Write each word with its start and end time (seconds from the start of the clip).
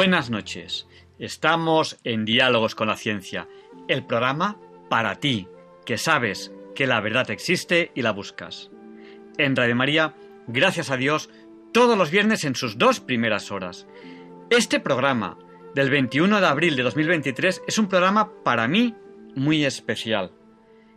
Buenas 0.00 0.30
noches. 0.30 0.86
Estamos 1.18 1.98
en 2.04 2.24
Diálogos 2.24 2.74
con 2.74 2.88
la 2.88 2.96
Ciencia, 2.96 3.48
el 3.86 4.02
programa 4.06 4.56
para 4.88 5.16
ti, 5.16 5.46
que 5.84 5.98
sabes 5.98 6.52
que 6.74 6.86
la 6.86 7.02
verdad 7.02 7.30
existe 7.30 7.92
y 7.94 8.00
la 8.00 8.12
buscas. 8.12 8.70
En 9.36 9.54
Radio 9.54 9.76
María, 9.76 10.14
gracias 10.46 10.90
a 10.90 10.96
Dios, 10.96 11.28
todos 11.74 11.98
los 11.98 12.10
viernes 12.10 12.44
en 12.44 12.54
sus 12.54 12.78
dos 12.78 12.98
primeras 13.00 13.50
horas. 13.50 13.86
Este 14.48 14.80
programa 14.80 15.36
del 15.74 15.90
21 15.90 16.40
de 16.40 16.46
abril 16.46 16.76
de 16.76 16.82
2023 16.82 17.60
es 17.68 17.76
un 17.76 17.88
programa 17.88 18.32
para 18.42 18.68
mí 18.68 18.94
muy 19.36 19.66
especial. 19.66 20.32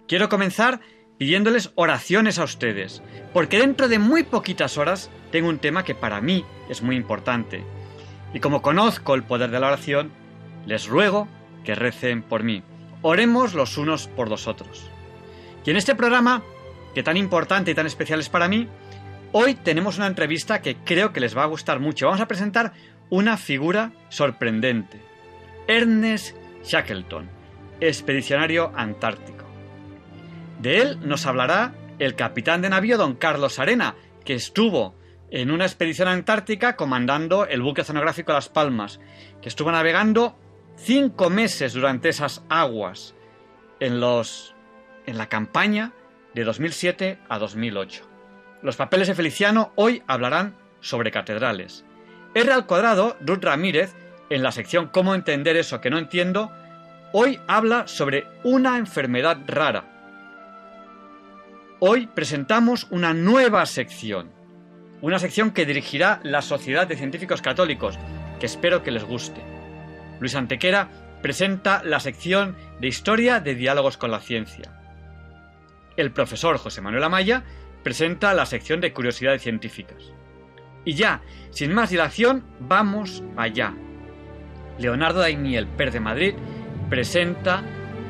Quiero 0.07 0.29
comenzar 0.29 0.79
pidiéndoles 1.17 1.73
oraciones 1.75 2.39
a 2.39 2.45
ustedes, 2.45 3.03
porque 3.33 3.59
dentro 3.59 3.89
de 3.89 3.99
muy 3.99 4.23
poquitas 4.23 4.77
horas 4.77 5.11
tengo 5.29 5.49
un 5.49 5.59
tema 5.59 5.83
que 5.83 5.93
para 5.93 6.21
mí 6.21 6.45
es 6.69 6.81
muy 6.81 6.95
importante 6.95 7.65
y 8.33 8.39
como 8.39 8.61
conozco 8.61 9.15
el 9.15 9.23
poder 9.23 9.51
de 9.51 9.59
la 9.59 9.67
oración, 9.67 10.11
les 10.65 10.87
ruego 10.87 11.27
que 11.63 11.75
recen 11.75 12.23
por 12.23 12.43
mí. 12.43 12.63
Oremos 13.01 13.53
los 13.53 13.77
unos 13.77 14.07
por 14.07 14.29
los 14.29 14.47
otros. 14.47 14.89
Y 15.65 15.71
en 15.71 15.77
este 15.77 15.95
programa, 15.95 16.43
que 16.95 17.03
tan 17.03 17.17
importante 17.17 17.71
y 17.71 17.75
tan 17.75 17.85
especial 17.85 18.19
es 18.19 18.29
para 18.29 18.47
mí, 18.47 18.67
hoy 19.31 19.55
tenemos 19.55 19.97
una 19.97 20.07
entrevista 20.07 20.61
que 20.61 20.75
creo 20.75 21.13
que 21.13 21.19
les 21.19 21.37
va 21.37 21.43
a 21.43 21.47
gustar 21.47 21.79
mucho. 21.79 22.07
Vamos 22.07 22.21
a 22.21 22.27
presentar 22.27 22.73
una 23.09 23.37
figura 23.37 23.91
sorprendente. 24.09 24.99
Ernest 25.67 26.35
Shackleton, 26.63 27.29
expedicionario 27.79 28.71
antártico. 28.75 29.45
De 30.59 30.81
él 30.81 30.99
nos 31.03 31.25
hablará 31.25 31.73
el 31.99 32.15
capitán 32.15 32.61
de 32.61 32.69
navío 32.69 32.97
don 32.97 33.15
Carlos 33.15 33.59
Arena, 33.59 33.95
que 34.25 34.33
estuvo 34.33 34.95
en 35.33 35.49
una 35.49 35.65
expedición 35.65 36.07
antártica 36.07 36.75
comandando 36.75 37.47
el 37.47 37.63
buque 37.63 37.81
oceanográfico 37.81 38.31
Las 38.31 38.49
Palmas, 38.49 38.99
que 39.41 39.49
estuvo 39.49 39.71
navegando 39.71 40.37
cinco 40.77 41.31
meses 41.31 41.73
durante 41.73 42.09
esas 42.09 42.43
aguas 42.49 43.15
en, 43.79 43.99
los, 43.99 44.53
en 45.07 45.17
la 45.17 45.29
campaña 45.29 45.91
de 46.35 46.43
2007 46.43 47.17
a 47.27 47.39
2008. 47.39 48.07
Los 48.61 48.75
papeles 48.75 49.07
de 49.07 49.15
Feliciano 49.15 49.73
hoy 49.75 50.03
hablarán 50.05 50.55
sobre 50.81 51.09
catedrales. 51.09 51.83
R 52.35 52.51
al 52.53 52.67
cuadrado, 52.67 53.17
Ruth 53.19 53.43
Ramírez, 53.43 53.95
en 54.29 54.43
la 54.43 54.51
sección 54.51 54.87
Cómo 54.87 55.15
entender 55.15 55.57
eso 55.57 55.81
que 55.81 55.89
no 55.89 55.97
entiendo, 55.97 56.51
hoy 57.11 57.39
habla 57.47 57.87
sobre 57.87 58.27
una 58.43 58.77
enfermedad 58.77 59.39
rara. 59.47 59.85
Hoy 61.79 62.05
presentamos 62.05 62.85
una 62.91 63.15
nueva 63.15 63.65
sección 63.65 64.31
una 65.03 65.19
sección 65.19 65.51
que 65.51 65.65
dirigirá 65.65 66.21
la 66.23 66.41
Sociedad 66.41 66.87
de 66.87 66.95
Científicos 66.95 67.41
Católicos, 67.41 67.99
que 68.39 68.45
espero 68.45 68.83
que 68.83 68.91
les 68.91 69.03
guste. 69.03 69.41
Luis 70.21 70.33
Antequera 70.33 70.87
presenta 71.21 71.83
la 71.83 71.99
sección 71.99 72.55
de 72.79 72.87
Historia 72.87 73.41
de 73.41 73.53
Diálogos 73.53 73.97
con 73.97 74.11
la 74.11 74.21
Ciencia. 74.21 74.71
El 75.97 76.13
profesor 76.13 76.57
José 76.57 76.79
Manuel 76.79 77.03
Amaya 77.03 77.43
presenta 77.83 78.33
la 78.33 78.45
sección 78.45 78.79
de 78.79 78.93
Curiosidades 78.93 79.41
Científicas. 79.41 80.13
Y 80.85 80.93
ya, 80.93 81.19
sin 81.49 81.73
más 81.73 81.89
dilación, 81.89 82.45
vamos 82.61 83.25
allá. 83.35 83.73
Leonardo 84.79 85.19
Daimiel, 85.19 85.67
Per 85.67 85.91
de 85.91 85.99
Madrid, 85.99 86.33
presenta 86.89 87.61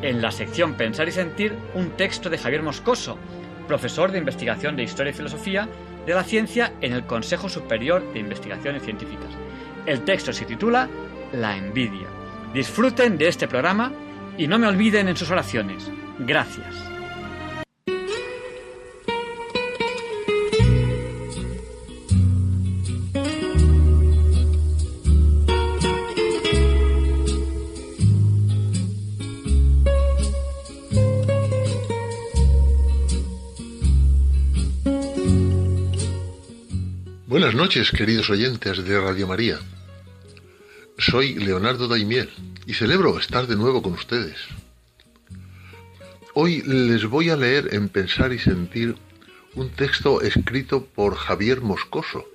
en 0.03 0.21
la 0.21 0.29
sección 0.29 0.75
Pensar 0.75 1.07
y 1.07 1.11
Sentir 1.11 1.57
un 1.73 1.89
texto 1.97 2.29
de 2.29 2.37
Javier 2.37 2.61
Moscoso, 2.61 3.17
profesor 3.67 4.11
de 4.11 4.19
investigación 4.19 4.75
de 4.75 4.83
Historia 4.83 5.09
y 5.09 5.15
Filosofía 5.15 5.67
de 6.05 6.13
la 6.13 6.23
Ciencia 6.23 6.73
en 6.81 6.93
el 6.93 7.05
Consejo 7.05 7.49
Superior 7.49 8.13
de 8.13 8.19
Investigaciones 8.19 8.83
Científicas. 8.83 9.29
El 9.85 10.01
texto 10.01 10.33
se 10.33 10.45
titula 10.45 10.89
La 11.31 11.57
envidia. 11.57 12.07
Disfruten 12.53 13.17
de 13.17 13.27
este 13.27 13.47
programa 13.47 13.91
y 14.37 14.47
no 14.47 14.59
me 14.59 14.67
olviden 14.67 15.07
en 15.07 15.17
sus 15.17 15.31
oraciones. 15.31 15.89
Gracias. 16.19 16.92
Noches, 37.63 37.91
queridos 37.91 38.29
oyentes 38.29 38.83
de 38.83 38.99
Radio 38.99 39.25
María. 39.25 39.57
Soy 40.97 41.35
Leonardo 41.35 41.87
Daimiel 41.87 42.29
y 42.67 42.73
celebro 42.73 43.17
estar 43.17 43.47
de 43.47 43.55
nuevo 43.55 43.81
con 43.81 43.93
ustedes. 43.93 44.35
Hoy 46.33 46.61
les 46.63 47.05
voy 47.05 47.29
a 47.29 47.37
leer 47.37 47.73
en 47.73 47.87
Pensar 47.87 48.33
y 48.33 48.39
Sentir 48.39 48.97
un 49.55 49.69
texto 49.69 50.19
escrito 50.19 50.83
por 50.83 51.15
Javier 51.15 51.61
Moscoso, 51.61 52.25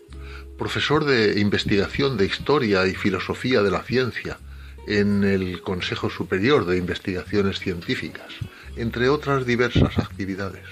profesor 0.57 1.05
de 1.05 1.39
investigación 1.39 2.17
de 2.17 2.25
Historia 2.25 2.87
y 2.87 2.95
Filosofía 2.95 3.63
de 3.63 3.71
la 3.71 3.83
Ciencia 3.83 4.39
en 4.87 5.25
el 5.25 5.61
Consejo 5.61 6.09
Superior 6.09 6.65
de 6.65 6.79
Investigaciones 6.79 7.59
Científicas, 7.59 8.33
entre 8.77 9.11
otras 9.11 9.45
diversas 9.45 9.99
actividades 9.99 10.65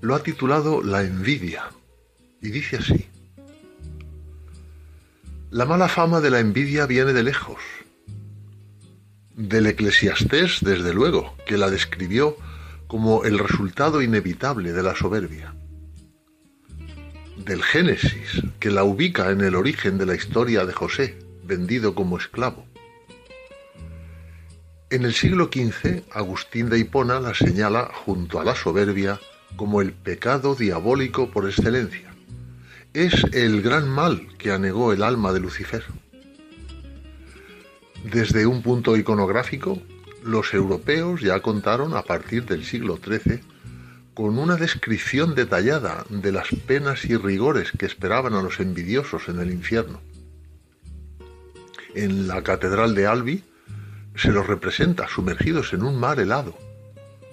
lo 0.00 0.14
ha 0.14 0.22
titulado 0.22 0.82
La 0.82 1.02
envidia 1.02 1.64
y 2.40 2.50
dice 2.50 2.76
así. 2.76 3.08
La 5.50 5.64
mala 5.64 5.88
fama 5.88 6.20
de 6.20 6.30
la 6.30 6.40
envidia 6.40 6.86
viene 6.86 7.12
de 7.12 7.22
lejos. 7.22 7.60
Del 9.34 9.66
eclesiastés, 9.66 10.58
desde 10.60 10.92
luego, 10.92 11.34
que 11.46 11.56
la 11.56 11.70
describió 11.70 12.36
como 12.86 13.24
el 13.24 13.38
resultado 13.38 14.02
inevitable 14.02 14.72
de 14.72 14.82
la 14.82 14.94
soberbia. 14.94 15.54
Del 17.36 17.62
Génesis, 17.62 18.42
que 18.58 18.70
la 18.70 18.84
ubica 18.84 19.30
en 19.30 19.40
el 19.40 19.54
origen 19.54 19.96
de 19.96 20.06
la 20.06 20.14
historia 20.14 20.66
de 20.66 20.72
José, 20.72 21.18
vendido 21.44 21.94
como 21.94 22.18
esclavo. 22.18 22.66
En 24.90 25.04
el 25.04 25.14
siglo 25.14 25.50
XV, 25.52 26.02
Agustín 26.12 26.70
de 26.70 26.78
Hipona 26.78 27.20
la 27.20 27.34
señala 27.34 27.90
junto 27.92 28.40
a 28.40 28.44
la 28.44 28.54
soberbia 28.54 29.20
como 29.56 29.82
el 29.82 29.92
pecado 29.92 30.54
diabólico 30.54 31.30
por 31.30 31.48
excelencia. 31.48 32.07
Es 32.98 33.22
el 33.32 33.62
gran 33.62 33.88
mal 33.88 34.26
que 34.38 34.50
anegó 34.50 34.92
el 34.92 35.04
alma 35.04 35.32
de 35.32 35.38
Lucifer. 35.38 35.84
Desde 38.02 38.44
un 38.44 38.60
punto 38.60 38.96
iconográfico, 38.96 39.80
los 40.24 40.52
europeos 40.52 41.20
ya 41.20 41.38
contaron 41.38 41.94
a 41.94 42.02
partir 42.02 42.44
del 42.44 42.64
siglo 42.64 42.96
XIII 42.96 43.38
con 44.14 44.36
una 44.36 44.56
descripción 44.56 45.36
detallada 45.36 46.06
de 46.08 46.32
las 46.32 46.48
penas 46.66 47.04
y 47.04 47.16
rigores 47.16 47.70
que 47.70 47.86
esperaban 47.86 48.34
a 48.34 48.42
los 48.42 48.58
envidiosos 48.58 49.28
en 49.28 49.38
el 49.38 49.52
infierno. 49.52 50.00
En 51.94 52.26
la 52.26 52.42
Catedral 52.42 52.96
de 52.96 53.06
Albi 53.06 53.44
se 54.16 54.32
los 54.32 54.44
representa 54.44 55.06
sumergidos 55.06 55.72
en 55.72 55.84
un 55.84 56.00
mar 56.00 56.18
helado, 56.18 56.58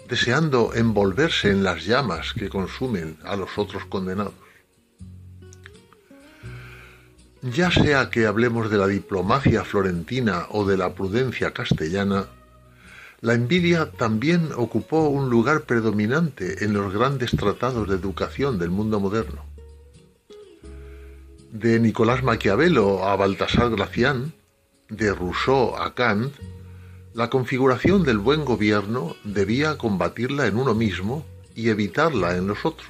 deseando 0.07 0.75
envolverse 0.75 1.49
en 1.49 1.63
las 1.63 1.87
llamas 1.87 2.33
que 2.33 2.49
consumen 2.49 3.17
a 3.23 3.35
los 3.35 3.57
otros 3.57 3.85
condenados. 3.85 4.44
Ya 7.53 7.69
sea 7.69 8.09
que 8.09 8.25
hablemos 8.25 8.71
de 8.71 8.79
la 8.79 8.87
diplomacia 8.87 9.63
florentina 9.63 10.47
o 10.49 10.65
de 10.65 10.77
la 10.77 10.95
prudencia 10.95 11.51
castellana, 11.51 12.25
la 13.21 13.35
envidia 13.35 13.91
también 13.91 14.49
ocupó 14.55 15.09
un 15.09 15.29
lugar 15.29 15.61
predominante 15.61 16.65
en 16.65 16.73
los 16.73 16.91
grandes 16.91 17.29
tratados 17.37 17.87
de 17.87 17.97
educación 17.97 18.57
del 18.57 18.71
mundo 18.71 18.99
moderno. 18.99 19.45
De 21.51 21.79
Nicolás 21.79 22.23
Maquiavelo 22.23 23.05
a 23.05 23.15
Baltasar 23.15 23.69
Gracián, 23.69 24.33
de 24.89 25.13
Rousseau 25.13 25.75
a 25.75 25.93
Kant, 25.93 26.33
la 27.13 27.29
configuración 27.29 28.01
del 28.01 28.17
buen 28.17 28.43
gobierno 28.43 29.15
debía 29.23 29.77
combatirla 29.77 30.47
en 30.47 30.57
uno 30.57 30.73
mismo 30.73 31.23
y 31.53 31.69
evitarla 31.69 32.37
en 32.37 32.47
los 32.47 32.65
otros. 32.65 32.89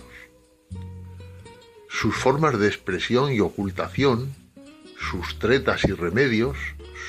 sus 1.89 2.15
formas 2.15 2.59
de 2.59 2.67
expresión 2.67 3.31
y 3.31 3.39
ocultación, 3.39 4.44
sus 5.09 5.39
tretas 5.39 5.83
y 5.85 5.91
remedios, 5.91 6.57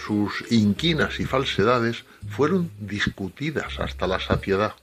sus 0.07 0.45
inquinas 0.51 1.21
y 1.21 1.25
falsedades 1.25 2.05
fueron 2.29 2.71
discutidas 2.79 3.79
hasta 3.81 4.07
la 4.07 4.21
saciedad. 4.21 4.75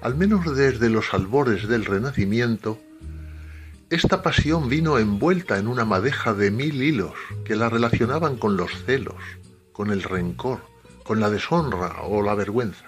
Al 0.00 0.14
menos 0.14 0.56
desde 0.56 0.90
los 0.90 1.14
albores 1.14 1.68
del 1.68 1.84
Renacimiento, 1.84 2.78
esta 3.90 4.22
pasión 4.22 4.68
vino 4.68 4.98
envuelta 4.98 5.58
en 5.58 5.68
una 5.68 5.84
madeja 5.84 6.34
de 6.34 6.50
mil 6.50 6.82
hilos 6.82 7.12
que 7.44 7.56
la 7.56 7.68
relacionaban 7.68 8.36
con 8.36 8.56
los 8.56 8.72
celos, 8.84 9.22
con 9.72 9.90
el 9.90 10.02
rencor, 10.02 10.60
con 11.04 11.20
la 11.20 11.30
deshonra 11.30 12.02
o 12.02 12.22
la 12.22 12.34
vergüenza. 12.34 12.86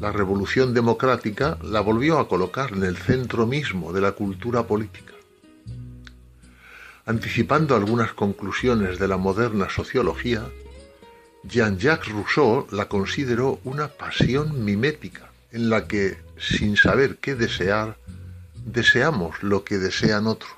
La 0.00 0.10
revolución 0.10 0.74
democrática 0.74 1.58
la 1.62 1.80
volvió 1.80 2.18
a 2.18 2.28
colocar 2.28 2.72
en 2.72 2.84
el 2.84 2.96
centro 2.96 3.46
mismo 3.46 3.92
de 3.92 4.00
la 4.00 4.12
cultura 4.12 4.66
política. 4.66 5.11
Anticipando 7.04 7.74
algunas 7.74 8.12
conclusiones 8.12 9.00
de 9.00 9.08
la 9.08 9.16
moderna 9.16 9.68
sociología, 9.68 10.48
Jean-Jacques 11.42 12.12
Rousseau 12.12 12.68
la 12.70 12.88
consideró 12.88 13.58
una 13.64 13.88
pasión 13.88 14.64
mimética 14.64 15.32
en 15.50 15.68
la 15.68 15.88
que, 15.88 16.18
sin 16.38 16.76
saber 16.76 17.16
qué 17.16 17.34
desear, 17.34 17.98
deseamos 18.64 19.42
lo 19.42 19.64
que 19.64 19.78
desean 19.78 20.28
otros. 20.28 20.52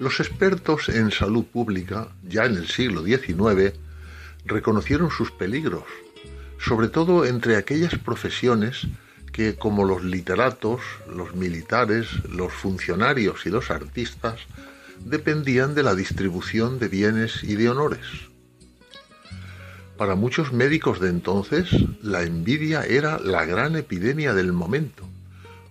Los 0.00 0.18
expertos 0.18 0.88
en 0.88 1.12
salud 1.12 1.44
pública, 1.44 2.08
ya 2.24 2.46
en 2.46 2.56
el 2.56 2.66
siglo 2.66 3.04
XIX, 3.04 3.78
reconocieron 4.46 5.10
sus 5.12 5.30
peligros, 5.30 5.84
sobre 6.58 6.88
todo 6.88 7.24
entre 7.24 7.56
aquellas 7.56 7.96
profesiones 7.96 8.88
que, 9.32 9.56
como 9.56 9.84
los 9.84 10.02
literatos, 10.04 10.80
los 11.08 11.34
militares, 11.34 12.08
los 12.28 12.52
funcionarios 12.52 13.46
y 13.46 13.50
los 13.50 13.70
artistas, 13.70 14.40
dependían 15.04 15.74
de 15.74 15.82
la 15.82 15.94
distribución 15.94 16.78
de 16.78 16.88
bienes 16.88 17.42
y 17.42 17.56
de 17.56 17.70
honores. 17.70 18.06
Para 19.96 20.14
muchos 20.14 20.52
médicos 20.52 21.00
de 21.00 21.10
entonces, 21.10 21.68
la 22.02 22.22
envidia 22.22 22.84
era 22.84 23.18
la 23.18 23.44
gran 23.44 23.76
epidemia 23.76 24.34
del 24.34 24.52
momento 24.52 25.10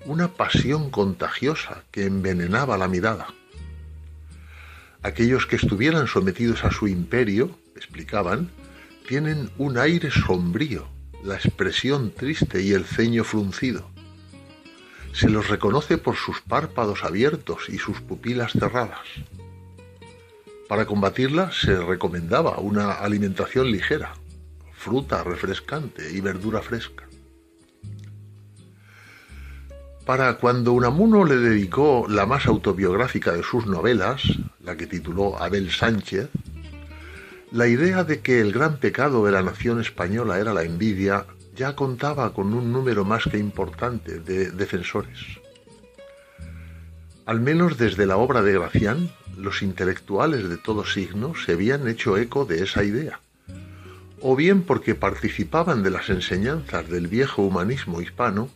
una 0.06 0.30
pasión 0.30 0.90
contagiosa 0.90 1.84
que 1.92 2.06
envenenaba 2.06 2.78
la 2.78 2.88
mirada. 2.88 3.28
Aquellos 5.04 5.46
que 5.46 5.56
estuvieran 5.56 6.08
sometidos 6.08 6.64
a 6.64 6.72
su 6.72 6.88
imperio, 6.88 7.52
explicaban, 7.76 8.50
tienen 9.08 9.50
un 9.58 9.78
aire 9.78 10.10
sombrío, 10.12 10.88
la 11.24 11.36
expresión 11.36 12.12
triste 12.12 12.62
y 12.62 12.74
el 12.74 12.86
ceño 12.86 13.24
fruncido. 13.24 13.90
Se 15.14 15.30
los 15.30 15.50
reconoce 15.50 15.98
por 15.98 16.16
sus 16.16 16.42
párpados 16.42 17.04
abiertos 17.04 17.70
y 17.70 17.78
sus 17.78 18.00
pupilas 18.02 18.54
cerradas. 18.54 19.06
Para 20.68 20.86
combatirla 20.86 21.52
se 21.52 21.78
recomendaba 21.78 22.60
una 22.60 22.92
alimentación 22.92 23.72
ligera, 23.72 24.14
fruta 24.74 25.24
refrescante 25.24 26.12
y 26.12 26.22
verdura 26.22 26.62
fresca. 26.62 27.10
Para 30.06 30.36
cuando 30.38 30.74
Unamuno 30.74 31.26
le 31.26 31.38
dedicó 31.38 32.06
la 32.10 32.26
más 32.26 32.48
autobiográfica 32.48 33.32
de 33.34 33.44
sus 33.44 33.68
novelas, 33.68 34.22
la 34.64 34.76
que 34.76 34.88
tituló 34.88 35.40
Abel 35.40 35.72
Sánchez, 35.72 36.30
la 37.52 37.68
idea 37.68 38.04
de 38.04 38.20
que 38.22 38.42
el 38.42 38.52
gran 38.52 38.78
pecado 38.78 39.26
de 39.26 39.32
la 39.32 39.42
nación 39.42 39.82
española 39.82 40.40
era 40.40 40.54
la 40.54 40.64
envidia 40.64 41.26
ya 41.56 41.76
contaba 41.76 42.34
con 42.34 42.54
un 42.54 42.72
número 42.72 43.06
más 43.06 43.24
que 43.24 43.38
importante 43.38 44.20
de 44.20 44.52
defensores. 44.52 45.20
Al 47.26 47.42
menos 47.42 47.78
desde 47.78 48.06
la 48.06 48.18
obra 48.18 48.44
de 48.44 48.54
Gracián, 48.54 49.10
los 49.36 49.62
intelectuales 49.62 50.48
de 50.48 50.58
todo 50.58 50.86
signo 50.86 51.34
se 51.36 51.54
habían 51.54 51.88
hecho 51.88 52.18
eco 52.18 52.46
de 52.46 52.64
esa 52.64 52.84
idea, 52.84 53.20
o 54.22 54.36
bien 54.36 54.62
porque 54.62 54.96
participaban 54.96 55.82
de 55.82 55.90
las 55.90 56.10
enseñanzas 56.10 56.88
del 56.88 57.08
viejo 57.08 57.42
humanismo 57.42 58.02
hispano, 58.02 58.50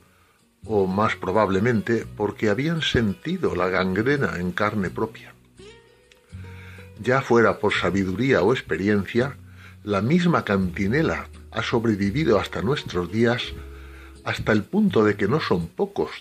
o 0.66 0.88
más 0.88 1.16
probablemente 1.16 2.06
porque 2.16 2.50
habían 2.50 2.82
sentido 2.82 3.56
la 3.56 3.70
gangrena 3.70 4.38
en 4.38 4.52
carne 4.52 4.90
propia. 4.90 5.33
Ya 7.04 7.22
fuera 7.22 7.60
por 7.60 7.74
sabiduría 7.74 8.42
o 8.44 8.54
experiencia, 8.54 9.36
la 9.84 10.02
misma 10.02 10.46
cantinela 10.46 11.28
ha 11.52 11.62
sobrevivido 11.62 12.40
hasta 12.40 12.62
nuestros 12.62 13.12
días 13.12 13.42
hasta 14.24 14.54
el 14.54 14.64
punto 14.64 15.04
de 15.04 15.18
que 15.18 15.28
no 15.28 15.42
son 15.42 15.68
pocos 15.68 16.12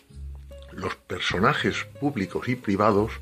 los 0.73 0.97
personajes 0.97 1.87
públicos 2.01 2.49
y 2.49 2.57
privados 2.57 3.13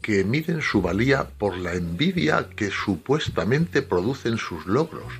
que 0.00 0.22
miden 0.22 0.62
su 0.62 0.82
valía 0.82 1.24
por 1.24 1.56
la 1.56 1.74
envidia 1.74 2.48
que 2.54 2.70
supuestamente 2.70 3.82
producen 3.82 4.38
sus 4.38 4.66
logros 4.66 5.12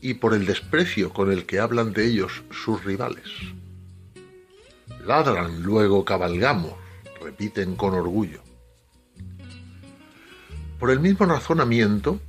y 0.00 0.14
por 0.14 0.32
el 0.32 0.46
desprecio 0.46 1.12
con 1.12 1.32
el 1.32 1.44
que 1.44 1.58
hablan 1.58 1.92
de 1.92 2.06
ellos 2.06 2.44
sus 2.52 2.84
rivales. 2.84 3.28
Ladran, 5.04 5.62
luego 5.64 6.04
cabalgamos, 6.04 6.74
repiten 7.20 7.74
con 7.74 7.94
orgullo. 7.94 8.45
Por 10.78 10.90
el 10.90 11.00
mismo 11.00 11.26
razonamiento, 11.26 12.20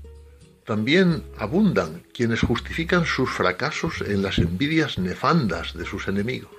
también 0.65 1.23
abundan 1.37 2.03
quienes 2.13 2.41
justifican 2.41 3.05
sus 3.05 3.29
fracasos 3.29 4.01
en 4.01 4.21
las 4.21 4.37
envidias 4.37 4.97
nefandas 4.97 5.73
de 5.73 5.85
sus 5.85 6.07
enemigos. 6.07 6.51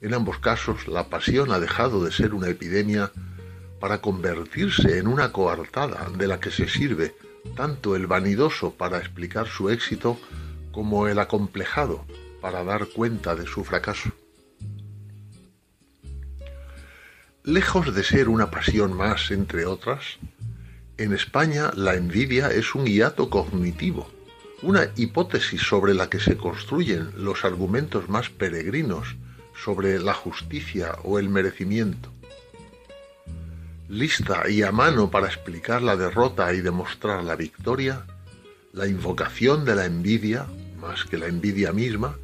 En 0.00 0.14
ambos 0.14 0.38
casos, 0.38 0.88
la 0.88 1.08
pasión 1.08 1.52
ha 1.52 1.60
dejado 1.60 2.04
de 2.04 2.10
ser 2.10 2.32
una 2.32 2.48
epidemia 2.48 3.12
para 3.80 4.00
convertirse 4.00 4.98
en 4.98 5.08
una 5.08 5.32
coartada 5.32 6.08
de 6.16 6.26
la 6.26 6.40
que 6.40 6.50
se 6.50 6.68
sirve 6.68 7.14
tanto 7.54 7.96
el 7.96 8.06
vanidoso 8.06 8.72
para 8.72 8.98
explicar 8.98 9.46
su 9.46 9.70
éxito 9.70 10.18
como 10.72 11.08
el 11.08 11.18
acomplejado 11.18 12.04
para 12.40 12.64
dar 12.64 12.86
cuenta 12.86 13.34
de 13.34 13.46
su 13.46 13.64
fracaso. 13.64 14.10
Lejos 17.44 17.94
de 17.94 18.04
ser 18.04 18.28
una 18.28 18.50
pasión 18.50 18.92
más, 18.92 19.30
entre 19.30 19.64
otras, 19.64 20.18
en 20.98 21.14
España 21.14 21.70
la 21.74 21.94
envidia 21.94 22.50
es 22.50 22.74
un 22.74 22.84
hiato 22.84 23.30
cognitivo, 23.30 24.10
una 24.60 24.90
hipótesis 24.96 25.62
sobre 25.62 25.94
la 25.94 26.10
que 26.10 26.20
se 26.20 26.36
construyen 26.36 27.10
los 27.16 27.46
argumentos 27.46 28.10
más 28.10 28.28
peregrinos 28.28 29.16
sobre 29.56 29.98
la 29.98 30.12
justicia 30.12 30.98
o 31.02 31.18
el 31.18 31.30
merecimiento. 31.30 32.12
Lista 33.88 34.50
y 34.50 34.62
a 34.62 34.70
mano 34.70 35.10
para 35.10 35.26
explicar 35.26 35.80
la 35.80 35.96
derrota 35.96 36.52
y 36.52 36.60
demostrar 36.60 37.24
la 37.24 37.36
victoria, 37.36 38.04
la 38.74 38.86
invocación 38.86 39.64
de 39.64 39.76
la 39.76 39.86
envidia, 39.86 40.44
más 40.78 41.04
que 41.04 41.16
la 41.16 41.26
envidia 41.26 41.72
misma, 41.72 42.18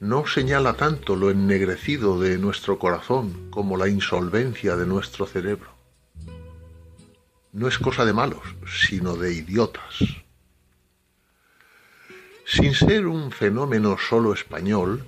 no 0.00 0.26
señala 0.26 0.74
tanto 0.74 1.16
lo 1.16 1.30
ennegrecido 1.30 2.20
de 2.20 2.38
nuestro 2.38 2.78
corazón 2.78 3.50
como 3.50 3.76
la 3.76 3.88
insolvencia 3.88 4.76
de 4.76 4.86
nuestro 4.86 5.26
cerebro. 5.26 5.70
No 7.52 7.68
es 7.68 7.78
cosa 7.78 8.04
de 8.04 8.12
malos, 8.12 8.42
sino 8.66 9.16
de 9.16 9.32
idiotas. 9.32 9.98
Sin 12.44 12.74
ser 12.74 13.06
un 13.06 13.30
fenómeno 13.30 13.96
solo 13.96 14.34
español, 14.34 15.04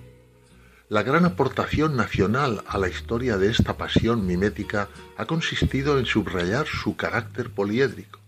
la 0.89 1.03
gran 1.03 1.25
aportación 1.25 1.97
nacional 1.97 2.63
a 2.69 2.79
la 2.79 2.89
historia 2.89 3.37
de 3.37 3.51
esta 3.51 3.77
pasión 3.77 4.25
mimética 4.25 4.89
ha 5.17 5.27
consistido 5.27 5.99
en 5.99 6.07
subrayar 6.07 6.67
su 6.67 6.97
carácter 6.97 7.51
poliédrico. 7.51 8.21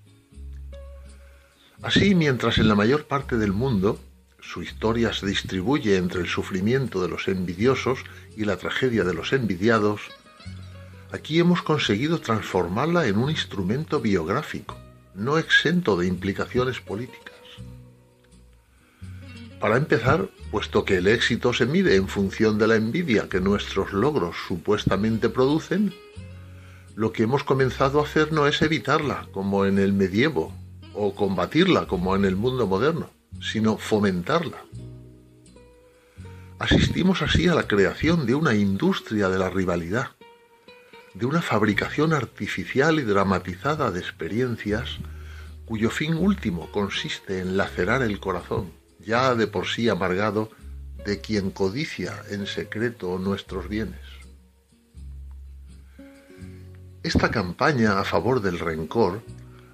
Así, 1.81 2.17
mientras 2.17 2.59
en 2.59 2.67
la 2.67 2.75
mayor 2.75 3.05
parte 3.05 3.37
del 3.37 3.53
mundo 3.53 4.01
su 4.49 4.63
historia 4.63 5.13
se 5.13 5.27
distribuye 5.27 5.99
entre 5.99 6.23
el 6.23 6.27
sufrimiento 6.27 7.03
de 7.03 7.09
los 7.09 7.29
envidiosos 7.29 7.99
y 8.35 8.47
la 8.47 8.57
tragedia 8.57 9.05
de 9.05 9.13
los 9.13 9.35
envidiados, 9.35 10.01
aquí 11.13 11.39
hemos 11.39 11.61
conseguido 11.61 12.19
transformarla 12.19 13.07
en 13.07 13.19
un 13.19 13.29
instrumento 13.29 14.01
biográfico, 14.01 14.79
no 15.15 15.37
exento 15.37 15.99
de 15.99 16.07
implicaciones 16.07 16.81
políticas. 16.81 17.35
Para 19.61 19.77
empezar, 19.77 20.31
puesto 20.51 20.83
que 20.87 20.97
el 20.97 21.09
éxito 21.09 21.53
se 21.53 21.67
mide 21.67 21.97
en 21.97 22.09
función 22.09 22.57
de 22.57 22.69
la 22.69 22.77
envidia 22.77 23.29
que 23.29 23.41
nuestros 23.41 23.93
logros 23.93 24.35
supuestamente 24.47 25.29
producen, 25.29 25.93
lo 26.95 27.13
que 27.13 27.25
hemos 27.25 27.45
comenzado 27.45 28.01
a 28.01 28.05
hacer 28.05 28.33
no 28.33 28.47
es 28.47 28.63
evitarla, 28.63 29.29
como 29.31 29.67
en 29.67 29.79
el 29.79 29.93
medievo, 29.93 30.55
o 30.95 31.15
combatirla, 31.15 31.87
como 31.87 32.17
en 32.17 32.25
el 32.25 32.35
mundo 32.35 32.67
moderno 32.67 33.18
sino 33.41 33.79
fomentarla. 33.79 34.65
Asistimos 36.59 37.23
así 37.23 37.47
a 37.47 37.55
la 37.55 37.69
creación 37.69 38.27
de 38.27 38.35
una 38.35 38.55
industria 38.55 39.29
de 39.29 39.39
la 39.39 39.49
rivalidad, 39.49 40.11
de 41.15 41.27
una 41.27 41.41
fabricación 41.41 42.13
artificial 42.13 42.99
y 42.99 43.03
dramatizada 43.03 43.91
de 43.91 44.01
experiencias 44.01 44.99
cuyo 45.65 45.91
fin 45.91 46.15
último 46.15 46.73
consiste 46.73 47.41
en 47.41 47.57
lacerar 47.57 48.03
el 48.03 48.19
corazón, 48.21 48.73
ya 49.01 49.35
de 49.35 49.47
por 49.47 49.67
sí 49.67 49.89
amargado, 49.89 50.51
de 51.05 51.21
quien 51.21 51.51
codicia 51.51 52.23
en 52.31 52.47
secreto 52.47 53.19
nuestros 53.19 53.69
bienes. 53.69 54.01
Esta 57.03 57.31
campaña 57.31 58.01
a 58.01 58.05
favor 58.05 58.41
del 58.41 58.59
rencor 58.59 59.23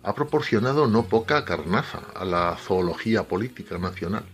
ha 0.05 0.15
proporcionado 0.15 0.87
no 0.87 1.07
poca 1.07 1.45
carnaza 1.45 2.03
a 2.15 2.25
la 2.25 2.57
zoología 2.57 3.25
política 3.25 3.79
nacional. 3.79 4.25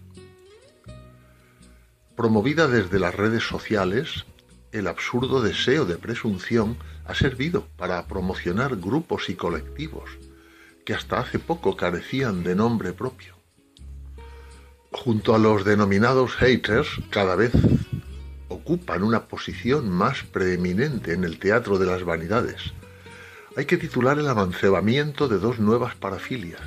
Promovida 2.16 2.66
desde 2.66 2.98
las 2.98 3.14
redes 3.14 3.44
sociales, 3.44 4.26
el 4.72 4.88
absurdo 4.88 5.40
deseo 5.40 5.84
de 5.84 5.96
presunción 5.96 6.76
ha 7.06 7.14
servido 7.14 7.66
para 7.76 8.06
promocionar 8.06 8.76
grupos 8.76 9.30
y 9.30 9.36
colectivos 9.36 10.10
que 10.84 10.94
hasta 10.94 11.20
hace 11.20 11.38
poco 11.38 11.76
carecían 11.76 12.42
de 12.42 12.56
nombre 12.56 12.92
propio. 12.92 13.36
Junto 14.90 15.36
a 15.36 15.38
los 15.38 15.64
denominados 15.64 16.34
haters, 16.34 16.88
cada 17.10 17.36
vez 17.36 17.52
ocupan 18.48 19.04
una 19.04 19.28
posición 19.28 19.88
más 19.88 20.24
preeminente 20.24 21.12
en 21.12 21.22
el 21.22 21.38
teatro 21.38 21.78
de 21.78 21.86
las 21.86 22.02
vanidades, 22.02 22.72
hay 23.57 23.64
que 23.64 23.76
titular 23.76 24.19
el 24.19 24.28
avancebamiento 24.28 25.28
de 25.28 25.38
dos 25.38 25.59
nuevas 25.59 25.95
parafilias, 25.95 26.61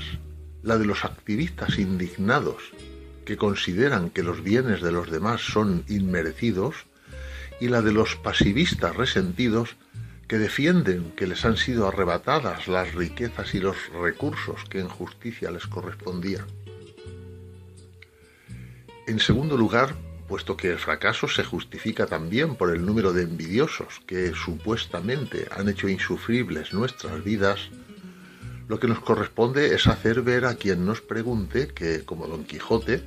la 0.62 0.78
de 0.78 0.86
los 0.86 1.06
activistas 1.06 1.80
indignados 1.80 2.72
que 3.26 3.38
consideran 3.38 4.10
que 4.10 4.24
los 4.24 4.44
bienes 4.44 4.82
de 4.82 4.92
los 4.92 5.10
demás 5.10 5.42
son 5.42 5.86
inmerecidos 5.88 6.76
y 7.60 7.70
la 7.70 7.82
de 7.82 7.94
los 7.94 8.16
pasivistas 8.16 8.96
resentidos 8.96 9.76
que 10.28 10.38
defienden 10.38 11.12
que 11.16 11.28
les 11.28 11.46
han 11.46 11.58
sido 11.58 11.88
arrebatadas 11.88 12.68
las 12.68 12.94
riquezas 12.94 13.54
y 13.56 13.60
los 13.60 13.78
recursos 13.90 14.66
que 14.70 14.80
en 14.80 14.90
justicia 14.90 15.52
les 15.52 15.68
correspondían. 15.68 16.46
En 19.08 19.20
segundo 19.20 19.58
lugar, 19.58 19.96
puesto 20.28 20.58
que 20.58 20.72
el 20.72 20.80
fracaso 20.80 21.28
se 21.28 21.44
justifica 21.44 22.06
también 22.06 22.56
por 22.56 22.74
el 22.76 22.86
número 22.86 23.14
de 23.14 23.24
envidiosos 23.24 24.02
que 24.08 24.34
supuestamente 24.34 25.48
han 25.56 25.70
hecho 25.70 25.90
insufribles 25.90 26.74
nuestras 26.74 27.24
vidas, 27.24 27.70
lo 28.68 28.80
que 28.80 28.88
nos 28.88 29.00
corresponde 29.00 29.76
es 29.76 29.88
hacer 29.88 30.22
ver 30.22 30.46
a 30.46 30.56
quien 30.56 30.86
nos 30.86 31.02
pregunte 31.02 31.68
que, 31.68 32.06
como 32.06 32.28
Don 32.28 32.46
Quijote, 32.46 33.04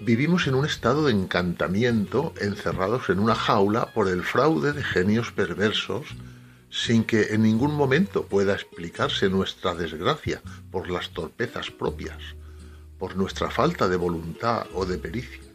vivimos 0.00 0.46
en 0.46 0.54
un 0.54 0.64
estado 0.64 1.06
de 1.06 1.12
encantamiento 1.12 2.32
encerrados 2.40 3.08
en 3.10 3.18
una 3.18 3.34
jaula 3.34 3.92
por 3.92 4.08
el 4.08 4.22
fraude 4.22 4.72
de 4.72 4.82
genios 4.82 5.32
perversos, 5.32 6.06
sin 6.70 7.04
que 7.04 7.34
en 7.34 7.42
ningún 7.42 7.74
momento 7.74 8.24
pueda 8.26 8.54
explicarse 8.54 9.28
nuestra 9.28 9.74
desgracia 9.74 10.42
por 10.70 10.90
las 10.90 11.10
torpezas 11.10 11.70
propias, 11.70 12.18
por 12.98 13.16
nuestra 13.16 13.50
falta 13.50 13.88
de 13.88 13.96
voluntad 13.96 14.66
o 14.74 14.86
de 14.86 14.98
pericia. 14.98 15.45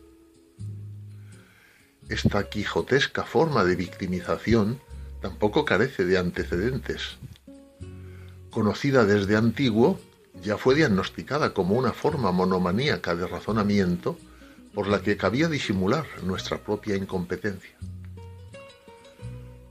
Esta 2.11 2.49
quijotesca 2.49 3.23
forma 3.23 3.63
de 3.63 3.77
victimización 3.77 4.81
tampoco 5.21 5.63
carece 5.63 6.03
de 6.03 6.17
antecedentes. 6.17 7.15
Conocida 8.49 9.05
desde 9.05 9.37
antiguo, 9.37 9.97
ya 10.43 10.57
fue 10.57 10.75
diagnosticada 10.75 11.53
como 11.53 11.75
una 11.75 11.93
forma 11.93 12.33
monomaníaca 12.33 13.15
de 13.15 13.27
razonamiento 13.27 14.17
por 14.73 14.87
la 14.87 15.01
que 15.01 15.15
cabía 15.15 15.47
disimular 15.47 16.05
nuestra 16.23 16.57
propia 16.57 16.97
incompetencia. 16.97 17.77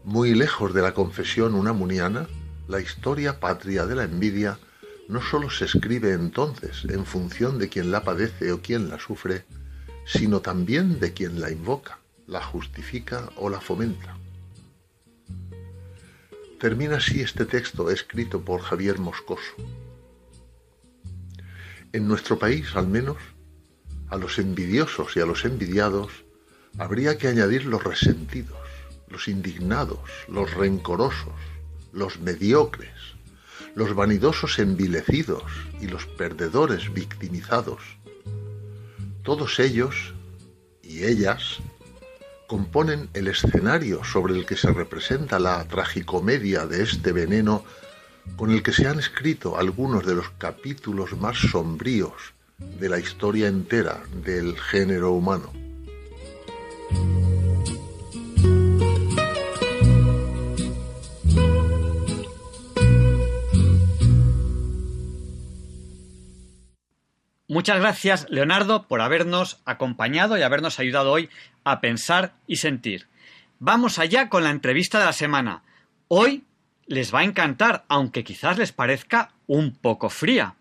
Muy 0.05 0.35
lejos 0.35 0.73
de 0.73 0.81
la 0.81 0.95
confesión 0.95 1.55
unamuniana, 1.55 2.27
la 2.69 2.81
historia 2.81 3.39
patria 3.39 3.85
de 3.85 3.97
la 3.97 4.05
envidia 4.05 4.59
no 5.09 5.21
sólo 5.21 5.51
se 5.51 5.67
escribe 5.67 6.15
entonces 6.15 6.87
en 6.89 7.05
función 7.05 7.59
de 7.59 7.69
quien 7.69 7.91
la 7.91 8.03
padece 8.03 8.51
o 8.53 8.63
quien 8.63 8.89
la 8.89 8.99
sufre, 8.99 9.45
sino 10.07 10.41
también 10.41 11.01
de 11.01 11.13
quien 11.13 11.39
la 11.39 11.51
invoca 11.51 12.00
la 12.31 12.41
justifica 12.41 13.29
o 13.37 13.51
la 13.51 13.61
fomenta. 13.61 14.17
Termina 16.61 16.99
así 16.99 17.21
este 17.21 17.45
texto 17.45 17.91
escrito 17.91 18.41
por 18.43 18.61
Javier 18.61 18.99
Moscoso. 18.99 19.55
En 21.93 22.07
nuestro 22.07 22.39
país, 22.39 22.77
al 22.77 22.87
menos, 22.87 23.17
a 24.09 24.17
los 24.17 24.39
envidiosos 24.39 25.17
y 25.17 25.21
a 25.21 25.27
los 25.27 25.45
envidiados 25.45 26.13
habría 26.79 27.19
que 27.19 27.27
añadir 27.27 27.67
los 27.67 27.83
resentidos, 27.83 28.59
los 29.09 29.27
indignados, 29.27 29.99
los 30.29 30.55
rencorosos, 30.55 31.35
los 31.93 32.21
mediocres, 32.21 32.95
los 33.75 33.95
vanidosos 33.95 34.61
envilecidos 34.61 35.43
y 35.81 35.89
los 35.89 36.07
perdedores 36.07 36.93
victimizados. 36.95 37.81
Todos 39.25 39.59
ellos 39.59 40.15
y 40.83 41.05
ellas 41.05 41.61
componen 42.51 43.09
el 43.15 43.29
escenario 43.29 44.03
sobre 44.03 44.35
el 44.35 44.45
que 44.45 44.57
se 44.57 44.73
representa 44.73 45.39
la 45.39 45.63
tragicomedia 45.69 46.67
de 46.67 46.83
este 46.83 47.13
veneno 47.13 47.63
con 48.35 48.51
el 48.51 48.65
que 48.65 48.73
se 48.73 48.89
han 48.89 48.99
escrito 48.99 49.57
algunos 49.57 50.05
de 50.05 50.17
los 50.17 50.31
capítulos 50.31 51.17
más 51.17 51.39
sombríos 51.39 52.35
de 52.59 52.89
la 52.89 52.99
historia 52.99 53.47
entera 53.47 54.03
del 54.25 54.59
género 54.59 55.13
humano. 55.13 55.53
Muchas 67.51 67.81
gracias, 67.81 68.29
Leonardo, 68.31 68.87
por 68.87 69.01
habernos 69.01 69.61
acompañado 69.65 70.39
y 70.39 70.43
habernos 70.43 70.79
ayudado 70.79 71.11
hoy 71.11 71.29
a 71.65 71.81
pensar 71.81 72.33
y 72.47 72.59
sentir. 72.59 73.09
Vamos 73.59 73.99
allá 73.99 74.29
con 74.29 74.45
la 74.45 74.51
entrevista 74.51 75.01
de 75.01 75.07
la 75.07 75.13
semana. 75.13 75.65
Hoy 76.07 76.45
les 76.87 77.13
va 77.13 77.19
a 77.19 77.25
encantar, 77.25 77.85
aunque 77.89 78.23
quizás 78.23 78.57
les 78.57 78.71
parezca 78.71 79.33
un 79.49 79.75
poco 79.75 80.11
fría. 80.11 80.55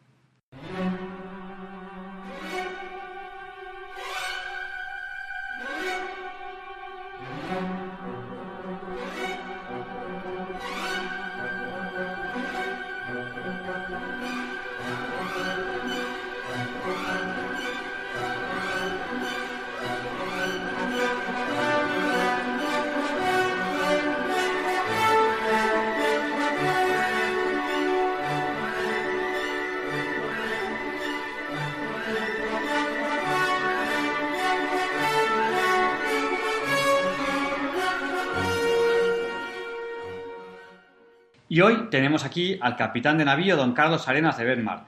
Y 41.60 41.62
hoy 41.62 41.90
tenemos 41.92 42.24
aquí 42.24 42.58
al 42.62 42.78
capitán 42.78 43.18
de 43.18 43.26
navío, 43.26 43.58
don 43.58 43.74
Carlos 43.74 44.08
Arenas 44.08 44.38
de 44.38 44.46
Benmar. 44.46 44.86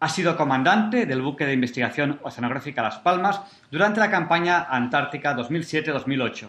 Ha 0.00 0.08
sido 0.08 0.38
comandante 0.38 1.04
del 1.04 1.20
buque 1.20 1.44
de 1.44 1.52
investigación 1.52 2.18
oceanográfica 2.22 2.80
Las 2.80 2.96
Palmas 2.96 3.42
durante 3.70 4.00
la 4.00 4.10
campaña 4.10 4.62
Antártica 4.70 5.36
2007-2008 5.36 6.48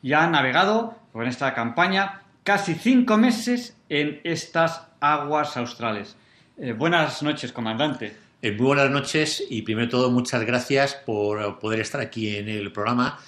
y 0.00 0.12
ha 0.12 0.28
navegado 0.28 0.96
con 1.12 1.26
esta 1.26 1.54
campaña 1.54 2.22
casi 2.44 2.74
cinco 2.74 3.16
meses 3.16 3.76
en 3.88 4.20
estas 4.22 4.86
aguas 5.00 5.56
australes. 5.56 6.16
Eh, 6.56 6.70
buenas 6.70 7.20
noches, 7.24 7.50
comandante. 7.50 8.16
Eh, 8.42 8.52
muy 8.52 8.66
buenas 8.66 8.92
noches 8.92 9.42
y 9.50 9.62
primero 9.62 9.88
todo 9.88 10.12
muchas 10.12 10.44
gracias 10.44 10.94
por 10.94 11.58
poder 11.58 11.80
estar 11.80 12.00
aquí 12.00 12.36
en 12.36 12.48
el 12.48 12.70
programa 12.70 13.18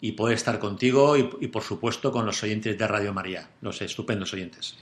y 0.00 0.12
poder 0.12 0.34
estar 0.34 0.58
contigo 0.58 1.16
y 1.16 1.46
por 1.46 1.62
supuesto 1.62 2.10
con 2.10 2.26
los 2.26 2.42
oyentes 2.42 2.76
de 2.76 2.88
Radio 2.88 3.14
María, 3.14 3.48
los 3.60 3.80
estupendos 3.82 4.32
oyentes. 4.32 4.76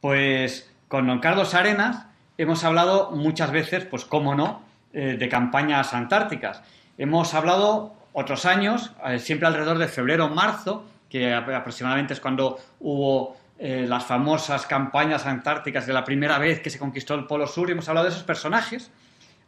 Pues 0.00 0.70
con 0.86 1.06
don 1.06 1.18
Carlos 1.18 1.54
Arenas 1.54 2.06
hemos 2.36 2.62
hablado 2.64 3.10
muchas 3.10 3.50
veces, 3.50 3.84
pues 3.84 4.04
cómo 4.04 4.34
no, 4.34 4.62
eh, 4.92 5.16
de 5.18 5.28
campañas 5.28 5.92
antárticas. 5.92 6.62
Hemos 6.96 7.34
hablado 7.34 7.94
otros 8.12 8.46
años, 8.46 8.92
eh, 9.06 9.18
siempre 9.18 9.46
alrededor 9.46 9.78
de 9.78 9.88
febrero 9.88 10.26
o 10.26 10.28
marzo, 10.30 10.84
que 11.10 11.34
aproximadamente 11.34 12.14
es 12.14 12.20
cuando 12.20 12.58
hubo 12.80 13.36
eh, 13.58 13.86
las 13.88 14.04
famosas 14.04 14.66
campañas 14.66 15.26
antárticas 15.26 15.86
de 15.86 15.92
la 15.92 16.04
primera 16.04 16.38
vez 16.38 16.60
que 16.60 16.70
se 16.70 16.78
conquistó 16.78 17.14
el 17.14 17.26
Polo 17.26 17.46
Sur, 17.46 17.68
y 17.68 17.72
hemos 17.72 17.88
hablado 17.88 18.06
de 18.06 18.12
esos 18.12 18.24
personajes. 18.24 18.90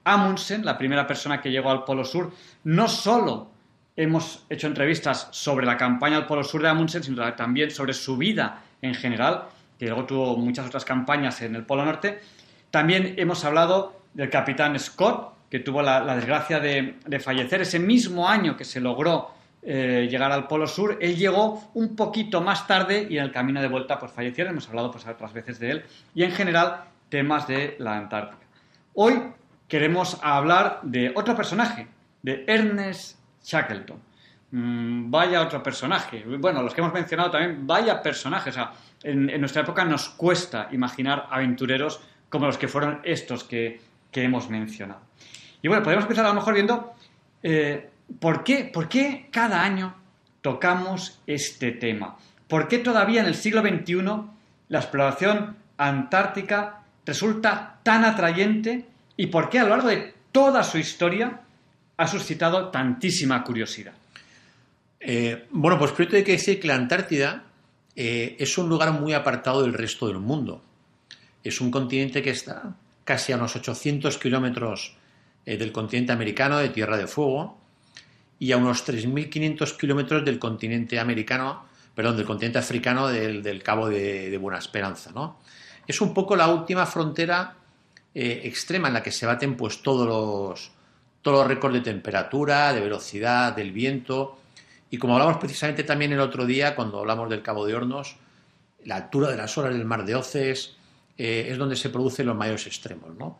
Amundsen, 0.04 0.64
la 0.64 0.76
primera 0.76 1.06
persona 1.06 1.40
que 1.40 1.50
llegó 1.50 1.70
al 1.70 1.84
Polo 1.84 2.04
Sur, 2.04 2.32
no 2.64 2.88
solo 2.88 3.50
hemos 3.96 4.46
hecho 4.48 4.66
entrevistas 4.66 5.28
sobre 5.30 5.66
la 5.66 5.76
campaña 5.76 6.16
al 6.16 6.26
Polo 6.26 6.42
Sur 6.42 6.62
de 6.62 6.68
Amundsen, 6.68 7.02
sino 7.02 7.32
también 7.34 7.70
sobre 7.70 7.92
su 7.92 8.16
vida 8.16 8.62
en 8.82 8.94
general 8.94 9.44
que 9.80 9.86
luego 9.86 10.04
tuvo 10.04 10.36
muchas 10.36 10.66
otras 10.66 10.84
campañas 10.84 11.40
en 11.40 11.56
el 11.56 11.64
Polo 11.64 11.86
Norte. 11.86 12.20
También 12.70 13.14
hemos 13.16 13.46
hablado 13.46 14.02
del 14.12 14.28
capitán 14.28 14.78
Scott, 14.78 15.32
que 15.48 15.60
tuvo 15.60 15.80
la, 15.80 16.14
desgracia 16.14 16.60
de, 16.60 16.98
fallecer 17.18 17.62
ese 17.62 17.78
mismo 17.78 18.28
año 18.28 18.58
que 18.58 18.66
se 18.66 18.78
logró 18.78 19.30
eh, 19.62 20.06
llegar 20.10 20.32
al 20.32 20.46
Polo 20.46 20.66
Sur. 20.66 20.98
Él 21.00 21.16
llegó 21.16 21.70
un 21.72 21.96
poquito 21.96 22.42
más 22.42 22.66
tarde 22.66 23.06
y 23.08 23.16
en 23.16 23.24
el 23.24 23.32
camino 23.32 23.62
de 23.62 23.68
vuelta 23.68 23.98
pues 23.98 24.12
falleció. 24.12 24.46
Hemos 24.46 24.68
hablado 24.68 24.90
pues, 24.90 25.06
otras 25.06 25.32
veces 25.32 25.58
de 25.58 25.70
él. 25.70 25.84
Y 26.14 26.24
en 26.24 26.32
general, 26.32 26.84
temas 27.08 27.48
de 27.48 27.76
la 27.78 27.96
Antártica. 27.96 28.44
Hoy 28.92 29.14
queremos 29.66 30.18
hablar 30.22 30.80
de 30.82 31.10
otro 31.16 31.34
personaje, 31.34 31.86
de 32.20 32.44
Ernest 32.46 33.18
Shackleton. 33.42 33.98
Mm, 34.50 35.10
vaya 35.10 35.40
otro 35.40 35.62
personaje. 35.62 36.22
Bueno, 36.38 36.62
los 36.62 36.74
que 36.74 36.82
hemos 36.82 36.92
mencionado 36.92 37.30
también, 37.30 37.66
vaya 37.66 38.02
personaje. 38.02 38.50
O 38.50 38.52
sea, 38.52 38.72
en, 39.02 39.40
nuestra 39.40 39.62
época 39.62 39.84
nos 39.84 40.08
cuesta 40.10 40.68
imaginar 40.72 41.26
aventureros 41.30 42.00
como 42.28 42.46
los 42.46 42.58
que 42.58 42.68
fueron 42.68 43.00
estos 43.04 43.44
que, 43.44 43.80
hemos 44.12 44.50
mencionado. 44.50 45.00
Y 45.62 45.68
bueno, 45.68 45.82
podemos 45.82 46.04
empezar 46.04 46.26
a 46.26 46.28
lo 46.28 46.34
mejor 46.34 46.54
viendo 46.54 46.94
eh, 47.42 47.90
¿por, 48.18 48.42
qué, 48.42 48.70
por 48.72 48.88
qué 48.88 49.28
cada 49.30 49.62
año 49.62 49.94
tocamos 50.40 51.20
este 51.26 51.72
tema. 51.72 52.16
¿Por 52.48 52.68
qué 52.68 52.78
todavía 52.78 53.20
en 53.20 53.26
el 53.26 53.34
siglo 53.34 53.62
XXI 53.62 54.02
la 54.68 54.78
exploración 54.78 55.56
antártica 55.76 56.82
resulta 57.04 57.78
tan 57.82 58.04
atrayente 58.04 58.86
y 59.16 59.26
por 59.26 59.48
qué 59.48 59.58
a 59.58 59.64
lo 59.64 59.70
largo 59.70 59.88
de 59.88 60.14
toda 60.32 60.62
su 60.62 60.78
historia 60.78 61.40
ha 61.96 62.06
suscitado 62.06 62.68
tantísima 62.70 63.42
curiosidad? 63.44 63.92
Eh, 64.98 65.46
bueno, 65.50 65.78
pues 65.78 65.92
primero 65.92 66.18
hay 66.18 66.24
que 66.24 66.32
decir 66.32 66.60
que 66.60 66.68
la 66.68 66.74
Antártida 66.74 67.44
eh, 67.96 68.36
es 68.38 68.56
un 68.58 68.68
lugar 68.68 68.92
muy 68.92 69.12
apartado 69.12 69.62
del 69.62 69.72
resto 69.72 70.06
del 70.06 70.18
mundo. 70.18 70.62
Es 71.42 71.60
un 71.60 71.70
continente 71.70 72.22
que 72.22 72.30
está 72.30 72.74
casi 73.04 73.32
a 73.32 73.36
unos 73.36 73.56
800 73.56 74.18
kilómetros 74.18 74.96
eh, 75.46 75.56
del 75.56 75.72
continente 75.72 76.12
americano, 76.12 76.58
de 76.58 76.68
Tierra 76.68 76.96
de 76.96 77.06
Fuego, 77.06 77.58
y 78.38 78.52
a 78.52 78.56
unos 78.56 78.86
3.500 78.86 79.76
kilómetros 79.76 80.24
del 80.24 80.38
continente 80.38 80.98
americano, 80.98 81.64
perdón, 81.94 82.16
del 82.16 82.26
continente 82.26 82.58
africano 82.58 83.08
del, 83.08 83.62
Cabo 83.62 83.88
de, 83.88 84.36
Buena 84.38 84.58
Esperanza. 84.58 85.10
¿no? 85.12 85.40
Es 85.86 86.00
un 86.00 86.14
poco 86.14 86.36
la 86.36 86.48
última 86.48 86.86
frontera 86.86 87.56
extrema 88.14 88.88
en 88.88 88.94
la 88.94 89.02
que 89.02 89.12
se 89.12 89.26
baten 89.26 89.56
pues, 89.56 89.82
todos 89.82 90.06
los, 90.06 90.72
todos 91.22 91.38
los 91.38 91.46
récords 91.46 91.74
de 91.74 91.80
temperatura, 91.82 92.72
de 92.72 92.80
velocidad, 92.80 93.54
del 93.54 93.72
viento, 93.72 94.39
y 94.90 94.98
como 94.98 95.14
hablamos 95.14 95.38
precisamente 95.38 95.84
también 95.84 96.12
el 96.12 96.20
otro 96.20 96.44
día, 96.44 96.74
cuando 96.74 96.98
hablamos 96.98 97.30
del 97.30 97.42
Cabo 97.42 97.64
de 97.64 97.74
Hornos, 97.74 98.16
la 98.84 98.96
altura 98.96 99.30
de 99.30 99.36
las 99.36 99.56
olas 99.56 99.72
del 99.72 99.84
mar 99.84 100.04
de 100.04 100.16
Oces 100.16 100.76
eh, 101.16 101.46
es 101.48 101.58
donde 101.58 101.76
se 101.76 101.90
producen 101.90 102.26
los 102.26 102.36
mayores 102.36 102.66
extremos. 102.66 103.14
¿no? 103.16 103.38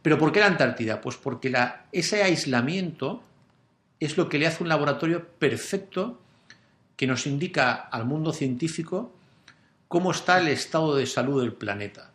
¿Pero 0.00 0.16
por 0.16 0.30
qué 0.30 0.40
la 0.40 0.46
Antártida? 0.46 1.00
Pues 1.00 1.16
porque 1.16 1.52
ese 1.90 2.22
aislamiento 2.22 3.22
es 3.98 4.16
lo 4.16 4.28
que 4.28 4.38
le 4.38 4.46
hace 4.46 4.62
un 4.62 4.68
laboratorio 4.68 5.26
perfecto 5.26 6.20
que 6.96 7.06
nos 7.06 7.26
indica 7.26 7.72
al 7.72 8.04
mundo 8.04 8.32
científico 8.32 9.12
cómo 9.88 10.12
está 10.12 10.38
el 10.38 10.48
estado 10.48 10.94
de 10.94 11.06
salud 11.06 11.40
del 11.40 11.52
planeta. 11.52 12.10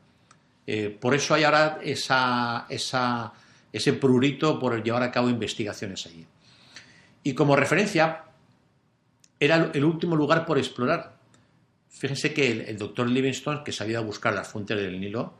Eh, 0.65 0.95
por 0.99 1.13
eso 1.13 1.33
hay 1.33 1.43
ahora 1.43 1.79
ese 1.83 3.93
prurito 3.93 4.59
por 4.59 4.81
llevar 4.83 5.03
a 5.03 5.11
cabo 5.11 5.29
investigaciones 5.29 6.05
allí. 6.05 6.25
Y 7.23 7.33
como 7.33 7.55
referencia, 7.55 8.23
era 9.39 9.71
el 9.73 9.83
último 9.83 10.15
lugar 10.15 10.45
por 10.45 10.57
explorar. 10.57 11.17
Fíjense 11.89 12.33
que 12.33 12.69
el, 12.69 12.77
doctor 12.77 13.09
Livingstone, 13.09 13.63
que 13.63 13.71
sabía 13.71 13.99
buscar 14.01 14.33
las 14.33 14.47
fuentes 14.47 14.77
del 14.77 14.99
Nilo, 14.99 15.33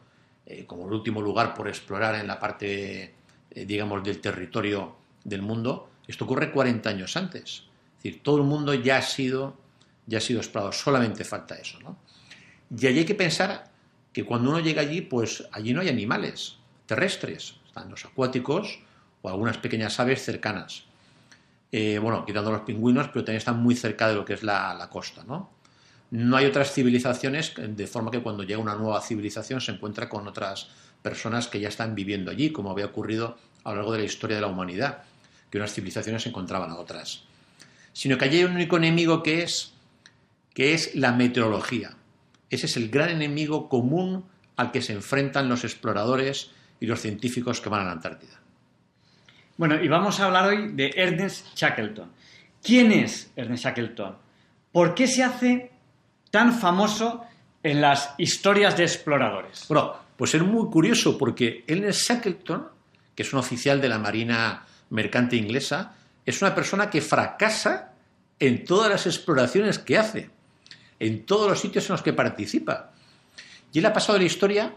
eh, 0.45 0.65
como 0.65 0.87
el 0.87 0.93
último 0.93 1.21
lugar 1.21 1.53
por 1.53 1.67
explorar 1.67 2.15
en 2.15 2.27
la 2.27 2.39
parte, 2.39 3.13
eh, 3.51 3.65
digamos, 3.65 4.03
del 4.03 4.19
territorio 4.19 4.95
del 5.23 5.41
mundo, 5.41 5.89
esto 6.07 6.25
ocurre 6.25 6.51
40 6.51 6.89
años 6.89 7.17
antes. 7.17 7.63
Es 7.97 8.03
decir, 8.03 8.23
todo 8.23 8.37
el 8.37 8.43
mundo 8.43 8.73
ya 8.73 8.97
ha 8.97 9.01
sido, 9.01 9.57
ya 10.05 10.19
ha 10.19 10.21
sido 10.21 10.39
explorado, 10.39 10.71
solamente 10.71 11.23
falta 11.23 11.55
eso. 11.55 11.79
¿no? 11.81 11.97
Y 12.75 12.87
allí 12.87 12.99
hay 12.99 13.05
que 13.05 13.15
pensar 13.15 13.69
que 14.13 14.23
cuando 14.23 14.49
uno 14.49 14.59
llega 14.59 14.81
allí, 14.81 15.01
pues 15.01 15.47
allí 15.51 15.73
no 15.73 15.81
hay 15.81 15.89
animales 15.89 16.57
terrestres, 16.85 17.55
están 17.67 17.89
los 17.89 18.05
acuáticos 18.05 18.79
o 19.21 19.29
algunas 19.29 19.57
pequeñas 19.57 19.99
aves 19.99 20.23
cercanas. 20.23 20.86
Eh, 21.79 21.99
bueno, 21.99 22.25
quitando 22.25 22.51
los 22.51 22.61
pingüinos, 22.61 23.09
pero 23.09 23.23
también 23.23 23.37
están 23.37 23.61
muy 23.61 23.75
cerca 23.75 24.07
de 24.07 24.15
lo 24.15 24.25
que 24.25 24.33
es 24.33 24.41
la, 24.41 24.89
costa, 24.91 25.23
¿no? 25.23 25.51
No 26.09 26.35
hay 26.35 26.47
otras 26.47 26.73
civilizaciones, 26.73 27.53
de 27.55 27.85
forma 27.85 28.09
que 28.09 28.19
cuando 28.19 28.41
llega 28.41 28.59
una 28.59 28.73
nueva 28.73 28.99
civilización 28.99 29.61
se 29.61 29.73
encuentra 29.73 30.09
con 30.09 30.27
otras 30.27 30.69
personas 31.03 31.47
que 31.47 31.59
ya 31.59 31.69
están 31.69 31.93
viviendo 31.93 32.31
allí, 32.31 32.51
como 32.51 32.71
había 32.71 32.87
ocurrido 32.87 33.37
a 33.63 33.69
lo 33.69 33.75
largo 33.75 33.91
de 33.91 33.99
la 33.99 34.05
historia 34.05 34.37
de 34.37 34.41
la 34.41 34.47
humanidad, 34.47 35.03
que 35.51 35.59
unas 35.59 35.71
civilizaciones 35.71 36.23
se 36.23 36.29
encontraban 36.29 36.71
a 36.71 36.77
otras. 36.77 37.25
Sino 37.93 38.17
que 38.17 38.25
allí 38.25 38.37
hay 38.39 38.45
un 38.45 38.55
único 38.55 38.77
enemigo 38.77 39.21
que 39.21 39.43
es, 39.43 39.73
que 40.55 40.73
es 40.73 40.95
la 40.95 41.11
meteorología. 41.11 41.95
Ese 42.49 42.65
es 42.65 42.75
el 42.75 42.89
gran 42.89 43.09
enemigo 43.09 43.69
común 43.69 44.25
al 44.55 44.71
que 44.71 44.81
se 44.81 44.93
enfrentan 44.93 45.47
los 45.47 45.63
exploradores 45.63 46.49
y 46.79 46.87
los 46.87 47.01
científicos 47.01 47.61
que 47.61 47.69
van 47.69 47.81
a 47.81 47.85
la 47.85 47.91
Antártida. 47.91 48.41
Bueno, 49.57 49.81
y 49.83 49.87
vamos 49.87 50.19
a 50.19 50.25
hablar 50.25 50.49
hoy 50.49 50.71
de 50.73 50.93
Ernest 50.95 51.47
Shackleton. 51.55 52.11
¿Quién 52.61 52.91
es 52.91 53.31
Ernest 53.35 53.63
Shackleton? 53.63 54.15
¿Por 54.71 54.93
qué 54.93 55.07
se 55.07 55.23
hace 55.23 55.71
tan 56.29 56.53
famoso 56.53 57.23
en 57.63 57.81
las 57.81 58.13
historias 58.19 58.77
de 58.77 58.83
exploradores? 58.83 59.65
Bueno, 59.67 59.95
pues 60.15 60.35
es 60.35 60.43
muy 60.43 60.69
curioso 60.69 61.17
porque 61.17 61.63
Ernest 61.65 62.07
Shackleton, 62.07 62.67
que 63.15 63.23
es 63.23 63.33
un 63.33 63.39
oficial 63.39 63.81
de 63.81 63.89
la 63.89 63.97
Marina 63.97 64.63
Mercante 64.91 65.35
inglesa, 65.35 65.95
es 66.23 66.39
una 66.43 66.53
persona 66.53 66.91
que 66.91 67.01
fracasa 67.01 67.93
en 68.39 68.63
todas 68.63 68.91
las 68.91 69.07
exploraciones 69.07 69.79
que 69.79 69.97
hace, 69.97 70.29
en 70.99 71.25
todos 71.25 71.49
los 71.49 71.59
sitios 71.59 71.89
en 71.89 71.93
los 71.93 72.03
que 72.03 72.13
participa. 72.13 72.91
Y 73.73 73.79
él 73.79 73.85
ha 73.87 73.93
pasado 73.93 74.19
la 74.19 74.25
historia 74.25 74.71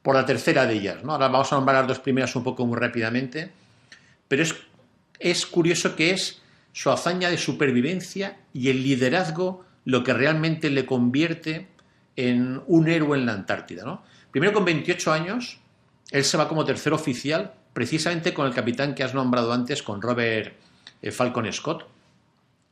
por 0.00 0.14
la 0.14 0.24
tercera 0.24 0.64
de 0.64 0.72
ellas. 0.72 1.04
¿no? 1.04 1.12
Ahora 1.12 1.28
vamos 1.28 1.52
a 1.52 1.56
nombrar 1.56 1.80
las 1.80 1.88
dos 1.88 1.98
primeras 1.98 2.34
un 2.34 2.42
poco 2.44 2.64
muy 2.64 2.78
rápidamente. 2.78 3.60
Pero 4.32 4.44
es, 5.18 5.44
curioso 5.44 5.94
que 5.94 6.12
es 6.12 6.40
su 6.72 6.90
hazaña 6.90 7.28
de 7.28 7.36
supervivencia 7.36 8.38
y 8.54 8.70
el 8.70 8.82
liderazgo 8.82 9.62
lo 9.84 10.02
que 10.04 10.14
realmente 10.14 10.70
le 10.70 10.86
convierte 10.86 11.68
en 12.16 12.62
un 12.66 12.88
héroe 12.88 13.18
en 13.18 13.26
la 13.26 13.34
Antártida. 13.34 13.84
¿no? 13.84 14.02
Primero 14.30 14.54
con 14.54 14.64
28 14.64 15.12
años, 15.12 15.58
él 16.10 16.24
se 16.24 16.38
va 16.38 16.48
como 16.48 16.64
tercer 16.64 16.94
oficial, 16.94 17.52
precisamente 17.74 18.32
con 18.32 18.46
el 18.46 18.54
capitán 18.54 18.94
que 18.94 19.04
has 19.04 19.12
nombrado 19.12 19.52
antes, 19.52 19.82
con 19.82 20.00
Robert 20.00 20.54
eh, 21.02 21.10
Falcon 21.10 21.52
Scott, 21.52 21.86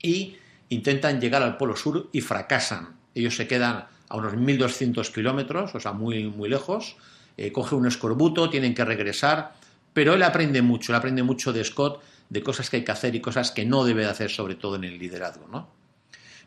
y 0.00 0.38
intentan 0.70 1.20
llegar 1.20 1.42
al 1.42 1.58
Polo 1.58 1.76
Sur 1.76 2.08
y 2.10 2.22
fracasan. 2.22 2.96
Ellos 3.14 3.36
se 3.36 3.46
quedan 3.46 3.84
a 4.08 4.16
unos 4.16 4.32
1.200 4.32 5.12
kilómetros, 5.12 5.74
o 5.74 5.80
sea, 5.80 5.92
muy, 5.92 6.24
muy 6.24 6.48
lejos, 6.48 6.96
eh, 7.36 7.52
coge 7.52 7.74
un 7.74 7.86
escorbuto, 7.86 8.48
tienen 8.48 8.74
que 8.74 8.86
regresar, 8.86 9.59
pero 9.92 10.14
él 10.14 10.22
aprende 10.22 10.62
mucho, 10.62 10.92
él 10.92 10.96
aprende 10.96 11.22
mucho 11.22 11.52
de 11.52 11.64
Scott, 11.64 12.02
de 12.28 12.42
cosas 12.42 12.70
que 12.70 12.78
hay 12.78 12.84
que 12.84 12.92
hacer 12.92 13.14
y 13.14 13.20
cosas 13.20 13.50
que 13.50 13.64
no 13.64 13.84
debe 13.84 14.02
de 14.02 14.10
hacer, 14.10 14.30
sobre 14.30 14.54
todo 14.54 14.76
en 14.76 14.84
el 14.84 14.98
liderazgo. 14.98 15.48
¿no? 15.48 15.68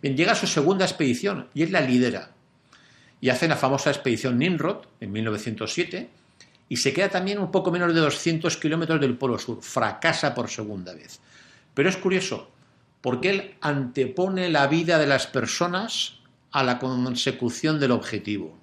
Bien, 0.01 0.15
llega 0.15 0.32
a 0.32 0.36
su 0.36 0.47
segunda 0.47 0.86
expedición 0.86 1.49
y 1.53 1.63
él 1.63 1.71
la 1.71 1.82
lidera. 1.82 2.32
Y 3.19 3.29
hace 3.29 3.47
la 3.47 3.56
famosa 3.56 3.89
expedición 3.89 4.38
Nimrod 4.38 4.86
en 4.99 5.12
1907 5.12 6.10
y 6.69 6.77
se 6.77 6.93
queda 6.93 7.10
también 7.10 7.39
un 7.39 7.51
poco 7.51 7.71
menos 7.71 7.93
de 7.93 7.99
200 7.99 8.58
kilómetros 8.58 8.99
del 8.99 9.17
Polo 9.17 9.38
Sur. 9.38 9.62
Fracasa 9.62 10.34
por 10.34 10.49
segunda 10.49 10.93
vez. 10.93 11.19
Pero 11.73 11.89
es 11.89 11.97
curioso, 11.97 12.49
porque 13.01 13.29
él 13.29 13.56
antepone 13.62 14.49
la 14.49 14.67
vida 14.67 14.97
de 14.97 15.08
las 15.08 15.27
personas 15.27 16.19
a 16.51 16.63
la 16.63 16.79
consecución 16.79 17.79
del 17.79 17.91
objetivo. 17.91 18.58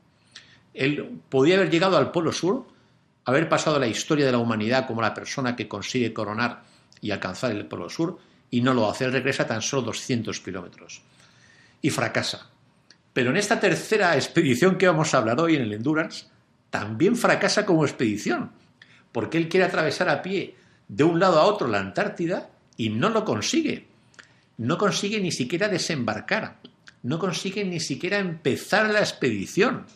Él 0.75 1.21
podía 1.29 1.57
haber 1.57 1.71
llegado 1.71 1.97
al 1.97 2.11
Polo 2.11 2.33
Sur 2.33 2.67
haber 3.25 3.49
pasado 3.49 3.79
la 3.79 3.87
historia 3.87 4.27
de 4.27 4.33
la 4.33 4.39
humanidad 4.39 4.87
como 4.87 5.03
la 5.03 5.15
persona 5.15 5.57
que 5.57 5.69
consigue 5.69 6.13
coronar 6.13 6.63
y 7.01 7.11
alcanzar 7.11 7.53
el 7.53 7.67
Polo 7.67 7.89
Sur, 7.89 8.19
y 8.51 8.61
no 8.61 8.75
lo 8.75 8.91
hace, 8.91 9.05
él 9.05 9.13
regresa 9.13 9.47
tan 9.47 9.63
solo 9.63 9.83
200 9.83 10.41
kilómetros. 10.41 11.03
Y 11.83 11.91
fracasa. 11.91 12.51
Pero 13.13 13.31
en 13.31 13.37
esta 13.37 13.61
tercera 13.61 14.17
expedición 14.17 14.77
que 14.77 14.87
vamos 14.87 15.15
a 15.15 15.19
hablar 15.19 15.41
hoy 15.41 15.57
en 15.57 15.63
el 15.63 15.73
Endurance, 15.73 16.27
también 16.71 17.17
fracasa 17.17 17.67
como 17.67 17.85
expedición, 17.85 18.53
porque 19.13 19.39
él 19.39 19.49
quiere 19.49 19.67
atravesar 19.67 20.09
a 20.09 20.23
pie 20.23 20.57
de 20.89 21.05
un 21.05 21.19
lado 21.19 21.39
a 21.39 21.45
otro 21.45 21.69
la 21.69 21.81
Antártida 21.81 22.51
y 22.77 22.91
no 22.91 23.09
lo 23.09 23.25
consigue. 23.25 23.87
No 24.59 24.79
consigue 24.79 25.21
ni 25.21 25.33
siquiera 25.33 25.69
desembarcar, 25.69 26.59
no 27.03 27.19
consigue 27.19 27.65
ni 27.65 27.81
siquiera 27.81 28.19
empezar 28.19 28.91
la 28.91 29.01
expedición. 29.01 29.87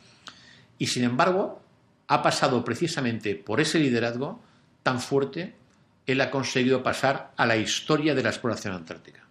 Y 0.79 0.87
sin 0.87 1.05
embargo, 1.05 1.64
ha 2.09 2.23
pasado 2.23 2.65
precisamente 2.65 3.35
por 3.35 3.61
ese 3.61 3.79
liderazgo 3.79 4.43
tan 4.83 5.01
fuerte, 5.01 5.55
él 6.07 6.21
ha 6.21 6.31
conseguido 6.31 6.83
pasar 6.83 7.33
a 7.37 7.47
la 7.47 7.57
historia 7.57 8.15
de 8.15 8.23
la 8.23 8.29
exploración 8.29 8.75
antártica. 8.75 9.25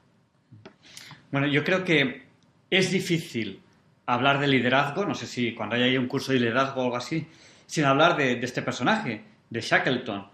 Bueno, 1.32 1.48
yo 1.48 1.64
creo 1.64 1.84
que 1.84 2.24
es 2.70 2.92
difícil 2.92 3.62
hablar 4.06 4.40
de 4.40 4.48
liderazgo, 4.48 5.06
no 5.06 5.16
sé 5.16 5.28
si 5.28 5.54
cuando 5.54 5.76
haya 5.76 6.00
un 6.00 6.08
curso 6.08 6.32
de 6.32 6.40
liderazgo 6.40 6.82
o 6.82 6.84
algo 6.86 6.98
así, 6.98 7.26
sin 7.66 7.86
hablar 7.86 8.18
de, 8.18 8.40
este 8.42 8.62
personaje, 8.62 9.24
de 9.50 9.62
Shackleton. 9.62 10.28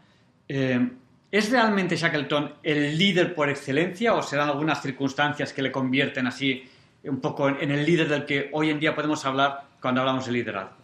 Eh, 0.47 0.89
¿Es 1.31 1.51
realmente 1.51 1.95
Shackleton 1.95 2.55
el 2.63 2.97
líder 2.97 3.35
por 3.35 3.49
excelencia 3.49 4.15
o 4.15 4.23
serán 4.23 4.49
algunas 4.49 4.81
circunstancias 4.81 5.53
que 5.53 5.61
le 5.61 5.71
convierten 5.71 6.25
así 6.25 6.63
un 7.03 7.21
poco 7.21 7.47
en 7.49 7.71
el 7.71 7.85
líder 7.85 8.09
del 8.09 8.25
que 8.25 8.49
hoy 8.51 8.71
en 8.71 8.79
día 8.79 8.95
podemos 8.95 9.23
hablar 9.25 9.67
cuando 9.79 10.01
hablamos 10.01 10.25
de 10.25 10.31
liderazgo? 10.31 10.75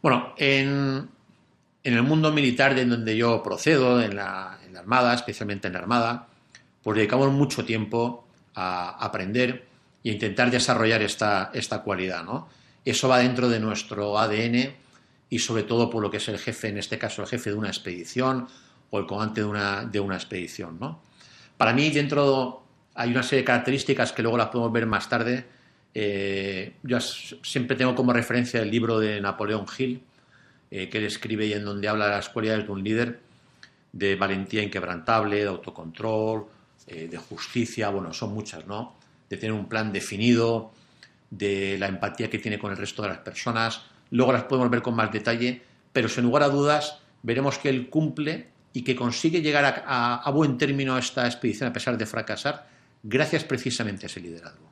Bueno, 0.00 0.34
en, 0.36 1.08
el 1.82 2.02
mundo 2.02 2.32
militar 2.32 2.74
de 2.74 2.84
donde 2.84 3.16
yo 3.16 3.42
procedo, 3.42 4.00
en 4.00 4.16
la, 4.16 4.58
Armada, 4.76 5.12
especialmente 5.12 5.66
en 5.66 5.72
la 5.72 5.80
Armada, 5.80 6.28
pues 6.82 6.96
dedicamos 6.96 7.32
mucho 7.32 7.64
tiempo 7.64 8.26
a 8.54 8.90
aprender 9.04 9.66
e 10.04 10.10
intentar 10.10 10.50
desarrollar 10.50 11.02
esta, 11.02 11.50
esta 11.52 11.82
cualidad. 11.82 12.22
¿no? 12.22 12.48
Eso 12.84 13.08
va 13.08 13.18
dentro 13.18 13.48
de 13.48 13.58
nuestro 13.58 14.18
ADN 14.18 14.72
y 15.30 15.38
sobre 15.40 15.64
todo 15.64 15.90
por 15.90 16.02
lo 16.02 16.10
que 16.10 16.18
es 16.18 16.28
el 16.28 16.38
jefe, 16.38 16.68
en 16.68 16.78
este 16.78 16.96
caso 16.96 17.22
el 17.22 17.28
jefe 17.28 17.50
de 17.50 17.56
una 17.56 17.68
expedición 17.68 18.46
o 18.90 18.98
el 18.98 19.06
comandante 19.06 19.40
de 19.40 19.46
una, 19.46 19.84
de 19.84 20.00
una 20.00 20.14
expedición. 20.14 20.78
¿no? 20.78 21.02
Para 21.56 21.72
mí, 21.72 21.90
dentro 21.90 22.62
hay 22.94 23.10
una 23.10 23.22
serie 23.22 23.40
de 23.40 23.46
características 23.46 24.12
que 24.12 24.22
luego 24.22 24.38
las 24.38 24.48
podemos 24.48 24.72
ver 24.72 24.86
más 24.86 25.08
tarde. 25.08 25.44
Eh, 26.00 26.74
yo 26.84 27.00
siempre 27.00 27.76
tengo 27.76 27.96
como 27.96 28.12
referencia 28.12 28.62
el 28.62 28.70
libro 28.70 29.00
de 29.00 29.20
Napoleón 29.20 29.66
Hill, 29.76 30.00
eh, 30.70 30.88
que 30.88 30.98
él 30.98 31.04
escribe 31.04 31.46
y 31.46 31.52
en 31.54 31.64
donde 31.64 31.88
habla 31.88 32.04
de 32.04 32.12
las 32.12 32.28
cualidades 32.28 32.66
de 32.66 32.70
un 32.70 32.84
líder, 32.84 33.18
de 33.92 34.14
valentía 34.14 34.62
inquebrantable, 34.62 35.38
de 35.38 35.48
autocontrol, 35.48 36.46
eh, 36.86 37.08
de 37.10 37.16
justicia, 37.18 37.88
bueno, 37.88 38.12
son 38.12 38.32
muchas, 38.32 38.64
¿no? 38.64 38.94
De 39.28 39.38
tener 39.38 39.52
un 39.52 39.68
plan 39.68 39.92
definido, 39.92 40.70
de 41.30 41.76
la 41.80 41.88
empatía 41.88 42.30
que 42.30 42.38
tiene 42.38 42.60
con 42.60 42.70
el 42.70 42.76
resto 42.76 43.02
de 43.02 43.08
las 43.08 43.18
personas. 43.18 43.82
Luego 44.12 44.32
las 44.32 44.44
podemos 44.44 44.70
ver 44.70 44.82
con 44.82 44.94
más 44.94 45.10
detalle, 45.10 45.60
pero 45.92 46.08
sin 46.08 46.22
lugar 46.22 46.44
a 46.44 46.48
dudas 46.48 47.00
veremos 47.24 47.58
que 47.58 47.70
él 47.70 47.90
cumple 47.90 48.46
y 48.72 48.82
que 48.82 48.94
consigue 48.94 49.42
llegar 49.42 49.82
a, 49.84 50.30
buen 50.30 50.58
término 50.58 50.96
esta 50.96 51.26
expedición 51.26 51.70
a 51.70 51.72
pesar 51.72 51.98
de 51.98 52.06
fracasar, 52.06 52.68
gracias 53.02 53.42
precisamente 53.42 54.06
a 54.06 54.08
ese 54.08 54.20
liderazgo. 54.20 54.67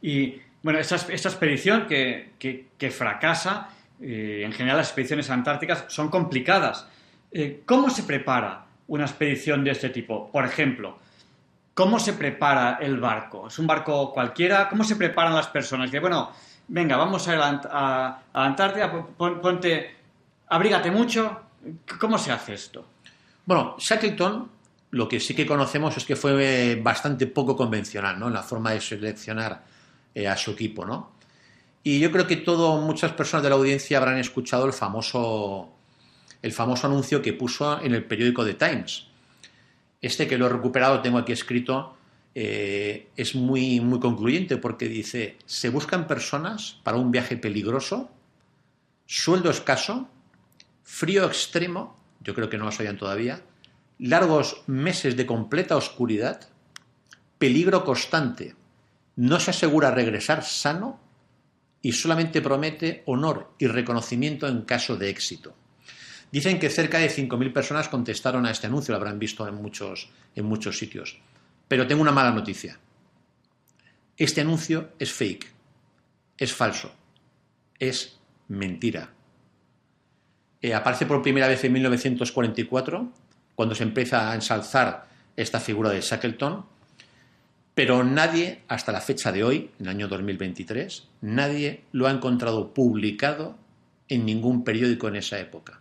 Y 0.00 0.40
bueno, 0.62 0.78
esta, 0.78 0.96
expedición 0.96 1.86
que, 1.86 2.90
fracasa, 2.90 3.70
eh, 4.00 4.42
en 4.44 4.52
general 4.52 4.78
las 4.78 4.88
expediciones 4.88 5.30
antárticas 5.30 5.84
son 5.88 6.08
complicadas. 6.08 6.86
Eh, 7.30 7.62
¿Cómo 7.64 7.90
se 7.90 8.04
prepara 8.04 8.64
una 8.88 9.04
expedición 9.04 9.64
de 9.64 9.72
este 9.72 9.90
tipo? 9.90 10.30
Por 10.30 10.44
ejemplo, 10.44 10.98
¿cómo 11.74 11.98
se 11.98 12.14
prepara 12.14 12.78
el 12.80 12.98
barco? 12.98 13.48
¿Es 13.48 13.58
un 13.58 13.66
barco 13.66 14.12
cualquiera? 14.12 14.68
¿Cómo 14.68 14.84
se 14.84 14.96
preparan 14.96 15.34
las 15.34 15.48
personas? 15.48 15.90
Que 15.90 16.00
bueno, 16.00 16.30
venga, 16.68 16.96
vamos 16.96 17.26
a 17.28 17.34
ir 17.34 17.40
a, 17.40 18.22
Antártida, 18.32 18.90
ponte, 19.16 19.96
abrígate 20.48 20.90
mucho, 20.90 21.48
¿Cómo 21.98 22.18
se 22.18 22.32
hace 22.32 22.54
esto? 22.54 22.84
Bueno, 23.44 23.76
Shackleton 23.78 24.50
lo 24.90 25.08
que 25.08 25.20
sí 25.20 25.34
que 25.34 25.46
conocemos 25.46 25.96
es 25.96 26.04
que 26.04 26.16
fue 26.16 26.80
bastante 26.82 27.26
poco 27.26 27.56
convencional 27.56 28.18
¿no? 28.18 28.28
en 28.28 28.34
la 28.34 28.42
forma 28.42 28.70
de 28.70 28.80
seleccionar 28.80 29.62
eh, 30.14 30.28
a 30.28 30.36
su 30.36 30.52
equipo. 30.52 30.84
¿no? 30.84 31.12
Y 31.82 32.00
yo 32.00 32.10
creo 32.10 32.26
que 32.26 32.36
todo, 32.36 32.80
muchas 32.80 33.12
personas 33.12 33.44
de 33.44 33.50
la 33.50 33.56
audiencia 33.56 33.98
habrán 33.98 34.18
escuchado 34.18 34.66
el 34.66 34.72
famoso, 34.72 35.72
el 36.42 36.52
famoso 36.52 36.86
anuncio 36.86 37.22
que 37.22 37.32
puso 37.32 37.80
en 37.80 37.94
el 37.94 38.04
periódico 38.04 38.44
The 38.44 38.54
Times. 38.54 39.06
Este 40.00 40.28
que 40.28 40.38
lo 40.38 40.46
he 40.46 40.50
recuperado, 40.50 41.00
tengo 41.00 41.18
aquí 41.18 41.32
escrito, 41.32 41.96
eh, 42.34 43.08
es 43.16 43.34
muy, 43.34 43.80
muy 43.80 44.00
concluyente 44.00 44.58
porque 44.58 44.88
dice, 44.88 45.38
se 45.46 45.70
buscan 45.70 46.06
personas 46.06 46.78
para 46.82 46.98
un 46.98 47.10
viaje 47.10 47.36
peligroso, 47.36 48.10
sueldo 49.06 49.50
escaso, 49.50 50.08
frío 50.82 51.26
extremo, 51.26 51.96
yo 52.20 52.34
creo 52.34 52.48
que 52.48 52.58
no 52.58 52.66
lo 52.66 52.72
sabían 52.72 52.96
todavía, 52.96 53.42
largos 53.98 54.62
meses 54.66 55.16
de 55.16 55.26
completa 55.26 55.76
oscuridad, 55.76 56.48
peligro 57.38 57.84
constante, 57.84 58.54
no 59.18 59.40
se 59.40 59.50
asegura 59.50 59.90
regresar 59.90 60.44
sano 60.44 61.00
y 61.82 61.90
solamente 61.90 62.40
promete 62.40 63.02
honor 63.06 63.52
y 63.58 63.66
reconocimiento 63.66 64.46
en 64.46 64.62
caso 64.62 64.96
de 64.96 65.10
éxito. 65.10 65.56
Dicen 66.30 66.60
que 66.60 66.70
cerca 66.70 66.98
de 66.98 67.10
5.000 67.10 67.52
personas 67.52 67.88
contestaron 67.88 68.46
a 68.46 68.52
este 68.52 68.68
anuncio, 68.68 68.92
lo 68.92 68.98
habrán 68.98 69.18
visto 69.18 69.48
en 69.48 69.56
muchos, 69.56 70.08
en 70.36 70.44
muchos 70.44 70.78
sitios. 70.78 71.18
Pero 71.66 71.88
tengo 71.88 72.00
una 72.00 72.12
mala 72.12 72.30
noticia. 72.30 72.78
Este 74.16 74.40
anuncio 74.40 74.92
es 75.00 75.12
fake, 75.12 75.52
es 76.36 76.52
falso, 76.52 76.94
es 77.76 78.20
mentira. 78.46 79.10
Eh, 80.62 80.74
aparece 80.74 81.06
por 81.06 81.22
primera 81.22 81.48
vez 81.48 81.64
en 81.64 81.72
1944, 81.72 83.12
cuando 83.56 83.74
se 83.74 83.82
empieza 83.82 84.30
a 84.30 84.34
ensalzar 84.36 85.08
esta 85.34 85.58
figura 85.58 85.90
de 85.90 86.02
Shackleton, 86.02 86.77
pero 87.78 88.02
nadie, 88.02 88.62
hasta 88.66 88.90
la 88.90 89.00
fecha 89.00 89.30
de 89.30 89.44
hoy, 89.44 89.70
en 89.78 89.86
el 89.86 89.90
año 89.90 90.08
2023, 90.08 91.04
nadie 91.20 91.84
lo 91.92 92.08
ha 92.08 92.10
encontrado 92.10 92.74
publicado 92.74 93.56
en 94.08 94.26
ningún 94.26 94.64
periódico 94.64 95.06
en 95.06 95.14
esa 95.14 95.38
época. 95.38 95.78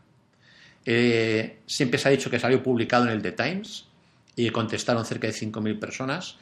Eh, 0.86 1.58
siempre 1.66 1.98
se 1.98 2.08
ha 2.08 2.12
dicho 2.12 2.30
que 2.30 2.38
salió 2.38 2.62
publicado 2.62 3.06
en 3.06 3.14
el 3.14 3.24
The 3.24 3.32
Times 3.32 3.88
y 4.36 4.48
contestaron 4.52 5.06
cerca 5.06 5.26
de 5.26 5.34
5.000 5.34 5.80
personas. 5.80 6.38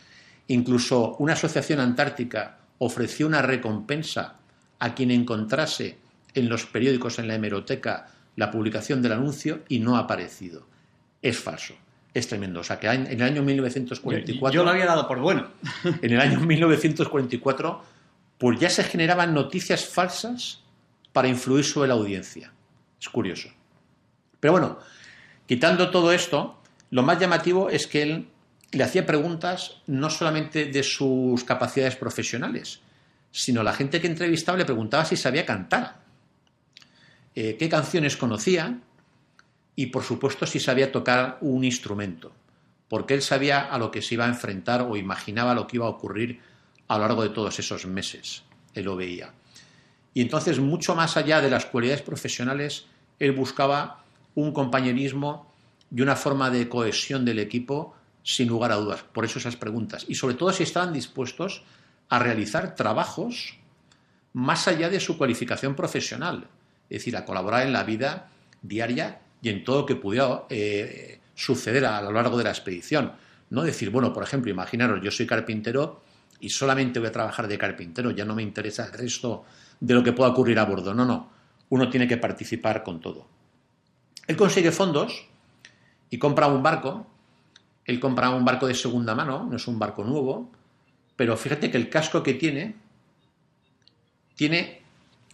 Incluso 0.47 1.15
una 1.19 1.31
asociación 1.31 1.79
antártica 1.79 2.57
ofreció 2.79 3.25
una 3.25 3.41
recompensa 3.41 4.35
a 4.79 4.93
quien 4.93 5.09
encontrase 5.09 5.95
en 6.33 6.49
los 6.49 6.65
periódicos, 6.65 7.17
en 7.17 7.29
la 7.29 7.35
hemeroteca, 7.35 8.07
la 8.35 8.51
publicación 8.51 9.01
del 9.01 9.13
anuncio 9.13 9.63
y 9.69 9.79
no 9.79 9.95
ha 9.95 9.99
aparecido. 9.99 10.67
Es 11.21 11.39
falso. 11.39 11.75
Es 12.15 12.29
tremendo. 12.29 12.61
O 12.61 12.63
sea 12.63 12.79
que 12.79 12.87
en 12.87 13.07
el 13.07 13.21
año 13.21 13.43
1944. 13.43 14.55
Yo 14.55 14.63
lo 14.63 14.71
había 14.71 14.85
dado 14.85 15.05
por 15.05 15.19
bueno. 15.19 15.49
En 16.01 16.13
el 16.13 16.21
año 16.21 16.39
1944, 16.39 17.83
pues 18.37 18.59
ya 18.59 18.69
se 18.69 18.85
generaban 18.85 19.33
noticias 19.33 19.85
falsas 19.85 20.61
para 21.11 21.27
influir 21.27 21.65
sobre 21.65 21.89
la 21.89 21.95
audiencia. 21.95 22.53
Es 22.99 23.09
curioso. 23.09 23.49
Pero 24.39 24.53
bueno, 24.53 24.79
quitando 25.45 25.91
todo 25.91 26.13
esto, 26.13 26.57
lo 26.89 27.03
más 27.03 27.19
llamativo 27.19 27.69
es 27.69 27.85
que 27.85 28.03
él 28.03 28.27
le 28.71 28.83
hacía 28.83 29.05
preguntas 29.05 29.81
no 29.87 30.09
solamente 30.09 30.65
de 30.65 30.83
sus 30.83 31.43
capacidades 31.43 31.97
profesionales, 31.97 32.79
sino 33.29 33.61
la 33.61 33.73
gente 33.73 33.99
que 33.99 34.07
entrevistaba 34.07 34.57
le 34.57 34.63
preguntaba 34.63 35.03
si 35.03 35.17
sabía 35.17 35.45
cantar. 35.45 35.97
Eh, 37.35 37.57
qué 37.59 37.67
canciones 37.67 38.15
conocía 38.15 38.79
y, 39.75 39.87
por 39.87 40.03
supuesto, 40.03 40.45
si 40.45 40.59
sabía 40.59 40.91
tocar 40.91 41.37
un 41.41 41.63
instrumento, 41.63 42.31
porque 42.87 43.13
él 43.13 43.21
sabía 43.21 43.61
a 43.61 43.77
lo 43.77 43.91
que 43.91 44.01
se 44.01 44.15
iba 44.15 44.25
a 44.25 44.29
enfrentar 44.29 44.81
o 44.83 44.95
imaginaba 44.95 45.53
lo 45.53 45.67
que 45.67 45.77
iba 45.77 45.85
a 45.85 45.89
ocurrir 45.89 46.39
a 46.87 46.97
lo 46.97 47.01
largo 47.01 47.23
de 47.23 47.29
todos 47.29 47.59
esos 47.59 47.85
meses. 47.85 48.43
Él 48.73 48.85
lo 48.85 48.95
veía. 48.95 49.33
Y 50.13 50.21
entonces, 50.21 50.59
mucho 50.59 50.95
más 50.95 51.17
allá 51.17 51.41
de 51.41 51.49
las 51.49 51.65
cualidades 51.65 52.01
profesionales, 52.01 52.85
él 53.19 53.31
buscaba 53.33 54.03
un 54.33 54.51
compañerismo 54.53 55.51
y 55.93 56.01
una 56.01 56.15
forma 56.15 56.49
de 56.49 56.69
cohesión 56.69 57.25
del 57.25 57.39
equipo 57.39 57.95
sin 58.23 58.47
lugar 58.47 58.71
a 58.71 58.75
dudas. 58.75 59.03
Por 59.03 59.25
eso 59.25 59.39
esas 59.39 59.55
preguntas. 59.55 60.05
Y 60.07 60.15
sobre 60.15 60.35
todo 60.35 60.51
si 60.51 60.63
estaban 60.63 60.93
dispuestos 60.93 61.63
a 62.09 62.19
realizar 62.19 62.75
trabajos 62.75 63.57
más 64.33 64.67
allá 64.67 64.89
de 64.89 64.99
su 64.99 65.17
cualificación 65.17 65.75
profesional 65.75 66.49
es 66.89 66.99
decir, 66.99 67.17
a 67.17 67.25
colaborar 67.25 67.65
en 67.65 67.73
la 67.73 67.83
vida 67.83 68.29
diaria 68.61 69.21
y 69.45 69.49
en 69.49 69.63
todo 69.63 69.81
lo 69.81 69.85
que 69.85 69.95
pudiera 69.95 70.45
eh, 70.49 71.19
suceder 71.35 71.85
a 71.85 72.01
lo 72.01 72.11
largo 72.11 72.35
de 72.35 72.45
la 72.45 72.49
expedición. 72.49 73.11
No 73.51 73.61
decir, 73.61 73.91
bueno, 73.91 74.11
por 74.11 74.23
ejemplo, 74.23 74.49
imaginaros, 74.49 74.99
yo 75.03 75.11
soy 75.11 75.27
carpintero 75.27 76.01
y 76.39 76.49
solamente 76.49 76.99
voy 76.99 77.09
a 77.09 77.11
trabajar 77.11 77.47
de 77.47 77.55
carpintero, 77.55 78.09
ya 78.09 78.25
no 78.25 78.33
me 78.33 78.41
interesa 78.41 78.87
el 78.87 78.93
resto 78.93 79.45
de 79.79 79.93
lo 79.93 80.03
que 80.03 80.13
pueda 80.13 80.31
ocurrir 80.31 80.57
a 80.57 80.65
bordo. 80.65 80.95
No, 80.95 81.05
no, 81.05 81.29
uno 81.69 81.91
tiene 81.91 82.07
que 82.07 82.17
participar 82.17 82.81
con 82.81 82.99
todo. 82.99 83.27
Él 84.25 84.35
consigue 84.35 84.71
fondos 84.71 85.27
y 86.09 86.17
compra 86.17 86.47
un 86.47 86.63
barco. 86.63 87.05
Él 87.85 87.99
compra 87.99 88.31
un 88.31 88.45
barco 88.45 88.65
de 88.65 88.73
segunda 88.73 89.13
mano, 89.13 89.47
no 89.47 89.57
es 89.57 89.67
un 89.67 89.77
barco 89.77 90.03
nuevo, 90.03 90.51
pero 91.15 91.37
fíjate 91.37 91.69
que 91.69 91.77
el 91.77 91.91
casco 91.91 92.23
que 92.23 92.33
tiene 92.33 92.73
tiene 94.33 94.81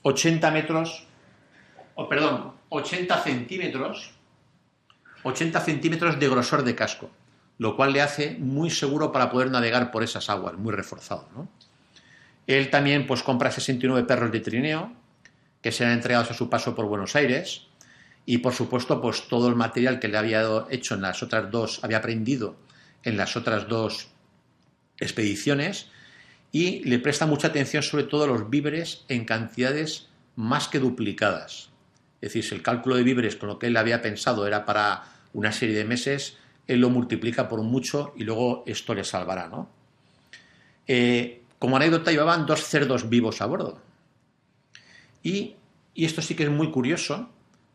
80 0.01 0.51
metros 0.51 1.07
perdón, 2.09 2.53
80 2.73 3.23
centímetros, 3.23 4.11
80 5.23 5.59
centímetros 5.59 6.17
de 6.17 6.29
grosor 6.29 6.63
de 6.63 6.73
casco, 6.73 7.11
lo 7.57 7.75
cual 7.75 7.91
le 7.91 8.01
hace 8.01 8.37
muy 8.39 8.69
seguro 8.69 9.11
para 9.11 9.29
poder 9.29 9.51
navegar 9.51 9.91
por 9.91 10.03
esas 10.03 10.29
aguas, 10.29 10.53
muy 10.57 10.71
reforzado. 10.71 11.27
Él 12.47 12.69
también 12.69 13.07
pues, 13.07 13.23
compra 13.23 13.51
69 13.51 14.07
perros 14.07 14.31
de 14.31 14.39
trineo, 14.39 14.93
que 15.61 15.73
serán 15.73 15.93
entregados 15.93 16.31
a 16.31 16.33
su 16.33 16.49
paso 16.49 16.73
por 16.73 16.85
Buenos 16.85 17.13
Aires, 17.17 17.67
y 18.25 18.37
por 18.37 18.53
supuesto 18.53 19.01
pues, 19.01 19.27
todo 19.27 19.49
el 19.49 19.55
material 19.55 19.99
que 19.99 20.07
le 20.07 20.17
había 20.17 20.41
hecho 20.69 20.95
en 20.95 21.01
las 21.01 21.21
otras 21.21 21.51
dos, 21.51 21.83
había 21.83 21.97
aprendido 21.97 22.55
en 23.03 23.17
las 23.17 23.35
otras 23.35 23.67
dos 23.67 24.07
expediciones, 24.97 25.89
y 26.53 26.85
le 26.85 26.99
presta 26.99 27.25
mucha 27.25 27.49
atención 27.49 27.83
sobre 27.83 28.05
todo 28.05 28.23
a 28.23 28.27
los 28.27 28.49
víveres 28.49 29.03
en 29.09 29.25
cantidades 29.25 30.07
más 30.37 30.69
que 30.69 30.79
duplicadas. 30.79 31.70
Es 32.21 32.29
decir, 32.29 32.43
si 32.43 32.55
el 32.55 32.61
cálculo 32.61 32.95
de 32.95 33.03
víveres 33.03 33.35
con 33.35 33.49
lo 33.49 33.57
que 33.57 33.67
él 33.67 33.77
había 33.77 34.01
pensado 34.01 34.45
era 34.45 34.65
para 34.65 35.03
una 35.33 35.51
serie 35.51 35.75
de 35.75 35.85
meses, 35.85 36.37
él 36.67 36.79
lo 36.79 36.89
multiplica 36.89 37.49
por 37.49 37.61
mucho 37.63 38.13
y 38.15 38.23
luego 38.23 38.63
esto 38.67 38.93
le 38.93 39.03
salvará, 39.03 39.47
¿no? 39.47 39.69
Eh, 40.87 41.41
como 41.57 41.75
anécdota 41.77 42.11
llevaban 42.11 42.45
dos 42.45 42.61
cerdos 42.61 43.09
vivos 43.09 43.41
a 43.41 43.45
bordo. 43.45 43.81
Y, 45.23 45.55
esto 45.95 46.21
sí 46.21 46.35
que 46.35 46.43
es 46.43 46.49
muy 46.49 46.71
curioso, 46.71 47.29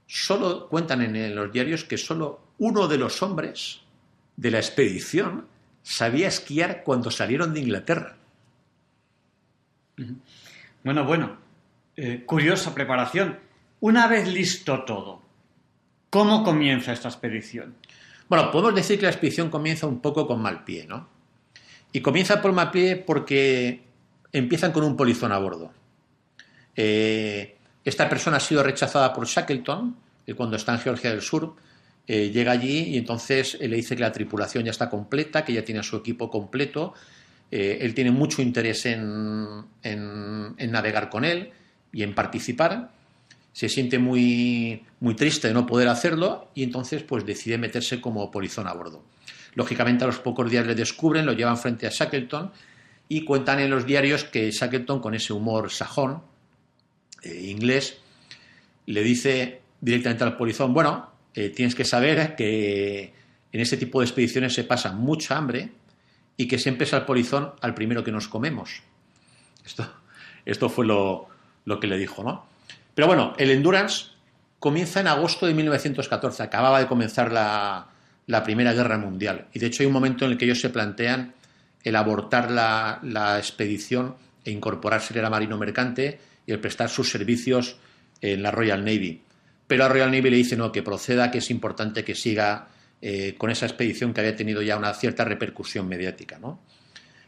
solo 0.07 0.69
cuentan 0.69 1.03
en 1.03 1.35
los 1.35 1.53
diarios 1.53 1.85
que 1.85 1.99
solo 1.99 2.41
uno 2.59 2.89
de 2.89 2.99
los 2.99 3.23
hombres 3.23 3.83
de 4.37 4.51
la 4.51 4.59
expedición 4.59 5.47
sabía 5.83 6.29
esquiar 6.29 6.83
cuando 6.83 7.11
salieron 7.11 7.55
de 7.55 7.61
Inglaterra. 7.61 8.17
Bueno, 10.83 11.05
bueno, 11.05 11.37
eh, 11.97 12.25
curiosa 12.27 12.75
preparación. 12.75 13.39
Una 13.81 14.07
vez 14.07 14.29
listo 14.29 14.85
todo, 14.85 15.23
¿cómo 16.11 16.43
comienza 16.43 16.93
esta 16.93 17.09
expedición? 17.09 17.75
Bueno, 18.29 18.51
podemos 18.51 18.75
decir 18.75 18.99
que 18.99 19.05
la 19.05 19.13
expedición 19.13 19.51
comienza 19.51 19.87
un 19.87 20.01
poco 20.01 20.27
con 20.27 20.41
mal 20.41 20.65
pie, 20.65 20.87
¿no? 20.87 21.09
Y 21.93 22.01
comienza 22.01 22.43
por 22.43 22.53
mal 22.53 22.71
pie 22.71 22.97
porque 22.97 23.83
empiezan 24.33 24.73
con 24.73 24.85
un 24.85 24.97
polizón 24.97 25.33
a 25.33 25.39
bordo. 25.39 25.73
Eh, 26.75 27.57
esta 27.85 28.09
persona 28.09 28.39
ha 28.39 28.41
sido 28.41 28.63
rechazada 28.63 29.13
por 29.13 29.27
Shackleton 29.27 29.97
cuando 30.37 30.57
está 30.57 30.73
en 30.73 30.81
Georgia 30.81 31.11
del 31.11 31.23
Sur. 31.23 31.55
Eh, 32.09 32.31
llega 32.31 32.53
allí 32.53 32.95
y 32.95 32.99
entonces 32.99 33.59
le 33.61 33.77
dice 33.77 33.97
que 33.97 34.03
la 34.03 34.13
tripulación 34.13 34.65
ya 34.65 34.71
está 34.71 34.89
completa, 34.89 35.45
que 35.45 35.53
ya 35.53 35.65
tiene 35.65 35.81
a 35.81 35.85
su 35.85 35.97
equipo 35.97 36.31
completo. 36.31 36.95
Eh, 37.51 37.79
él 37.81 37.95
tiene 37.95 38.11
mucho 38.11 38.43
interés 38.43 38.87
en, 38.87 39.65
en, 39.83 40.71
navegar 40.71 41.09
con 41.09 41.25
él 41.25 41.53
y 41.93 42.03
en 42.03 42.15
participar. 42.15 42.91
Se 43.57 43.71
siente 43.71 43.99
muy, 43.99 44.85
muy 45.01 45.17
triste 45.17 45.49
de 45.49 45.55
no 45.55 45.65
poder 45.65 45.89
hacerlo 45.89 46.51
y 46.55 46.63
entonces 46.63 47.03
pues 47.03 47.25
decide 47.25 47.57
meterse 47.57 48.03
como 48.03 48.31
polizón 48.31 48.69
a 48.69 48.75
bordo. 48.75 49.03
Lógicamente 49.55 50.05
a 50.05 50.09
los 50.09 50.19
pocos 50.19 50.51
días 50.51 50.67
le 50.67 50.75
descubren, 50.75 51.25
lo 51.25 51.33
llevan 51.33 51.57
frente 51.57 51.87
a 51.87 51.91
Shackleton 51.91 52.53
y 53.09 53.25
cuentan 53.25 53.61
en 53.61 53.71
los 53.71 53.87
diarios 53.87 54.25
que 54.25 54.51
Shackleton, 54.51 55.01
con 55.01 55.15
ese 55.15 55.33
humor 55.33 55.71
sajón, 55.71 56.21
eh, 57.23 57.47
inglés, 57.47 57.97
le 58.85 59.03
dice 59.03 59.63
directamente 59.81 60.25
al 60.25 60.37
polizón, 60.37 60.75
bueno, 60.75 61.09
eh, 61.33 61.49
tienes 61.49 61.75
que 61.75 61.87
saber 61.87 62.37
que 62.37 63.15
en 63.53 63.61
ese 63.63 63.79
tipo 63.79 64.01
de 64.01 64.05
expediciones 64.05 64.53
se 64.53 64.65
pasa 64.65 64.93
mucha 64.93 65.39
hambre 65.39 65.71
y 66.37 66.47
que 66.47 66.59
siempre 66.59 66.85
es 66.85 66.93
al 66.93 67.07
polizón 67.07 67.55
al 67.63 67.73
primero 67.73 68.05
que 68.05 68.13
nos 68.13 68.29
comemos. 68.29 68.83
Esto, 69.65 69.91
esto 70.45 70.69
fue 70.69 70.85
lo, 70.85 71.31
que 71.81 71.87
le 71.87 71.97
dijo, 71.97 72.23
¿no? 72.23 72.55
Pero 72.97 73.09
bueno, 73.09 73.35
el 73.37 73.51
Endurance 73.51 74.07
comienza 74.59 75.01
en 75.01 75.07
agosto 75.07 75.47
de 75.47 75.53
1914, 75.53 76.43
acababa 76.43 76.81
de 76.81 76.87
comenzar 76.87 77.31
la, 77.31 77.89
Primera 78.43 78.73
Guerra 78.73 78.97
Mundial. 78.97 79.49
Y 79.53 79.59
de 79.59 79.67
hecho 79.67 79.83
hay 79.83 79.87
un 79.87 79.93
momento 79.93 80.25
en 80.25 80.33
el 80.33 80.39
que 80.39 80.47
ellos 80.47 80.63
se 80.63 80.71
plantean 80.71 81.35
el 81.85 81.95
abortar 81.95 82.51
la, 82.51 83.37
expedición 83.37 84.17
e 84.47 84.51
incorporarse 84.51 85.21
al 85.21 85.31
marino 85.31 85.59
mercante 85.59 86.19
y 86.47 86.53
el 86.53 86.59
prestar 86.59 86.89
sus 86.89 87.11
servicios 87.11 87.77
en 88.23 88.43
la 88.43 88.51
Royal 88.51 88.83
Navy. 88.83 89.21
Pero 89.67 89.85
a 89.85 89.89
Royal 89.89 90.11
Navy 90.11 90.31
le 90.31 90.37
dice 90.39 90.57
no, 90.57 90.73
que 90.73 90.83
proceda, 90.83 91.31
que 91.31 91.39
es 91.39 91.51
importante 91.51 92.03
que 92.03 92.15
siga 92.15 92.69
eh, 93.03 93.35
con 93.37 93.51
esa 93.51 93.67
expedición 93.67 94.15
que 94.15 94.23
había 94.23 94.37
tenido 94.37 94.63
ya 94.63 94.79
una 94.79 94.95
cierta 94.95 95.23
repercusión 95.23 95.87
mediática. 95.87 96.39
¿no? 96.39 96.61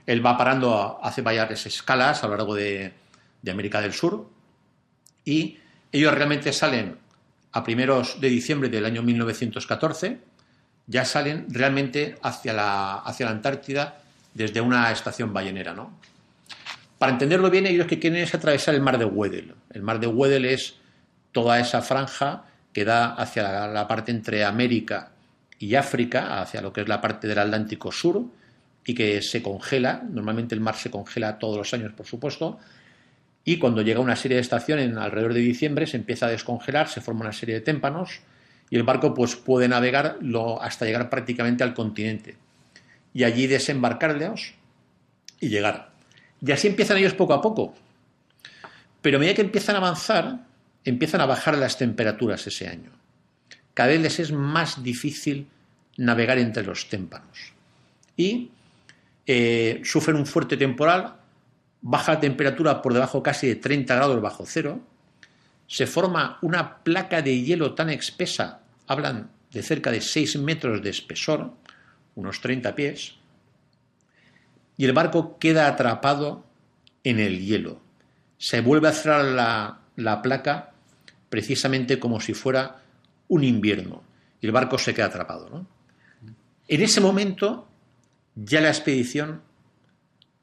Él 0.07 0.25
va 0.25 0.39
parando, 0.39 0.99
hace 1.03 1.21
varias 1.21 1.67
escalas 1.67 2.25
a 2.25 2.27
lo 2.27 2.39
largo 2.39 2.55
de, 2.55 2.95
América 3.47 3.83
del 3.83 3.93
Sur 3.93 4.38
y 5.29 5.59
ellos 5.93 6.15
realmente 6.15 6.55
salen 6.55 6.97
a 7.53 7.63
primeros 7.63 8.19
de 8.19 8.31
diciembre 8.31 8.71
del 8.71 8.87
año 8.87 9.03
1914, 9.03 10.19
ya 10.87 11.05
salen 11.05 11.47
realmente 11.51 12.17
hacia 12.23 12.55
la, 12.55 12.95
hacia 13.01 13.27
la 13.27 13.33
Antártida 13.33 14.01
desde 14.33 14.63
una 14.63 14.91
estación 14.91 15.35
ballenera, 15.35 15.75
¿no? 15.75 15.99
Para 16.97 17.13
entenderlo 17.13 17.51
bien, 17.51 17.67
ellos 17.67 17.87
que 17.87 17.99
quieren 17.99 18.23
es 18.23 18.35
atravesar 18.35 18.75
el 18.75 18.81
mar 18.81 18.97
de 18.97 19.05
Weddell. 19.05 19.55
El 19.71 19.83
mar 19.83 20.01
de 20.01 20.07
Weddell 20.07 20.47
es 20.47 20.77
toda 21.31 21.61
esa 21.61 21.83
franja 21.83 22.45
que 22.73 22.87
da 22.87 23.13
hacia 23.15 23.67
la 23.67 23.87
parte 23.87 24.11
entre 24.11 24.45
América 24.45 25.11
y 25.59 25.75
África, 25.75 26.41
hacia 26.41 26.63
lo 26.63 26.73
que 26.73 26.81
es 26.81 26.89
la 26.89 27.03
parte 27.03 27.29
del 27.29 27.39
Atlántico 27.39 27.93
Sur, 27.93 28.25
y 28.85 28.95
que 28.95 29.21
se 29.21 29.43
congela. 29.43 30.03
Normalmente 30.11 30.55
el 30.55 30.63
mar 30.63 30.75
se 30.75 30.91
congela 30.91 31.39
todos 31.39 31.59
los 31.59 31.75
años, 31.75 31.93
por 31.93 32.07
supuesto. 32.07 32.59
Y 33.49 33.57
cuando 33.57 33.81
llega 33.81 34.01
una 34.01 34.15
serie 34.15 34.35
de 34.35 34.43
estaciones 34.43 34.95
alrededor 34.95 35.33
de 35.33 35.41
diciembre, 35.41 35.87
se 35.87 35.97
empieza 35.97 36.27
a 36.27 36.29
descongelar, 36.29 36.87
se 36.87 37.01
forma 37.01 37.23
una 37.23 37.33
serie 37.33 37.55
de 37.55 37.61
témpanos 37.63 38.21
y 38.69 38.77
el 38.77 38.83
barco 38.83 39.15
pues, 39.15 39.37
puede 39.37 39.67
navegar 39.69 40.19
hasta 40.61 40.85
llegar 40.85 41.09
prácticamente 41.09 41.65
al 41.65 41.73
continente 41.73 42.37
y 43.15 43.25
allí 43.25 43.47
desembarcarlos 43.47 44.53
y 45.41 45.49
llegar. 45.49 45.93
Y 46.43 46.53
así 46.53 46.69
empiezan 46.69 46.99
ellos 46.99 47.15
poco 47.15 47.33
a 47.33 47.41
poco. 47.41 47.75
Pero 49.01 49.17
a 49.17 49.21
medida 49.21 49.37
que 49.37 49.41
empiezan 49.41 49.77
a 49.77 49.79
avanzar, 49.79 50.41
empiezan 50.85 51.23
a 51.23 51.25
bajar 51.25 51.57
las 51.57 51.79
temperaturas 51.79 52.47
ese 52.47 52.69
año. 52.69 52.91
Cada 53.73 53.89
vez 53.89 54.03
les 54.03 54.21
es 54.21 54.31
más 54.31 54.83
difícil 54.83 55.47
navegar 55.97 56.37
entre 56.37 56.65
los 56.65 56.91
témpanos. 56.91 57.55
Y 58.15 58.51
eh, 59.27 59.81
sufren 59.85 60.17
un 60.17 60.27
fuerte 60.27 60.59
temporal, 60.59 61.18
baja 61.81 62.15
la 62.15 62.21
temperatura 62.21 62.83
por 62.83 62.93
debajo 62.93 63.23
casi 63.23 63.47
de 63.47 63.57
30 63.57 63.95
grados 63.95 64.21
bajo 64.21 64.45
cero, 64.47 64.81
se 65.67 65.87
forma 65.87 66.39
una 66.43 66.79
placa 66.83 67.23
de 67.23 67.43
hielo 67.43 67.75
tan 67.75 67.91
espesa, 67.91 68.61
hablan 68.87 69.31
de 69.53 69.63
cerca 69.63 69.91
de 69.91 70.01
6 70.01 70.39
metros 70.39 70.83
de 70.83 70.91
espesor, 70.91 71.53
unos 72.15 72.41
30 72.41 72.75
pies, 72.75 73.15
y 74.77 74.85
el 74.85 74.93
barco 74.93 75.39
queda 75.39 75.67
atrapado 75.67 76.45
en 77.05 77.19
el 77.19 77.45
hielo. 77.45 77.81
Se 78.39 78.61
vuelve 78.61 78.89
a 78.89 78.93
cerrar 78.93 79.25
la, 79.97 80.23
placa 80.23 80.73
precisamente 81.29 81.99
como 81.99 82.21
si 82.21 82.33
fuera 82.33 82.83
un 83.29 83.45
invierno, 83.45 84.03
y 84.41 84.47
el 84.47 84.53
barco 84.53 84.79
se 84.79 84.95
queda 84.95 85.07
atrapado. 85.07 85.67
En 86.69 86.83
ese 86.83 87.01
momento 87.01 87.69
ya 88.35 88.61
la 88.61 88.69
expedición 88.69 89.43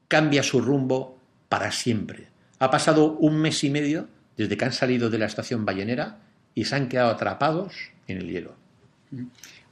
cambia 0.08 0.42
su 0.42 0.60
rumbo 0.60 1.15
para 1.48 1.72
siempre. 1.72 2.28
Ha 2.58 2.70
pasado 2.70 3.12
un 3.12 3.40
mes 3.40 3.62
y 3.64 3.70
medio 3.70 4.08
desde 4.36 4.56
que 4.56 4.64
han 4.64 4.72
salido 4.72 5.10
de 5.10 5.18
la 5.18 5.26
estación 5.26 5.64
ballenera 5.64 6.18
y 6.54 6.64
se 6.64 6.76
han 6.76 6.88
quedado 6.88 7.10
atrapados 7.10 7.74
en 8.06 8.18
el 8.18 8.30
hielo. 8.30 8.54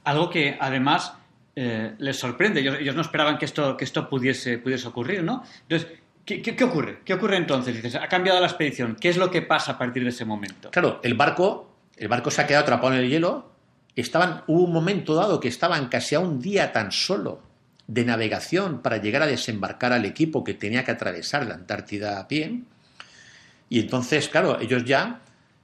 Algo 0.03 0.29
que 0.29 0.57
además 0.59 1.13
eh, 1.55 1.93
les 1.97 2.17
sorprende. 2.17 2.59
Ellos, 2.59 2.95
no 2.95 3.01
esperaban 3.01 3.37
que 3.37 3.45
esto, 3.45 3.77
que 3.77 3.85
esto 3.85 4.09
pudiese, 4.09 4.57
pudiese 4.57 4.87
ocurrir, 4.87 5.23
¿no? 5.23 5.43
Entonces, 5.67 5.99
¿qué, 6.25 6.63
ocurre? 6.63 6.99
¿Qué 7.03 7.13
ocurre 7.13 7.37
entonces? 7.37 7.75
Dices, 7.75 7.95
ha 7.95 8.07
cambiado 8.07 8.39
la 8.39 8.47
expedición. 8.47 8.97
¿Qué 8.99 9.09
es 9.09 9.17
lo 9.17 9.31
que 9.31 9.41
pasa 9.41 9.73
a 9.73 9.77
partir 9.77 10.03
de 10.03 10.09
ese 10.09 10.25
momento? 10.25 10.71
Claro, 10.71 10.99
el 11.03 11.13
barco, 11.13 11.75
el 11.97 12.07
barco 12.07 12.29
se 12.29 12.41
ha 12.41 12.47
quedado 12.47 12.63
atrapado 12.63 12.93
en 12.93 12.99
el 12.99 13.09
hielo. 13.09 13.51
Estaban, 13.95 14.43
hubo 14.47 14.63
un 14.63 14.73
momento 14.73 15.15
dado 15.15 15.39
que 15.39 15.47
estaban 15.47 15.87
casi 15.87 16.15
a 16.15 16.19
un 16.19 16.41
día 16.41 16.71
tan 16.71 16.91
solo 16.91 17.41
de 17.87 18.03
navegación 18.03 18.81
para 18.81 18.97
llegar 18.97 19.21
a 19.21 19.27
desembarcar 19.27 19.93
al 19.93 20.05
equipo 20.05 20.43
que 20.43 20.53
tenía 20.53 20.83
que 20.83 20.91
atravesar 20.91 21.45
la 21.45 21.55
Antártida 21.55 22.19
a 22.19 22.27
pie. 22.27 22.61
Y 23.69 23.79
entonces, 23.79 24.27
claro, 24.29 24.59
ellos 24.59 24.83
ya 24.85 25.21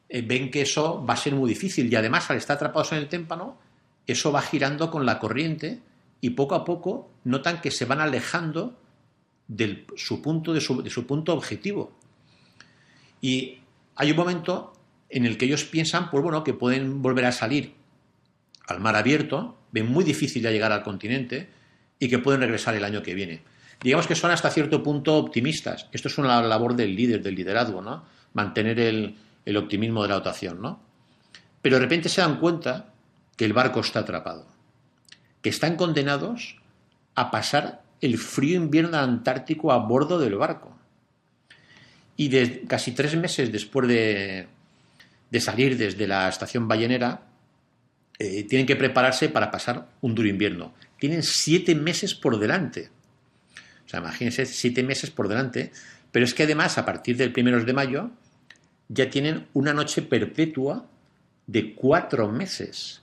eh, 0.09 0.21
ven 0.21 0.51
que 0.51 0.61
eso 0.61 1.03
va 1.05 1.15
a 1.15 1.17
ser 1.17 1.33
muy 1.33 1.49
difícil 1.49 1.91
y 1.91 1.95
además 1.95 2.29
al 2.29 2.37
estar 2.37 2.55
atrapados 2.55 2.91
en 2.91 2.99
el 2.99 3.09
témpano, 3.09 3.57
eso 4.05 4.31
va 4.31 4.41
girando 4.41 4.91
con 4.91 5.05
la 5.05 5.19
corriente 5.19 5.79
y 6.19 6.31
poco 6.31 6.55
a 6.55 6.63
poco 6.63 7.09
notan 7.23 7.61
que 7.61 7.71
se 7.71 7.85
van 7.85 8.01
alejando 8.01 8.77
de, 9.47 9.85
su 9.95 10.21
punto, 10.21 10.53
de, 10.53 10.61
su, 10.61 11.07
punto 11.07 11.33
objetivo. 11.33 11.91
Y 13.19 13.59
hay 13.95 14.11
un 14.11 14.17
momento 14.17 14.73
en 15.09 15.25
el 15.25 15.37
que 15.37 15.45
ellos 15.45 15.65
piensan, 15.65 16.09
pues 16.09 16.23
bueno, 16.23 16.43
que 16.43 16.53
pueden 16.53 17.01
volver 17.01 17.25
a 17.25 17.31
salir 17.31 17.73
al 18.67 18.79
mar 18.79 18.95
abierto, 18.95 19.57
ven 19.71 19.87
muy 19.87 20.03
difícil 20.03 20.41
ya 20.41 20.51
llegar 20.51 20.71
al 20.71 20.83
continente 20.83 21.49
y 22.01 22.09
que 22.09 22.17
pueden 22.17 22.41
regresar 22.41 22.73
el 22.73 22.83
año 22.83 23.03
que 23.03 23.13
viene. 23.13 23.43
Digamos 23.79 24.07
que 24.07 24.15
son 24.15 24.31
hasta 24.31 24.49
cierto 24.49 24.81
punto 24.81 25.15
optimistas. 25.17 25.85
Esto 25.91 26.07
es 26.07 26.17
una 26.17 26.41
labor 26.41 26.75
del 26.75 26.95
líder, 26.95 27.21
del 27.21 27.35
liderazgo, 27.35 27.79
¿no? 27.79 28.03
Mantener 28.33 28.79
el, 28.79 29.15
optimismo 29.55 30.01
de 30.01 30.09
la 30.09 30.15
dotación, 30.15 30.61
¿no? 30.63 30.81
Pero 31.61 31.75
de 31.75 31.83
repente 31.83 32.09
se 32.09 32.21
dan 32.21 32.39
cuenta 32.39 32.91
que 33.37 33.45
el 33.45 33.53
barco 33.53 33.81
está 33.81 33.99
atrapado, 33.99 34.47
que 35.43 35.49
están 35.49 35.75
condenados 35.75 36.57
a 37.13 37.29
pasar 37.29 37.83
el 38.01 38.17
frío 38.17 38.57
invierno 38.57 38.97
antártico 38.97 39.71
a 39.71 39.77
bordo 39.77 40.17
del 40.17 40.35
barco. 40.35 40.75
Y 42.17 42.29
de, 42.29 42.63
casi 42.67 42.93
tres 42.93 43.15
meses 43.15 43.51
después 43.51 43.87
de, 43.87 44.47
salir 45.39 45.77
desde 45.77 46.07
la 46.07 46.27
estación 46.29 46.67
ballenera, 46.67 47.21
eh, 48.17 48.43
tienen 48.45 48.65
que 48.65 48.75
prepararse 48.75 49.29
para 49.29 49.51
pasar 49.51 49.87
un 50.01 50.15
duro 50.15 50.27
invierno. 50.27 50.73
Tienen 51.01 51.23
siete 51.23 51.73
meses 51.73 52.13
por 52.13 52.37
delante. 52.37 52.91
O 53.87 53.89
sea, 53.89 54.01
imagínense, 54.01 54.45
siete 54.45 54.83
meses 54.83 55.09
por 55.09 55.27
delante. 55.27 55.71
Pero 56.11 56.25
es 56.25 56.35
que 56.35 56.43
además, 56.43 56.77
a 56.77 56.85
partir 56.85 57.17
del 57.17 57.33
primero 57.33 57.59
de 57.63 57.73
mayo, 57.73 58.11
ya 58.87 59.09
tienen 59.09 59.47
una 59.53 59.73
noche 59.73 60.03
perpetua 60.03 60.85
de 61.47 61.73
cuatro 61.73 62.31
meses. 62.31 63.01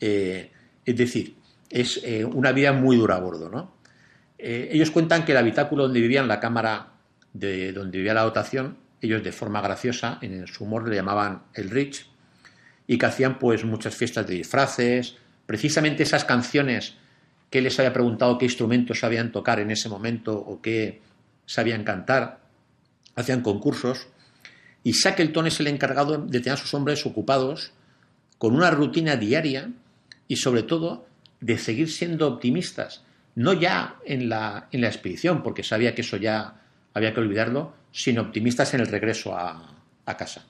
Eh, 0.00 0.50
es 0.82 0.96
decir, 0.96 1.34
es 1.68 2.00
eh, 2.04 2.24
una 2.24 2.52
vida 2.52 2.72
muy 2.72 2.96
dura 2.96 3.16
a 3.16 3.20
bordo, 3.20 3.50
¿no? 3.50 3.74
Eh, 4.38 4.70
ellos 4.72 4.90
cuentan 4.90 5.26
que 5.26 5.32
el 5.32 5.38
habitáculo 5.38 5.82
donde 5.82 6.00
vivían, 6.00 6.26
la 6.26 6.40
cámara 6.40 6.94
de 7.34 7.74
donde 7.74 7.98
vivía 7.98 8.14
la 8.14 8.22
dotación, 8.22 8.78
ellos 9.02 9.22
de 9.22 9.30
forma 9.30 9.60
graciosa, 9.60 10.18
en 10.22 10.46
su 10.46 10.64
humor 10.64 10.88
le 10.88 10.96
llamaban 10.96 11.42
el 11.52 11.68
Rich, 11.68 12.08
y 12.86 12.96
que 12.96 13.04
hacían 13.04 13.38
pues 13.38 13.62
muchas 13.62 13.94
fiestas 13.94 14.26
de 14.26 14.36
disfraces, 14.36 15.18
precisamente 15.46 16.02
esas 16.02 16.24
canciones 16.24 16.94
que 17.50 17.60
les 17.60 17.78
había 17.78 17.92
preguntado 17.92 18.38
qué 18.38 18.46
instrumentos 18.46 19.00
sabían 19.00 19.32
tocar 19.32 19.60
en 19.60 19.70
ese 19.70 19.88
momento 19.88 20.36
o 20.36 20.60
qué 20.60 21.00
sabían 21.46 21.84
cantar, 21.84 22.40
hacían 23.14 23.42
concursos, 23.42 24.08
y 24.82 24.92
Shackleton 24.92 25.46
es 25.46 25.60
el 25.60 25.68
encargado 25.68 26.18
de 26.18 26.40
tener 26.40 26.58
a 26.58 26.60
sus 26.60 26.74
hombres 26.74 27.06
ocupados 27.06 27.72
con 28.38 28.54
una 28.54 28.70
rutina 28.70 29.16
diaria 29.16 29.70
y 30.28 30.36
sobre 30.36 30.62
todo 30.62 31.06
de 31.40 31.58
seguir 31.58 31.90
siendo 31.90 32.26
optimistas, 32.26 33.02
no 33.34 33.52
ya 33.52 33.96
en 34.04 34.28
la, 34.28 34.68
en 34.72 34.80
la 34.80 34.88
expedición, 34.88 35.42
porque 35.42 35.62
sabía 35.62 35.94
que 35.94 36.02
eso 36.02 36.16
ya 36.16 36.60
había 36.92 37.12
que 37.12 37.20
olvidarlo, 37.20 37.74
sino 37.92 38.22
optimistas 38.22 38.74
en 38.74 38.80
el 38.80 38.86
regreso 38.86 39.36
a, 39.36 39.70
casa. 40.18 40.44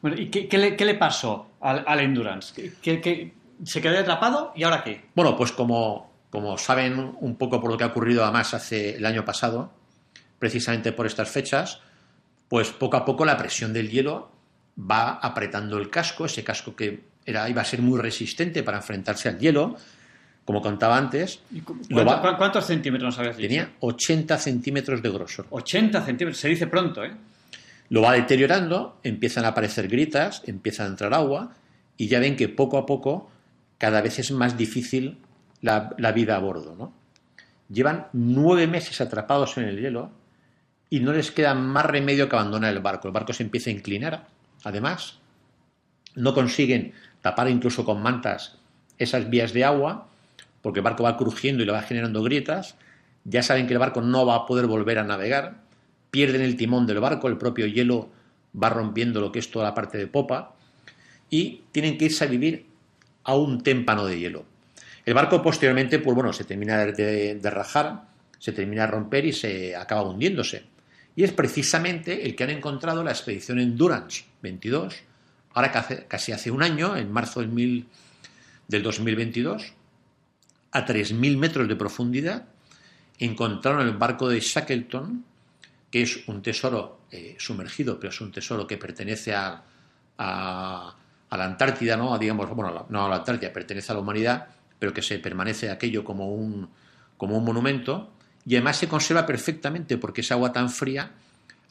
Bueno, 0.00 0.16
¿y 0.20 0.28
qué, 0.28 0.58
le, 0.58 0.94
pasó 0.94 1.50
al, 1.60 2.00
Endurance? 2.00 2.72
¿Qué, 2.80 3.32
se 3.64 3.80
quedó 3.80 3.98
atrapado 3.98 4.52
y 4.54 4.62
ahora 4.62 4.82
qué? 4.82 5.04
Bueno, 5.14 5.36
pues 5.36 5.52
como, 5.52 6.10
como 6.30 6.56
saben 6.58 7.16
un 7.20 7.36
poco 7.36 7.60
por 7.60 7.70
lo 7.70 7.78
que 7.78 7.84
ha 7.84 7.88
ocurrido 7.88 8.22
además 8.22 8.54
hace 8.54 8.96
el 8.96 9.06
año 9.06 9.24
pasado, 9.24 9.72
precisamente 10.38 10.92
por 10.92 11.06
estas 11.06 11.30
fechas, 11.30 11.80
pues 12.48 12.70
poco 12.70 12.96
a 12.96 13.04
poco 13.04 13.24
la 13.24 13.36
presión 13.36 13.72
del 13.72 13.90
hielo 13.90 14.30
va 14.78 15.12
apretando 15.12 15.78
el 15.78 15.90
casco, 15.90 16.24
ese 16.24 16.42
casco 16.42 16.74
que 16.74 17.10
era, 17.24 17.48
iba 17.48 17.62
a 17.62 17.64
ser 17.64 17.82
muy 17.82 18.00
resistente 18.00 18.62
para 18.62 18.78
enfrentarse 18.78 19.28
al 19.28 19.38
hielo, 19.38 19.76
como 20.44 20.62
contaba 20.62 20.96
antes. 20.96 21.40
¿Cuántos 21.90 22.66
centímetros 22.66 23.18
habías 23.18 23.36
dicho? 23.36 23.48
Tenía 23.48 23.70
80 23.80 24.38
centímetros 24.38 25.02
de 25.02 25.10
grosor. 25.10 25.46
80 25.50 26.04
centímetros, 26.04 26.40
se 26.40 26.48
dice 26.48 26.66
pronto, 26.66 27.04
¿eh? 27.04 27.12
Lo 27.90 28.02
va 28.02 28.12
deteriorando, 28.12 28.98
empiezan 29.02 29.44
a 29.44 29.48
aparecer 29.48 29.88
gritas, 29.88 30.42
empieza 30.46 30.84
a 30.84 30.86
entrar 30.86 31.12
agua 31.12 31.52
y 31.96 32.06
ya 32.06 32.20
ven 32.20 32.36
que 32.36 32.48
poco 32.48 32.78
a 32.78 32.86
poco 32.86 33.30
cada 33.80 34.02
vez 34.02 34.18
es 34.18 34.30
más 34.30 34.58
difícil 34.58 35.16
la, 35.62 36.12
vida 36.14 36.36
a 36.36 36.38
bordo, 36.38 36.76
¿no? 36.76 36.92
Llevan 37.70 38.08
nueve 38.12 38.66
meses 38.66 39.00
atrapados 39.00 39.56
en 39.56 39.64
el 39.64 39.80
hielo 39.80 40.10
y 40.90 41.00
no 41.00 41.14
les 41.14 41.30
queda 41.30 41.54
más 41.54 41.86
remedio 41.86 42.28
que 42.28 42.36
abandonar 42.36 42.74
el 42.74 42.80
barco. 42.80 43.08
El 43.08 43.14
barco 43.14 43.32
se 43.32 43.42
empieza 43.42 43.70
a 43.70 43.72
inclinar, 43.72 44.26
además, 44.64 45.18
no 46.14 46.34
consiguen 46.34 46.92
tapar 47.22 47.48
incluso 47.48 47.86
con 47.86 48.02
mantas 48.02 48.58
esas 48.98 49.30
vías 49.30 49.54
de 49.54 49.64
agua, 49.64 50.08
porque 50.60 50.80
el 50.80 50.84
barco 50.84 51.04
va 51.04 51.16
crujiendo 51.16 51.62
y 51.62 51.66
le 51.66 51.72
va 51.72 51.80
generando 51.80 52.22
grietas, 52.22 52.76
ya 53.24 53.42
saben 53.42 53.66
que 53.66 53.72
el 53.72 53.78
barco 53.78 54.02
no 54.02 54.26
va 54.26 54.34
a 54.34 54.46
poder 54.46 54.66
volver 54.66 54.98
a 54.98 55.04
navegar, 55.04 55.62
pierden 56.10 56.42
el 56.42 56.56
timón 56.56 56.86
del 56.86 57.00
barco, 57.00 57.28
el 57.28 57.38
propio 57.38 57.66
hielo 57.66 58.10
va 58.62 58.68
rompiendo 58.68 59.22
lo 59.22 59.32
que 59.32 59.38
es 59.38 59.50
toda 59.50 59.64
la 59.64 59.74
parte 59.74 59.96
de 59.96 60.06
popa, 60.06 60.54
y 61.30 61.62
tienen 61.72 61.96
que 61.96 62.06
irse 62.06 62.24
a 62.24 62.26
vivir 62.26 62.69
a 63.24 63.34
un 63.34 63.62
témpano 63.62 64.06
de 64.06 64.18
hielo. 64.18 64.44
El 65.04 65.14
barco 65.14 65.42
posteriormente, 65.42 65.98
pues 65.98 66.14
bueno, 66.14 66.32
se 66.32 66.44
termina 66.44 66.84
de, 66.86 67.34
de 67.34 67.50
rajar, 67.50 68.04
se 68.38 68.52
termina 68.52 68.82
de 68.82 68.92
romper 68.92 69.24
y 69.24 69.32
se 69.32 69.74
acaba 69.76 70.02
hundiéndose. 70.02 70.64
Y 71.16 71.24
es 71.24 71.32
precisamente 71.32 72.26
el 72.26 72.36
que 72.36 72.44
han 72.44 72.50
encontrado 72.50 73.02
la 73.02 73.10
expedición 73.10 73.58
Endurance 73.58 74.24
22, 74.42 74.94
ahora 75.54 75.72
casi 76.08 76.32
hace 76.32 76.50
un 76.50 76.62
año, 76.62 76.96
en 76.96 77.10
marzo 77.10 77.40
del, 77.40 77.86
del 78.68 78.82
2022, 78.82 79.74
a 80.72 80.86
3.000 80.86 81.36
metros 81.36 81.68
de 81.68 81.76
profundidad, 81.76 82.46
encontraron 83.18 83.86
el 83.86 83.96
barco 83.96 84.28
de 84.28 84.40
Shackleton, 84.40 85.24
que 85.90 86.02
es 86.02 86.28
un 86.28 86.42
tesoro 86.42 87.00
eh, 87.10 87.36
sumergido, 87.38 87.98
pero 87.98 88.10
es 88.10 88.20
un 88.20 88.30
tesoro 88.30 88.66
que 88.66 88.78
pertenece 88.78 89.34
a, 89.34 89.64
la 91.36 91.44
Antártida, 91.44 91.96
¿no? 91.96 92.16
digamos, 92.18 92.48
bueno, 92.50 92.86
no 92.88 93.04
a 93.04 93.08
la 93.08 93.16
Antártida, 93.16 93.52
pertenece 93.52 93.92
a 93.92 93.94
la 93.94 94.00
humanidad, 94.00 94.48
pero 94.78 94.92
que 94.92 95.02
se 95.02 95.18
permanece 95.18 95.70
aquello 95.70 96.04
como 96.04 96.34
un, 96.34 96.68
como 97.16 97.36
un 97.36 97.44
monumento, 97.44 98.10
y 98.46 98.56
además 98.56 98.78
se 98.78 98.88
conserva 98.88 99.26
perfectamente 99.26 99.98
porque 99.98 100.22
esa 100.22 100.34
agua 100.34 100.52
tan 100.52 100.70
fría 100.70 101.12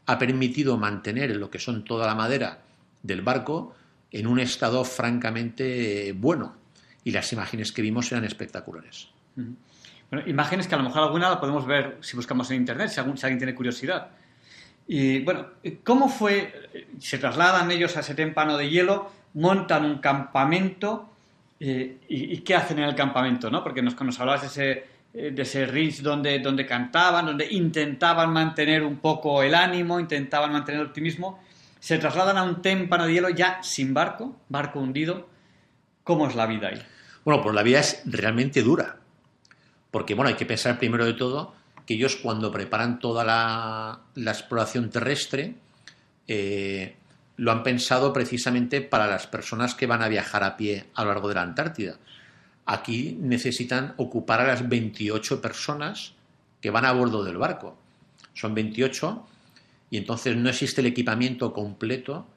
ha 0.05 0.17
permitido 0.17 0.77
mantener 0.77 1.35
lo 1.35 1.49
que 1.49 1.59
son 1.59 1.83
toda 1.83 2.07
la 2.07 2.15
madera 2.15 2.59
del 3.03 3.21
barco 3.21 3.75
en 4.11 4.27
un 4.27 4.39
estado 4.39 4.83
francamente 4.83 6.13
bueno. 6.17 6.55
Y 7.03 7.11
las 7.11 7.31
imágenes 7.33 7.71
que 7.71 7.81
vimos 7.81 8.11
eran 8.11 8.25
espectaculares. 8.25 9.07
Bueno, 9.35 10.27
imágenes 10.27 10.67
que 10.67 10.75
a 10.75 10.77
lo 10.77 10.83
mejor 10.83 11.03
alguna 11.03 11.29
la 11.29 11.39
podemos 11.39 11.65
ver 11.65 11.97
si 12.01 12.15
buscamos 12.15 12.49
en 12.51 12.57
internet, 12.57 12.89
si, 12.89 12.99
alguien 12.99 13.37
tiene 13.37 13.55
curiosidad. 13.55 14.09
Y 14.87 15.23
bueno, 15.23 15.47
¿cómo 15.83 16.09
fue? 16.09 16.87
Se 16.99 17.19
trasladan 17.19 17.69
ellos 17.69 17.95
a 17.95 17.99
ese 17.99 18.15
témpano 18.15 18.57
de 18.57 18.69
hielo, 18.69 19.11
montan 19.33 19.85
un 19.85 19.97
campamento. 19.99 21.09
Eh, 21.59 21.97
y, 22.07 22.37
qué 22.37 22.55
hacen 22.55 22.79
en 22.79 22.85
el 22.85 22.95
campamento? 22.95 23.49
¿no? 23.49 23.63
Porque 23.63 23.81
nos, 23.81 24.19
hablabas 24.19 24.41
de 24.41 24.47
ese, 24.47 24.87
eh, 25.13 25.31
de 25.31 25.41
ese 25.41 25.65
ritz 25.65 26.01
donde, 26.01 26.39
donde 26.39 26.65
cantaban, 26.65 27.25
donde 27.25 27.51
intentaban 27.51 28.31
mantener 28.31 28.83
un 28.83 28.97
poco 28.97 29.43
el 29.43 29.53
ánimo, 29.53 29.99
intentaban 29.99 30.51
mantener 30.51 30.81
el 30.81 30.87
optimismo 30.87 31.39
se 31.79 31.97
trasladan 31.97 32.37
a 32.37 32.43
un 32.43 32.61
témpano 32.61 33.05
de 33.05 33.13
hielo 33.13 33.29
ya 33.29 33.63
sin 33.63 33.93
barco, 33.93 34.35
barco 34.49 34.79
hundido. 34.79 35.27
¿Cómo 36.03 36.27
es 36.27 36.35
la 36.35 36.45
vida 36.45 36.67
ahí? 36.69 36.81
Bueno, 37.23 37.41
pues 37.41 37.55
la 37.55 37.63
vida 37.63 37.79
es 37.79 38.01
realmente 38.05 38.61
dura. 38.61 38.97
Porque, 39.91 40.13
bueno, 40.13 40.29
hay 40.29 40.35
que 40.35 40.45
pensar 40.45 40.77
primero 40.77 41.05
de 41.05 41.13
todo 41.13 41.55
que 41.85 41.95
ellos 41.95 42.17
cuando 42.17 42.51
preparan 42.51 42.99
toda 42.99 43.23
la, 43.23 44.31
exploración 44.31 44.91
terrestre, 44.91 45.55
eh, 46.27 46.95
lo 47.39 47.53
han 47.53 47.63
pensado 47.63 48.11
precisamente 48.11 48.81
para 48.81 49.07
las 49.07 49.25
personas 49.25 49.73
que 49.73 49.87
van 49.87 50.01
a 50.01 50.09
viajar 50.09 50.43
a 50.43 50.57
pie 50.57 50.87
a 50.93 51.03
lo 51.03 51.11
largo 51.11 51.29
de 51.29 51.35
la 51.35 51.41
Antártida. 51.41 51.97
Aquí 52.65 53.17
necesitan 53.17 53.93
ocupar 53.95 54.41
a 54.41 54.47
las 54.47 54.67
28 54.67 55.41
personas 55.41 56.15
que 56.59 56.69
van 56.69 56.83
a 56.83 56.91
bordo 56.91 57.23
del 57.23 57.37
barco. 57.37 57.77
Son 58.33 58.53
28 58.53 59.25
y 59.89 59.97
entonces 59.97 60.35
no 60.35 60.49
existe 60.49 60.81
el 60.81 60.87
equipamiento 60.87 61.53
completo 61.53 62.27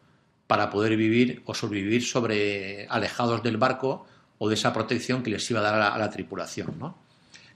para 0.46 0.70
poder 0.70 0.96
vivir 0.96 1.42
o 1.46 1.54
sobrevivir 1.54 2.04
sobre 2.04 2.86
alejados 2.86 3.42
del 3.42 3.56
barco 3.56 4.06
o 4.38 4.48
de 4.48 4.54
esa 4.54 4.72
protección 4.72 5.24
que 5.24 5.30
les 5.30 5.50
iba 5.50 5.58
a 5.58 5.64
dar 5.64 5.82
a 5.82 5.98
la, 5.98 6.10
tripulación. 6.10 6.78
¿no? 6.78 6.96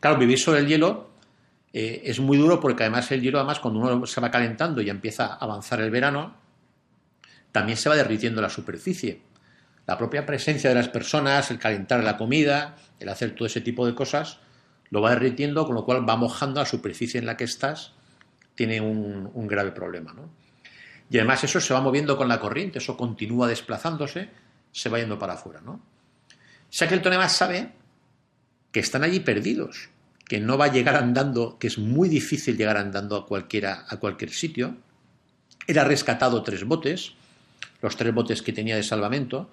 Claro, 0.01 0.19
vivir 0.19 0.41
sobre 0.41 0.61
el 0.61 0.67
hielo 0.67 1.11
eh, 1.73 2.03
es 2.05 2.19
muy 2.19 2.39
duro 2.39 2.59
porque 2.59 2.83
además 2.83 3.09
el 3.13 3.23
hielo, 3.23 3.39
además, 3.39 3.61
cuando 3.61 3.79
uno 3.79 4.05
se 4.05 4.21
va 4.21 4.33
calentando 4.33 4.83
y 4.83 4.91
empieza 4.91 5.27
a 5.27 5.37
avanzar 5.37 5.81
el 5.81 5.93
verano, 5.93 6.46
también 7.57 7.79
se 7.79 7.89
va 7.89 7.97
derritiendo 7.97 8.43
la 8.43 8.51
superficie. 8.51 9.23
La 9.87 9.97
propia 9.97 10.27
presencia 10.27 10.69
de 10.69 10.77
las 10.77 10.91
personas, 10.91 11.51
el 11.51 11.59
calentar 11.59 12.05
la 12.05 12.19
comida, 12.19 12.77
el 13.01 13.09
hacer 13.09 13.35
todo 13.35 13.47
ese 13.47 13.63
tipo 13.63 13.87
de 13.87 13.95
cosas, 13.95 14.41
lo 14.91 15.01
va 15.01 15.13
derritiendo, 15.13 15.65
con 15.65 15.75
lo 15.75 15.87
cual 15.87 16.07
va 16.07 16.17
mojando 16.17 16.61
la 16.61 16.67
superficie 16.67 17.19
en 17.19 17.25
la 17.25 17.39
que 17.39 17.45
estás 17.45 17.95
tiene 18.55 18.83
un, 18.83 19.47
grave 19.47 19.73
problema. 19.73 20.13
¿no? 20.13 20.29
Y 21.09 21.17
además 21.17 21.45
eso 21.45 21.59
se 21.59 21.73
va 21.73 21.81
moviendo 21.81 22.19
con 22.19 22.29
la 22.29 22.41
corriente, 22.41 22.79
eso 22.79 22.95
continúa 22.95 23.49
desplazándose, 23.49 24.29
se 24.71 24.91
va 24.91 24.99
yendo 24.99 25.19
para 25.19 25.33
afuera. 25.33 25.63
¿no? 25.63 25.81
Shackleton 26.71 27.15
además 27.15 27.33
sabe 27.33 27.73
que 28.71 28.81
están 28.81 29.03
allí 29.03 29.21
perdidos, 29.21 29.89
que 30.29 30.41
no 30.41 30.59
va 30.59 30.67
a 30.67 30.73
llegar 30.73 30.97
andando, 30.97 31.59
que 31.59 31.69
es 31.69 31.79
muy 31.79 32.11
difícil 32.11 32.59
llegar 32.59 32.77
andando 32.77 33.17
a, 33.17 33.21
a 33.89 33.97
cualquier 33.97 34.31
sitio. 34.31 34.77
Él 35.67 35.79
ha 35.79 35.85
rescatado 35.85 36.43
tres 36.43 36.63
botes, 36.65 37.15
los 37.81 37.97
tres 37.97 38.15
botes 38.15 38.43
que 38.43 38.53
tenía 38.53 38.77
de 38.77 38.83
salvamento, 38.83 39.51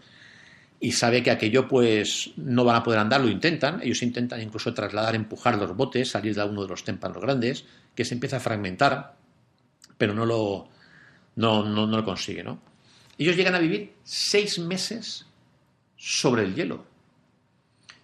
y 0.79 0.91
sabe 0.91 1.23
que 1.23 1.31
aquello 1.31 1.65
pues 1.67 2.31
no 2.35 2.65
van 2.65 2.75
a 2.75 2.83
poder 2.83 2.99
andar, 2.99 3.21
lo 3.21 3.29
intentan, 3.29 3.79
ellos 3.81 4.03
intentan 4.03 4.41
incluso 4.41 4.73
trasladar, 4.73 5.15
empujar 5.15 5.57
los 5.57 5.75
botes, 5.77 6.09
salir 6.09 6.35
de 6.35 6.43
uno 6.43 6.63
de 6.63 6.67
los 6.67 6.83
témpanos 6.83 7.21
grandes, 7.21 7.63
que 7.95 8.03
se 8.03 8.15
empieza 8.15 8.37
a 8.37 8.39
fragmentar, 8.41 9.15
pero 9.97 10.13
no 10.13 10.25
lo, 10.25 10.67
no, 11.37 11.63
no, 11.63 11.87
lo 11.87 12.03
consigue. 12.03 12.43
¿no? 12.43 12.59
Ellos 13.17 13.37
llegan 13.37 13.55
a 13.55 13.59
vivir 13.59 13.93
seis 14.03 14.59
meses 14.59 15.25
sobre 15.95 16.43
el 16.43 16.53
hielo. 16.53 16.85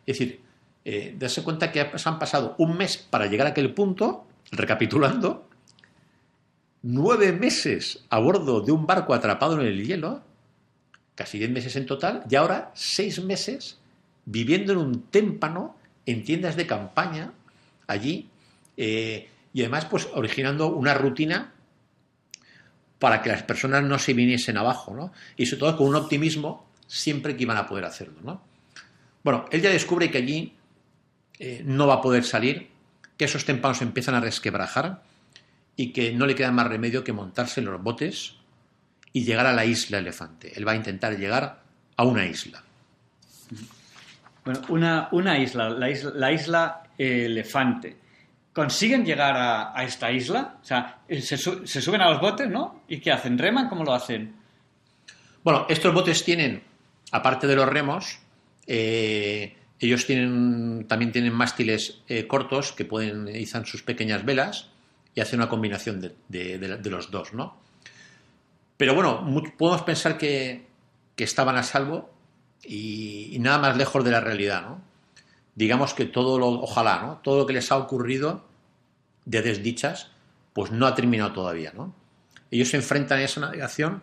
Es 0.06 0.18
decir, 0.18 0.42
eh, 0.86 1.16
darse 1.20 1.44
cuenta 1.44 1.74
que 1.74 1.82
han 1.82 2.18
pasado 2.18 2.56
un 2.60 2.78
mes 2.78 2.98
para 2.98 3.26
llegar 3.26 3.48
a 3.48 3.50
aquel 3.50 3.74
punto, 3.74 4.26
recapitulando, 4.52 5.49
nueve 6.82 7.32
meses 7.32 8.06
a 8.10 8.20
bordo 8.20 8.62
de 8.62 8.72
un 8.72 8.86
barco 8.86 9.14
atrapado 9.14 9.60
en 9.60 9.68
el 9.68 9.86
hielo, 9.86 10.22
casi 11.16 11.38
diez 11.38 11.52
meses 11.52 11.76
en 11.76 11.86
total, 11.86 12.24
y 12.30 12.36
ahora 12.36 12.72
seis 12.74 13.22
meses 13.24 13.80
viviendo 14.26 14.74
en 14.74 14.80
un 14.80 15.02
témpano, 15.04 15.76
en 16.06 16.24
tiendas 16.24 16.56
de 16.56 16.68
campaña, 16.68 17.34
allí, 17.88 18.30
eh, 18.78 19.30
y 19.54 19.62
además 19.62 19.86
pues 19.86 20.08
originando 20.14 20.68
una 20.68 20.94
rutina 20.94 21.54
para 23.00 23.22
que 23.22 23.30
las 23.30 23.44
personas 23.44 23.84
no 23.84 23.98
se 23.98 24.14
viniesen 24.14 24.58
abajo, 24.58 24.94
¿no? 24.94 25.12
Y 25.36 25.46
sobre 25.46 25.60
todo 25.62 25.78
con 25.78 25.88
un 25.88 25.96
optimismo 25.96 26.68
siempre 26.86 27.36
que 27.36 27.44
iban 27.44 27.58
a 27.58 27.68
poder 27.68 27.86
hacerlo, 27.86 28.20
¿no? 28.24 28.42
Bueno, 29.24 29.46
él 29.52 29.62
ya 29.62 29.70
descubre 29.70 30.12
que 30.12 30.20
allí 30.20 30.54
eh, 31.40 31.62
no 31.66 31.88
va 31.88 31.96
a 31.96 32.02
poder 32.02 32.24
salir, 32.24 32.70
que 33.18 33.26
esos 33.26 33.46
tempanos 33.46 33.82
empiezan 33.82 34.16
a 34.16 34.20
resquebrajar 34.20 35.04
y 35.80 35.94
que 35.94 36.12
no 36.12 36.26
le 36.26 36.36
queda 36.36 36.52
más 36.52 36.68
remedio 36.68 37.06
que 37.06 37.14
montarse 37.14 37.62
en 37.62 37.68
los 37.68 37.82
botes 37.82 38.36
y 39.14 39.24
llegar 39.24 39.46
a 39.46 39.54
la 39.54 39.64
isla 39.64 40.00
elefante. 40.00 40.52
Él 40.58 40.68
va 40.68 40.74
a 40.74 40.76
intentar 40.76 41.18
llegar 41.18 41.62
a 41.96 42.04
una 42.04 42.26
isla. 42.26 42.62
Bueno, 44.44 44.60
una, 44.68 45.08
una 45.14 45.40
isla, 45.40 45.70
la 45.70 45.90
isla, 45.90 46.12
la 46.14 46.32
isla 46.34 46.84
elefante. 46.98 47.96
¿Consiguen 48.52 49.06
llegar 49.06 49.38
a, 49.74 49.82
esta 49.86 50.12
isla? 50.12 50.58
O 50.62 50.66
sea, 50.66 51.00
se, 51.08 51.38
se, 51.38 51.82
suben 51.82 52.02
a 52.02 52.10
los 52.10 52.20
botes, 52.20 52.50
¿no? 52.50 52.84
¿Y 52.90 53.00
qué 53.00 53.14
hacen? 53.14 53.38
¿Reman? 53.38 53.70
¿Cómo 53.70 53.86
lo 53.86 53.94
hacen? 53.94 54.36
Bueno, 55.46 55.66
estos 55.70 55.94
botes 55.94 56.26
tienen, 56.26 56.62
aparte 57.14 57.48
de 57.48 57.56
los 57.56 57.70
remos, 57.70 58.20
eh, 58.68 59.56
ellos 59.80 60.06
tienen, 60.06 60.88
también 60.90 61.14
tienen 61.14 61.32
mástiles 61.32 62.02
eh, 62.10 62.28
cortos 62.28 62.74
que 62.74 62.84
pueden 62.84 63.34
izar 63.34 63.66
sus 63.66 63.82
pequeñas 63.82 64.26
velas 64.26 64.69
y 65.16 65.22
hacer 65.22 65.40
una 65.40 65.50
combinación 65.50 66.00
de, 66.02 66.80
los 66.86 67.12
dos, 67.12 67.34
¿no? 67.34 67.58
Pero 68.78 68.96
bueno, 68.96 69.26
podemos 69.58 69.82
pensar 69.82 70.18
que, 70.18 70.68
estaban 71.18 71.58
a 71.58 71.64
salvo 71.64 72.10
y, 72.64 73.38
nada 73.42 73.58
más 73.58 73.78
lejos 73.78 74.04
de 74.06 74.12
la 74.12 74.22
realidad, 74.22 74.62
¿no? 74.62 74.82
Digamos 75.56 75.94
que 75.94 76.06
todo 76.06 76.40
lo, 76.40 76.48
ojalá, 76.48 77.02
¿no? 77.02 77.18
Todo 77.18 77.40
lo 77.40 77.46
que 77.46 77.54
les 77.54 77.72
ha 77.72 77.78
ocurrido 77.78 78.46
de 79.26 79.42
desdichas, 79.42 80.12
pues 80.54 80.72
no 80.72 80.88
ha 80.88 80.96
terminado 80.96 81.34
todavía, 81.34 81.74
¿no? 81.76 81.94
Ellos 82.52 82.70
se 82.70 82.78
enfrentan 82.78 83.20
a 83.20 83.24
esa 83.24 83.42
navegación, 83.42 84.02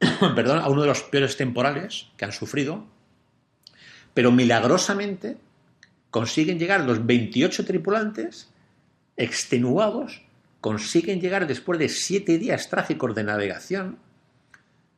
perdón, 0.34 0.58
a 0.58 0.68
uno 0.68 0.82
de 0.82 0.88
los 0.88 1.02
peores 1.04 1.36
temporales 1.36 2.08
que 2.16 2.24
han 2.24 2.32
sufrido, 2.32 2.84
pero 4.12 4.32
milagrosamente 4.32 5.38
consiguen 6.10 6.58
llegar 6.58 6.80
los 6.80 7.06
28 7.06 7.64
tripulantes 7.64 8.48
extenuados, 9.18 10.22
consiguen 10.60 11.20
llegar 11.20 11.46
después 11.46 11.78
de 11.78 11.88
siete 11.88 12.38
días 12.38 12.70
trágicos 12.70 13.14
de 13.14 13.24
navegación 13.24 13.98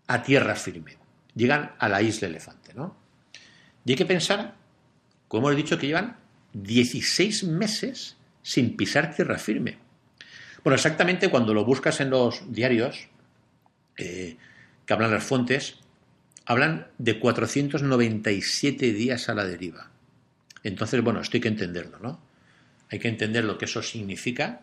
a 0.07 0.23
tierra 0.23 0.55
firme. 0.55 0.99
Llegan 1.35 1.73
a 1.79 1.89
la 1.89 2.03
isla 2.03 2.29
Elefante, 2.29 2.75
¿no? 2.75 2.97
Y 3.85 3.93
hay 3.93 3.97
que 3.97 4.07
pensar, 4.07 4.55
como 5.27 5.51
he 5.51 5.57
dicho, 5.57 5.79
que 5.79 5.87
llevan 5.87 6.19
16 6.53 7.45
meses 7.45 8.17
sin 8.43 8.77
pisar 8.77 9.15
tierra 9.15 9.39
firme. 9.39 9.79
Bueno, 10.63 10.75
exactamente 10.75 11.31
cuando 11.31 11.55
lo 11.55 11.65
buscas 11.65 12.01
en 12.01 12.11
los 12.11 12.53
diarios 12.53 13.09
eh, 13.97 14.37
que 14.85 14.93
hablan 14.93 15.13
las 15.13 15.25
fuentes, 15.25 15.79
hablan 16.45 16.89
de 16.99 17.19
497 17.19 18.93
días 18.93 19.29
a 19.29 19.35
la 19.35 19.45
deriva. 19.45 19.91
Entonces, 20.63 21.03
bueno, 21.03 21.21
esto 21.21 21.37
hay 21.37 21.41
que 21.41 21.49
entenderlo, 21.49 21.99
¿no? 22.01 22.30
Hay 22.91 22.99
que 22.99 23.09
entender 23.09 23.45
lo 23.45 23.57
que 23.57 23.67
eso 23.67 23.83
significa 23.83 24.63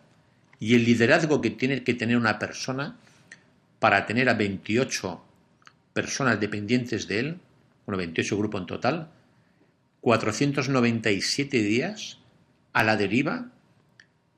y 0.59 0.75
el 0.75 0.83
liderazgo 0.83 1.41
que 1.41 1.51
tiene 1.51 1.83
que 1.83 1.93
tener 1.93 2.17
una 2.17 2.39
persona 2.39 2.97
para 3.79 4.05
tener 4.05 4.27
a 4.29 4.33
28 4.33 5.23
personas 5.93 6.39
dependientes 6.39 7.07
de 7.07 7.19
él, 7.19 7.39
bueno, 7.85 7.97
28 7.97 8.37
grupos 8.37 8.61
en 8.61 8.67
total, 8.67 9.11
497 10.01 11.57
días 11.61 12.19
a 12.73 12.83
la 12.83 12.97
deriva, 12.97 13.49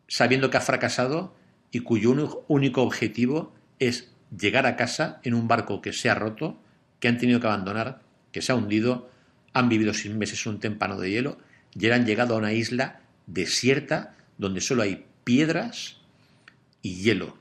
sabiendo 0.08 0.50
que 0.50 0.58
ha 0.58 0.62
fracasado 0.62 1.36
y 1.72 1.80
cuyo 1.80 2.44
único 2.48 2.82
objetivo 2.82 3.54
es 3.80 4.12
llegar 4.38 4.66
a 4.66 4.76
casa 4.76 5.20
en 5.24 5.34
un 5.34 5.48
barco 5.48 5.82
que 5.82 5.94
se 5.94 6.10
ha 6.10 6.16
roto, 6.16 6.60
que 7.00 7.08
han 7.08 7.18
tenido 7.18 7.40
que 7.40 7.48
abandonar, 7.48 8.02
que 8.32 8.42
se 8.42 8.52
ha 8.52 8.56
hundido, 8.56 9.10
han 9.54 9.70
vivido 9.70 9.94
seis 9.94 10.14
meses 10.14 10.46
en 10.46 10.54
un 10.54 10.60
témpano 10.60 11.00
de 11.00 11.10
hielo 11.10 11.38
y 11.74 11.90
han 11.90 12.06
llegado 12.06 12.36
a 12.36 12.38
una 12.38 12.54
isla 12.54 13.02
desierta 13.34 14.16
donde 14.38 14.62
solo 14.62 14.84
hay 14.84 15.06
piedras 15.24 15.98
y 16.82 17.02
hielo. 17.02 17.38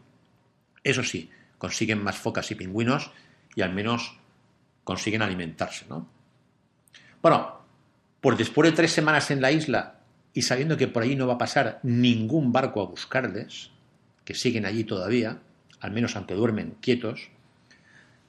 Eso 0.85 1.03
sí, 1.03 1.31
consiguen 1.59 2.03
más 2.03 2.17
focas 2.17 2.51
y 2.51 2.55
pingüinos 2.55 3.11
y 3.55 3.63
al 3.63 3.73
menos 3.73 4.17
consiguen 4.85 5.23
alimentarse, 5.23 5.87
¿no? 5.89 6.09
Bueno, 7.21 7.59
pues 8.21 8.39
después 8.39 8.71
de 8.71 8.77
tres 8.77 8.93
semanas 8.93 9.31
en 9.31 9.41
la 9.41 9.51
isla 9.53 10.01
y 10.33 10.43
sabiendo 10.43 10.77
que 10.77 10.89
por 10.89 11.03
ahí 11.03 11.17
no 11.17 11.27
va 11.27 11.35
a 11.35 11.39
pasar 11.39 11.81
ningún 11.83 12.53
barco 12.53 12.81
a 12.81 12.87
buscarles, 12.87 13.71
que 14.25 14.35
siguen 14.35 14.67
allí 14.67 14.85
todavía, 14.85 15.41
al 15.81 15.91
menos 15.91 16.15
aunque 16.17 16.35
duermen 16.35 16.77
quietos, 16.81 17.31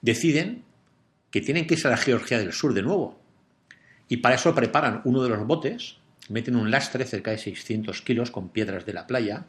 deciden 0.02 0.64
que 1.32 1.42
tienen 1.42 1.68
que 1.68 1.76
irse 1.76 1.88
a 1.88 1.92
la 1.92 1.98
Georgia 1.98 2.40
del 2.40 2.54
Sur 2.54 2.74
de 2.74 2.82
nuevo. 2.82 3.20
Y 4.08 4.18
para 4.18 4.36
eso 4.36 4.56
preparan 4.56 5.02
uno 5.04 5.22
de 5.22 5.30
los 5.30 5.46
botes 5.46 5.99
meten 6.30 6.56
un 6.56 6.72
lastre 6.72 7.06
cerca 7.06 7.32
de 7.32 7.38
600 7.38 8.02
kilos 8.02 8.32
con 8.32 8.50
piedras 8.50 8.86
de 8.86 8.94
la 8.94 9.08
playa, 9.08 9.46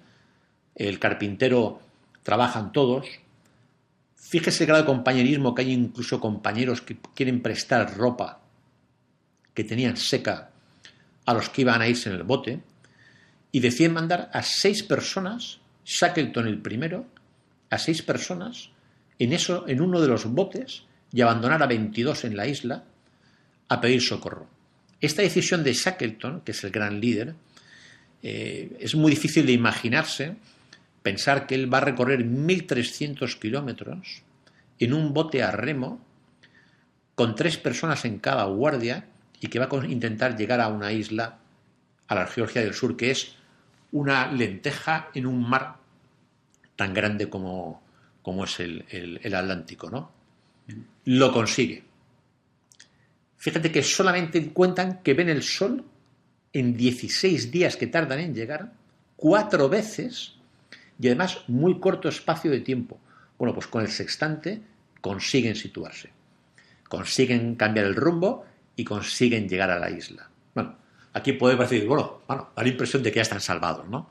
el 0.74 0.99
carpintero 0.99 1.81
trabajan 2.22 2.72
todos, 2.72 3.07
fíjese 4.16 4.64
el 4.64 4.68
grado 4.68 4.83
de 4.83 4.87
compañerismo 4.87 5.55
que 5.55 5.62
hay 5.62 5.72
incluso 5.72 6.20
compañeros 6.20 6.81
que 6.81 6.97
quieren 7.14 7.43
prestar 7.43 7.97
ropa 7.97 8.41
que 9.55 9.64
tenían 9.64 9.97
seca 9.97 10.51
a 11.26 11.35
los 11.35 11.49
que 11.49 11.62
iban 11.62 11.83
a 11.83 11.89
irse 11.89 12.09
en 12.09 12.16
el 12.16 12.22
bote, 12.22 12.61
y 13.53 13.61
deciden 13.61 13.95
mandar 13.95 14.31
a 14.33 14.43
seis 14.43 14.83
personas, 14.83 15.59
Shackleton 15.85 16.47
el 16.47 16.62
primero, 16.62 17.07
a 17.68 17.78
seis 17.78 18.03
personas 18.03 18.70
en, 19.18 19.33
eso, 19.33 19.66
en 19.68 19.81
uno 19.81 20.01
de 20.01 20.09
los 20.09 20.24
botes 20.26 20.85
y 21.12 21.20
abandonar 21.20 21.62
a 21.62 21.66
22 21.66 22.24
en 22.24 22.37
la 22.37 22.47
isla 22.47 22.85
a 23.68 23.81
pedir 23.81 24.01
socorro. 24.01 24.49
Esta 25.01 25.23
decisión 25.23 25.65
de 25.65 25.73
Shackleton, 25.73 26.43
que 26.43 26.53
es 26.53 26.63
el 26.65 26.71
gran 26.71 27.01
líder, 27.01 27.35
eh, 28.23 28.77
es 28.81 28.95
muy 28.95 29.11
difícil 29.11 29.47
de 29.47 29.53
imaginarse 29.53 30.37
pensar 31.03 31.47
que 31.47 31.55
él 31.55 31.73
va 31.73 31.79
a 31.79 31.83
recorrer 31.83 32.25
1.300 32.25 33.39
kilómetros 33.39 34.23
en 34.79 34.93
un 34.93 35.15
bote 35.15 35.43
a 35.43 35.51
remo 35.51 36.05
con 37.15 37.35
tres 37.35 37.57
personas 37.57 38.05
en 38.05 38.19
cada 38.19 38.45
guardia 38.45 39.07
y 39.41 39.49
que 39.49 39.59
va 39.59 39.69
a 39.71 39.87
intentar 39.87 40.37
llegar 40.37 40.61
a 40.61 40.69
una 40.69 40.93
isla, 40.93 41.39
a 42.09 42.15
la 42.15 42.27
Georgia 42.27 42.61
del 42.61 42.75
Sur, 42.75 42.97
que 42.97 43.11
es 43.11 43.37
una 43.93 44.31
lenteja 44.31 45.09
en 45.15 45.27
un 45.27 45.49
mar 45.49 45.77
tan 46.77 46.93
grande 46.93 47.31
como, 47.31 47.83
como 48.23 48.45
es 48.45 48.61
el, 48.61 48.85
el 48.91 49.35
Atlántico, 49.35 49.91
¿no? 49.91 50.11
Lo 51.05 51.33
consigue. 51.33 51.89
Fíjate 53.41 53.72
que 53.72 53.82
solamente 53.82 54.53
cuentan 54.53 55.01
que 55.03 55.14
ven 55.14 55.30
el 55.30 55.43
sol 55.43 55.82
en 56.53 56.76
16 56.76 57.51
días 57.51 57.78
que 57.78 57.86
tardan 57.86 58.18
en 58.18 58.34
llegar, 58.34 58.74
cuatro 59.16 59.66
veces 59.70 60.34
y 61.01 61.07
además 61.07 61.45
muy 61.49 61.80
corto 61.80 62.11
espacio 62.11 62.51
de 62.51 62.61
tiempo. 62.61 63.01
Bueno, 63.38 63.55
pues 63.55 63.66
con 63.66 63.80
el 63.80 63.88
sextante 63.88 64.61
consiguen 65.01 65.57
situarse, 65.57 66.11
consiguen 66.86 67.55
cambiar 67.55 67.86
el 67.86 67.97
rumbo 67.97 68.45
y 68.76 68.84
consiguen 68.84 69.49
llegar 69.49 69.70
a 69.70 69.78
la 69.78 69.88
isla. 69.88 70.28
Bueno, 70.55 70.76
aquí 71.14 71.32
podemos 71.32 71.70
decir, 71.70 71.88
bueno, 71.88 72.20
bueno, 72.28 72.51
da 72.55 72.62
la 72.62 72.68
impresión 72.68 73.03
de 73.03 73.11
que 73.11 73.16
ya 73.16 73.22
están 73.22 73.41
salvados, 73.41 73.88
¿no? 73.88 74.11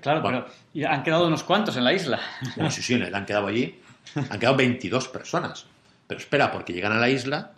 Claro, 0.00 0.22
pero 0.22 0.88
han 0.88 1.02
quedado 1.02 1.26
unos 1.26 1.42
cuantos 1.42 1.76
en 1.76 1.82
la 1.82 1.92
isla. 1.92 2.20
Bueno, 2.54 2.70
sí, 2.70 2.82
sí, 2.82 2.94
han 2.94 3.26
quedado 3.26 3.48
allí, 3.48 3.80
han 4.14 4.38
quedado 4.38 4.56
22 4.56 5.08
personas. 5.08 5.66
Pero 6.06 6.20
espera, 6.20 6.52
porque 6.52 6.72
llegan 6.72 6.92
a 6.92 7.00
la 7.00 7.10
isla 7.10 7.50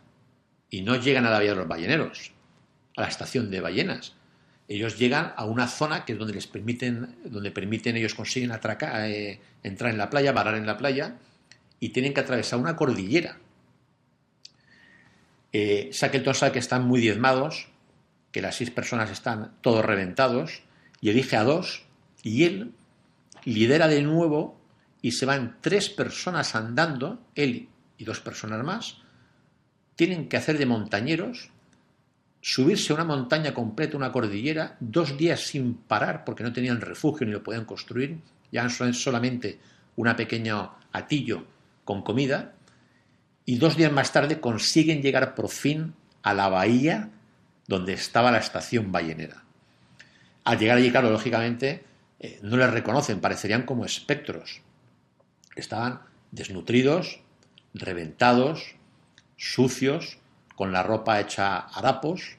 y 0.70 0.82
no 0.82 0.96
llegan 0.96 1.26
a 1.26 1.30
la 1.30 1.40
vía 1.40 1.50
de 1.50 1.56
los 1.56 1.68
balleneros, 1.68 2.32
a 2.96 3.02
la 3.02 3.08
estación 3.08 3.50
de 3.50 3.60
ballenas. 3.60 4.14
Ellos 4.68 4.98
llegan 4.98 5.32
a 5.36 5.44
una 5.44 5.68
zona 5.68 6.04
que 6.04 6.12
es 6.12 6.18
donde 6.18 6.34
les 6.34 6.46
permiten, 6.46 7.16
donde 7.24 7.52
permiten 7.52 7.96
ellos 7.96 8.14
consiguen 8.14 8.50
atracar, 8.50 9.08
eh, 9.08 9.40
entrar 9.62 9.92
en 9.92 9.98
la 9.98 10.10
playa, 10.10 10.32
varar 10.32 10.56
en 10.56 10.66
la 10.66 10.76
playa 10.76 11.18
y 11.78 11.90
tienen 11.90 12.12
que 12.12 12.20
atravesar 12.20 12.58
una 12.58 12.74
cordillera. 12.74 13.38
Eh, 15.52 15.90
Shackleton 15.92 16.34
sabe 16.34 16.52
que 16.52 16.58
están 16.58 16.84
muy 16.84 17.00
diezmados, 17.00 17.68
que 18.32 18.42
las 18.42 18.56
seis 18.56 18.70
personas 18.70 19.10
están 19.10 19.52
todos 19.60 19.84
reventados 19.84 20.62
y 21.00 21.10
elige 21.10 21.36
a 21.36 21.44
dos 21.44 21.86
y 22.22 22.44
él 22.44 22.72
lidera 23.44 23.86
de 23.86 24.02
nuevo 24.02 24.60
y 25.00 25.12
se 25.12 25.26
van 25.26 25.58
tres 25.60 25.88
personas 25.88 26.56
andando, 26.56 27.24
él 27.36 27.68
y 27.96 28.04
dos 28.04 28.20
personas 28.20 28.64
más, 28.64 28.98
tienen 29.96 30.28
que 30.28 30.36
hacer 30.36 30.58
de 30.58 30.66
montañeros, 30.66 31.50
subirse 32.40 32.92
a 32.92 32.96
una 32.96 33.04
montaña 33.04 33.52
completa, 33.52 33.96
una 33.96 34.12
cordillera, 34.12 34.76
dos 34.78 35.16
días 35.16 35.40
sin 35.40 35.74
parar 35.74 36.24
porque 36.24 36.44
no 36.44 36.52
tenían 36.52 36.80
refugio 36.80 37.26
ni 37.26 37.32
lo 37.32 37.42
podían 37.42 37.64
construir, 37.64 38.18
ya 38.52 38.68
solamente 38.68 39.58
una 39.96 40.14
pequeño 40.14 40.74
atillo 40.92 41.44
con 41.84 42.02
comida, 42.02 42.52
y 43.44 43.58
dos 43.58 43.76
días 43.76 43.92
más 43.92 44.12
tarde 44.12 44.40
consiguen 44.40 45.02
llegar 45.02 45.34
por 45.34 45.48
fin 45.48 45.94
a 46.22 46.34
la 46.34 46.48
bahía 46.48 47.10
donde 47.66 47.94
estaba 47.94 48.30
la 48.30 48.38
estación 48.38 48.92
ballenera. 48.92 49.44
Al 50.44 50.58
llegar 50.58 50.78
allí, 50.78 50.90
claro, 50.90 51.10
lógicamente, 51.10 51.84
eh, 52.20 52.38
no 52.42 52.56
les 52.56 52.70
reconocen, 52.70 53.20
parecerían 53.20 53.62
como 53.62 53.84
espectros. 53.84 54.62
Estaban 55.54 56.00
desnutridos, 56.30 57.20
reventados, 57.74 58.76
sucios, 59.36 60.18
con 60.54 60.72
la 60.72 60.82
ropa 60.82 61.20
hecha 61.20 61.58
harapos, 61.58 62.36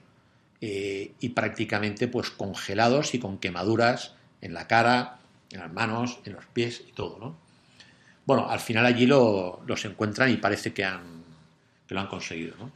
eh, 0.60 1.12
y 1.20 1.30
prácticamente 1.30 2.08
pues 2.08 2.32
congelados 2.32 3.14
y 3.14 3.20
con 3.20 3.38
quemaduras 3.38 4.16
en 4.42 4.54
la 4.54 4.68
cara, 4.68 5.18
en 5.52 5.60
las 5.60 5.72
manos, 5.72 6.20
en 6.26 6.34
los 6.34 6.46
pies 6.46 6.84
y 6.88 6.92
todo, 6.94 7.18
¿no? 7.20 7.36
Bueno, 8.26 8.50
al 8.50 8.60
final 8.60 8.86
allí 8.86 9.06
lo, 9.06 9.62
los 9.66 9.86
encuentran 9.86 10.30
y 10.32 10.38
parece 10.38 10.74
que, 10.74 10.84
han, 10.84 11.24
que 11.88 11.94
lo 11.94 12.02
han 12.02 12.08
conseguido, 12.08 12.56
¿no? 12.58 12.72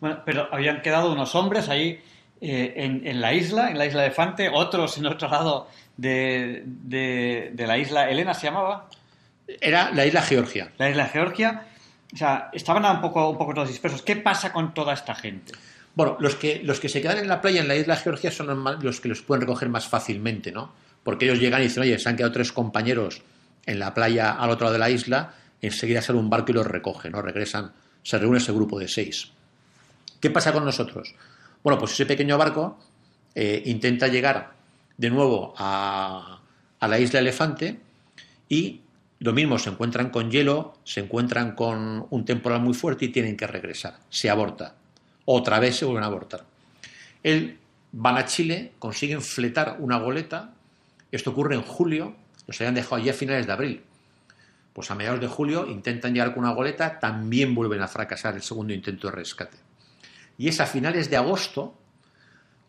Bueno, 0.00 0.22
pero 0.24 0.48
habían 0.52 0.82
quedado 0.82 1.12
unos 1.12 1.34
hombres 1.34 1.68
ahí 1.68 2.00
eh, 2.40 2.74
en, 2.76 3.06
en, 3.06 3.20
la 3.20 3.32
isla, 3.32 3.70
en 3.70 3.78
la 3.78 3.86
isla 3.86 4.02
de 4.02 4.10
Fante, 4.10 4.50
otros 4.52 4.98
en 4.98 5.06
otro 5.06 5.28
lado 5.28 5.68
de, 5.96 6.62
de, 6.64 7.52
de, 7.54 7.66
la 7.66 7.78
isla. 7.78 8.10
¿Elena 8.10 8.34
se 8.34 8.48
llamaba? 8.48 8.88
Era 9.60 9.90
la 9.92 10.04
isla 10.04 10.20
Georgia. 10.20 10.70
La 10.76 10.90
isla 10.90 11.06
Georgia. 11.06 11.66
O 12.16 12.18
sea, 12.18 12.48
estaban 12.54 12.82
un 12.86 13.02
poco, 13.02 13.28
un 13.28 13.36
poco 13.36 13.52
todos 13.52 13.68
dispersos. 13.68 14.00
¿Qué 14.00 14.16
pasa 14.16 14.50
con 14.50 14.72
toda 14.72 14.94
esta 14.94 15.14
gente? 15.14 15.52
Bueno, 15.94 16.16
los 16.18 16.34
que, 16.36 16.62
los 16.64 16.80
que 16.80 16.88
se 16.88 17.02
quedan 17.02 17.18
en 17.18 17.28
la 17.28 17.42
playa 17.42 17.60
en 17.60 17.68
la 17.68 17.76
isla 17.76 17.94
Georgia 17.94 18.30
son 18.30 18.64
los 18.80 19.02
que 19.02 19.08
los 19.08 19.20
pueden 19.20 19.42
recoger 19.42 19.68
más 19.68 19.86
fácilmente, 19.86 20.50
¿no? 20.50 20.72
Porque 21.04 21.26
ellos 21.26 21.38
llegan 21.38 21.60
y 21.60 21.64
dicen, 21.64 21.82
oye, 21.82 21.98
se 21.98 22.08
han 22.08 22.16
quedado 22.16 22.32
tres 22.32 22.52
compañeros 22.52 23.20
en 23.66 23.78
la 23.78 23.92
playa 23.92 24.30
al 24.30 24.48
otro 24.48 24.64
lado 24.64 24.72
de 24.72 24.78
la 24.78 24.88
isla, 24.88 25.34
enseguida 25.60 26.00
sale 26.00 26.18
un 26.18 26.30
barco 26.30 26.52
y 26.52 26.54
los 26.54 26.66
recoge, 26.66 27.10
¿no? 27.10 27.20
Regresan, 27.20 27.74
se 28.02 28.16
reúne 28.16 28.38
ese 28.38 28.52
grupo 28.52 28.78
de 28.78 28.88
seis. 28.88 29.30
¿Qué 30.18 30.30
pasa 30.30 30.54
con 30.54 30.64
nosotros? 30.64 31.14
Bueno, 31.62 31.78
pues 31.78 31.92
ese 31.92 32.06
pequeño 32.06 32.38
barco 32.38 32.78
eh, 33.34 33.62
intenta 33.66 34.08
llegar 34.08 34.54
de 34.96 35.10
nuevo 35.10 35.52
a, 35.58 36.40
a, 36.80 36.88
la 36.88 36.98
isla 36.98 37.20
Elefante 37.20 37.78
y 38.48 38.80
lo 39.18 39.32
mismo, 39.32 39.58
se 39.58 39.70
encuentran 39.70 40.10
con 40.10 40.30
hielo, 40.30 40.74
se 40.84 41.00
encuentran 41.00 41.54
con 41.54 42.06
un 42.10 42.24
temporal 42.24 42.60
muy 42.60 42.74
fuerte 42.74 43.06
y 43.06 43.08
tienen 43.08 43.36
que 43.36 43.46
regresar. 43.46 43.98
Se 44.10 44.28
aborta. 44.28 44.74
Otra 45.24 45.58
vez 45.58 45.76
se 45.76 45.84
vuelven 45.84 46.04
a 46.04 46.08
abortar. 46.08 46.44
Él 47.22 47.58
van 47.92 48.18
a 48.18 48.26
Chile, 48.26 48.72
consiguen 48.78 49.22
fletar 49.22 49.76
una 49.80 49.98
goleta. 49.98 50.52
Esto 51.10 51.30
ocurre 51.30 51.54
en 51.54 51.62
julio, 51.62 52.14
los 52.46 52.60
habían 52.60 52.74
dejado 52.74 52.96
allí 52.96 53.08
a 53.08 53.14
finales 53.14 53.46
de 53.46 53.52
abril. 53.52 53.82
Pues 54.74 54.90
a 54.90 54.94
mediados 54.94 55.20
de 55.20 55.28
julio 55.28 55.66
intentan 55.66 56.12
llegar 56.12 56.34
con 56.34 56.44
una 56.44 56.52
goleta, 56.52 56.98
también 56.98 57.54
vuelven 57.54 57.80
a 57.80 57.88
fracasar 57.88 58.34
el 58.34 58.42
segundo 58.42 58.74
intento 58.74 59.08
de 59.08 59.14
rescate. 59.14 59.56
Y 60.36 60.48
es 60.48 60.60
a 60.60 60.66
finales 60.66 61.08
de 61.08 61.16
agosto 61.16 61.74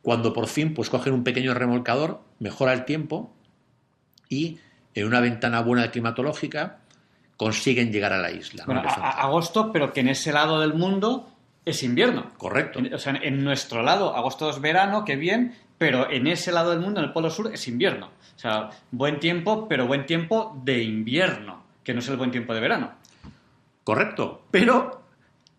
cuando 0.01 0.31
por 0.31 0.47
fin 0.47 0.73
pues 0.73 0.89
cogen 0.89 1.13
un 1.13 1.25
pequeño 1.25 1.53
remolcador, 1.53 2.21
mejora 2.39 2.71
el 2.71 2.85
tiempo 2.85 3.33
y 4.29 4.59
en 4.99 5.07
una 5.07 5.19
ventana 5.19 5.61
buena 5.61 5.83
de 5.83 5.91
climatológica 5.91 6.79
consiguen 7.37 7.91
llegar 7.91 8.13
a 8.13 8.17
la 8.17 8.31
isla. 8.31 8.63
Bueno, 8.65 8.81
a, 8.81 8.91
a 8.91 9.09
agosto, 9.23 9.71
pero 9.71 9.93
que 9.93 9.99
en 9.99 10.09
ese 10.09 10.31
lado 10.33 10.59
del 10.59 10.73
mundo 10.73 11.29
es 11.65 11.83
invierno. 11.83 12.31
Correcto. 12.37 12.79
En, 12.79 12.93
o 12.93 12.97
sea, 12.97 13.13
en 13.21 13.43
nuestro 13.43 13.83
lado, 13.83 14.15
agosto 14.15 14.49
es 14.49 14.59
verano, 14.59 15.05
qué 15.05 15.15
bien, 15.15 15.53
pero 15.77 16.09
en 16.09 16.25
ese 16.27 16.51
lado 16.51 16.71
del 16.71 16.79
mundo, 16.79 16.99
en 16.99 17.07
el 17.07 17.13
Polo 17.13 17.29
Sur, 17.29 17.51
es 17.53 17.67
invierno. 17.67 18.07
O 18.07 18.39
sea, 18.39 18.69
buen 18.91 19.19
tiempo, 19.19 19.67
pero 19.67 19.85
buen 19.85 20.05
tiempo 20.05 20.59
de 20.63 20.81
invierno, 20.81 21.63
que 21.83 21.93
no 21.93 21.99
es 21.99 22.07
el 22.07 22.17
buen 22.17 22.31
tiempo 22.31 22.53
de 22.53 22.61
verano. 22.61 22.93
Correcto, 23.83 24.45
pero 24.49 25.03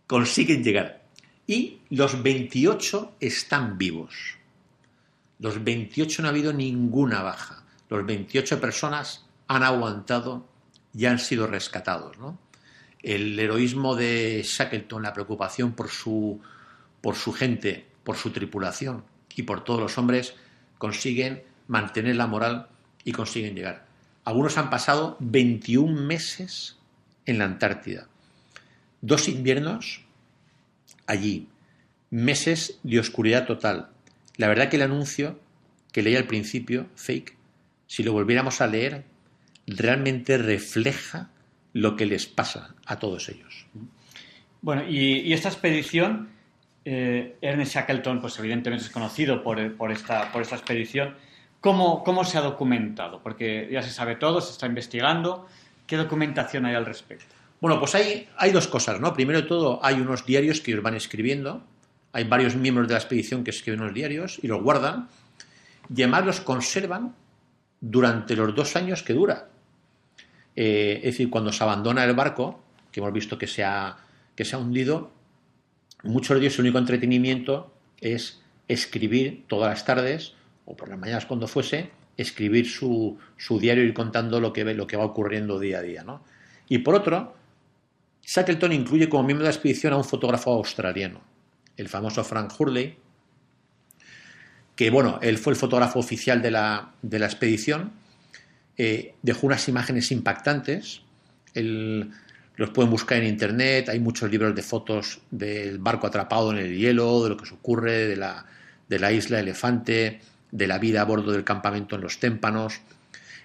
consiguen 0.06 0.64
llegar. 0.64 1.02
Y 1.46 1.78
los 1.90 2.22
28 2.22 3.14
están 3.20 3.78
vivos. 3.78 4.36
Los 5.38 5.62
28 5.62 6.22
no 6.22 6.28
ha 6.28 6.30
habido 6.30 6.52
ninguna 6.52 7.22
baja. 7.22 7.62
Los 7.88 8.04
28 8.04 8.60
personas 8.60 9.27
han 9.48 9.62
aguantado 9.62 10.46
y 10.94 11.06
han 11.06 11.18
sido 11.18 11.46
rescatados. 11.46 12.16
El 13.02 13.38
heroísmo 13.38 13.96
de 13.96 14.42
Shackleton, 14.44 15.02
la 15.02 15.12
preocupación 15.12 15.72
por 15.72 15.88
su, 15.88 16.40
por 17.00 17.16
su 17.16 17.32
gente, 17.32 17.86
por 18.04 18.16
su 18.16 18.30
tripulación 18.30 19.04
y 19.34 19.42
por 19.42 19.64
todos 19.64 19.80
los 19.80 19.98
hombres, 19.98 20.34
consiguen 20.76 21.42
mantener 21.66 22.16
la 22.16 22.26
moral 22.26 22.68
y 23.04 23.12
consiguen 23.12 23.54
llegar. 23.54 23.86
Algunos 24.24 24.58
han 24.58 24.70
pasado 24.70 25.16
21 25.20 26.02
meses 26.02 26.76
en 27.24 27.38
la 27.38 27.44
Antártida, 27.44 28.08
dos 29.00 29.28
inviernos 29.28 30.02
allí, 31.06 31.48
meses 32.10 32.78
de 32.82 32.98
oscuridad 32.98 33.46
total. 33.46 33.90
La 34.36 34.48
verdad 34.48 34.68
que 34.68 34.76
el 34.76 34.82
anuncio 34.82 35.38
que 35.92 36.02
leí 36.02 36.16
al 36.16 36.26
principio, 36.26 36.86
fake, 36.96 37.36
si 37.86 38.02
lo 38.02 38.12
volviéramos 38.12 38.60
a 38.60 38.66
leer, 38.66 39.04
realmente 39.68 40.38
refleja 40.38 41.30
lo 41.72 41.96
que 41.96 42.06
les 42.06 42.26
pasa 42.26 42.74
a 42.86 42.98
todos 42.98 43.28
ellos. 43.28 43.66
Bueno, 44.60 44.82
y, 44.88 45.20
y 45.20 45.32
esta 45.32 45.48
expedición, 45.48 46.30
eh, 46.84 47.36
Ernest 47.40 47.74
Shackleton, 47.74 48.20
pues 48.20 48.38
evidentemente 48.38 48.84
es 48.86 48.90
conocido 48.90 49.42
por, 49.42 49.76
por, 49.76 49.92
esta, 49.92 50.32
por 50.32 50.42
esta 50.42 50.56
expedición. 50.56 51.14
¿Cómo, 51.60 52.02
¿Cómo 52.04 52.24
se 52.24 52.38
ha 52.38 52.40
documentado? 52.40 53.20
Porque 53.22 53.68
ya 53.70 53.82
se 53.82 53.90
sabe 53.90 54.16
todo, 54.16 54.40
se 54.40 54.52
está 54.52 54.66
investigando. 54.66 55.46
¿Qué 55.86 55.96
documentación 55.96 56.66
hay 56.66 56.74
al 56.74 56.86
respecto? 56.86 57.34
Bueno, 57.60 57.78
pues 57.80 57.94
hay, 57.94 58.28
hay 58.36 58.52
dos 58.52 58.68
cosas, 58.68 59.00
¿no? 59.00 59.12
Primero 59.12 59.42
de 59.42 59.48
todo, 59.48 59.80
hay 59.82 59.96
unos 59.96 60.24
diarios 60.24 60.60
que 60.60 60.70
ellos 60.70 60.82
van 60.82 60.94
escribiendo. 60.94 61.64
Hay 62.12 62.24
varios 62.24 62.56
miembros 62.56 62.88
de 62.88 62.94
la 62.94 63.00
expedición 63.00 63.44
que 63.44 63.50
escriben 63.50 63.80
los 63.80 63.92
diarios 63.92 64.38
y 64.42 64.46
los 64.46 64.62
guardan. 64.62 65.08
Y 65.94 66.02
además 66.02 66.26
los 66.26 66.40
conservan 66.40 67.14
durante 67.80 68.36
los 68.36 68.54
dos 68.54 68.76
años 68.76 69.02
que 69.02 69.12
dura. 69.12 69.48
Eh, 70.56 70.98
es 70.98 71.12
decir, 71.12 71.30
cuando 71.30 71.52
se 71.52 71.62
abandona 71.62 72.04
el 72.04 72.14
barco, 72.14 72.60
que 72.90 73.00
hemos 73.00 73.12
visto 73.12 73.38
que 73.38 73.46
se 73.46 73.64
ha, 73.64 73.96
que 74.34 74.44
se 74.44 74.56
ha 74.56 74.58
hundido, 74.58 75.12
muchos 76.02 76.36
de 76.36 76.40
ellos 76.42 76.54
su 76.54 76.62
único 76.62 76.78
entretenimiento 76.78 77.72
es 78.00 78.42
escribir 78.66 79.44
todas 79.48 79.70
las 79.70 79.84
tardes 79.84 80.34
o 80.64 80.76
por 80.76 80.88
las 80.88 80.98
mañanas 80.98 81.26
cuando 81.26 81.48
fuese, 81.48 81.90
escribir 82.16 82.68
su, 82.68 83.18
su 83.36 83.58
diario 83.58 83.84
y 83.84 83.88
ir 83.88 83.94
contando 83.94 84.40
lo 84.40 84.52
que, 84.52 84.64
lo 84.74 84.86
que 84.86 84.96
va 84.96 85.04
ocurriendo 85.04 85.58
día 85.58 85.78
a 85.78 85.82
día. 85.82 86.02
¿no? 86.02 86.22
Y 86.68 86.78
por 86.78 86.94
otro, 86.94 87.34
Shackleton 88.22 88.72
incluye 88.72 89.08
como 89.08 89.22
miembro 89.22 89.44
de 89.44 89.50
la 89.50 89.54
expedición 89.54 89.94
a 89.94 89.96
un 89.96 90.04
fotógrafo 90.04 90.52
australiano, 90.52 91.20
el 91.76 91.88
famoso 91.88 92.22
Frank 92.24 92.52
Hurley, 92.58 92.98
que 94.76 94.90
bueno, 94.90 95.18
él 95.22 95.38
fue 95.38 95.54
el 95.54 95.58
fotógrafo 95.58 95.98
oficial 95.98 96.42
de 96.42 96.50
la, 96.50 96.92
de 97.02 97.18
la 97.18 97.26
expedición, 97.26 97.92
eh, 98.78 99.16
dejó 99.22 99.48
unas 99.48 99.68
imágenes 99.68 100.12
impactantes, 100.12 101.02
los 101.54 102.70
pueden 102.70 102.90
buscar 102.90 103.18
en 103.18 103.26
internet, 103.26 103.88
hay 103.88 103.98
muchos 103.98 104.30
libros 104.30 104.54
de 104.54 104.62
fotos 104.62 105.20
del 105.32 105.78
barco 105.78 106.06
atrapado 106.06 106.52
en 106.52 106.58
el 106.58 106.76
hielo, 106.76 107.24
de 107.24 107.30
lo 107.30 107.36
que 107.36 107.46
se 107.46 107.54
ocurre, 107.54 108.06
de 108.06 108.16
la, 108.16 108.46
de 108.88 108.98
la 109.00 109.10
isla 109.10 109.40
Elefante, 109.40 110.20
de 110.52 110.66
la 110.68 110.78
vida 110.78 111.00
a 111.00 111.04
bordo 111.04 111.32
del 111.32 111.42
campamento 111.42 111.96
en 111.96 112.02
los 112.02 112.20
témpanos. 112.20 112.80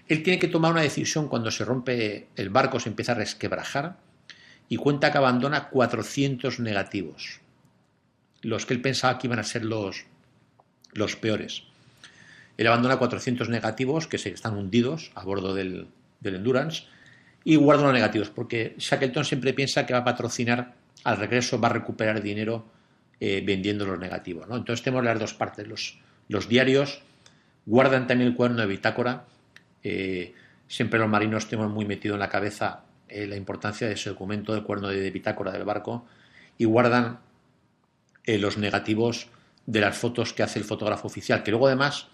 Él 0.07 0.21
tiene 0.21 0.37
que 0.37 0.47
tomar 0.47 0.71
una 0.71 0.81
decisión 0.81 1.27
cuando 1.27 1.49
se 1.49 1.65
rompe 1.65 2.27
el 2.35 2.49
barco, 2.51 2.79
se 2.79 2.89
empieza 2.89 3.13
a 3.13 3.15
resquebrajar 3.15 3.97
y 4.69 4.77
cuenta 4.77 5.11
que 5.11 5.17
abandona 5.17 5.69
400 5.69 6.59
negativos, 6.59 7.39
los 8.41 8.67
que 8.67 8.75
él 8.75 8.81
pensaba 8.81 9.17
que 9.17 9.27
iban 9.27 9.39
a 9.39 9.43
ser 9.43 9.65
los, 9.65 10.05
los 10.93 11.15
peores. 11.15 11.63
Él 12.57 12.67
abandona 12.67 12.97
400 12.97 13.49
negativos 13.49 14.07
que 14.07 14.17
se 14.17 14.29
están 14.29 14.55
hundidos 14.57 15.11
a 15.15 15.23
bordo 15.23 15.53
del, 15.53 15.87
del 16.19 16.35
Endurance 16.35 16.83
y 17.43 17.55
guarda 17.55 17.83
los 17.83 17.93
negativos 17.93 18.29
porque 18.29 18.75
Shackleton 18.77 19.25
siempre 19.25 19.53
piensa 19.53 19.85
que 19.85 19.93
va 19.93 19.99
a 19.99 20.03
patrocinar 20.03 20.73
al 21.03 21.17
regreso, 21.17 21.59
va 21.59 21.67
a 21.67 21.73
recuperar 21.73 22.21
dinero 22.21 22.65
eh, 23.19 23.43
vendiendo 23.45 23.85
los 23.85 23.99
negativos. 23.99 24.47
¿no? 24.47 24.55
Entonces 24.55 24.83
tenemos 24.83 25.03
las 25.03 25.19
dos 25.19 25.33
partes. 25.33 25.67
Los, 25.67 25.99
los 26.29 26.47
diarios 26.47 27.01
guardan 27.65 28.07
también 28.07 28.31
el 28.31 28.35
cuaderno 28.35 28.61
de 28.61 28.67
bitácora. 28.67 29.25
Eh, 29.83 30.33
siempre 30.67 30.99
los 30.99 31.09
marinos 31.09 31.47
tenemos 31.47 31.71
muy 31.71 31.85
metido 31.85 32.15
en 32.15 32.19
la 32.19 32.29
cabeza 32.29 32.83
eh, 33.09 33.27
la 33.27 33.35
importancia 33.35 33.87
de 33.87 33.93
ese 33.93 34.09
documento 34.09 34.53
del 34.53 34.63
cuaderno 34.63 34.89
de, 34.89 35.11
bitácora 35.11 35.51
del 35.51 35.63
barco 35.63 36.05
y 36.57 36.65
guardan 36.65 37.19
los 38.25 38.57
negativos 38.57 39.27
de 39.65 39.81
las 39.81 39.97
fotos 39.97 40.31
que 40.31 40.43
hace 40.43 40.59
el 40.59 40.63
fotógrafo 40.63 41.07
oficial, 41.07 41.43
que 41.43 41.51
luego 41.51 41.67
además 41.67 42.07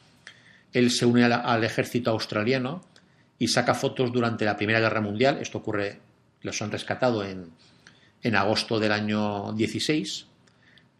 él 0.74 0.92
se 0.92 1.06
une 1.06 1.24
al, 1.24 1.64
ejército 1.64 2.12
australiano 2.12 2.82
y 3.38 3.48
saca 3.48 3.74
fotos 3.74 4.12
durante 4.12 4.46
la 4.46 4.56
Primera 4.56 4.80
Guerra 4.80 5.02
Mundial. 5.02 5.40
Esto 5.42 5.60
ocurre, 5.60 6.00
los 6.42 6.62
han 6.62 6.72
rescatado 6.72 7.24
en, 7.24 7.50
en 8.22 8.36
agosto 8.36 8.80
del 8.80 8.92
año 8.92 9.54
16. 9.54 10.28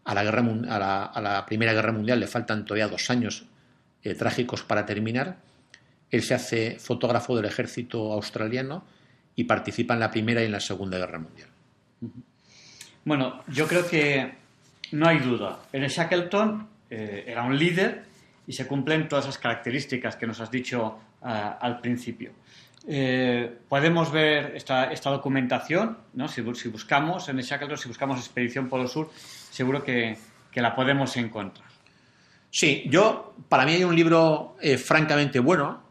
A 0.04 0.14
la, 0.14 1.44
Primera 1.46 1.72
Guerra 1.72 1.92
Mundial 1.92 2.18
le 2.18 2.26
faltan 2.26 2.64
todavía 2.64 2.88
dos 2.88 3.10
años 3.10 3.44
eh, 4.02 4.14
trágicos 4.14 4.62
para 4.62 4.86
terminar. 4.86 5.36
Él 6.10 6.22
se 6.22 6.34
hace 6.34 6.78
fotógrafo 6.80 7.36
del 7.36 7.44
ejército 7.44 8.12
australiano 8.12 8.84
y 9.36 9.44
participa 9.44 9.94
en 9.94 10.00
la 10.00 10.10
Primera 10.10 10.42
y 10.42 10.46
en 10.46 10.52
la 10.52 10.60
Segunda 10.60 10.98
Guerra 10.98 11.18
Mundial. 11.18 11.48
Bueno, 13.04 13.44
yo 13.48 13.68
creo 13.68 13.86
que 13.86 14.34
no 14.92 15.06
hay 15.06 15.18
duda. 15.18 15.60
En 15.72 15.86
Shackleton 15.86 16.68
eh, 16.90 17.24
era 17.26 17.44
un 17.44 17.56
líder 17.56 18.09
y 18.46 18.52
se 18.52 18.66
cumplen 18.66 19.08
todas 19.08 19.26
esas 19.26 19.38
características 19.38 20.16
que 20.16 20.26
nos 20.26 20.40
has 20.40 20.50
dicho 20.50 20.98
uh, 21.22 21.26
al 21.60 21.80
principio. 21.80 22.32
Eh, 22.86 23.58
podemos 23.68 24.10
ver 24.10 24.56
esta, 24.56 24.90
esta 24.90 25.10
documentación, 25.10 25.98
¿no? 26.14 26.28
si, 26.28 26.40
buscamos 26.40 27.28
en 27.28 27.38
Shackleton, 27.38 27.76
si 27.76 27.88
buscamos 27.88 28.18
Expedición 28.18 28.68
Polo 28.68 28.88
Sur, 28.88 29.10
seguro 29.50 29.84
que, 29.84 30.16
que 30.50 30.62
la 30.62 30.74
podemos 30.74 31.16
encontrar. 31.16 31.68
Sí, 32.50 32.84
yo, 32.86 33.34
para 33.48 33.64
mí 33.64 33.72
hay 33.72 33.84
un 33.84 33.94
libro 33.94 34.56
eh, 34.60 34.76
francamente 34.78 35.38
bueno, 35.38 35.82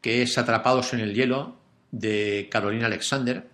que 0.00 0.22
es 0.22 0.36
Atrapados 0.38 0.92
en 0.94 1.00
el 1.00 1.14
Hielo, 1.14 1.56
de 1.92 2.48
Carolina 2.50 2.86
Alexander, 2.86 3.48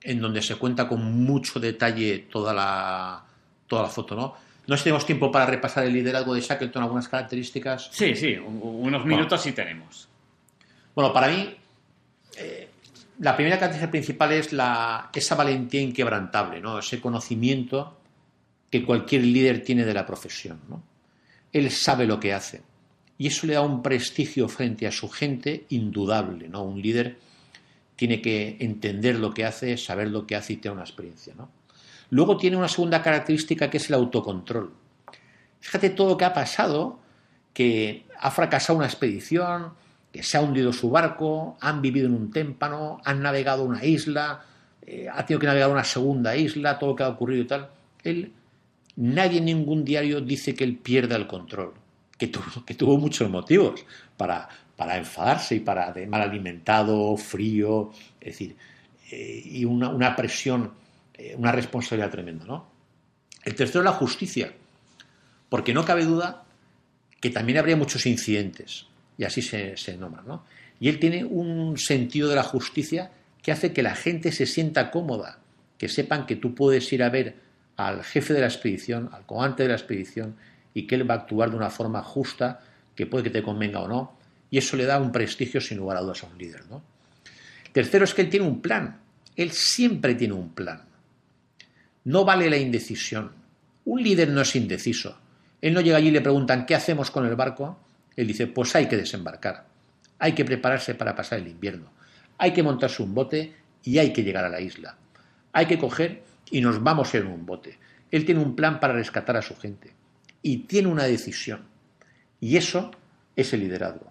en 0.00 0.20
donde 0.20 0.42
se 0.42 0.56
cuenta 0.56 0.88
con 0.88 1.02
mucho 1.24 1.60
detalle 1.60 2.26
toda 2.30 2.54
la, 2.54 3.24
toda 3.66 3.82
la 3.82 3.88
foto, 3.88 4.14
¿no? 4.16 4.34
No 4.68 4.76
sé 4.76 4.80
si 4.80 4.84
tenemos 4.84 5.06
tiempo 5.06 5.32
para 5.32 5.46
repasar 5.46 5.86
el 5.86 5.94
liderazgo 5.94 6.34
de 6.34 6.42
Shackleton, 6.42 6.82
algunas 6.82 7.08
características. 7.08 7.88
Sí, 7.90 8.14
sí, 8.14 8.36
unos 8.36 9.04
minutos 9.06 9.40
sí 9.40 9.52
tenemos. 9.52 10.08
Bueno, 10.94 11.10
para 11.10 11.28
mí, 11.28 11.56
eh, 12.36 12.68
la 13.20 13.34
primera 13.34 13.56
característica 13.56 13.90
principal 13.90 14.32
es 14.32 14.52
la, 14.52 15.10
esa 15.14 15.34
valentía 15.34 15.80
inquebrantable, 15.80 16.60
¿no? 16.60 16.78
ese 16.78 17.00
conocimiento 17.00 17.96
que 18.70 18.84
cualquier 18.84 19.24
líder 19.24 19.64
tiene 19.64 19.86
de 19.86 19.94
la 19.94 20.04
profesión. 20.04 20.60
¿no? 20.68 20.82
Él 21.50 21.70
sabe 21.70 22.06
lo 22.06 22.20
que 22.20 22.34
hace. 22.34 22.60
Y 23.16 23.28
eso 23.28 23.46
le 23.46 23.54
da 23.54 23.62
un 23.62 23.82
prestigio 23.82 24.50
frente 24.50 24.86
a 24.86 24.92
su 24.92 25.08
gente 25.08 25.64
indudable. 25.70 26.46
¿no? 26.50 26.62
Un 26.62 26.82
líder 26.82 27.16
tiene 27.96 28.20
que 28.20 28.58
entender 28.60 29.18
lo 29.18 29.32
que 29.32 29.46
hace, 29.46 29.78
saber 29.78 30.08
lo 30.08 30.26
que 30.26 30.36
hace 30.36 30.52
y 30.52 30.56
tener 30.58 30.74
una 30.74 30.84
experiencia. 30.84 31.32
¿no? 31.36 31.48
Luego 32.10 32.36
tiene 32.36 32.56
una 32.56 32.68
segunda 32.68 33.02
característica 33.02 33.68
que 33.68 33.76
es 33.78 33.88
el 33.88 33.94
autocontrol. 33.94 34.72
Fíjate 35.60 35.90
todo 35.90 36.10
lo 36.10 36.16
que 36.16 36.24
ha 36.24 36.32
pasado, 36.32 36.98
que 37.52 38.06
ha 38.18 38.30
fracasado 38.30 38.78
una 38.78 38.86
expedición, 38.86 39.72
que 40.12 40.22
se 40.22 40.36
ha 40.36 40.40
hundido 40.40 40.72
su 40.72 40.90
barco, 40.90 41.56
han 41.60 41.82
vivido 41.82 42.06
en 42.06 42.14
un 42.14 42.30
témpano, 42.30 43.00
han 43.04 43.22
navegado 43.22 43.64
una 43.64 43.84
isla, 43.84 44.42
eh, 44.86 45.06
ha 45.12 45.26
tenido 45.26 45.40
que 45.40 45.46
navegar 45.46 45.70
una 45.70 45.84
segunda 45.84 46.36
isla, 46.36 46.78
todo 46.78 46.90
lo 46.90 46.96
que 46.96 47.02
ha 47.02 47.08
ocurrido 47.08 47.42
y 47.42 47.46
tal. 47.46 47.68
Él 48.04 48.32
Nadie 49.00 49.38
en 49.38 49.44
ningún 49.44 49.84
diario 49.84 50.20
dice 50.20 50.56
que 50.56 50.64
él 50.64 50.76
pierda 50.76 51.14
el 51.14 51.28
control, 51.28 51.72
que 52.18 52.26
tuvo, 52.26 52.64
que 52.66 52.74
tuvo 52.74 52.98
muchos 52.98 53.30
motivos 53.30 53.86
para, 54.16 54.48
para 54.74 54.96
enfadarse 54.96 55.54
y 55.54 55.60
para 55.60 55.92
de 55.92 56.04
mal 56.08 56.22
alimentado, 56.22 57.16
frío, 57.16 57.92
es 58.20 58.32
decir, 58.32 58.56
eh, 59.12 59.40
y 59.44 59.64
una, 59.64 60.16
presión, 60.16 60.72
eh, 61.18 61.34
una 61.36 61.52
responsabilidad 61.52 62.10
tremenda. 62.10 62.44
¿no? 62.46 62.70
El 63.44 63.54
tercero 63.54 63.82
la 63.82 63.92
justicia, 63.92 64.52
porque 65.48 65.74
no 65.74 65.84
cabe 65.84 66.04
duda 66.04 66.44
que 67.20 67.30
también 67.30 67.58
habría 67.58 67.76
muchos 67.76 68.06
incidentes, 68.06 68.86
y 69.16 69.24
así 69.24 69.42
se, 69.42 69.76
se. 69.76 69.96
¿no? 69.96 70.44
Y 70.78 70.88
él 70.88 71.00
tiene 71.00 71.24
un 71.24 71.76
sentido 71.76 72.28
de 72.28 72.36
la 72.36 72.44
justicia 72.44 73.10
que 73.42 73.50
hace 73.50 73.72
que 73.72 73.82
la 73.82 73.96
gente 73.96 74.30
se 74.30 74.46
sienta 74.46 74.90
cómoda, 74.90 75.40
que 75.76 75.88
sepan 75.88 76.26
que 76.26 76.36
tú 76.36 76.54
puedes 76.54 76.92
ir 76.92 77.02
a 77.02 77.10
ver 77.10 77.36
al 77.76 78.04
jefe 78.04 78.34
de 78.34 78.40
la 78.40 78.46
expedición, 78.46 79.10
al 79.12 79.26
comandante 79.26 79.64
de 79.64 79.70
la 79.70 79.74
expedición, 79.74 80.36
y 80.74 80.86
que 80.86 80.94
él 80.94 81.08
va 81.08 81.14
a 81.14 81.18
actuar 81.18 81.50
de 81.50 81.56
una 81.56 81.70
forma 81.70 82.02
justa, 82.02 82.60
que 82.94 83.06
puede 83.06 83.24
que 83.24 83.30
te 83.30 83.42
convenga 83.42 83.80
o 83.80 83.88
no, 83.88 84.18
y 84.50 84.58
eso 84.58 84.76
le 84.76 84.84
da 84.84 85.00
un 85.00 85.12
prestigio 85.12 85.60
sin 85.60 85.78
lugar 85.78 85.96
a 85.96 86.00
dudas 86.00 86.22
a 86.22 86.26
un 86.26 86.38
líder. 86.38 86.66
¿no? 86.68 86.82
Tercero 87.72 88.04
es 88.04 88.14
que 88.14 88.22
él 88.22 88.30
tiene 88.30 88.46
un 88.46 88.60
plan, 88.60 89.00
él 89.36 89.52
siempre 89.52 90.14
tiene 90.14 90.34
un 90.34 90.50
plan. 90.50 90.82
No 92.08 92.24
vale 92.24 92.48
la 92.48 92.56
indecisión. 92.56 93.32
Un 93.84 94.02
líder 94.02 94.30
no 94.30 94.40
es 94.40 94.56
indeciso. 94.56 95.18
Él 95.60 95.74
no 95.74 95.82
llega 95.82 95.98
allí 95.98 96.08
y 96.08 96.12
le 96.12 96.22
preguntan 96.22 96.64
¿qué 96.64 96.74
hacemos 96.74 97.10
con 97.10 97.26
el 97.26 97.36
barco? 97.36 97.78
Él 98.16 98.26
dice, 98.26 98.46
pues 98.46 98.74
hay 98.74 98.88
que 98.88 98.96
desembarcar, 98.96 99.66
hay 100.18 100.32
que 100.32 100.46
prepararse 100.46 100.94
para 100.94 101.14
pasar 101.14 101.40
el 101.40 101.48
invierno, 101.48 101.92
hay 102.38 102.54
que 102.54 102.62
montarse 102.62 103.02
un 103.02 103.12
bote 103.12 103.52
y 103.84 103.98
hay 103.98 104.14
que 104.14 104.22
llegar 104.22 104.46
a 104.46 104.48
la 104.48 104.58
isla. 104.58 104.96
Hay 105.52 105.66
que 105.66 105.76
coger 105.76 106.22
y 106.50 106.62
nos 106.62 106.82
vamos 106.82 107.14
en 107.14 107.26
un 107.26 107.44
bote. 107.44 107.78
Él 108.10 108.24
tiene 108.24 108.40
un 108.40 108.56
plan 108.56 108.80
para 108.80 108.94
rescatar 108.94 109.36
a 109.36 109.42
su 109.42 109.54
gente 109.54 109.92
y 110.40 110.60
tiene 110.60 110.88
una 110.88 111.04
decisión. 111.04 111.66
Y 112.40 112.56
eso 112.56 112.90
es 113.36 113.52
el 113.52 113.60
liderazgo. 113.60 114.10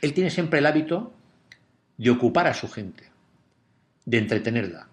Él 0.00 0.14
tiene 0.14 0.30
siempre 0.30 0.60
el 0.60 0.64
hábito 0.64 1.12
de 1.98 2.08
ocupar 2.08 2.46
a 2.46 2.54
su 2.54 2.66
gente, 2.66 3.10
de 4.06 4.16
entretenerla, 4.16 4.88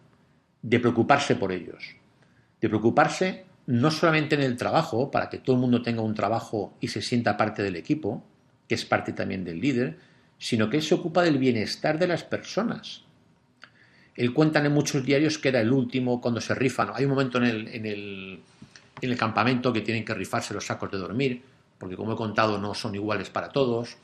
de 0.61 0.79
preocuparse 0.81 1.37
por 1.37 1.53
ellos, 1.53 2.00
de 2.61 2.69
preocuparse 2.69 3.45
no 3.67 3.91
solamente 3.91 4.35
en 4.35 4.41
el 4.41 4.57
trabajo, 4.57 5.11
para 5.11 5.29
que 5.29 5.37
todo 5.37 5.55
el 5.55 5.61
mundo 5.61 5.81
tenga 5.81 6.01
un 6.01 6.13
trabajo 6.15 6.75
y 6.79 6.87
se 6.87 7.01
sienta 7.01 7.37
parte 7.37 7.63
del 7.63 7.75
equipo, 7.75 8.23
que 8.67 8.75
es 8.75 8.85
parte 8.85 9.13
también 9.13 9.43
del 9.43 9.59
líder, 9.59 9.97
sino 10.37 10.69
que 10.69 10.77
él 10.77 10.83
se 10.83 10.95
ocupa 10.95 11.23
del 11.23 11.37
bienestar 11.37 11.99
de 11.99 12.07
las 12.07 12.23
personas, 12.23 13.03
él 14.15 14.33
cuenta 14.33 14.63
en 14.63 14.71
muchos 14.71 15.05
diarios 15.05 15.37
que 15.37 15.49
era 15.49 15.61
el 15.61 15.71
último 15.71 16.19
cuando 16.19 16.41
se 16.41 16.53
rifan. 16.53 16.91
Hay 16.93 17.05
un 17.05 17.11
momento 17.11 17.37
en 17.37 17.45
el, 17.45 17.67
en 17.69 17.85
el, 17.85 18.39
en 19.01 19.09
el 19.09 19.17
campamento 19.17 19.71
que 19.71 19.81
tienen 19.81 20.03
que 20.03 20.13
rifarse 20.13 20.53
los 20.53 20.65
sacos 20.65 20.91
de 20.91 20.97
dormir, 20.97 21.41
porque 21.77 21.95
como 21.95 22.13
he 22.13 22.15
contado 22.15 22.57
no 22.57 22.73
son 22.73 22.93
iguales 22.95 23.29
para 23.29 23.49
todos, 23.49 23.97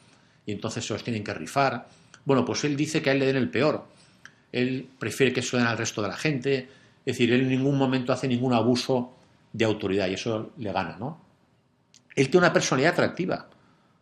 y 0.45 0.53
entonces 0.53 0.85
se 0.85 0.93
los 0.93 1.03
tienen 1.03 1.23
que 1.23 1.33
rifar. 1.33 1.87
Bueno, 2.25 2.45
pues 2.45 2.63
él 2.63 2.75
dice 2.75 3.01
que 3.01 3.09
a 3.09 3.13
él 3.13 3.19
le 3.19 3.25
den 3.25 3.35
el 3.35 3.49
peor. 3.49 3.85
Él 4.51 4.87
prefiere 4.97 5.33
que 5.33 5.41
suenen 5.41 5.67
al 5.67 5.77
resto 5.77 6.01
de 6.01 6.07
la 6.07 6.17
gente, 6.17 6.69
es 7.07 7.13
decir, 7.13 7.31
él 7.31 7.43
en 7.43 7.47
ningún 7.47 7.77
momento 7.77 8.11
hace 8.11 8.27
ningún 8.27 8.51
abuso 8.51 9.15
de 9.53 9.63
autoridad 9.63 10.09
y 10.09 10.15
eso 10.15 10.51
le 10.57 10.73
gana, 10.73 10.97
¿no? 10.97 11.21
Él 12.13 12.29
tiene 12.29 12.45
una 12.45 12.51
personalidad 12.51 12.91
atractiva, 12.91 13.47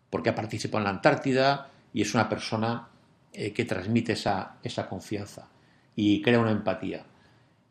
porque 0.09 0.29
ha 0.29 0.33
participado 0.33 0.79
en 0.79 0.85
la 0.85 0.89
Antártida 0.89 1.69
y 1.93 2.01
es 2.01 2.15
una 2.15 2.27
persona 2.27 2.87
eh, 3.31 3.53
que 3.53 3.63
transmite 3.63 4.13
esa, 4.13 4.55
esa 4.63 4.89
confianza 4.89 5.47
y 5.95 6.19
crea 6.23 6.39
una 6.39 6.49
empatía. 6.49 7.05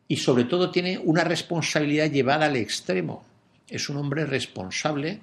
Y 0.07 0.15
sobre 0.15 0.45
todo 0.45 0.71
tiene 0.71 0.99
una 0.99 1.25
responsabilidad 1.25 2.09
llevada 2.09 2.45
al 2.45 2.55
extremo. 2.55 3.25
Es 3.67 3.89
un 3.89 3.97
hombre 3.97 4.25
responsable 4.25 5.19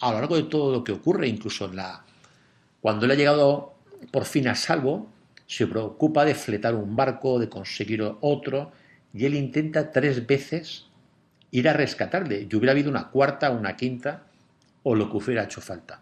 a 0.00 0.10
lo 0.10 0.18
largo 0.18 0.34
de 0.34 0.42
todo 0.42 0.72
lo 0.72 0.82
que 0.82 0.90
ocurre, 0.90 1.28
incluso 1.28 1.66
en 1.66 1.76
la... 1.76 2.04
cuando 2.80 3.04
él 3.04 3.12
ha 3.12 3.14
llegado 3.14 3.74
por 4.10 4.24
fin 4.24 4.48
a 4.48 4.56
salvo, 4.56 5.06
se 5.46 5.68
preocupa 5.68 6.24
de 6.24 6.34
fletar 6.34 6.74
un 6.74 6.96
barco, 6.96 7.38
de 7.38 7.48
conseguir 7.48 8.02
otro, 8.20 8.72
y 9.14 9.24
él 9.24 9.34
intenta 9.34 9.92
tres 9.92 10.26
veces 10.26 10.86
ir 11.50 11.68
a 11.68 11.72
rescatarle. 11.72 12.46
Y 12.50 12.56
hubiera 12.56 12.72
habido 12.72 12.90
una 12.90 13.08
cuarta, 13.08 13.50
una 13.50 13.76
quinta, 13.76 14.24
o 14.82 14.94
lo 14.94 15.10
que 15.10 15.16
hubiera 15.16 15.44
hecho 15.44 15.60
falta. 15.60 16.00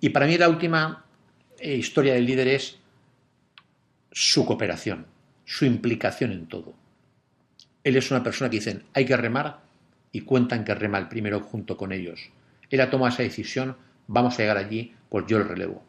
Y 0.00 0.10
para 0.10 0.26
mí 0.26 0.38
la 0.38 0.48
última 0.48 1.04
eh, 1.58 1.74
historia 1.74 2.14
del 2.14 2.24
líder 2.24 2.48
es 2.48 2.78
su 4.12 4.46
cooperación 4.46 5.06
su 5.44 5.64
implicación 5.64 6.32
en 6.32 6.46
todo. 6.46 6.74
Él 7.82 7.96
es 7.96 8.10
una 8.10 8.22
persona 8.22 8.50
que 8.50 8.56
dicen 8.56 8.84
hay 8.94 9.04
que 9.04 9.16
remar 9.16 9.60
y 10.12 10.22
cuentan 10.22 10.64
que 10.64 10.74
rema 10.74 10.98
el 10.98 11.08
primero 11.08 11.40
junto 11.40 11.76
con 11.76 11.92
ellos. 11.92 12.30
Él 12.70 12.80
ha 12.80 12.90
tomado 12.90 13.12
esa 13.12 13.22
decisión, 13.22 13.76
vamos 14.06 14.34
a 14.34 14.38
llegar 14.38 14.56
allí, 14.56 14.94
pues 15.08 15.26
yo 15.26 15.38
el 15.38 15.48
relevo. 15.48 15.84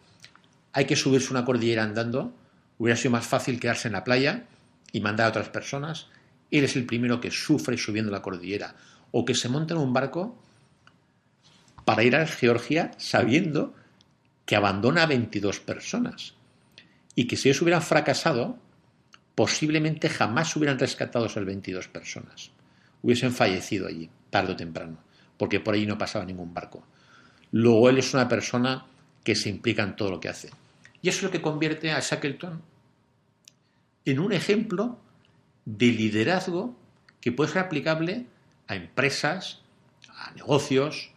Hay 0.74 0.86
que 0.86 0.96
subirse 0.96 1.32
una 1.32 1.46
cordillera 1.46 1.84
andando, 1.84 2.34
hubiera 2.78 2.98
sido 2.98 3.12
más 3.12 3.26
fácil 3.26 3.60
quedarse 3.60 3.88
en 3.88 3.94
la 3.94 4.04
playa 4.04 4.44
y 4.92 5.00
mandar 5.00 5.28
a 5.28 5.30
otras 5.30 5.50
personas. 5.50 6.10
Él 6.52 6.64
es 6.64 6.76
el 6.76 6.86
primero 6.86 7.20
que 7.20 7.32
sufre 7.32 7.78
subiendo 7.78 8.12
la 8.12 8.22
cordillera 8.22 8.76
o 9.12 9.26
que 9.26 9.36
se 9.36 9.50
monta 9.50 9.74
en 9.74 9.80
un 9.80 9.94
barco 9.94 10.42
para 11.86 12.04
ir 12.04 12.16
a 12.16 12.26
Georgia 12.28 12.92
sabiendo 12.98 13.74
que 14.46 14.56
abandona 14.56 15.04
a 15.04 15.08
22 15.08 15.60
personas 15.60 16.34
y 17.16 17.28
que 17.28 17.38
si 17.38 17.50
ellos 17.50 17.62
hubieran 17.62 17.82
fracasado, 17.82 18.60
posiblemente 19.36 20.10
jamás 20.10 20.56
hubieran 20.56 20.80
rescatado 20.80 21.26
a 21.26 21.28
esas 21.28 21.46
22 21.46 21.88
personas. 21.88 22.52
Hubiesen 23.02 23.32
fallecido 23.32 23.88
allí, 23.88 24.10
tarde 24.30 24.54
o 24.54 24.56
temprano, 24.56 24.98
porque 25.38 25.60
por 25.60 25.76
allí 25.76 25.86
no 25.86 25.98
pasaba 25.98 26.26
ningún 26.26 26.54
barco. 26.54 26.86
Luego 27.52 27.90
él 27.90 27.98
es 27.98 28.14
una 28.14 28.28
persona 28.28 28.86
que 29.24 29.36
se 29.36 29.50
implica 29.50 29.84
en 29.84 29.96
todo 29.96 30.12
lo 30.12 30.20
que 30.20 30.30
hace. 30.30 30.50
Y 31.02 31.10
eso 31.10 31.20
es 31.20 31.24
lo 31.24 31.32
que 31.32 31.42
convierte 31.42 31.92
a 31.92 32.00
Shackleton 32.00 32.62
en 34.06 34.20
un 34.20 34.34
ejemplo 34.34 35.00
de 35.66 35.88
liderazgo 35.88 36.76
que 37.20 37.32
puede 37.32 37.52
ser 37.52 37.64
aplicable 37.64 38.26
a 38.68 38.76
empresas, 38.76 39.62
a 40.10 40.32
negocios, 40.32 41.12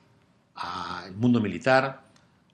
al 0.54 1.14
mundo 1.14 1.40
militar, 1.40 2.02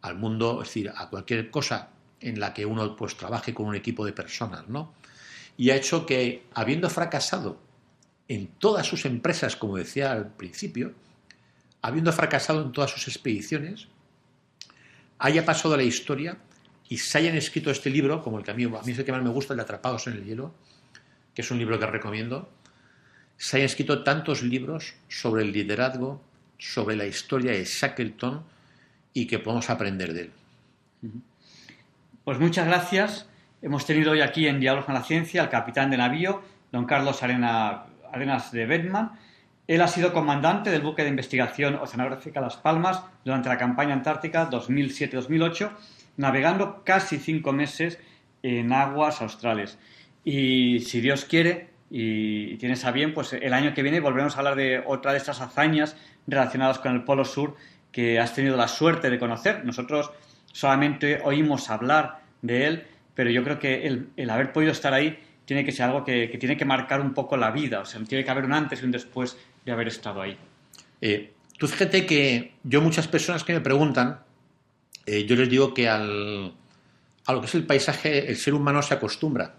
al 0.03 0.16
mundo, 0.16 0.62
es 0.62 0.68
decir, 0.68 0.92
a 0.95 1.09
cualquier 1.09 1.51
cosa 1.51 1.90
en 2.20 2.40
la 2.40 2.53
que 2.53 2.66
uno 2.66 2.97
pues 2.97 3.16
trabaje 3.16 3.55
con 3.55 3.66
un 3.66 3.74
equipo 3.74 4.05
de 4.05 4.12
personas, 4.12 4.68
¿no? 4.68 4.92
y 5.57 5.70
ha 5.70 5.76
hecho 5.76 6.07
que, 6.07 6.45
habiendo 6.55 6.90
fracasado 6.90 7.59
en 8.28 8.47
todas 8.47 8.86
sus 8.86 9.05
empresas, 9.05 9.57
como 9.57 9.76
decía 9.76 10.12
al 10.12 10.32
principio, 10.34 10.95
habiendo 11.82 12.12
fracasado 12.12 12.62
en 12.62 12.72
todas 12.72 12.90
sus 12.90 13.09
expediciones, 13.09 13.88
haya 15.18 15.45
pasado 15.45 15.74
a 15.74 15.76
la 15.76 15.82
historia 15.84 16.38
y 16.88 16.99
se 16.99 17.18
hayan 17.18 17.36
escrito 17.36 17.70
este 17.70 17.90
libro, 17.90 18.22
como 18.22 18.38
el 18.38 18.45
que 18.45 18.51
a 18.51 18.55
mí, 18.55 18.64
a 18.64 18.68
mí 18.68 18.92
es 18.92 18.99
el 18.99 19.05
que 19.05 19.12
más 19.12 19.22
me 19.22 19.30
gusta, 19.30 19.53
el 19.53 19.59
de 19.59 19.62
Atrapados 19.62 20.07
en 20.07 20.14
el 20.14 20.24
Hielo, 20.24 20.55
que 21.35 21.43
es 21.43 21.51
un 21.51 21.59
libro 21.59 21.78
que 21.78 21.87
recomiendo, 21.87 22.49
se 23.37 23.57
hayan 23.57 23.66
escrito 23.66 24.05
tantos 24.05 24.43
libros 24.43 24.95
sobre 25.09 25.43
el 25.43 25.53
liderazgo, 25.53 26.22
sobre 26.59 26.97
la 26.97 27.07
historia 27.07 27.53
de 27.53 27.64
Shackleton 27.64 28.45
y 29.12 29.26
que 29.26 29.39
podamos 29.39 29.70
aprender 29.70 30.12
de 30.12 30.20
él. 30.22 30.30
Pues 32.24 32.39
muchas 32.39 32.66
gracias. 32.66 33.28
Hemos 33.61 33.87
tenido 33.87 34.12
hoy 34.12 34.20
aquí 34.20 34.47
en 34.47 34.61
Diálogos 34.61 34.87
con 34.87 34.95
la 34.95 35.03
Ciencia 35.03 35.43
al 35.43 35.51
capitán 35.51 35.91
de 35.91 35.97
navío, 35.97 36.43
don 36.70 36.87
Carlos 36.87 37.22
Arenas 37.22 38.53
de 38.53 38.66
Bedman, 38.66 39.12
Él 39.66 39.80
ha 39.80 39.89
sido 39.89 40.12
comandante 40.12 40.70
del 40.70 40.82
buque 40.82 41.03
de 41.03 41.09
investigación 41.09 41.76
oceanográfica 41.76 42.41
Las 42.41 42.57
Palmas 42.57 43.03
durante 43.24 43.49
la 43.49 43.57
campaña 43.57 43.95
antártica 43.95 44.51
2007-2008, 44.51 45.70
navegando 46.18 46.82
casi 46.85 47.18
cinco 47.18 47.53
meses 47.53 47.99
en 48.43 48.72
aguas 48.72 49.22
australes. 49.22 49.78
Y 50.25 50.81
si 50.81 51.01
Dios 51.01 51.25
quiere 51.27 51.68
y 51.91 52.57
tienes 52.57 52.85
a 52.85 52.91
bien, 52.91 53.12
pues 53.14 53.33
el 53.35 53.53
año 53.53 53.75
que 53.75 53.83
viene 53.83 54.01
volveremos 54.01 54.35
a 54.37 54.39
hablar 54.39 54.57
de 54.57 54.83
otra 54.85 55.12
de 55.12 55.18
estas 55.18 55.41
hazañas 55.41 55.97
relacionadas 56.27 56.79
con 56.79 56.95
el 56.95 57.05
Polo 57.05 57.25
Sur 57.25 57.57
que 57.93 58.18
has 58.18 58.35
tenido 58.35 58.57
la 58.57 58.66
suerte 58.66 59.11
de 59.11 59.18
conocer. 59.18 59.64
Nosotros 59.64 60.11
solamente 60.51 61.20
oímos 61.22 61.70
hablar 61.70 62.22
de 62.43 62.66
él, 62.66 62.85
pero 63.14 63.31
yo 63.31 63.45
creo 63.45 63.59
que 63.59 63.87
el, 63.87 64.31
haber 64.31 64.53
podido 64.53 64.72
estar 64.72 64.93
ahí 64.93 65.18
tiene 65.45 65.64
que 65.64 65.72
ser 65.72 65.87
algo 65.87 66.05
que, 66.05 66.27
tiene 66.41 66.57
que 66.57 66.64
marcar 66.64 67.01
un 67.01 67.14
poco 67.14 67.37
la 67.37 67.51
vida, 67.51 67.81
o 67.81 67.85
sea, 67.85 68.03
tiene 68.03 68.25
que 68.25 68.31
haber 68.31 68.47
un 68.47 68.55
antes 68.55 68.81
y 68.81 68.85
un 68.85 68.91
después 68.91 69.37
de 69.64 69.72
haber 69.72 69.89
estado 69.89 70.22
ahí. 70.22 70.37
Eh, 71.01 71.33
tú 71.59 71.68
fíjate 71.68 72.07
que 72.07 72.55
yo 72.64 72.81
muchas 72.81 73.07
personas 73.07 73.45
que 73.45 73.53
me 73.53 73.61
preguntan, 73.61 74.20
eh, 75.07 75.27
yo 75.27 75.37
les 75.37 75.51
digo 75.51 75.75
que 75.75 75.89
al, 75.89 76.55
a 77.27 77.33
lo 77.33 77.41
que 77.41 77.47
es 77.47 77.55
el 77.55 77.66
paisaje 77.66 78.29
el 78.29 78.37
ser 78.37 78.55
humano 78.55 78.83
se 78.83 78.95
acostumbra, 78.95 79.55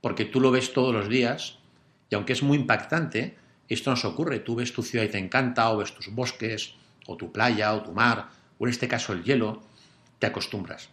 porque 0.00 0.24
tú 0.24 0.40
lo 0.40 0.50
ves 0.50 0.72
todos 0.72 0.94
los 0.94 1.08
días 1.08 1.58
y 2.08 2.14
aunque 2.14 2.32
es 2.32 2.42
muy 2.42 2.58
impactante, 2.58 3.36
esto 3.68 3.90
nos 3.90 4.04
ocurre. 4.04 4.40
Tú 4.40 4.56
ves 4.56 4.72
tu 4.72 4.82
ciudad 4.82 5.04
y 5.04 5.08
te 5.08 5.18
encanta, 5.18 5.70
o 5.70 5.78
ves 5.78 5.94
tus 5.94 6.12
bosques, 6.12 6.74
o 7.06 7.16
tu 7.16 7.32
playa, 7.32 7.74
o 7.74 7.82
tu 7.82 7.92
mar, 7.92 8.28
o 8.58 8.66
en 8.66 8.70
este 8.70 8.88
caso 8.88 9.12
el 9.12 9.22
hielo, 9.22 9.62
te 10.18 10.26
acostumbras. 10.26 10.90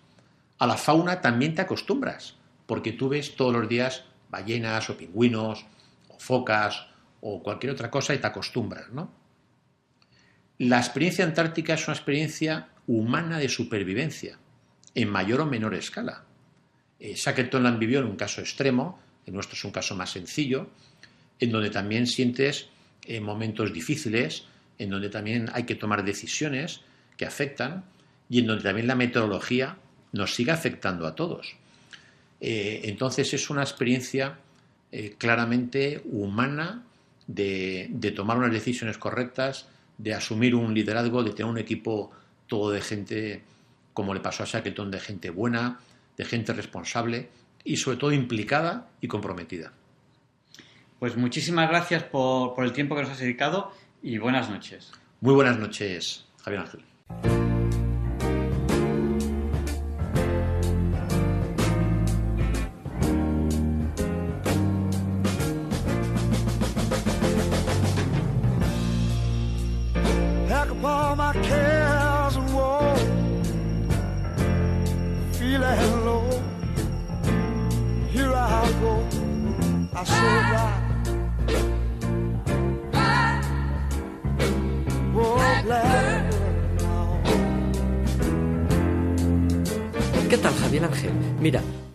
A 0.60 0.68
la 0.68 0.78
fauna 0.78 1.22
también 1.22 1.55
te 1.55 1.62
acostumbras, 1.62 2.36
porque 2.66 2.91
tú 2.91 3.10
ves 3.10 3.36
todos 3.36 3.53
los 3.53 3.68
días 3.68 4.03
ballenas 4.30 4.89
o 4.89 4.97
pingüinos, 4.97 5.66
o 6.10 6.20
focas, 6.20 6.88
o 7.22 7.41
cualquier 7.41 7.74
otra 7.74 7.89
cosa 7.89 8.14
y 8.14 8.20
te 8.20 8.28
acostumbras, 8.28 8.89
¿no? 8.91 9.12
La 10.60 10.78
experiencia 10.78 11.24
antártica 11.24 11.76
es 11.76 11.88
una 11.88 11.95
experiencia 11.95 12.70
humana 12.88 13.38
de 13.38 13.49
supervivencia, 13.49 14.39
en 14.95 15.10
mayor 15.10 15.41
o 15.41 15.45
menor 15.45 15.76
escala. 15.76 16.24
Eh, 17.00 17.14
Shackleton 17.16 17.64
la 17.64 17.72
vivió 17.72 18.00
en 18.00 18.06
un 18.06 18.16
caso 18.16 18.41
extremo, 18.41 19.00
el 19.26 19.34
nuestro 19.34 19.56
es 19.56 19.64
un 19.64 19.72
caso 19.72 19.95
más 19.95 20.12
sencillo, 20.12 20.70
en 21.39 21.52
donde 21.52 21.70
también 21.70 22.08
sientes 22.08 22.70
eh, 23.06 23.20
momentos 23.20 23.74
difíciles, 23.74 24.45
en 24.80 24.89
donde 24.89 25.10
también 25.10 25.50
hay 25.54 25.64
que 25.64 25.76
tomar 25.76 26.04
decisiones 26.04 26.82
que 27.16 27.26
afectan 27.26 27.84
y 28.30 28.39
en 28.39 28.48
donde 28.48 28.64
también 28.64 28.88
la 28.88 28.95
meteorología 28.95 29.78
nos 30.12 30.34
sigue 30.34 30.52
afectando 30.52 31.06
a 31.06 31.16
todos. 31.16 31.56
Eh, 32.39 32.82
entonces 32.86 33.34
es 33.34 33.50
una 33.50 33.62
experiencia 33.62 34.39
claramente 35.18 36.02
humana 36.06 36.86
de, 37.28 37.88
de, 37.91 38.12
tomar 38.12 38.38
unas 38.38 38.54
decisiones 38.54 38.98
correctas, 38.98 39.68
de 39.98 40.14
asumir 40.14 40.56
un 40.56 40.74
liderazgo, 40.74 41.24
de 41.24 41.32
tener 41.32 41.52
un 41.52 41.58
equipo 41.58 42.10
todo 42.48 42.72
de 42.72 42.82
gente, 42.82 43.43
como 43.93 44.14
le 44.14 44.22
pasó 44.22 44.43
a 44.43 44.45
Shackleton, 44.45 44.89
de 44.89 45.00
gente 45.02 45.30
buena, 45.30 45.80
de 46.18 46.26
gente 46.26 46.53
responsable 46.53 47.30
y 47.63 47.78
sobre 47.78 47.97
todo 47.97 48.11
implicada 48.11 48.89
y 49.01 49.07
comprometida. 49.07 49.72
Pues 50.99 51.15
muchísimas 51.15 51.70
gracias 51.70 52.03
por, 52.03 52.55
por 52.55 52.65
el 52.65 52.74
tiempo 52.74 52.95
que 52.95 53.03
nos 53.03 53.11
has 53.11 53.20
dedicado 53.20 53.72
y 54.01 54.18
buenas 54.18 54.49
noches. 54.49 54.91
Muy 55.22 55.34
buenas 55.34 55.57
noches, 55.57 56.26
Javier 56.43 56.63
Ángel. 56.63 57.47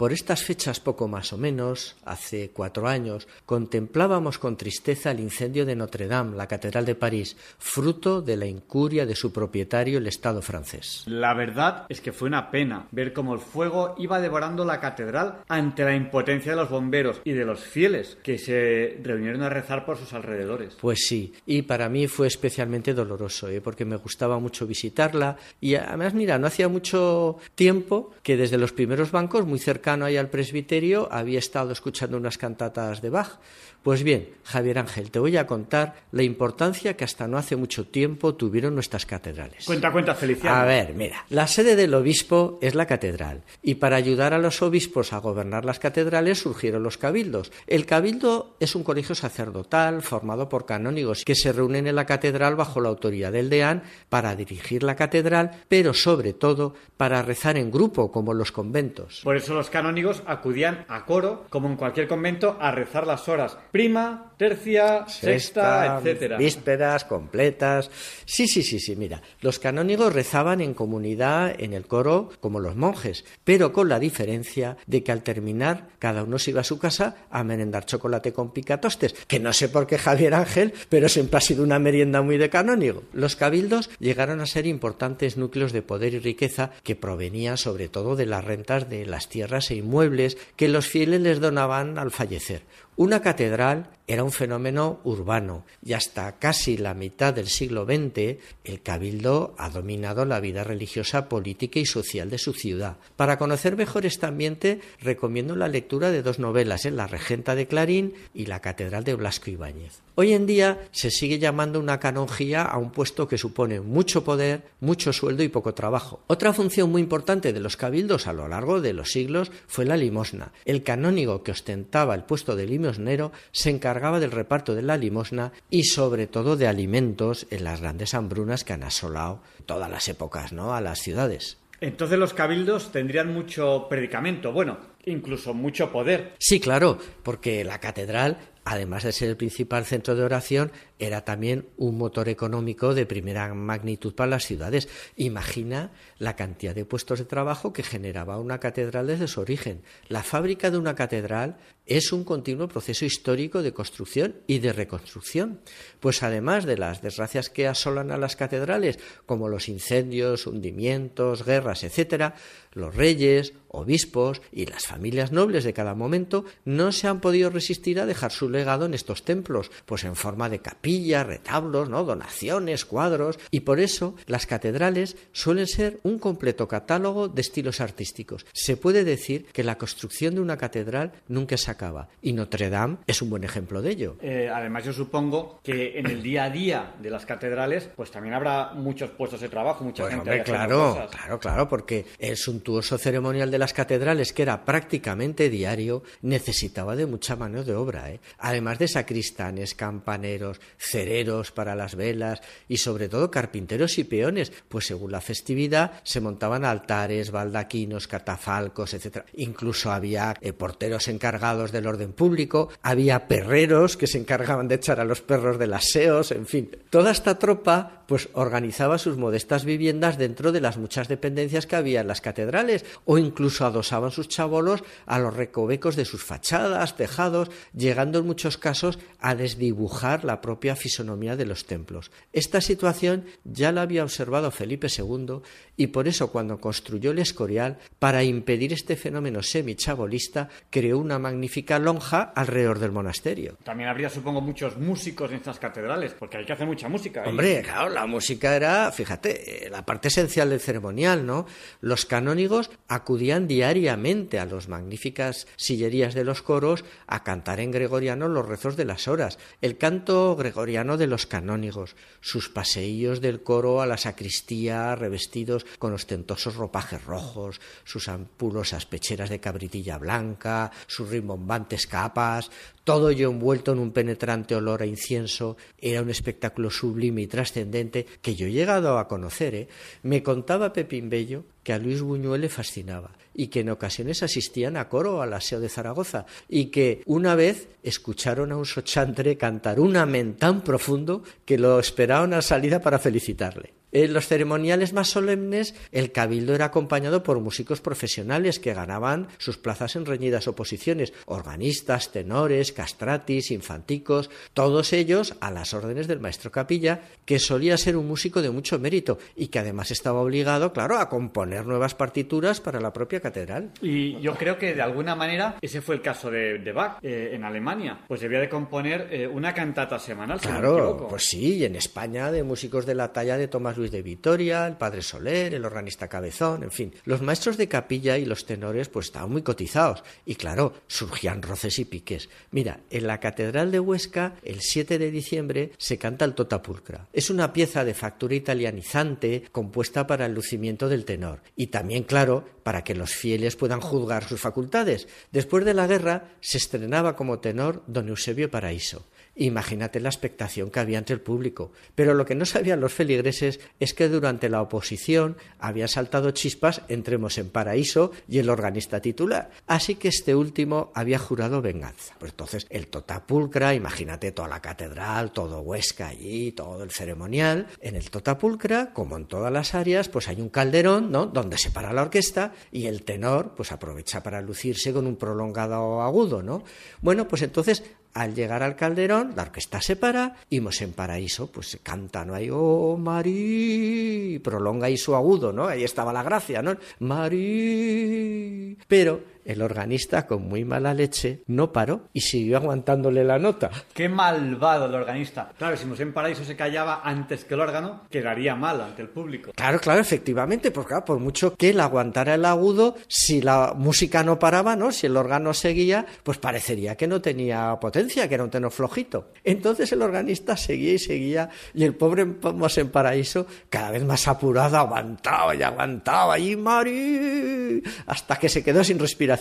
Por 0.02 0.12
estas 0.12 0.42
fechas 0.42 0.80
poco 0.80 1.06
más 1.06 1.32
o 1.32 1.38
menos, 1.38 1.94
hace 2.04 2.50
cuatro 2.50 2.88
años, 2.88 3.28
contemplábamos 3.46 4.36
con 4.36 4.56
tristeza 4.56 5.12
el 5.12 5.20
incendio 5.20 5.64
de 5.64 5.76
Notre 5.76 6.08
Dame, 6.08 6.36
la 6.36 6.48
Catedral 6.48 6.84
de 6.84 6.96
París, 6.96 7.36
fruto 7.60 8.20
de 8.20 8.36
la 8.36 8.46
incuria 8.46 9.06
de 9.06 9.14
su 9.14 9.32
propietario, 9.32 9.98
el 9.98 10.08
Estado 10.08 10.42
francés. 10.42 11.04
La 11.06 11.34
verdad 11.34 11.86
es 11.88 12.00
que 12.00 12.10
fue 12.10 12.26
una 12.26 12.50
pena 12.50 12.88
ver 12.90 13.12
cómo 13.12 13.32
el 13.32 13.38
fuego 13.38 13.94
iba 13.96 14.20
devorando 14.20 14.64
la 14.64 14.80
catedral 14.80 15.44
ante 15.46 15.84
la 15.84 15.94
impotencia 15.94 16.50
de 16.50 16.56
los 16.56 16.68
bomberos 16.68 17.20
y 17.22 17.30
de 17.30 17.44
los 17.44 17.60
fieles 17.60 18.18
que 18.24 18.38
se 18.38 18.98
reunieron 19.04 19.44
a 19.44 19.50
rezar 19.50 19.86
por 19.86 19.98
sus 19.98 20.12
alrededores. 20.14 20.78
Pues 20.80 21.06
sí, 21.06 21.32
y 21.46 21.62
para 21.62 21.88
mí 21.88 22.08
fue 22.08 22.26
especialmente 22.26 22.92
doloroso, 22.92 23.48
¿eh? 23.48 23.60
porque 23.60 23.84
me 23.84 23.94
gustaba 23.94 24.40
mucho 24.40 24.66
visitarla 24.66 25.36
y 25.60 25.76
además, 25.76 26.12
mira, 26.12 26.40
no 26.40 26.48
hacía 26.48 26.66
mucho 26.66 27.36
tiempo 27.54 28.10
que 28.24 28.36
desde 28.36 28.58
los 28.58 28.72
primeros 28.72 29.12
bancos, 29.12 29.46
muy 29.46 29.60
cerca 29.60 29.91
ahí 30.00 30.16
al 30.16 30.30
presbiterio 30.30 31.08
había 31.12 31.38
estado 31.38 31.72
escuchando 31.72 32.16
unas 32.16 32.38
cantatas 32.38 33.02
de 33.02 33.10
Bach. 33.10 33.38
Pues 33.82 34.04
bien, 34.04 34.28
Javier 34.44 34.78
Ángel, 34.78 35.10
te 35.10 35.18
voy 35.18 35.36
a 35.36 35.46
contar 35.46 35.94
la 36.12 36.22
importancia 36.22 36.96
que 36.96 37.02
hasta 37.02 37.26
no 37.26 37.36
hace 37.36 37.56
mucho 37.56 37.84
tiempo 37.84 38.36
tuvieron 38.36 38.74
nuestras 38.74 39.06
catedrales. 39.06 39.64
Cuenta, 39.64 39.90
cuenta, 39.90 40.14
Feliciano. 40.14 40.56
A 40.56 40.64
ver, 40.64 40.94
mira, 40.94 41.24
la 41.30 41.48
sede 41.48 41.74
del 41.74 41.94
obispo 41.94 42.58
es 42.62 42.76
la 42.76 42.86
catedral 42.86 43.42
y 43.60 43.76
para 43.76 43.96
ayudar 43.96 44.34
a 44.34 44.38
los 44.38 44.62
obispos 44.62 45.12
a 45.12 45.18
gobernar 45.18 45.64
las 45.64 45.80
catedrales 45.80 46.38
surgieron 46.38 46.84
los 46.84 46.96
cabildos. 46.96 47.50
El 47.66 47.84
cabildo 47.84 48.56
es 48.60 48.76
un 48.76 48.84
colegio 48.84 49.16
sacerdotal 49.16 50.02
formado 50.02 50.48
por 50.48 50.64
canónigos 50.64 51.24
que 51.24 51.34
se 51.34 51.52
reúnen 51.52 51.88
en 51.88 51.96
la 51.96 52.06
catedral 52.06 52.54
bajo 52.54 52.80
la 52.80 52.88
autoridad 52.88 53.32
del 53.32 53.50
deán 53.50 53.82
para 54.08 54.36
dirigir 54.36 54.84
la 54.84 54.94
catedral, 54.94 55.62
pero 55.68 55.92
sobre 55.92 56.34
todo 56.34 56.74
para 56.96 57.22
rezar 57.22 57.56
en 57.56 57.72
grupo 57.72 58.12
como 58.12 58.30
en 58.30 58.38
los 58.38 58.52
conventos. 58.52 59.22
Por 59.24 59.36
eso 59.36 59.54
los 59.54 59.70
canónigos 59.70 60.22
acudían 60.26 60.84
a 60.88 61.04
coro, 61.04 61.46
como 61.50 61.68
en 61.68 61.76
cualquier 61.76 62.06
convento, 62.06 62.56
a 62.60 62.70
rezar 62.70 63.08
las 63.08 63.28
horas 63.28 63.58
prima, 63.72 64.31
tercia, 64.42 65.06
sexta, 65.06 65.98
etcétera. 65.98 66.36
Vísperas, 66.36 67.04
completas. 67.04 67.88
Sí, 68.24 68.48
sí, 68.48 68.64
sí, 68.64 68.80
sí, 68.80 68.96
mira. 68.96 69.22
Los 69.40 69.60
canónigos 69.60 70.12
rezaban 70.12 70.60
en 70.60 70.74
comunidad, 70.74 71.54
en 71.60 71.74
el 71.74 71.86
coro, 71.86 72.30
como 72.40 72.58
los 72.58 72.74
monjes, 72.74 73.24
pero 73.44 73.72
con 73.72 73.88
la 73.88 74.00
diferencia 74.00 74.76
de 74.88 75.04
que 75.04 75.12
al 75.12 75.22
terminar 75.22 75.90
cada 76.00 76.24
uno 76.24 76.40
se 76.40 76.50
iba 76.50 76.62
a 76.62 76.64
su 76.64 76.80
casa 76.80 77.18
a 77.30 77.44
merendar 77.44 77.86
chocolate 77.86 78.32
con 78.32 78.52
picatostes, 78.52 79.14
que 79.28 79.38
no 79.38 79.52
sé 79.52 79.68
por 79.68 79.86
qué 79.86 79.96
Javier 79.96 80.34
Ángel, 80.34 80.74
pero 80.88 81.08
siempre 81.08 81.38
ha 81.38 81.40
sido 81.40 81.62
una 81.62 81.78
merienda 81.78 82.20
muy 82.20 82.36
de 82.36 82.50
canónigo. 82.50 83.04
Los 83.12 83.36
cabildos 83.36 83.90
llegaron 84.00 84.40
a 84.40 84.46
ser 84.46 84.66
importantes 84.66 85.36
núcleos 85.36 85.72
de 85.72 85.82
poder 85.82 86.14
y 86.14 86.18
riqueza 86.18 86.72
que 86.82 86.96
provenían 86.96 87.58
sobre 87.58 87.88
todo 87.88 88.16
de 88.16 88.26
las 88.26 88.44
rentas 88.44 88.90
de 88.90 89.06
las 89.06 89.28
tierras 89.28 89.70
e 89.70 89.76
inmuebles 89.76 90.36
que 90.56 90.66
los 90.66 90.88
fieles 90.88 91.20
les 91.20 91.38
donaban 91.38 91.96
al 91.96 92.10
fallecer. 92.10 92.62
Una 92.96 93.22
catedral 93.22 93.88
era 94.12 94.24
un 94.24 94.30
fenómeno 94.30 95.00
urbano 95.04 95.64
y 95.82 95.94
hasta 95.94 96.38
casi 96.38 96.76
la 96.76 96.92
mitad 96.92 97.32
del 97.32 97.48
siglo 97.48 97.86
XX 97.86 98.36
el 98.62 98.82
cabildo 98.82 99.54
ha 99.56 99.70
dominado 99.70 100.26
la 100.26 100.38
vida 100.38 100.64
religiosa, 100.64 101.30
política 101.30 101.78
y 101.78 101.86
social 101.86 102.28
de 102.28 102.36
su 102.36 102.52
ciudad. 102.52 102.98
Para 103.16 103.38
conocer 103.38 103.74
mejor 103.74 104.04
este 104.04 104.26
ambiente 104.26 104.82
recomiendo 105.00 105.56
la 105.56 105.68
lectura 105.68 106.10
de 106.10 106.22
dos 106.22 106.38
novelas, 106.38 106.84
La 106.84 107.06
Regenta 107.06 107.54
de 107.54 107.66
Clarín 107.66 108.12
y 108.34 108.44
La 108.44 108.60
Catedral 108.60 109.02
de 109.04 109.14
Blasco 109.14 109.48
Ibáñez. 109.48 110.02
Hoy 110.14 110.34
en 110.34 110.44
día 110.44 110.88
se 110.90 111.10
sigue 111.10 111.38
llamando 111.38 111.80
una 111.80 111.98
canonjía 111.98 112.64
a 112.64 112.76
un 112.76 112.90
puesto 112.90 113.26
que 113.26 113.38
supone 113.38 113.80
mucho 113.80 114.24
poder, 114.24 114.64
mucho 114.80 115.14
sueldo 115.14 115.42
y 115.42 115.48
poco 115.48 115.72
trabajo. 115.72 116.20
Otra 116.26 116.52
función 116.52 116.92
muy 116.92 117.00
importante 117.00 117.54
de 117.54 117.60
los 117.60 117.78
cabildos 117.78 118.26
a 118.26 118.34
lo 118.34 118.46
largo 118.46 118.82
de 118.82 118.92
los 118.92 119.10
siglos 119.10 119.50
fue 119.66 119.86
la 119.86 119.96
limosna. 119.96 120.52
El 120.66 120.82
canónigo 120.82 121.42
que 121.42 121.52
ostentaba 121.52 122.14
el 122.14 122.24
puesto 122.24 122.56
de 122.56 122.66
limosnero 122.66 123.32
se 123.52 123.70
encargaba 123.70 124.01
del 124.10 124.32
reparto 124.32 124.74
de 124.74 124.82
la 124.82 124.96
limosna 124.96 125.52
y 125.70 125.84
sobre 125.84 126.26
todo 126.26 126.56
de 126.56 126.66
alimentos 126.66 127.46
en 127.50 127.64
las 127.64 127.80
grandes 127.80 128.14
hambrunas 128.14 128.64
que 128.64 128.72
han 128.72 128.82
asolado 128.82 129.40
todas 129.66 129.90
las 129.90 130.08
épocas, 130.08 130.52
¿no? 130.52 130.74
a 130.74 130.80
las 130.80 130.98
ciudades. 130.98 131.58
Entonces 131.80 132.18
los 132.18 132.34
cabildos 132.34 132.92
tendrían 132.92 133.32
mucho 133.32 133.86
predicamento, 133.88 134.52
bueno, 134.52 134.78
incluso 135.04 135.52
mucho 135.52 135.90
poder. 135.90 136.34
Sí, 136.38 136.60
claro, 136.60 136.98
porque 137.24 137.64
la 137.64 137.80
catedral 137.80 138.38
además 138.64 139.04
de 139.04 139.12
ser 139.12 139.28
el 139.28 139.36
principal 139.36 139.84
centro 139.84 140.14
de 140.14 140.24
oración, 140.24 140.72
era 141.02 141.24
también 141.24 141.66
un 141.76 141.98
motor 141.98 142.28
económico 142.28 142.94
de 142.94 143.06
primera 143.06 143.52
magnitud 143.54 144.14
para 144.14 144.30
las 144.30 144.46
ciudades. 144.46 144.88
Imagina 145.16 145.90
la 146.18 146.36
cantidad 146.36 146.76
de 146.76 146.84
puestos 146.84 147.18
de 147.18 147.24
trabajo 147.24 147.72
que 147.72 147.82
generaba 147.82 148.38
una 148.38 148.60
catedral 148.60 149.08
desde 149.08 149.26
su 149.26 149.40
origen. 149.40 149.82
La 150.06 150.22
fábrica 150.22 150.70
de 150.70 150.78
una 150.78 150.94
catedral 150.94 151.56
es 151.86 152.12
un 152.12 152.22
continuo 152.22 152.68
proceso 152.68 153.04
histórico 153.04 153.62
de 153.62 153.72
construcción 153.72 154.36
y 154.46 154.60
de 154.60 154.72
reconstrucción. 154.72 155.60
Pues 155.98 156.22
además 156.22 156.64
de 156.64 156.78
las 156.78 157.02
desgracias 157.02 157.50
que 157.50 157.66
asolan 157.66 158.12
a 158.12 158.16
las 158.16 158.36
catedrales, 158.36 159.00
como 159.26 159.48
los 159.48 159.68
incendios, 159.68 160.46
hundimientos, 160.46 161.44
guerras, 161.44 161.82
etcétera, 161.82 162.36
los 162.72 162.94
reyes, 162.94 163.54
obispos 163.68 164.40
y 164.52 164.66
las 164.66 164.86
familias 164.86 165.32
nobles 165.32 165.64
de 165.64 165.72
cada 165.72 165.94
momento 165.94 166.44
no 166.64 166.92
se 166.92 167.08
han 167.08 167.20
podido 167.20 167.50
resistir 167.50 167.98
a 167.98 168.06
dejar 168.06 168.30
su 168.30 168.48
legado 168.48 168.86
en 168.86 168.94
estos 168.94 169.24
templos, 169.24 169.70
pues 169.84 170.04
en 170.04 170.14
forma 170.14 170.48
de 170.48 170.60
capillas, 170.60 170.91
retablos, 171.00 171.88
¿no? 171.88 172.04
donaciones, 172.04 172.84
cuadros, 172.84 173.38
y 173.50 173.60
por 173.60 173.80
eso 173.80 174.14
las 174.26 174.46
catedrales 174.46 175.16
suelen 175.32 175.66
ser 175.66 175.98
un 176.02 176.18
completo 176.18 176.68
catálogo 176.68 177.28
de 177.28 177.40
estilos 177.40 177.80
artísticos. 177.80 178.44
Se 178.52 178.76
puede 178.76 179.04
decir 179.04 179.46
que 179.52 179.62
la 179.64 179.78
construcción 179.78 180.34
de 180.34 180.40
una 180.40 180.56
catedral 180.56 181.12
nunca 181.28 181.56
se 181.56 181.70
acaba, 181.70 182.08
y 182.20 182.32
Notre 182.32 182.70
Dame 182.70 182.98
es 183.06 183.22
un 183.22 183.30
buen 183.30 183.44
ejemplo 183.44 183.82
de 183.82 183.90
ello. 183.90 184.16
Eh, 184.20 184.48
además, 184.52 184.84
yo 184.84 184.92
supongo 184.92 185.60
que 185.62 185.98
en 185.98 186.06
el 186.06 186.22
día 186.22 186.44
a 186.44 186.50
día 186.50 186.94
de 187.00 187.10
las 187.10 187.26
catedrales, 187.26 187.88
pues 187.96 188.10
también 188.10 188.34
habrá 188.34 188.72
muchos 188.74 189.10
puestos 189.10 189.40
de 189.40 189.48
trabajo, 189.48 189.84
mucha 189.84 190.04
Pues, 190.04 190.14
gente. 190.14 190.30
hombre, 190.30 190.44
claro, 190.44 190.94
cosas. 190.94 191.10
claro, 191.10 191.38
claro, 191.40 191.68
porque 191.68 192.06
el 192.18 192.36
suntuoso 192.36 192.98
ceremonial 192.98 193.50
de 193.50 193.58
las 193.58 193.72
catedrales, 193.72 194.32
que 194.32 194.42
era 194.42 194.64
prácticamente 194.64 195.48
diario, 195.48 196.02
necesitaba 196.22 196.96
de 196.96 197.06
mucha 197.06 197.36
mano 197.36 197.64
de 197.64 197.74
obra. 197.74 198.10
¿eh? 198.10 198.20
Además 198.38 198.78
de 198.78 198.88
sacristanes, 198.88 199.74
campaneros, 199.74 200.60
cereros 200.82 201.52
para 201.52 201.74
las 201.74 201.94
velas 201.94 202.40
y 202.68 202.78
sobre 202.78 203.08
todo 203.08 203.30
carpinteros 203.30 203.98
y 203.98 204.04
peones, 204.04 204.52
pues 204.68 204.86
según 204.86 205.12
la 205.12 205.20
festividad 205.20 205.92
se 206.02 206.20
montaban 206.20 206.64
altares, 206.64 207.30
baldaquinos, 207.30 208.08
catafalcos, 208.08 208.94
etcétera. 208.94 209.24
Incluso 209.34 209.92
había 209.92 210.34
eh, 210.40 210.52
porteros 210.52 211.08
encargados 211.08 211.72
del 211.72 211.86
orden 211.86 212.12
público, 212.12 212.68
había 212.82 213.28
perreros 213.28 213.96
que 213.96 214.06
se 214.06 214.18
encargaban 214.18 214.68
de 214.68 214.76
echar 214.76 215.00
a 215.00 215.04
los 215.04 215.22
perros 215.22 215.58
de 215.58 215.68
las 215.68 215.90
seos, 215.90 216.32
en 216.32 216.46
fin. 216.46 216.70
Toda 216.90 217.12
esta 217.12 217.38
tropa 217.38 218.04
pues 218.06 218.28
organizaba 218.34 218.98
sus 218.98 219.16
modestas 219.16 219.64
viviendas 219.64 220.18
dentro 220.18 220.52
de 220.52 220.60
las 220.60 220.76
muchas 220.76 221.08
dependencias 221.08 221.66
que 221.66 221.76
había 221.76 222.00
en 222.02 222.08
las 222.08 222.20
catedrales 222.20 222.84
o 223.04 223.16
incluso 223.18 223.64
adosaban 223.64 224.10
sus 224.10 224.28
chabolos 224.28 224.82
a 225.06 225.18
los 225.18 225.34
recovecos 225.34 225.96
de 225.96 226.04
sus 226.04 226.22
fachadas, 226.22 226.96
tejados, 226.96 227.50
llegando 227.74 228.18
en 228.18 228.26
muchos 228.26 228.58
casos 228.58 228.98
a 229.18 229.34
desdibujar 229.34 230.24
la 230.24 230.40
propia 230.40 230.61
fisonomía 230.76 231.36
de 231.36 231.46
los 231.46 231.66
templos. 231.66 232.10
Esta 232.32 232.60
situación 232.60 233.24
ya 233.44 233.72
la 233.72 233.82
había 233.82 234.04
observado 234.04 234.50
Felipe 234.50 234.86
II 234.86 235.40
y 235.76 235.88
por 235.88 236.08
eso 236.08 236.30
cuando 236.30 236.60
construyó 236.60 237.10
el 237.10 237.18
Escorial, 237.18 237.78
para 237.98 238.22
impedir 238.22 238.72
este 238.72 238.96
fenómeno 238.96 239.42
semichabolista, 239.42 240.48
creó 240.70 240.98
una 240.98 241.18
magnífica 241.18 241.78
lonja 241.78 242.32
alrededor 242.34 242.78
del 242.78 242.92
monasterio. 242.92 243.56
También 243.64 243.88
habría, 243.88 244.08
supongo, 244.08 244.40
muchos 244.40 244.76
músicos 244.76 245.30
en 245.30 245.38
estas 245.38 245.58
catedrales, 245.58 246.14
porque 246.14 246.36
hay 246.36 246.44
que 246.44 246.52
hacer 246.52 246.66
mucha 246.66 246.88
música. 246.88 247.24
Hombre, 247.26 247.62
claro, 247.62 247.88
la 247.88 248.06
música 248.06 248.54
era, 248.54 248.92
fíjate, 248.92 249.68
la 249.70 249.84
parte 249.84 250.08
esencial 250.08 250.50
del 250.50 250.60
ceremonial, 250.60 251.26
¿no? 251.26 251.46
Los 251.80 252.06
canónigos 252.06 252.70
acudían 252.88 253.48
diariamente 253.48 254.38
a 254.38 254.46
las 254.46 254.68
magníficas 254.68 255.46
sillerías 255.56 256.14
de 256.14 256.24
los 256.24 256.42
coros 256.42 256.84
a 257.06 257.24
cantar 257.24 257.60
en 257.60 257.70
gregoriano 257.70 258.28
los 258.28 258.46
rezos 258.46 258.76
de 258.76 258.84
las 258.84 259.08
horas, 259.08 259.38
el 259.60 259.78
canto 259.78 260.36
gregoriano 260.36 260.51
de 260.52 261.06
los 261.06 261.26
canónigos, 261.26 261.96
sus 262.20 262.48
paseillos 262.48 263.20
del 263.20 263.42
coro 263.42 263.80
a 263.80 263.86
la 263.86 263.96
sacristía 263.96 264.94
revestidos 264.94 265.66
con 265.78 265.92
ostentosos 265.92 266.56
ropajes 266.56 267.04
rojos, 267.04 267.60
sus 267.84 268.08
ampulosas 268.08 268.86
pecheras 268.86 269.30
de 269.30 269.40
cabritilla 269.40 269.98
blanca, 269.98 270.70
sus 270.86 271.08
rimbombantes 271.08 271.86
capas, 271.86 272.50
todo 272.84 273.10
ello 273.10 273.30
envuelto 273.30 273.72
en 273.72 273.78
un 273.78 273.92
penetrante 273.92 274.54
olor 274.54 274.82
a 274.82 274.86
incienso, 274.86 275.56
era 275.78 276.02
un 276.02 276.10
espectáculo 276.10 276.70
sublime 276.70 277.22
y 277.22 277.26
trascendente 277.26 278.06
que 278.20 278.34
yo 278.34 278.46
he 278.46 278.52
llegado 278.52 278.98
a 278.98 279.08
conocer. 279.08 279.54
¿eh? 279.54 279.68
Me 280.02 280.22
contaba 280.22 280.72
Pepín 280.72 281.08
Bello 281.08 281.44
que 281.62 281.72
a 281.72 281.78
Luis 281.78 282.02
Buñuel 282.02 282.40
le 282.40 282.48
fascinaba 282.48 283.12
y 283.34 283.48
que 283.48 283.60
en 283.60 283.70
ocasiones 283.70 284.22
asistían 284.22 284.76
a 284.76 284.88
coro 284.88 285.22
al 285.22 285.32
aseo 285.32 285.60
de 285.60 285.68
Zaragoza 285.68 286.26
y 286.48 286.66
que 286.66 287.02
una 287.06 287.34
vez 287.34 287.68
escucharon 287.82 288.52
a 288.52 288.56
un 288.56 288.66
sochantre 288.66 289.36
cantar 289.36 289.80
un 289.80 289.96
amén 289.96 290.34
tan 290.34 290.62
profundo 290.62 291.22
que 291.44 291.58
lo 291.58 291.78
esperaron 291.78 292.34
a 292.34 292.42
salida 292.42 292.80
para 292.80 292.98
felicitarle. 292.98 293.81
En 293.92 294.14
los 294.14 294.26
ceremoniales 294.26 294.94
más 294.94 295.08
solemnes, 295.08 295.74
el 295.92 296.12
cabildo 296.12 296.54
era 296.54 296.66
acompañado 296.66 297.22
por 297.22 297.40
músicos 297.40 297.82
profesionales 297.82 298.58
que 298.58 298.72
ganaban 298.72 299.28
sus 299.36 299.58
plazas 299.58 299.96
en 299.96 300.06
reñidas 300.06 300.48
oposiciones, 300.48 301.12
organistas, 301.26 302.10
tenores, 302.10 302.72
castratis, 302.72 303.50
infanticos, 303.50 304.30
todos 304.54 304.94
ellos 304.94 305.36
a 305.40 305.50
las 305.50 305.74
órdenes 305.74 306.08
del 306.08 306.20
maestro 306.20 306.50
capilla, 306.50 307.02
que 307.26 307.38
solía 307.38 307.76
ser 307.76 307.98
un 307.98 308.08
músico 308.08 308.40
de 308.40 308.50
mucho 308.50 308.78
mérito 308.78 309.18
y 309.36 309.48
que 309.48 309.58
además 309.58 309.90
estaba 309.90 310.22
obligado, 310.22 310.72
claro, 310.72 310.96
a 310.96 311.10
componer 311.10 311.66
nuevas 311.66 311.94
partituras 311.94 312.60
para 312.62 312.80
la 312.80 312.94
propia 312.94 313.20
catedral. 313.20 313.72
Y 313.82 314.18
yo 314.20 314.34
creo 314.36 314.56
que 314.56 314.74
de 314.74 314.80
alguna 314.80 315.14
manera 315.14 315.56
ese 315.60 315.82
fue 315.82 315.96
el 315.96 316.00
caso 316.00 316.30
de, 316.30 316.58
de 316.58 316.72
Bach 316.72 316.98
eh, 317.02 317.32
en 317.34 317.44
Alemania. 317.44 318.00
Pues 318.08 318.22
debía 318.22 318.40
de 318.40 318.48
componer 318.48 319.08
eh, 319.10 319.26
una 319.26 319.52
cantata 319.52 319.98
semanal, 319.98 320.40
si 320.40 320.48
no 320.48 320.54
me 320.54 320.60
Claro, 320.60 321.06
pues 321.10 321.24
sí, 321.24 321.56
y 321.56 321.64
en 321.64 321.76
España 321.76 322.32
de 322.32 322.42
músicos 322.42 322.86
de 322.86 322.94
la 322.94 323.12
talla 323.12 323.36
de 323.36 323.48
Tomás 323.48 323.76
Luis 323.82 323.90
de 323.90 324.02
Vitoria, 324.02 324.68
el 324.68 324.76
padre 324.76 325.02
Soler, 325.02 325.54
el 325.54 325.64
organista 325.64 326.06
Cabezón, 326.06 326.62
en 326.62 326.70
fin. 326.70 326.94
Los 327.04 327.20
maestros 327.20 327.56
de 327.56 327.66
capilla 327.66 328.16
y 328.16 328.24
los 328.24 328.46
tenores 328.46 328.88
pues 328.88 329.06
estaban 329.06 329.32
muy 329.32 329.42
cotizados 329.42 330.04
y 330.24 330.36
claro, 330.36 330.72
surgían 330.86 331.42
roces 331.42 331.80
y 331.80 331.84
piques. 331.84 332.28
Mira, 332.52 332.78
en 332.90 333.08
la 333.08 333.18
Catedral 333.18 333.72
de 333.72 333.80
Huesca, 333.80 334.36
el 334.44 334.60
7 334.60 335.00
de 335.00 335.10
diciembre, 335.10 335.72
se 335.78 335.98
canta 335.98 336.24
el 336.24 336.34
Totapulcra. 336.34 337.08
Es 337.12 337.28
una 337.28 337.52
pieza 337.52 337.84
de 337.84 337.94
factura 337.94 338.36
italianizante 338.36 339.42
compuesta 339.50 340.06
para 340.06 340.26
el 340.26 340.34
lucimiento 340.34 340.88
del 340.88 341.04
tenor 341.04 341.42
y 341.56 341.66
también, 341.66 342.04
claro, 342.04 342.44
para 342.62 342.84
que 342.84 342.94
los 342.94 343.10
fieles 343.10 343.56
puedan 343.56 343.80
juzgar 343.80 344.28
sus 344.28 344.40
facultades. 344.40 345.08
Después 345.32 345.64
de 345.64 345.74
la 345.74 345.88
guerra 345.88 346.36
se 346.40 346.58
estrenaba 346.58 347.16
como 347.16 347.40
tenor 347.40 347.82
don 347.88 348.08
Eusebio 348.08 348.48
Paraíso. 348.48 349.06
Imagínate 349.34 349.98
la 350.00 350.10
expectación 350.10 350.70
que 350.70 350.80
había 350.80 350.98
entre 350.98 351.14
el 351.14 351.20
público. 351.20 351.72
Pero 351.94 352.14
lo 352.14 352.26
que 352.26 352.34
no 352.34 352.44
sabían 352.44 352.80
los 352.80 352.92
feligreses 352.92 353.60
es 353.80 353.94
que 353.94 354.08
durante 354.08 354.48
la 354.48 354.60
oposición 354.60 355.36
había 355.58 355.88
saltado 355.88 356.30
chispas 356.32 356.82
entre 356.88 357.16
Mosén 357.16 357.48
Paraíso 357.48 358.12
y 358.28 358.38
el 358.38 358.50
organista 358.50 359.00
titular. 359.00 359.50
Así 359.66 359.94
que 359.94 360.08
este 360.08 360.34
último 360.34 360.92
había 360.94 361.18
jurado 361.18 361.62
venganza. 361.62 362.14
Pues 362.18 362.32
entonces 362.32 362.66
el 362.68 362.88
Totapulcra, 362.88 363.74
imagínate 363.74 364.32
toda 364.32 364.48
la 364.48 364.60
catedral, 364.60 365.32
todo 365.32 365.60
Huesca 365.60 366.08
allí, 366.08 366.52
todo 366.52 366.82
el 366.82 366.90
ceremonial. 366.90 367.68
En 367.80 367.96
el 367.96 368.10
Totapulcra, 368.10 368.92
como 368.92 369.16
en 369.16 369.26
todas 369.26 369.52
las 369.52 369.74
áreas, 369.74 370.08
pues 370.10 370.28
hay 370.28 370.40
un 370.40 370.50
calderón, 370.50 371.10
¿no? 371.10 371.26
Donde 371.26 371.56
se 371.56 371.70
para 371.70 371.92
la 371.92 372.02
orquesta 372.02 372.52
y 372.70 372.86
el 372.86 373.02
tenor, 373.02 373.54
pues 373.56 373.72
aprovecha 373.72 374.22
para 374.22 374.42
lucirse 374.42 374.92
con 374.92 375.06
un 375.06 375.16
prolongado 375.16 376.02
agudo, 376.02 376.42
¿no? 376.42 376.64
Bueno, 377.00 377.26
pues 377.28 377.42
entonces 377.42 377.82
al 378.14 378.34
llegar 378.34 378.62
al 378.62 378.76
calderón, 378.76 379.32
la 379.36 379.42
orquesta 379.42 379.80
se 379.80 379.96
para 379.96 380.36
y 380.50 380.60
Mosén 380.60 380.92
Paraíso 380.92 381.50
pues 381.50 381.78
canta, 381.82 382.24
¿no? 382.24 382.34
Ahí, 382.34 382.48
oh, 382.52 382.96
Marí, 382.98 384.40
prolonga 384.42 384.86
ahí 384.86 384.96
su 384.96 385.14
agudo, 385.14 385.52
¿no? 385.52 385.66
Ahí 385.66 385.84
estaba 385.84 386.12
la 386.12 386.22
gracia, 386.22 386.62
¿no? 386.62 386.76
Marí. 387.00 388.76
Pero 388.86 389.31
el 389.44 389.62
organista, 389.62 390.26
con 390.26 390.48
muy 390.48 390.64
mala 390.64 390.94
leche, 390.94 391.42
no 391.46 391.72
paró 391.72 392.08
y 392.12 392.20
siguió 392.20 392.58
aguantándole 392.58 393.24
la 393.24 393.38
nota. 393.38 393.70
Qué 393.94 394.08
malvado 394.08 394.86
el 394.86 394.94
organista. 394.94 395.50
Claro, 395.58 395.76
si 395.76 395.86
Mosén 395.86 396.12
Paraíso 396.12 396.44
se 396.44 396.56
callaba 396.56 397.00
antes 397.04 397.44
que 397.44 397.54
el 397.54 397.60
órgano, 397.60 398.02
quedaría 398.10 398.54
mal 398.54 398.80
ante 398.80 399.02
el 399.02 399.08
público. 399.08 399.52
Claro, 399.54 399.80
claro, 399.80 400.00
efectivamente, 400.00 400.70
porque 400.70 400.88
claro, 400.88 401.04
por 401.04 401.18
mucho 401.18 401.56
que 401.56 401.70
él 401.70 401.80
aguantara 401.80 402.34
el 402.34 402.44
agudo, 402.44 402.96
si 403.08 403.40
la 403.40 403.74
música 403.76 404.22
no 404.22 404.38
paraba, 404.38 404.76
¿no? 404.76 404.92
Si 404.92 405.06
el 405.06 405.16
órgano 405.16 405.54
seguía, 405.54 406.06
pues 406.22 406.38
parecería 406.38 406.96
que 406.96 407.08
no 407.08 407.20
tenía 407.20 407.76
potencia, 407.80 408.28
que 408.28 408.34
era 408.34 408.44
un 408.44 408.50
tenor 408.50 408.70
flojito. 408.70 409.32
Entonces 409.44 409.90
el 409.92 410.02
organista 410.02 410.56
seguía 410.56 410.94
y 410.94 410.98
seguía, 410.98 411.50
y 411.74 411.84
el 411.84 411.94
pobre 411.94 412.24
Mosén 412.24 412.90
Paraíso, 412.90 413.46
cada 413.68 413.90
vez 413.90 414.04
más 414.04 414.28
apurado, 414.28 414.76
aguantaba 414.76 415.54
y 415.54 415.62
aguantaba, 415.62 416.38
y 416.38 416.56
Marí, 416.56 417.82
hasta 418.06 418.36
que 418.36 418.48
se 418.48 418.62
quedó 418.62 418.84
sin 418.84 418.98
respiración 418.98 419.31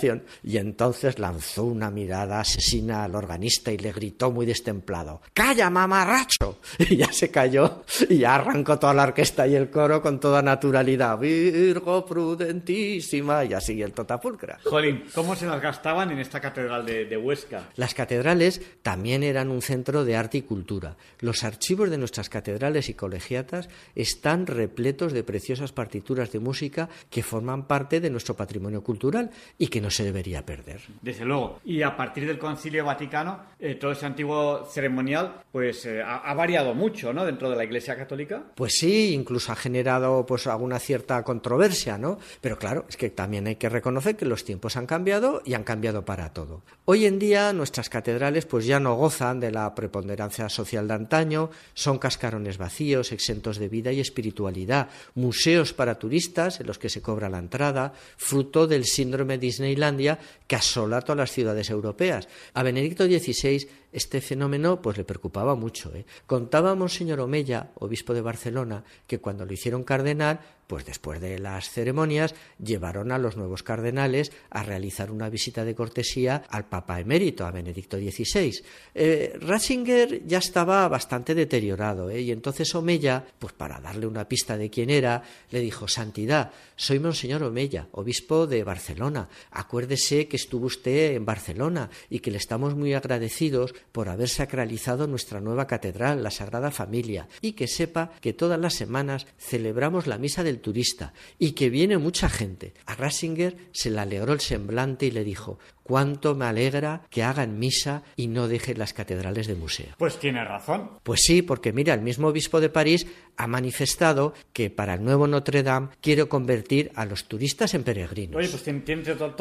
y 0.44 0.58
entonces 0.58 1.20
lanzó 1.20 1.66
una 1.66 1.92
mirada 1.92 2.40
asesina 2.40 3.04
al 3.04 3.16
organista 3.16 3.72
y 3.72 3.78
le 3.78 3.92
gritó 3.92 4.32
muy 4.32 4.46
destemplado 4.46 5.22
¡Calla, 5.34 5.70
mamarracho! 5.70 6.60
Y 6.80 6.98
ya 6.98 7.12
se 7.12 7.30
cayó 7.30 7.84
y 8.10 8.20
ya 8.20 8.36
arrancó 8.36 8.80
toda 8.80 8.94
la 8.94 9.04
orquesta 9.04 9.48
y 9.48 9.56
el 9.56 9.70
coro 9.70 10.02
con 10.02 10.20
toda 10.20 10.42
naturalidad 10.42 11.18
Virgo 11.20 12.06
prudentísima 12.06 13.46
y 13.46 13.54
así 13.54 13.82
el 13.82 13.94
totapulcra. 13.94 14.60
Jolín, 14.64 15.04
¿cómo 15.14 15.36
se 15.36 15.46
las 15.46 15.62
gastaban 15.62 16.12
en 16.12 16.20
esta 16.20 16.40
catedral 16.40 16.86
de, 16.86 17.06
de 17.06 17.18
Huesca? 17.18 17.70
Las 17.76 17.94
catedrales 17.94 18.62
también 18.82 19.24
eran 19.24 19.50
un 19.50 19.62
centro 19.62 20.06
de 20.06 20.16
arte 20.16 20.40
y 20.40 20.42
cultura. 20.42 20.96
Los 21.20 21.44
archivos 21.44 21.90
de 21.90 21.98
nuestras 21.98 22.30
catedrales 22.30 22.90
y 22.90 22.94
colegiatas 22.94 23.70
están 23.96 24.48
repletos 24.48 25.14
de 25.14 25.24
preciosas 25.24 25.72
partituras 25.72 26.32
de 26.32 26.40
música 26.40 26.90
que 27.10 27.24
forman 27.24 27.68
parte 27.68 28.00
de 28.00 28.10
nuestro 28.10 28.36
patrimonio 28.36 28.84
cultural 28.84 29.32
y 29.58 29.68
que 29.68 29.81
no 29.82 29.90
se 29.90 30.04
debería 30.04 30.46
perder. 30.46 30.82
Desde 31.02 31.26
luego. 31.26 31.60
Y 31.66 31.82
a 31.82 31.96
partir 31.98 32.26
del 32.28 32.38
Concilio 32.38 32.86
Vaticano, 32.86 33.40
eh, 33.60 33.76
todo 33.76 33.92
ese 33.92 34.06
antiguo 34.06 34.66
ceremonial 34.72 35.42
pues 35.52 35.86
eh, 35.86 36.02
ha, 36.02 36.18
ha 36.18 36.34
variado 36.34 36.74
mucho, 36.74 37.12
¿no? 37.14 37.26
Dentro 37.26 37.50
de 37.50 37.56
la 37.56 37.64
Iglesia 37.64 37.96
Católica. 37.96 38.44
Pues 38.56 38.74
sí, 38.78 39.14
incluso 39.14 39.52
ha 39.52 39.56
generado 39.56 40.26
pues 40.26 40.48
alguna 40.48 40.80
cierta 40.80 41.24
controversia, 41.24 41.98
¿no? 41.98 42.20
Pero 42.40 42.58
claro, 42.58 42.86
es 42.88 42.98
que 42.98 43.10
también 43.10 43.48
hay 43.48 43.56
que 43.56 43.70
reconocer 43.70 44.16
que 44.16 44.26
los 44.26 44.46
tiempos 44.46 44.78
han 44.78 44.86
cambiado 44.86 45.42
y 45.46 45.54
han 45.54 45.64
cambiado 45.64 46.06
para 46.06 46.34
todo. 46.34 46.62
Hoy 46.86 47.06
en 47.06 47.20
día 47.20 47.54
nuestras 47.54 47.90
catedrales 47.90 48.46
pues 48.46 48.66
ya 48.66 48.80
no 48.80 48.96
gozan 48.96 49.40
de 49.40 49.52
la 49.52 49.74
preponderancia 49.76 50.50
social 50.50 50.88
de 50.88 50.94
antaño, 50.94 51.50
son 51.74 52.00
cascarones 52.00 52.58
vacíos, 52.58 53.12
exentos 53.12 53.58
de 53.58 53.70
vida 53.70 53.92
y 53.92 54.00
espiritualidad, 54.00 54.90
museos 55.16 55.74
para 55.74 56.00
turistas 56.00 56.60
en 56.60 56.68
los 56.68 56.78
que 56.78 56.90
se 56.90 57.02
cobra 57.02 57.30
la 57.30 57.40
entrada, 57.40 57.94
fruto 58.18 58.68
del 58.68 58.86
síndrome 58.86 59.38
Disneylandia 59.72 60.18
que 60.52 60.58
asola 60.58 61.00
todas 61.00 61.16
las 61.18 61.32
ciudades 61.32 61.70
europeas. 61.70 62.28
A 62.56 62.62
Benedicto 62.62 63.06
XVI 63.06 63.70
este 63.92 64.22
fenómeno 64.22 64.82
pues 64.82 64.98
le 64.98 65.04
preocupaba 65.04 65.56
mucho. 65.56 65.94
¿eh? 65.96 66.06
Contaba 66.26 66.76
Monseñor 66.76 67.20
Omeya, 67.20 67.72
obispo 67.76 68.14
de 68.14 68.22
Barcelona, 68.22 68.84
que 69.08 69.20
cuando 69.20 69.46
lo 69.46 69.54
hicieron 69.54 69.84
cardenal, 69.84 70.40
pues 70.68 70.86
después 70.86 71.20
de 71.20 71.38
las 71.38 71.70
ceremonias 71.70 72.34
llevaron 72.64 73.12
a 73.12 73.18
los 73.18 73.36
nuevos 73.36 73.62
cardenales 73.62 74.32
a 74.50 74.64
realizar 74.64 75.12
una 75.12 75.30
visita 75.30 75.66
de 75.66 75.76
cortesía 75.76 76.44
al 76.48 76.70
Papa 76.70 77.02
emérito, 77.02 77.46
a 77.46 77.52
Benedicto 77.52 77.98
XVI. 77.98 78.64
Eh, 78.96 79.38
Ratzinger 79.42 80.26
ya 80.26 80.38
estaba 80.38 80.88
bastante 80.88 81.36
deteriorado 81.36 82.10
¿eh? 82.10 82.22
y 82.22 82.32
entonces 82.32 82.74
Omeya, 82.74 83.26
pues 83.38 83.52
para 83.52 83.82
darle 83.82 84.08
una 84.08 84.30
pista 84.30 84.56
de 84.56 84.70
quién 84.70 84.90
era, 84.90 85.22
le 85.50 85.60
dijo, 85.60 85.90
Santidad, 85.90 86.52
soy 86.78 87.00
Monseñor 87.00 87.44
Omeya, 87.44 87.90
obispo 87.92 88.48
de 88.48 88.64
Barcelona. 88.64 89.28
Acuérdese 89.52 90.30
que 90.30 90.38
estuvo 90.42 90.66
usted 90.66 91.16
en 91.16 91.26
Barcelona 91.26 91.90
y 92.10 92.20
que 92.20 92.32
le 92.32 92.38
estamos 92.38 92.76
muy 92.76 92.94
agradecidos 92.94 93.74
por 93.92 94.10
haber 94.10 94.30
sacralizado 94.30 95.08
nuestra 95.08 95.42
nueva 95.42 95.68
catedral, 95.68 96.24
la 96.24 96.32
Sagrada 96.32 96.72
Familia, 96.72 97.28
y 97.42 97.54
que 97.54 97.68
sepa 97.68 98.12
que 98.22 98.34
todas 98.34 98.60
las 98.60 98.74
semanas 98.74 99.28
celebramos 99.38 100.08
la 100.08 100.18
misa 100.18 100.44
del 100.44 100.60
turista 100.60 101.14
y 101.40 101.52
que 101.52 101.70
viene 101.70 101.98
mucha 101.98 102.30
gente. 102.30 102.74
A 102.86 102.96
Ratzinger 102.96 103.56
se 103.72 103.92
le 103.92 104.00
alegró 104.00 104.34
el 104.34 104.42
semblante 104.42 105.06
y 105.06 105.12
le 105.12 105.24
dijo 105.24 105.60
cuánto 105.92 106.36
me 106.36 106.46
alegra 106.46 107.02
que 107.10 107.22
hagan 107.22 107.60
misa 107.60 108.04
y 108.16 108.28
no 108.28 108.48
dejen 108.48 108.80
las 108.80 108.94
catedrales 108.94 109.46
de 109.48 109.56
museo. 109.56 109.88
Pues 109.98 110.18
tiene 110.18 110.42
razón. 110.46 110.92
Pues 111.04 111.20
sí, 111.26 111.42
porque 111.42 111.74
mira, 111.74 111.94
el 111.94 112.00
mismo 112.00 112.30
obispo 112.30 112.62
de 112.62 112.70
París 112.70 113.08
ha 113.36 113.46
manifestado 113.46 114.34
que 114.54 114.70
para 114.70 114.94
el 114.94 115.04
nuevo 115.04 115.28
Notre 115.28 115.64
Dame 115.64 115.90
quiere 116.00 116.30
convertir 116.30 116.94
a 116.96 117.04
los 117.04 117.26
turistas 117.26 117.74
en 117.74 117.84
peregrinos. 117.84 118.38
Oye, 118.38 118.48
pues 118.48 118.64
tiene, 118.64 118.84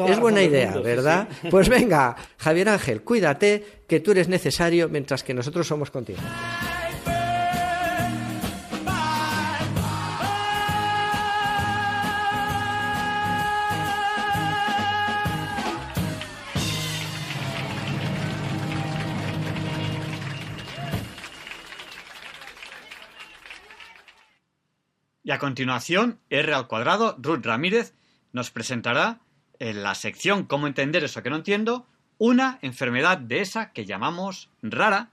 Es 0.09 0.19
buena 0.19 0.43
idea, 0.43 0.71
mundo, 0.71 0.81
sí, 0.81 0.85
¿verdad? 0.87 1.29
sí. 1.41 1.47
Pues 1.51 1.69
venga, 1.69 2.17
Javier 2.37 2.67
Ángel, 2.67 3.01
cuídate, 3.03 3.63
que 3.87 4.01
tú 4.01 4.11
eres 4.11 4.27
necesario 4.27 4.89
mientras 4.89 5.23
que 5.23 5.33
nosotros 5.33 5.65
somos 5.65 5.89
contigo. 5.89 6.19
A 25.31 25.39
continuación, 25.39 26.19
R 26.29 26.53
al 26.53 26.67
cuadrado, 26.67 27.15
Ruth 27.17 27.45
Ramírez, 27.45 27.93
nos 28.33 28.51
presentará 28.51 29.21
en 29.59 29.81
la 29.81 29.95
sección 29.95 30.43
Cómo 30.45 30.67
entender 30.67 31.05
eso 31.05 31.23
que 31.23 31.29
no 31.29 31.37
entiendo, 31.37 31.87
una 32.17 32.59
enfermedad 32.61 33.17
de 33.17 33.39
esa 33.39 33.71
que 33.71 33.85
llamamos 33.85 34.49
rara. 34.61 35.09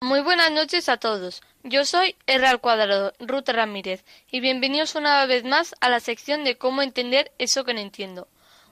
Muy 0.00 0.22
buenas 0.22 0.50
noches 0.52 0.88
a 0.88 0.96
todos. 0.96 1.42
Yo 1.64 1.84
soy 1.84 2.16
R 2.26 2.46
al 2.46 2.60
cuadrado, 2.62 3.12
Ruth 3.20 3.50
Ramírez, 3.50 4.06
y 4.30 4.40
bienvenidos 4.40 4.94
una 4.94 5.26
vez 5.26 5.44
más 5.44 5.74
a 5.82 5.90
la 5.90 6.00
sección 6.00 6.42
de 6.42 6.56
cómo 6.56 6.80
entender 6.80 7.30
eso 7.36 7.62
que 7.64 7.74
no 7.74 7.80
entiendo. 7.80 8.26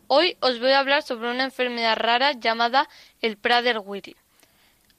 Hoy 0.07 0.39
os 0.41 0.59
voy 0.61 0.71
a 0.71 0.79
hablar 0.79 1.03
sobre 1.03 1.31
una 1.31 1.45
enfermedad 1.45 1.99
rara 1.99 2.33
llamada 2.33 2.89
el 3.21 3.37
Prader-Willi. 3.37 4.17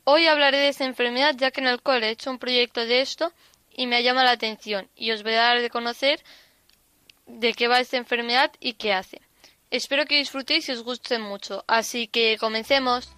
Hoy 0.03 0.27
hablaré 0.27 0.57
de 0.57 0.67
esta 0.67 0.85
enfermedad 0.85 1.33
ya 1.35 1.49
que 1.49 1.61
en 1.61 1.67
el 1.67 1.81
cole 1.81 2.07
he 2.07 2.11
hecho 2.11 2.29
un 2.29 2.37
proyecto 2.37 2.85
de 2.85 3.01
esto 3.01 3.33
y 3.75 3.87
me 3.87 3.95
ha 3.95 4.01
llamado 4.01 4.25
la 4.25 4.33
atención 4.33 4.89
y 4.95 5.11
os 5.11 5.23
voy 5.23 5.33
a 5.33 5.37
dar 5.37 5.61
de 5.61 5.69
conocer 5.69 6.23
de 7.25 7.53
qué 7.53 7.67
va 7.67 7.79
esta 7.79 7.97
enfermedad 7.97 8.51
y 8.59 8.73
qué 8.73 8.93
hace. 8.93 9.21
Espero 9.71 10.05
que 10.05 10.17
disfrutéis 10.17 10.69
y 10.69 10.73
os 10.73 10.83
guste 10.83 11.17
mucho, 11.17 11.63
así 11.67 12.07
que 12.07 12.37
comencemos. 12.39 13.13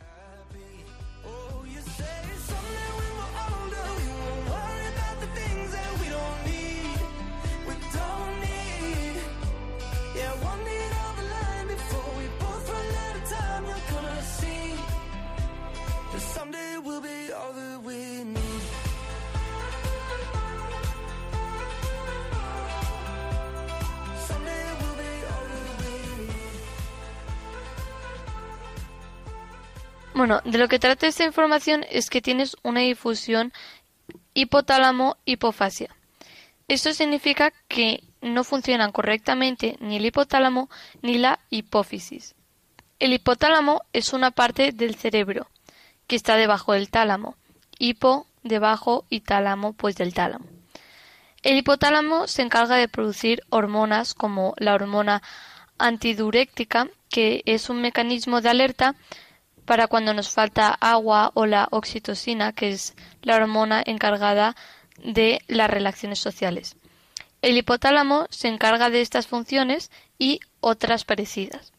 Bueno, 30.16 30.40
de 30.46 30.58
lo 30.58 30.70
que 30.70 30.80
trata 30.80 31.08
esta 31.08 31.26
información 31.26 31.86
es 31.92 32.10
que 32.10 32.22
tienes 32.22 32.56
una 32.64 32.80
difusión 32.80 33.52
hipotálamo-hipofasia. 34.34 35.94
Esto 36.70 36.94
significa 36.94 37.52
que 37.68 38.02
no 38.22 38.46
funcionan 38.46 38.94
correctamente 38.94 39.76
ni 39.82 39.98
el 39.98 40.06
hipotálamo 40.06 40.70
ni 41.02 41.18
la 41.18 41.40
hipófisis. 41.50 42.34
El 43.00 43.12
hipotálamo 43.12 43.82
es 43.92 44.14
una 44.14 44.32
parte 44.32 44.72
del 44.72 44.96
cerebro 44.96 45.50
que 46.08 46.16
está 46.16 46.38
debajo 46.38 46.72
del 46.72 46.90
tálamo. 46.90 47.36
Hipo, 47.78 48.26
debajo 48.42 49.04
y 49.10 49.20
tálamo, 49.20 49.74
pues 49.74 49.98
del 49.98 50.14
tálamo. 50.14 50.46
El 51.44 51.58
hipotálamo 51.58 52.28
se 52.28 52.42
encarga 52.42 52.78
de 52.78 52.88
producir 52.88 53.42
hormonas 53.50 54.14
como 54.14 54.54
la 54.60 54.76
hormona 54.76 55.22
antidiurética, 55.78 56.88
que 57.10 57.44
es 57.46 57.70
un 57.70 57.82
mecanismo 57.82 58.40
de 58.40 58.48
alerta 58.48 58.96
para 59.66 59.88
cuando 59.88 60.14
nos 60.14 60.30
falta 60.30 60.70
agua 60.70 61.32
o 61.34 61.46
la 61.46 61.68
oxitocina, 61.72 62.54
que 62.54 62.70
es 62.70 62.96
la 63.22 63.36
hormona 63.36 63.84
encargada 63.86 64.56
de 64.98 65.42
las 65.48 65.70
relaciones 65.70 66.20
sociales. 66.20 66.76
El 67.42 67.58
hipotálamo 67.58 68.28
se 68.30 68.48
encarga 68.48 68.90
de 68.90 69.02
estas 69.02 69.28
funciones 69.28 69.92
y 70.18 70.40
otras 70.62 71.04
parecidas. 71.04 71.74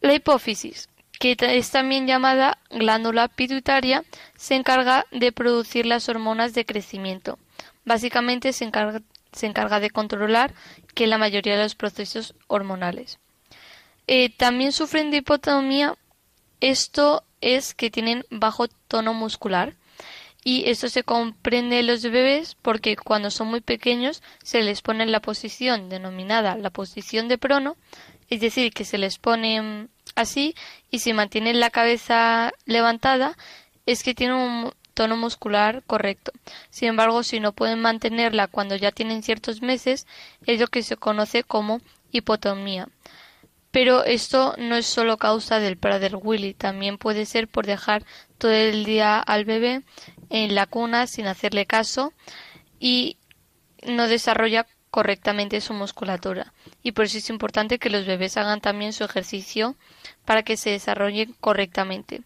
La 0.00 0.14
hipófisis, 0.14 0.88
que 1.18 1.36
es 1.38 1.70
también 1.70 2.06
llamada 2.06 2.58
glándula 2.70 3.28
pituitaria, 3.28 4.04
se 4.36 4.54
encarga 4.54 5.06
de 5.10 5.32
producir 5.32 5.86
las 5.86 6.08
hormonas 6.08 6.54
de 6.54 6.64
crecimiento. 6.64 7.38
Básicamente 7.84 8.52
se 8.52 8.64
encarga, 8.64 9.02
se 9.32 9.46
encarga 9.46 9.80
de 9.80 9.90
controlar 9.90 10.54
que 10.94 11.06
la 11.06 11.18
mayoría 11.18 11.56
de 11.56 11.64
los 11.64 11.74
procesos 11.74 12.34
hormonales. 12.46 13.18
Eh, 14.06 14.30
también 14.30 14.72
sufren 14.72 15.10
de 15.10 15.18
hipotomía. 15.18 15.96
Esto 16.60 17.24
es 17.40 17.74
que 17.74 17.90
tienen 17.90 18.24
bajo 18.30 18.68
tono 18.88 19.14
muscular. 19.14 19.74
Y 20.44 20.70
esto 20.70 20.88
se 20.88 21.02
comprende 21.02 21.80
en 21.80 21.88
los 21.88 22.02
bebés 22.02 22.56
porque 22.62 22.96
cuando 22.96 23.30
son 23.30 23.48
muy 23.48 23.60
pequeños 23.60 24.22
se 24.42 24.62
les 24.62 24.82
pone 24.82 25.02
en 25.02 25.12
la 25.12 25.20
posición 25.20 25.88
denominada 25.88 26.56
la 26.56 26.70
posición 26.70 27.28
de 27.28 27.38
prono, 27.38 27.76
es 28.30 28.40
decir, 28.40 28.72
que 28.72 28.84
se 28.84 28.98
les 28.98 29.18
pone 29.18 29.60
mm, 29.60 29.88
así 30.14 30.54
y 30.90 31.00
si 31.00 31.12
mantienen 31.12 31.60
la 31.60 31.70
cabeza 31.70 32.52
levantada 32.66 33.36
es 33.84 34.02
que 34.02 34.14
tienen 34.14 34.36
un 34.36 34.72
tono 34.94 35.16
muscular 35.16 35.82
correcto. 35.86 36.32
Sin 36.70 36.88
embargo, 36.88 37.22
si 37.22 37.40
no 37.40 37.52
pueden 37.52 37.80
mantenerla 37.80 38.48
cuando 38.48 38.74
ya 38.76 38.90
tienen 38.90 39.22
ciertos 39.22 39.60
meses, 39.60 40.06
es 40.46 40.60
lo 40.60 40.66
que 40.68 40.82
se 40.82 40.96
conoce 40.96 41.42
como 41.42 41.80
hipotomía. 42.10 42.88
Pero 43.80 44.02
esto 44.02 44.56
no 44.58 44.74
es 44.74 44.86
solo 44.86 45.18
causa 45.18 45.60
del 45.60 45.78
Prader-Willi, 45.78 46.52
también 46.52 46.98
puede 46.98 47.26
ser 47.26 47.46
por 47.46 47.64
dejar 47.64 48.02
todo 48.36 48.50
el 48.50 48.84
día 48.84 49.20
al 49.20 49.44
bebé 49.44 49.82
en 50.30 50.56
la 50.56 50.66
cuna 50.66 51.06
sin 51.06 51.28
hacerle 51.28 51.64
caso 51.64 52.12
y 52.80 53.18
no 53.86 54.08
desarrolla 54.08 54.66
correctamente 54.90 55.60
su 55.60 55.74
musculatura. 55.74 56.52
Y 56.82 56.90
por 56.90 57.04
eso 57.04 57.18
es 57.18 57.30
importante 57.30 57.78
que 57.78 57.88
los 57.88 58.04
bebés 58.04 58.36
hagan 58.36 58.60
también 58.60 58.92
su 58.92 59.04
ejercicio 59.04 59.76
para 60.24 60.42
que 60.42 60.56
se 60.56 60.70
desarrollen 60.70 61.36
correctamente. 61.38 62.22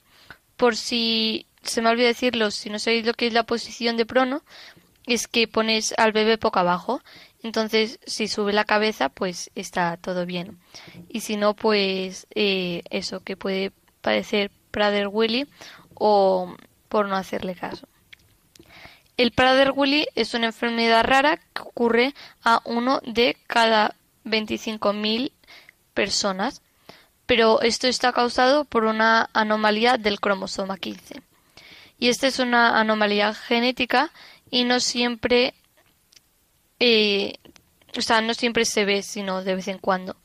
Por 0.56 0.74
si 0.74 1.44
se 1.62 1.82
me 1.82 1.90
olvida 1.90 2.06
decirlo, 2.06 2.50
si 2.50 2.70
no 2.70 2.78
sabéis 2.78 3.04
lo 3.04 3.12
que 3.12 3.26
es 3.26 3.34
la 3.34 3.42
posición 3.44 3.98
de 3.98 4.06
prono, 4.06 4.42
es 5.06 5.28
que 5.28 5.48
pones 5.48 5.92
al 5.98 6.12
bebé 6.12 6.38
poco 6.38 6.60
abajo. 6.60 7.02
Entonces, 7.42 7.98
si 8.06 8.28
sube 8.28 8.52
la 8.52 8.64
cabeza, 8.64 9.08
pues 9.08 9.50
está 9.54 9.96
todo 9.96 10.26
bien. 10.26 10.58
Y 11.08 11.20
si 11.20 11.36
no, 11.36 11.54
pues 11.54 12.26
eh, 12.34 12.82
eso, 12.90 13.20
que 13.20 13.36
puede 13.36 13.72
parecer 14.00 14.50
Prader-Willi 14.70 15.46
o 15.94 16.54
por 16.88 17.08
no 17.08 17.16
hacerle 17.16 17.54
caso. 17.54 17.88
El 19.16 19.32
Prader-Willi 19.32 20.08
es 20.14 20.34
una 20.34 20.46
enfermedad 20.46 21.04
rara 21.04 21.36
que 21.36 21.62
ocurre 21.62 22.14
a 22.44 22.60
uno 22.64 23.00
de 23.04 23.36
cada 23.46 23.94
25.000 24.24 25.32
personas, 25.94 26.62
pero 27.26 27.60
esto 27.60 27.86
está 27.86 28.12
causado 28.12 28.64
por 28.64 28.84
una 28.84 29.28
anomalía 29.32 29.98
del 29.98 30.20
cromosoma 30.20 30.76
15. 30.76 31.22
Y 31.98 32.08
esta 32.08 32.26
es 32.26 32.38
una 32.38 32.80
anomalía 32.80 33.34
genética 33.34 34.10
y 34.50 34.64
no 34.64 34.80
siempre, 34.80 35.54
o 37.96 38.00
sea, 38.00 38.20
no 38.20 38.34
siempre 38.34 38.64
se 38.64 38.84
ve, 38.84 39.02
sino 39.02 39.44
de 39.44 39.54
vez 39.54 39.68
en 39.68 39.78
cuando. 39.78 40.16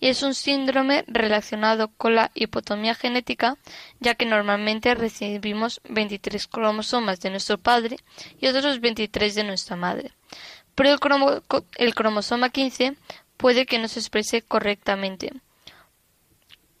Y 0.00 0.08
es 0.08 0.22
un 0.22 0.34
síndrome 0.34 1.04
relacionado 1.06 1.88
con 1.88 2.14
la 2.14 2.30
hipotomía 2.34 2.94
genética, 2.94 3.56
ya 4.00 4.14
que 4.14 4.26
normalmente 4.26 4.94
recibimos 4.94 5.80
23 5.88 6.48
cromosomas 6.48 7.20
de 7.20 7.30
nuestro 7.30 7.58
padre 7.58 7.96
y 8.40 8.46
otros 8.46 8.80
23 8.80 9.34
de 9.34 9.44
nuestra 9.44 9.76
madre. 9.76 10.12
Pero 10.74 10.90
el, 10.90 11.42
el 11.76 11.94
cromosoma 11.94 12.50
15 12.50 12.96
puede 13.36 13.66
que 13.66 13.78
no 13.78 13.86
se 13.86 14.00
exprese 14.00 14.42
correctamente. 14.42 15.32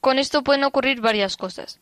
Con 0.00 0.18
esto 0.18 0.42
pueden 0.42 0.64
ocurrir 0.64 1.00
varias 1.00 1.36
cosas. 1.36 1.78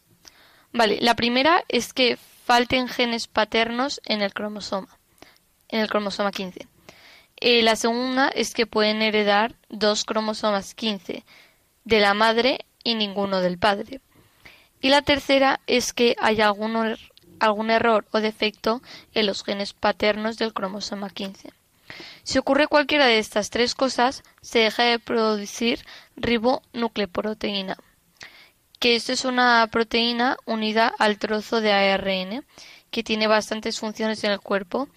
Vale, 0.73 0.99
la 1.01 1.15
primera 1.15 1.65
es 1.69 1.93
que 1.93 2.19
falten 2.45 2.89
genes 2.89 3.29
paternos 3.29 4.01
en 4.05 4.21
el 4.21 4.35
cromosoma, 4.35 4.99
en 5.69 5.81
el 5.81 5.89
cromosoma 5.89 6.33
15. 6.33 6.67
La 7.41 7.77
segunda 7.77 8.29
es 8.29 8.53
que 8.55 8.67
pueden 8.67 9.03
heredar 9.03 9.55
dos 9.69 10.05
cromosomas 10.05 10.75
15 10.75 11.25
de 11.85 12.01
la 12.01 12.15
madre 12.15 12.65
y 12.83 12.95
ninguno 12.95 13.41
del 13.41 13.59
padre. 13.59 14.01
Y 14.81 14.89
la 14.91 15.03
tercera 15.03 15.61
es 15.67 15.93
que 15.93 16.17
haya 16.21 16.47
algún, 16.47 16.75
er- 16.77 16.99
algún 17.41 17.71
error 17.71 18.07
o 18.13 18.21
defecto 18.21 18.83
en 19.15 19.27
los 19.27 19.45
genes 19.45 19.73
paternos 19.73 20.37
del 20.37 20.53
cromosoma 20.53 21.11
15. 21.11 21.51
Si 22.23 22.39
ocurre 22.39 22.67
cualquiera 22.67 23.07
de 23.07 23.19
estas 23.19 23.51
tres 23.51 23.75
cosas, 23.75 24.23
se 24.43 24.59
deja 24.61 24.83
de 24.85 24.99
producir 24.99 25.85
ribonucleoproteína, 26.17 27.77
que 28.79 28.95
esto 28.97 29.13
es 29.13 29.25
una 29.25 29.67
proteína 29.71 30.37
unida 30.45 30.93
al 30.99 31.19
trozo 31.19 31.61
de 31.61 31.73
ARN 31.73 32.45
que 32.91 33.03
tiene 33.03 33.27
bastantes 33.27 33.79
funciones 33.81 34.23
en 34.25 34.33
el 34.33 34.41
cuerpo 34.41 34.89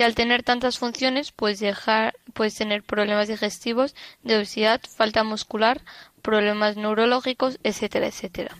y 0.00 0.02
al 0.02 0.14
tener 0.14 0.42
tantas 0.42 0.78
funciones 0.78 1.30
puedes 1.30 1.60
dejar 1.60 2.14
puedes 2.32 2.54
tener 2.54 2.82
problemas 2.82 3.28
digestivos, 3.28 3.94
de 4.22 4.38
obesidad, 4.38 4.80
falta 4.96 5.24
muscular, 5.24 5.82
problemas 6.22 6.78
neurológicos, 6.78 7.58
etcétera, 7.64 8.06
etcétera. 8.06 8.56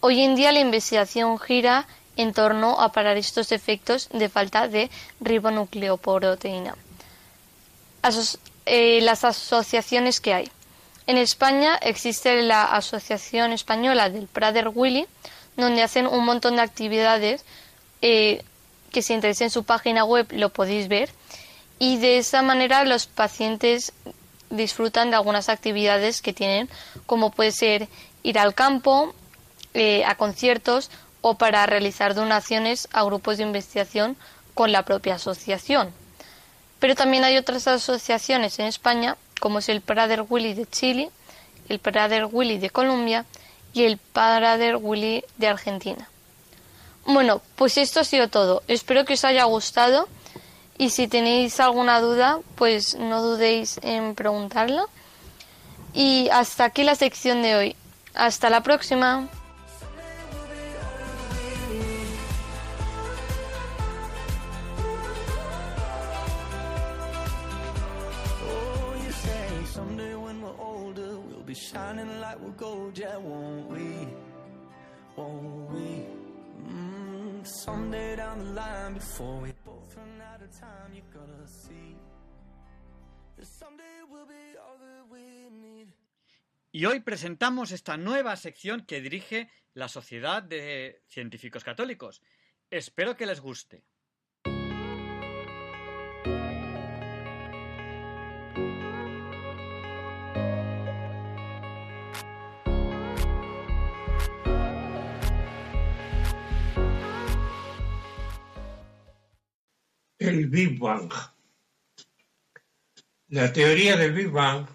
Hoy 0.00 0.22
en 0.22 0.34
día 0.34 0.50
la 0.50 0.58
investigación 0.58 1.38
gira 1.38 1.86
en 2.16 2.32
torno 2.32 2.80
a 2.80 2.90
parar 2.90 3.16
estos 3.16 3.52
efectos 3.52 4.08
de 4.12 4.28
falta 4.28 4.66
de 4.66 4.90
ribonucleoproteína. 5.20 6.74
Eh, 8.66 9.00
las 9.02 9.22
asociaciones 9.22 10.20
que 10.20 10.34
hay. 10.34 10.50
En 11.06 11.16
España 11.16 11.76
existe 11.76 12.42
la 12.42 12.64
Asociación 12.64 13.52
Española 13.52 14.10
del 14.10 14.26
Prader-Willi, 14.26 15.06
donde 15.56 15.84
hacen 15.84 16.08
un 16.08 16.24
montón 16.24 16.56
de 16.56 16.62
actividades 16.62 17.44
eh, 18.00 18.42
que 18.92 19.02
si 19.02 19.14
entráis 19.14 19.40
en 19.40 19.50
su 19.50 19.64
página 19.64 20.04
web 20.04 20.28
lo 20.30 20.50
podéis 20.50 20.88
ver. 20.88 21.10
Y 21.78 21.98
de 21.98 22.18
esa 22.18 22.42
manera 22.42 22.84
los 22.84 23.06
pacientes 23.06 23.92
disfrutan 24.50 25.10
de 25.10 25.16
algunas 25.16 25.48
actividades 25.48 26.22
que 26.22 26.32
tienen, 26.32 26.68
como 27.06 27.30
puede 27.30 27.50
ser 27.50 27.88
ir 28.22 28.38
al 28.38 28.54
campo, 28.54 29.14
eh, 29.74 30.04
a 30.04 30.14
conciertos 30.14 30.90
o 31.22 31.36
para 31.36 31.66
realizar 31.66 32.14
donaciones 32.14 32.88
a 32.92 33.02
grupos 33.04 33.38
de 33.38 33.44
investigación 33.44 34.16
con 34.54 34.70
la 34.70 34.84
propia 34.84 35.14
asociación. 35.14 35.92
Pero 36.78 36.94
también 36.94 37.24
hay 37.24 37.38
otras 37.38 37.66
asociaciones 37.68 38.58
en 38.58 38.66
España, 38.66 39.16
como 39.40 39.60
es 39.60 39.68
el 39.68 39.80
Prader 39.80 40.24
Willy 40.28 40.54
de 40.54 40.66
Chile, 40.66 41.10
el 41.68 41.78
Prader 41.78 42.28
Willy 42.30 42.58
de 42.58 42.70
Colombia 42.70 43.24
y 43.72 43.84
el 43.84 43.96
Prader 43.96 44.76
Willy 44.76 45.24
de 45.38 45.46
Argentina. 45.48 46.08
Bueno, 47.06 47.42
pues 47.56 47.78
esto 47.78 48.00
ha 48.00 48.04
sido 48.04 48.28
todo. 48.28 48.62
Espero 48.68 49.04
que 49.04 49.14
os 49.14 49.24
haya 49.24 49.44
gustado 49.44 50.08
y 50.78 50.90
si 50.90 51.08
tenéis 51.08 51.60
alguna 51.60 52.00
duda, 52.00 52.40
pues 52.54 52.96
no 52.96 53.22
dudéis 53.22 53.78
en 53.82 54.14
preguntarla. 54.14 54.86
Y 55.94 56.28
hasta 56.30 56.64
aquí 56.64 56.84
la 56.84 56.94
sección 56.94 57.42
de 57.42 57.54
hoy. 57.54 57.76
Hasta 58.14 58.50
la 58.50 58.62
próxima. 58.62 59.28
Oh, 73.24 73.71
someday 77.64 78.16
down 78.16 78.38
the 78.38 78.52
line, 78.54 78.94
before 78.94 79.40
we 79.40 79.52
both 79.64 79.94
run 79.96 80.20
out 80.20 80.42
of 80.42 80.50
time, 80.50 80.92
you're 80.92 81.12
gonna 81.12 81.46
see 81.46 81.96
that 83.36 83.46
someday 83.46 84.02
we'll 84.10 84.26
be 84.26 84.58
all 84.58 84.78
that 84.78 85.06
we 85.08 85.48
need. 85.50 85.94
Y 86.72 86.86
hoy 86.86 87.00
presentamos 87.00 87.70
esta 87.70 87.96
nueva 87.96 88.34
sección 88.36 88.84
que 88.84 89.00
dirige 89.00 89.48
la 89.74 89.88
Sociedad 89.88 90.42
de 90.42 91.02
Científicos 91.06 91.62
Católicos. 91.62 92.20
Espero 92.70 93.16
que 93.16 93.26
les 93.26 93.40
guste. 93.40 93.84
El 110.24 110.46
Big 110.46 110.78
Bang. 110.78 111.12
La 113.30 113.52
teoría 113.52 113.96
del 113.96 114.12
Big 114.12 114.30
Bang 114.30 114.66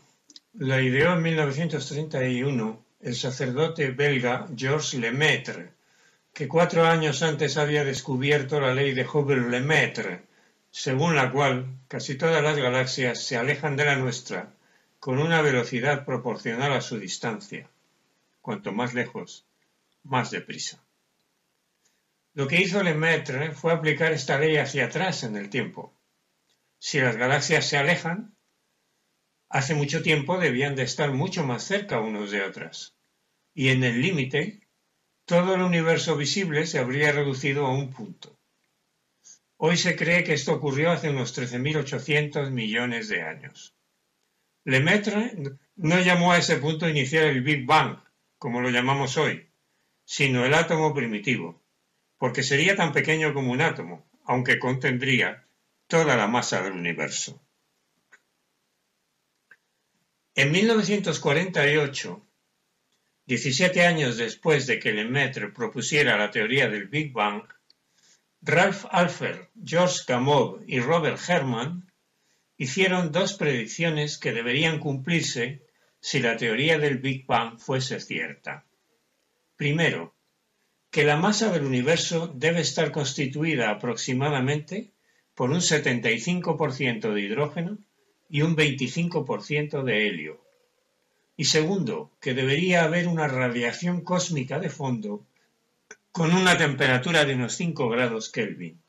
la 0.56 0.82
ideó 0.82 1.14
en 1.14 1.22
1931 1.22 2.84
el 3.00 3.16
sacerdote 3.16 3.92
belga 3.92 4.46
Georges 4.54 4.96
Lemaitre, 4.96 5.72
que 6.34 6.50
cuatro 6.50 6.86
años 6.86 7.24
antes 7.24 7.56
había 7.56 7.86
descubierto 7.86 8.60
la 8.60 8.74
ley 8.74 8.94
de 8.94 9.08
Hubble-Lemaitre, 9.08 10.24
según 10.70 11.16
la 11.16 11.32
cual 11.32 11.78
casi 11.88 12.16
todas 12.16 12.44
las 12.44 12.58
galaxias 12.58 13.24
se 13.24 13.38
alejan 13.38 13.78
de 13.78 13.86
la 13.86 13.96
nuestra 13.96 14.52
con 15.00 15.18
una 15.18 15.42
velocidad 15.42 16.04
proporcional 16.04 16.74
a 16.74 16.82
su 16.82 17.00
distancia. 17.00 17.70
Cuanto 18.42 18.74
más 18.74 18.94
lejos, 18.94 19.46
más 20.04 20.30
deprisa. 20.30 20.84
Lo 22.38 22.48
que 22.48 22.62
hizo 22.62 22.84
Lemaitre 22.84 23.52
fue 23.52 23.74
aplicar 23.74 24.14
esta 24.14 24.38
ley 24.38 24.58
hacia 24.58 24.86
atrás 24.86 25.24
en 25.24 25.36
el 25.38 25.50
tiempo. 25.50 25.98
Si 26.78 27.00
las 27.00 27.18
galaxias 27.18 27.68
se 27.68 27.78
alejan, 27.78 28.38
hace 29.50 29.74
mucho 29.74 30.04
tiempo 30.04 30.38
debían 30.38 30.76
de 30.76 30.84
estar 30.84 31.12
mucho 31.12 31.44
más 31.44 31.64
cerca 31.64 32.00
unos 32.00 32.30
de 32.30 32.44
otras. 32.44 32.96
Y 33.56 33.70
en 33.70 33.84
el 33.84 34.04
límite, 34.04 34.62
todo 35.26 35.56
el 35.56 35.62
universo 35.62 36.16
visible 36.16 36.68
se 36.68 36.78
habría 36.78 37.12
reducido 37.12 37.66
a 37.66 37.74
un 37.74 37.92
punto. 37.92 38.40
Hoy 39.56 39.76
se 39.76 39.96
cree 39.96 40.24
que 40.24 40.34
esto 40.34 40.54
ocurrió 40.54 40.92
hace 40.92 41.10
unos 41.10 41.36
13.800 41.36 42.52
millones 42.52 43.10
de 43.10 43.24
años. 43.24 43.74
Lemaitre 44.64 45.34
no 45.76 46.00
llamó 46.02 46.34
a 46.34 46.38
ese 46.38 46.58
punto 46.58 46.88
inicial 46.88 47.26
el 47.26 47.42
Big 47.42 47.66
Bang, 47.66 47.98
como 48.38 48.62
lo 48.62 48.70
llamamos 48.70 49.18
hoy, 49.18 49.50
sino 50.06 50.46
el 50.46 50.54
átomo 50.54 50.94
primitivo, 50.94 51.64
porque 52.18 52.44
sería 52.44 52.76
tan 52.76 52.92
pequeño 52.92 53.34
como 53.34 53.52
un 53.52 53.62
átomo, 53.62 54.06
aunque 54.26 54.60
contendría 54.60 55.46
toda 55.88 56.16
la 56.18 56.28
masa 56.28 56.62
del 56.62 56.74
universo. 56.74 57.42
En 60.36 60.52
1948, 60.52 62.28
17 63.26 63.86
años 63.86 64.18
después 64.18 64.68
de 64.68 64.80
que 64.80 64.92
Lemaitre 64.92 65.50
propusiera 65.50 66.18
la 66.18 66.32
teoría 66.32 66.70
del 66.70 66.88
Big 66.88 67.12
Bang, 67.12 67.44
Ralph 68.42 68.86
Alpher, 68.92 69.50
George 69.66 70.04
Gamow 70.08 70.64
y 70.68 70.80
Robert 70.80 71.20
Herman 71.28 71.92
hicieron 72.58 73.12
dos 73.12 73.34
predicciones 73.34 74.18
que 74.18 74.32
deberían 74.32 74.80
cumplirse 74.80 75.66
si 76.00 76.20
la 76.20 76.38
teoría 76.38 76.78
del 76.78 77.00
Big 77.00 77.26
Bang 77.26 77.60
fuese 77.60 78.00
cierta. 78.00 78.66
Primero, 79.56 80.17
que 80.98 81.04
la 81.04 81.16
masa 81.16 81.52
del 81.52 81.64
universo 81.64 82.26
debe 82.34 82.62
estar 82.62 82.92
constituida 82.92 83.70
aproximadamente 83.70 84.94
por 85.36 85.52
un 85.52 85.60
75% 85.60 87.14
de 87.14 87.22
hidrógeno 87.22 87.78
y 88.28 88.42
un 88.42 88.56
25% 88.56 89.84
de 89.84 90.08
helio. 90.08 90.42
Y 91.36 91.46
segundo, 91.46 92.10
que 92.20 92.34
debería 92.34 92.84
haber 92.84 93.08
una 93.08 93.28
radiación 93.28 94.02
cósmica 94.02 94.58
de 94.58 94.72
fondo 94.72 95.24
con 96.12 96.34
una 96.34 96.58
temperatura 96.58 97.26
de 97.26 97.36
unos 97.36 97.54
5 97.54 97.90
grados 97.90 98.32
Kelvin. 98.32 98.82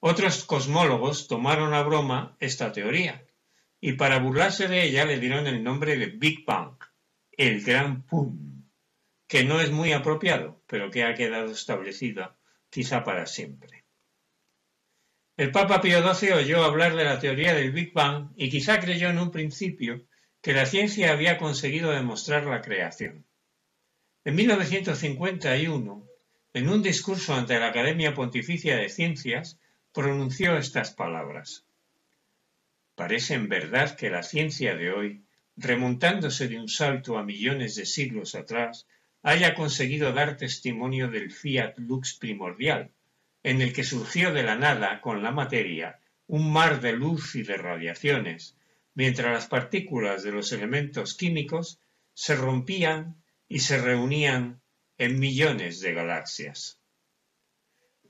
Otros 0.00 0.44
cosmólogos 0.44 1.28
tomaron 1.28 1.74
a 1.74 1.82
broma 1.82 2.34
esta 2.40 2.72
teoría 2.72 3.22
y 3.78 3.92
para 3.92 4.20
burlarse 4.20 4.68
de 4.68 4.84
ella 4.84 5.04
le 5.04 5.20
dieron 5.20 5.46
el 5.46 5.62
nombre 5.62 5.98
de 5.98 6.06
Big 6.06 6.46
Bang, 6.46 6.78
el 7.36 7.62
gran 7.62 8.04
pum, 8.04 8.53
que 9.34 9.42
no 9.42 9.60
es 9.60 9.72
muy 9.72 9.92
apropiado, 9.92 10.62
pero 10.68 10.92
que 10.92 11.02
ha 11.02 11.16
quedado 11.16 11.50
establecido 11.50 12.36
quizá 12.70 13.02
para 13.02 13.26
siempre. 13.26 13.84
El 15.36 15.50
Papa 15.50 15.80
Pío 15.80 16.14
XII 16.14 16.34
oyó 16.34 16.62
hablar 16.62 16.94
de 16.94 17.02
la 17.02 17.18
teoría 17.18 17.52
del 17.52 17.72
Big 17.72 17.92
Bang 17.92 18.30
y 18.36 18.48
quizá 18.48 18.78
creyó 18.78 19.10
en 19.10 19.18
un 19.18 19.32
principio 19.32 20.06
que 20.40 20.52
la 20.52 20.66
ciencia 20.66 21.10
había 21.10 21.36
conseguido 21.36 21.90
demostrar 21.90 22.46
la 22.46 22.60
creación. 22.60 23.26
En 24.24 24.36
1951, 24.36 26.08
en 26.52 26.68
un 26.68 26.80
discurso 26.80 27.34
ante 27.34 27.58
la 27.58 27.70
Academia 27.70 28.14
Pontificia 28.14 28.76
de 28.76 28.88
Ciencias, 28.88 29.58
pronunció 29.92 30.56
estas 30.56 30.92
palabras. 30.92 31.66
Parece 32.94 33.34
en 33.34 33.48
verdad 33.48 33.96
que 33.96 34.10
la 34.10 34.22
ciencia 34.22 34.76
de 34.76 34.92
hoy, 34.92 35.24
remontándose 35.56 36.46
de 36.46 36.60
un 36.60 36.68
salto 36.68 37.18
a 37.18 37.24
millones 37.24 37.74
de 37.74 37.84
siglos 37.84 38.36
atrás, 38.36 38.86
haya 39.24 39.54
conseguido 39.54 40.12
dar 40.12 40.36
testimonio 40.36 41.08
del 41.08 41.32
fiat 41.32 41.78
lux 41.78 42.14
primordial, 42.14 42.92
en 43.42 43.62
el 43.62 43.72
que 43.72 43.82
surgió 43.82 44.32
de 44.32 44.42
la 44.42 44.54
nada 44.54 45.00
con 45.00 45.22
la 45.22 45.32
materia 45.32 45.98
un 46.26 46.52
mar 46.52 46.80
de 46.80 46.92
luz 46.92 47.34
y 47.34 47.42
de 47.42 47.56
radiaciones, 47.56 48.56
mientras 48.94 49.32
las 49.32 49.46
partículas 49.46 50.22
de 50.22 50.32
los 50.32 50.52
elementos 50.52 51.14
químicos 51.14 51.80
se 52.12 52.36
rompían 52.36 53.22
y 53.48 53.60
se 53.60 53.78
reunían 53.78 54.60
en 54.98 55.18
millones 55.18 55.80
de 55.80 55.94
galaxias. 55.94 56.80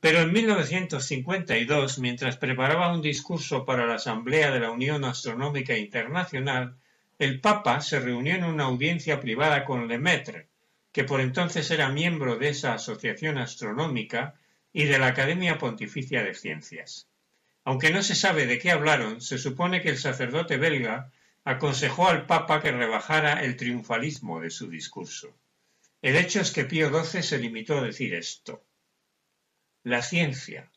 Pero 0.01 0.21
en 0.21 0.33
1952, 0.33 1.99
mientras 1.99 2.37
preparaba 2.37 2.93
un 2.93 3.03
discurso 3.03 3.65
para 3.65 3.87
la 3.87 3.95
Asamblea 3.95 4.51
de 4.51 4.61
la 4.61 4.71
Unión 4.71 5.05
Astronómica 5.05 5.77
Internacional, 5.77 6.77
el 7.19 7.41
Papa 7.41 7.81
se 7.81 8.01
reunió 8.01 8.35
en 8.35 8.45
una 8.45 8.65
audiencia 8.65 9.21
privada 9.21 9.65
con 9.65 9.89
Lemaitre, 9.89 10.49
que 10.95 11.03
por 11.03 11.21
entonces 11.21 11.73
era 11.73 11.89
miembro 11.89 12.37
de 12.37 12.51
esa 12.51 12.75
asociación 12.75 13.37
astronómica 13.37 14.37
y 14.73 14.85
de 14.85 15.01
la 15.01 15.09
Academia 15.09 15.59
Pontificia 15.59 16.23
de 16.23 16.35
Ciencias. 16.35 17.09
Aunque 17.65 17.91
no 17.91 18.01
se 18.05 18.15
sabe 18.15 18.47
de 18.47 18.61
qué 18.61 18.71
hablaron, 18.71 19.21
se 19.21 19.39
supone 19.39 19.83
que 19.83 19.89
el 19.89 19.99
sacerdote 19.99 20.57
belga 20.57 21.11
aconsejó 21.43 22.07
al 22.09 22.27
Papa 22.27 22.63
que 22.63 22.71
rebajara 22.71 23.43
el 23.43 23.57
triunfalismo 23.57 24.39
de 24.39 24.51
su 24.51 24.71
discurso. 24.71 25.37
El 26.01 26.15
hecho 26.15 26.41
es 26.41 26.53
que 26.53 26.65
Pío 26.65 26.89
XII 26.89 27.25
se 27.25 27.39
limitó 27.39 27.79
a 27.79 27.83
decir 27.83 28.15
esto. 28.15 28.63
La 29.83 30.01
ciencia, 30.01 30.71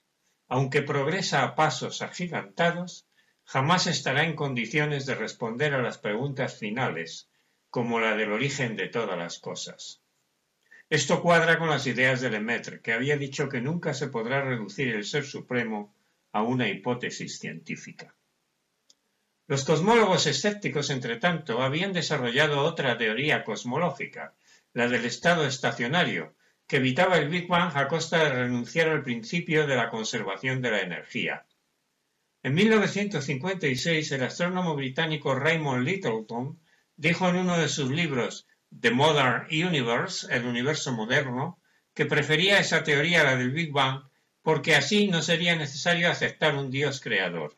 aunque 0.48 0.82
progresa 0.82 1.44
a 1.44 1.54
pasos 1.54 2.02
agigantados, 2.02 3.06
jamás 3.44 3.86
estará 3.86 4.24
en 4.24 4.36
condiciones 4.36 5.06
de 5.06 5.14
responder 5.14 5.76
a 5.76 5.84
las 5.84 6.00
preguntas 6.00 6.58
finales, 6.58 7.30
como 7.70 8.00
la 8.00 8.16
del 8.16 8.32
origen 8.32 8.76
de 8.76 8.88
todas 8.88 9.16
las 9.16 9.38
cosas. 9.38 10.02
Esto 10.90 11.22
cuadra 11.22 11.60
con 11.60 11.70
las 11.70 11.86
ideas 11.86 12.22
de 12.22 12.30
Lemaitre, 12.30 12.80
que 12.80 12.94
había 12.94 13.18
dicho 13.18 13.50
que 13.50 13.60
nunca 13.60 13.94
se 13.94 14.08
podrá 14.08 14.42
reducir 14.42 14.96
el 14.96 15.04
ser 15.04 15.26
supremo 15.26 15.94
a 16.32 16.44
una 16.44 16.70
hipótesis 16.70 17.40
científica. 17.40 18.16
Los 19.48 19.66
cosmólogos 19.66 20.28
escépticos, 20.28 20.90
entre 20.90 21.18
tanto, 21.18 21.62
habían 21.62 21.92
desarrollado 21.92 22.64
otra 22.64 22.98
teoría 22.98 23.44
cosmológica, 23.44 24.34
la 24.74 24.88
del 24.88 25.04
estado 25.04 25.46
estacionario, 25.46 26.36
que 26.68 26.78
evitaba 26.78 27.18
el 27.18 27.28
Big 27.30 27.48
Bang 27.48 27.76
a 27.76 27.88
costa 27.90 28.24
de 28.24 28.30
renunciar 28.30 28.88
al 28.88 29.04
principio 29.04 29.68
de 29.68 29.76
la 29.76 29.90
conservación 29.90 30.62
de 30.62 30.72
la 30.72 30.82
energía. 30.82 31.46
En 32.44 32.54
1956, 32.54 34.12
el 34.14 34.24
astrónomo 34.24 34.76
británico 34.76 35.36
Raymond 35.36 35.84
Littleton 35.86 36.60
dijo 36.96 37.28
en 37.28 37.38
uno 37.38 37.58
de 37.58 37.68
sus 37.68 37.92
libros 37.92 38.48
The 38.80 38.92
Modern 38.92 39.48
Universe, 39.50 40.28
el 40.36 40.46
universo 40.46 40.92
moderno, 40.94 41.60
que 41.94 42.06
prefería 42.06 42.60
esa 42.60 42.84
teoría 42.84 43.22
a 43.22 43.24
la 43.24 43.36
del 43.36 43.52
Big 43.52 43.72
Bang 43.72 44.04
porque 44.42 44.76
así 44.76 45.08
no 45.08 45.22
sería 45.22 45.56
necesario 45.56 46.10
aceptar 46.10 46.56
un 46.56 46.72
Dios 46.72 47.02
creador. 47.02 47.56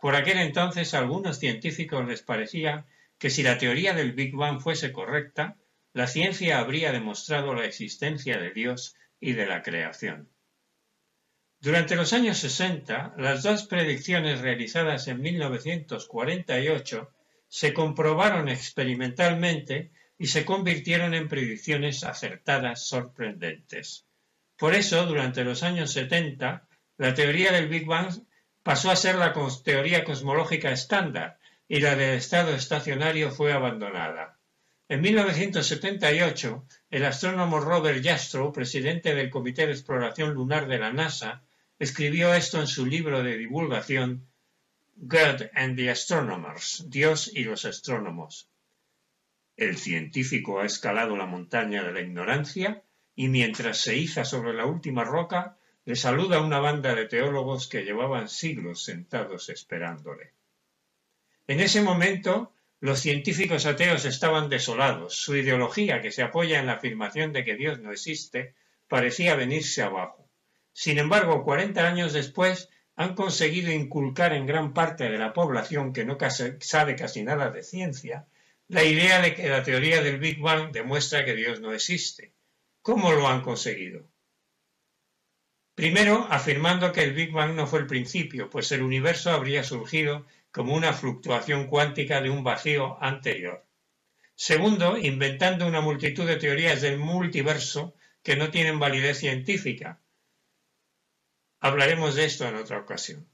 Por 0.00 0.14
aquel 0.16 0.38
entonces 0.38 0.92
a 0.92 0.98
algunos 0.98 1.38
científicos 1.38 2.06
les 2.06 2.22
parecía 2.22 2.86
que 3.18 3.30
si 3.30 3.42
la 3.42 3.58
teoría 3.58 3.94
del 3.94 4.12
Big 4.12 4.34
Bang 4.34 4.60
fuese 4.60 4.92
correcta, 4.92 5.56
la 5.92 6.06
ciencia 6.06 6.58
habría 6.58 6.92
demostrado 6.92 7.54
la 7.54 7.64
existencia 7.64 8.38
de 8.38 8.50
Dios 8.50 8.96
y 9.18 9.32
de 9.32 9.46
la 9.46 9.62
creación. 9.62 10.28
Durante 11.60 11.96
los 11.96 12.12
años 12.12 12.38
60, 12.38 13.14
las 13.18 13.42
dos 13.42 13.64
predicciones 13.64 14.40
realizadas 14.40 15.08
en 15.08 15.20
1948 15.20 17.10
se 17.48 17.74
comprobaron 17.74 18.48
experimentalmente 18.48 19.90
y 20.20 20.26
se 20.26 20.44
convirtieron 20.44 21.14
en 21.14 21.28
predicciones 21.28 22.04
acertadas 22.04 22.86
sorprendentes. 22.86 24.04
Por 24.58 24.74
eso, 24.74 25.06
durante 25.06 25.44
los 25.44 25.62
años 25.62 25.92
70, 25.92 26.68
la 26.98 27.14
teoría 27.14 27.52
del 27.52 27.68
Big 27.68 27.86
Bang 27.86 28.12
pasó 28.62 28.90
a 28.90 28.96
ser 28.96 29.14
la 29.14 29.32
teoría 29.64 30.04
cosmológica 30.04 30.72
estándar 30.72 31.38
y 31.66 31.80
la 31.80 31.96
del 31.96 32.18
estado 32.18 32.54
estacionario 32.54 33.30
fue 33.30 33.54
abandonada. 33.54 34.38
En 34.90 35.00
1978, 35.00 36.66
el 36.90 37.04
astrónomo 37.06 37.58
Robert 37.58 38.04
Jastrow, 38.04 38.52
presidente 38.52 39.14
del 39.14 39.30
Comité 39.30 39.66
de 39.66 39.72
Exploración 39.72 40.34
Lunar 40.34 40.68
de 40.68 40.80
la 40.80 40.92
NASA, 40.92 41.44
escribió 41.78 42.34
esto 42.34 42.60
en 42.60 42.66
su 42.66 42.84
libro 42.84 43.22
de 43.22 43.38
divulgación 43.38 44.28
God 44.96 45.44
and 45.54 45.78
the 45.78 45.88
Astronomers, 45.88 46.84
Dios 46.90 47.30
y 47.32 47.44
los 47.44 47.64
astrónomos. 47.64 48.49
El 49.60 49.76
científico 49.76 50.60
ha 50.60 50.64
escalado 50.64 51.18
la 51.18 51.26
montaña 51.26 51.84
de 51.84 51.92
la 51.92 52.00
ignorancia 52.00 52.82
y 53.14 53.28
mientras 53.28 53.76
se 53.76 53.94
iza 53.94 54.24
sobre 54.24 54.54
la 54.54 54.64
última 54.64 55.04
roca, 55.04 55.58
le 55.84 55.96
saluda 55.96 56.40
una 56.40 56.60
banda 56.60 56.94
de 56.94 57.04
teólogos 57.04 57.68
que 57.68 57.82
llevaban 57.82 58.30
siglos 58.30 58.82
sentados 58.82 59.50
esperándole. 59.50 60.32
En 61.46 61.60
ese 61.60 61.82
momento, 61.82 62.54
los 62.80 63.00
científicos 63.00 63.66
ateos 63.66 64.06
estaban 64.06 64.48
desolados. 64.48 65.16
Su 65.16 65.36
ideología, 65.36 66.00
que 66.00 66.10
se 66.10 66.22
apoya 66.22 66.58
en 66.58 66.64
la 66.64 66.76
afirmación 66.76 67.34
de 67.34 67.44
que 67.44 67.56
Dios 67.56 67.80
no 67.80 67.92
existe, 67.92 68.54
parecía 68.88 69.34
venirse 69.34 69.82
abajo. 69.82 70.26
Sin 70.72 70.96
embargo, 70.96 71.44
cuarenta 71.44 71.86
años 71.86 72.14
después, 72.14 72.70
han 72.96 73.14
conseguido 73.14 73.70
inculcar 73.70 74.32
en 74.32 74.46
gran 74.46 74.72
parte 74.72 75.10
de 75.10 75.18
la 75.18 75.34
población 75.34 75.92
que 75.92 76.06
no 76.06 76.16
sabe 76.60 76.96
casi 76.96 77.22
nada 77.22 77.50
de 77.50 77.62
ciencia 77.62 78.26
la 78.70 78.84
idea 78.84 79.20
de 79.20 79.34
que 79.34 79.48
la 79.48 79.64
teoría 79.64 80.00
del 80.00 80.20
Big 80.20 80.38
Bang 80.38 80.70
demuestra 80.70 81.24
que 81.24 81.34
Dios 81.34 81.60
no 81.60 81.72
existe. 81.72 82.34
¿Cómo 82.82 83.10
lo 83.10 83.26
han 83.26 83.42
conseguido? 83.42 84.08
Primero, 85.74 86.28
afirmando 86.30 86.92
que 86.92 87.02
el 87.02 87.12
Big 87.12 87.32
Bang 87.32 87.56
no 87.56 87.66
fue 87.66 87.80
el 87.80 87.88
principio, 87.88 88.48
pues 88.48 88.70
el 88.70 88.82
universo 88.82 89.32
habría 89.32 89.64
surgido 89.64 90.24
como 90.52 90.74
una 90.74 90.92
fluctuación 90.92 91.66
cuántica 91.66 92.20
de 92.20 92.30
un 92.30 92.44
vacío 92.44 92.96
anterior. 93.02 93.66
Segundo, 94.36 94.96
inventando 94.96 95.66
una 95.66 95.80
multitud 95.80 96.24
de 96.24 96.36
teorías 96.36 96.80
del 96.80 96.96
multiverso 96.96 97.96
que 98.22 98.36
no 98.36 98.52
tienen 98.52 98.78
validez 98.78 99.18
científica. 99.18 100.00
Hablaremos 101.58 102.14
de 102.14 102.24
esto 102.24 102.46
en 102.46 102.54
otra 102.54 102.78
ocasión. 102.78 103.28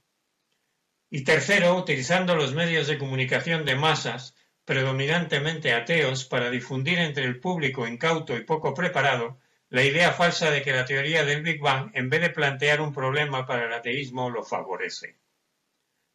Y 1.11 1.25
tercero, 1.25 1.77
utilizando 1.77 2.37
los 2.37 2.55
medios 2.55 2.87
de 2.87 2.97
comunicación 2.97 3.67
de 3.67 3.77
masas, 3.77 4.35
predominantemente 4.67 5.73
ateos, 5.73 6.27
para 6.27 6.51
difundir 6.51 6.99
entre 6.99 7.25
el 7.25 7.41
público 7.41 7.87
incauto 7.87 8.37
y 8.37 8.45
poco 8.45 8.75
preparado 8.75 9.39
la 9.71 9.85
idea 9.85 10.13
falsa 10.13 10.51
de 10.51 10.63
que 10.63 10.73
la 10.73 10.85
teoría 10.85 11.25
del 11.25 11.43
Big 11.43 11.61
Bang, 11.61 11.91
en 11.95 12.11
vez 12.11 12.21
de 12.21 12.31
plantear 12.31 12.81
un 12.81 12.93
problema 12.93 13.47
para 13.47 13.67
el 13.67 13.73
ateísmo, 13.73 14.29
lo 14.29 14.43
favorece. 14.43 15.17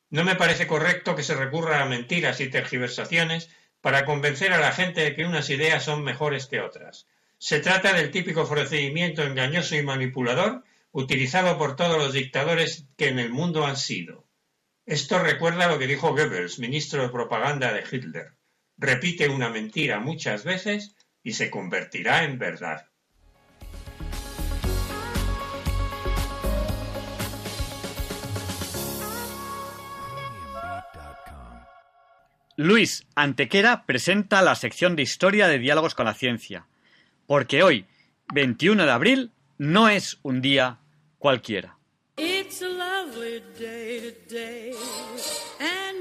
No 0.09 0.25
me 0.25 0.35
parece 0.35 0.67
correcto 0.67 1.15
que 1.15 1.23
se 1.23 1.35
recurra 1.35 1.81
a 1.81 1.85
mentiras 1.85 2.41
y 2.41 2.49
tergiversaciones 2.49 3.49
para 3.79 4.05
convencer 4.05 4.51
a 4.51 4.59
la 4.59 4.73
gente 4.73 5.01
de 5.01 5.15
que 5.15 5.25
unas 5.25 5.49
ideas 5.49 5.83
son 5.83 6.03
mejores 6.03 6.45
que 6.45 6.59
otras. 6.59 7.07
Se 7.37 7.61
trata 7.61 7.93
del 7.93 8.11
típico 8.11 8.47
procedimiento 8.47 9.23
engañoso 9.23 9.77
y 9.77 9.81
manipulador 9.81 10.63
utilizado 10.91 11.57
por 11.57 11.77
todos 11.77 11.97
los 11.97 12.11
dictadores 12.11 12.85
que 12.97 13.07
en 13.07 13.19
el 13.19 13.29
mundo 13.31 13.65
han 13.65 13.77
sido. 13.77 14.27
Esto 14.85 15.19
recuerda 15.19 15.69
lo 15.69 15.79
que 15.79 15.87
dijo 15.87 16.09
Goebbels, 16.09 16.59
ministro 16.59 17.03
de 17.03 17.09
propaganda 17.09 17.71
de 17.71 17.83
Hitler. 17.89 18.33
Repite 18.83 19.29
una 19.29 19.47
mentira 19.49 19.99
muchas 19.99 20.43
veces 20.43 20.95
y 21.21 21.33
se 21.33 21.51
convertirá 21.51 22.23
en 22.23 22.39
verdad. 22.39 22.87
Luis 32.55 33.05
Antequera 33.13 33.85
presenta 33.85 34.41
la 34.41 34.55
sección 34.55 34.95
de 34.95 35.03
Historia 35.03 35.47
de 35.47 35.59
Diálogos 35.59 35.93
con 35.93 36.07
la 36.07 36.15
Ciencia, 36.15 36.65
porque 37.27 37.61
hoy, 37.61 37.85
21 38.33 38.83
de 38.85 38.91
abril, 38.91 39.31
no 39.59 39.89
es 39.89 40.17
un 40.23 40.41
día 40.41 40.79
cualquiera. 41.19 41.77
It's 42.17 42.63
a 42.63 42.67
lovely 42.67 43.43
day 43.59 44.11
today, 44.27 44.71
and 44.71 45.10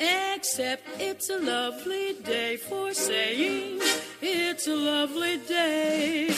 Except 0.00 0.82
it's 1.00 1.28
a 1.28 1.38
lovely 1.38 2.14
day 2.24 2.56
for 2.56 2.94
saying 2.94 3.80
it's 4.22 4.68
a 4.68 4.76
lovely 4.76 5.38
day. 5.38 6.28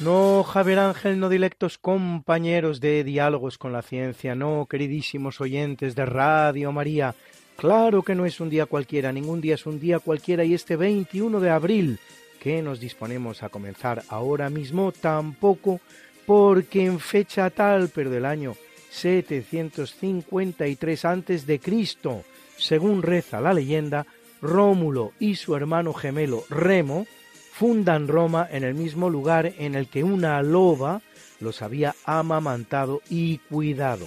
No, 0.00 0.44
Javier 0.44 0.78
Ángel, 0.78 1.18
no 1.18 1.28
directos 1.28 1.78
compañeros 1.78 2.80
de 2.80 3.02
Diálogos 3.02 3.56
con 3.56 3.72
la 3.72 3.80
Ciencia, 3.82 4.34
no, 4.34 4.66
queridísimos 4.68 5.40
oyentes 5.40 5.94
de 5.94 6.04
Radio 6.04 6.70
María. 6.70 7.14
Claro 7.56 8.02
que 8.02 8.14
no 8.14 8.26
es 8.26 8.40
un 8.40 8.50
día 8.50 8.66
cualquiera, 8.66 9.12
ningún 9.12 9.40
día 9.40 9.54
es 9.54 9.64
un 9.64 9.80
día 9.80 9.98
cualquiera 9.98 10.44
y 10.44 10.52
este 10.52 10.76
21 10.76 11.40
de 11.40 11.50
abril 11.50 11.98
que 12.40 12.60
nos 12.60 12.78
disponemos 12.78 13.42
a 13.42 13.48
comenzar 13.48 14.02
ahora 14.08 14.50
mismo 14.50 14.92
tampoco 14.92 15.80
porque 16.26 16.84
en 16.84 17.00
fecha 17.00 17.48
tal, 17.50 17.90
pero 17.94 18.10
del 18.10 18.26
año 18.26 18.56
753 18.90 21.04
antes 21.04 21.46
de 21.46 21.60
Cristo, 21.60 22.24
según 22.56 23.02
reza 23.02 23.40
la 23.40 23.54
leyenda, 23.54 24.04
Rómulo 24.42 25.12
y 25.18 25.36
su 25.36 25.56
hermano 25.56 25.94
gemelo 25.94 26.44
Remo 26.50 27.06
fundan 27.52 28.08
Roma 28.08 28.46
en 28.50 28.64
el 28.64 28.74
mismo 28.74 29.08
lugar 29.08 29.54
en 29.58 29.74
el 29.74 29.88
que 29.88 30.04
una 30.04 30.42
loba 30.42 31.00
los 31.40 31.62
había 31.62 31.94
amamantado 32.04 33.00
y 33.08 33.38
cuidado. 33.38 34.06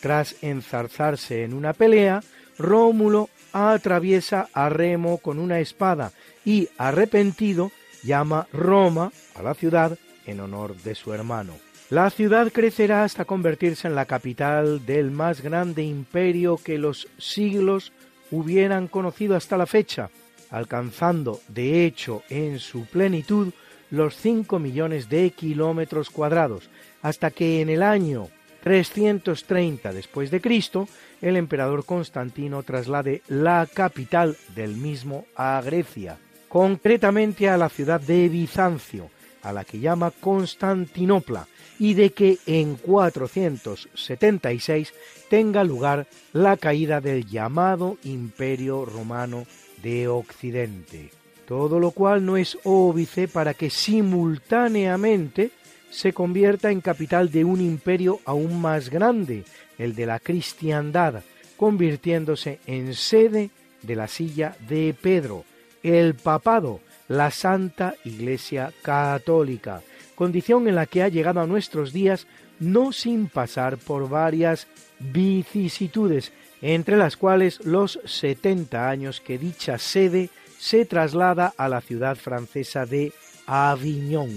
Tras 0.00 0.34
enzarzarse 0.42 1.44
en 1.44 1.54
una 1.54 1.72
pelea, 1.72 2.20
Rómulo 2.58 3.30
atraviesa 3.52 4.48
a 4.52 4.68
Remo 4.68 5.18
con 5.18 5.38
una 5.38 5.60
espada 5.60 6.10
y, 6.44 6.68
arrepentido, 6.78 7.70
llama 8.02 8.48
Roma 8.52 9.12
a 9.34 9.42
la 9.42 9.54
ciudad 9.54 9.98
en 10.30 10.40
honor 10.40 10.76
de 10.76 10.94
su 10.94 11.12
hermano. 11.12 11.54
La 11.90 12.08
ciudad 12.10 12.52
crecerá 12.52 13.02
hasta 13.02 13.24
convertirse 13.24 13.88
en 13.88 13.96
la 13.96 14.06
capital 14.06 14.86
del 14.86 15.10
más 15.10 15.40
grande 15.40 15.82
imperio 15.82 16.56
que 16.56 16.78
los 16.78 17.08
siglos 17.18 17.92
hubieran 18.30 18.86
conocido 18.86 19.34
hasta 19.34 19.56
la 19.56 19.66
fecha, 19.66 20.08
alcanzando 20.50 21.40
de 21.48 21.84
hecho 21.84 22.22
en 22.28 22.60
su 22.60 22.84
plenitud 22.86 23.52
los 23.90 24.14
5 24.16 24.60
millones 24.60 25.08
de 25.08 25.30
kilómetros 25.32 26.10
cuadrados, 26.10 26.70
hasta 27.02 27.32
que 27.32 27.60
en 27.60 27.70
el 27.70 27.82
año 27.82 28.28
330 28.62 29.92
después 29.92 30.30
de 30.30 30.40
Cristo 30.40 30.88
el 31.20 31.36
emperador 31.36 31.84
Constantino 31.84 32.62
traslade 32.62 33.22
la 33.28 33.66
capital 33.72 34.36
del 34.54 34.76
mismo 34.76 35.26
a 35.34 35.60
Grecia, 35.64 36.18
concretamente 36.48 37.48
a 37.48 37.56
la 37.56 37.68
ciudad 37.68 38.00
de 38.00 38.28
Bizancio, 38.28 39.10
a 39.42 39.52
la 39.52 39.64
que 39.64 39.80
llama 39.80 40.10
Constantinopla, 40.10 41.46
y 41.78 41.94
de 41.94 42.10
que 42.10 42.36
en 42.46 42.74
476 42.76 44.92
tenga 45.30 45.64
lugar 45.64 46.06
la 46.32 46.58
caída 46.58 47.00
del 47.00 47.26
llamado 47.26 47.96
Imperio 48.04 48.84
Romano 48.84 49.46
de 49.82 50.08
Occidente. 50.08 51.10
Todo 51.46 51.80
lo 51.80 51.92
cual 51.92 52.22
no 52.24 52.36
es 52.36 52.58
óbice 52.64 53.28
para 53.28 53.54
que 53.54 53.70
simultáneamente 53.70 55.52
se 55.90 56.12
convierta 56.12 56.70
en 56.70 56.80
capital 56.80 57.32
de 57.32 57.44
un 57.44 57.60
imperio 57.60 58.20
aún 58.24 58.60
más 58.60 58.90
grande, 58.90 59.44
el 59.78 59.94
de 59.94 60.06
la 60.06 60.20
cristiandad, 60.20 61.22
convirtiéndose 61.56 62.60
en 62.66 62.94
sede 62.94 63.50
de 63.82 63.96
la 63.96 64.06
silla 64.06 64.56
de 64.68 64.94
Pedro, 65.00 65.44
el 65.82 66.14
papado, 66.14 66.80
la 67.10 67.32
Santa 67.32 67.96
Iglesia 68.04 68.72
Católica, 68.82 69.82
condición 70.14 70.68
en 70.68 70.76
la 70.76 70.86
que 70.86 71.02
ha 71.02 71.08
llegado 71.08 71.40
a 71.40 71.46
nuestros 71.46 71.92
días 71.92 72.28
no 72.60 72.92
sin 72.92 73.26
pasar 73.26 73.78
por 73.78 74.08
varias 74.08 74.68
vicisitudes, 75.00 76.32
entre 76.62 76.96
las 76.96 77.16
cuales 77.16 77.66
los 77.66 77.98
70 78.04 78.88
años 78.88 79.20
que 79.20 79.38
dicha 79.38 79.76
sede 79.78 80.30
se 80.56 80.84
traslada 80.84 81.52
a 81.56 81.68
la 81.68 81.80
ciudad 81.80 82.14
francesa 82.14 82.86
de 82.86 83.12
Avignon. 83.44 84.30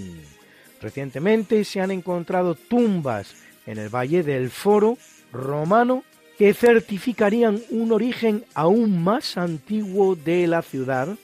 Recientemente 0.80 1.62
se 1.62 1.80
han 1.80 1.92
encontrado 1.92 2.56
tumbas 2.56 3.36
en 3.66 3.78
el 3.78 3.88
Valle 3.88 4.24
del 4.24 4.50
Foro 4.50 4.98
romano 5.32 6.02
que 6.36 6.52
certificarían 6.54 7.62
un 7.70 7.92
origen 7.92 8.44
aún 8.52 9.00
más 9.00 9.36
antiguo 9.38 10.16
de 10.16 10.48
la 10.48 10.62
ciudad 10.62 11.16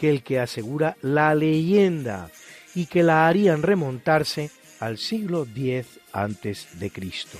que 0.00 0.08
el 0.08 0.22
que 0.22 0.40
asegura 0.40 0.96
la 1.02 1.34
leyenda 1.34 2.30
y 2.74 2.86
que 2.86 3.02
la 3.02 3.28
harían 3.28 3.62
remontarse 3.62 4.50
al 4.80 4.96
siglo 4.96 5.46
X 5.54 6.00
antes 6.14 6.80
de 6.80 6.90
Cristo. 6.90 7.36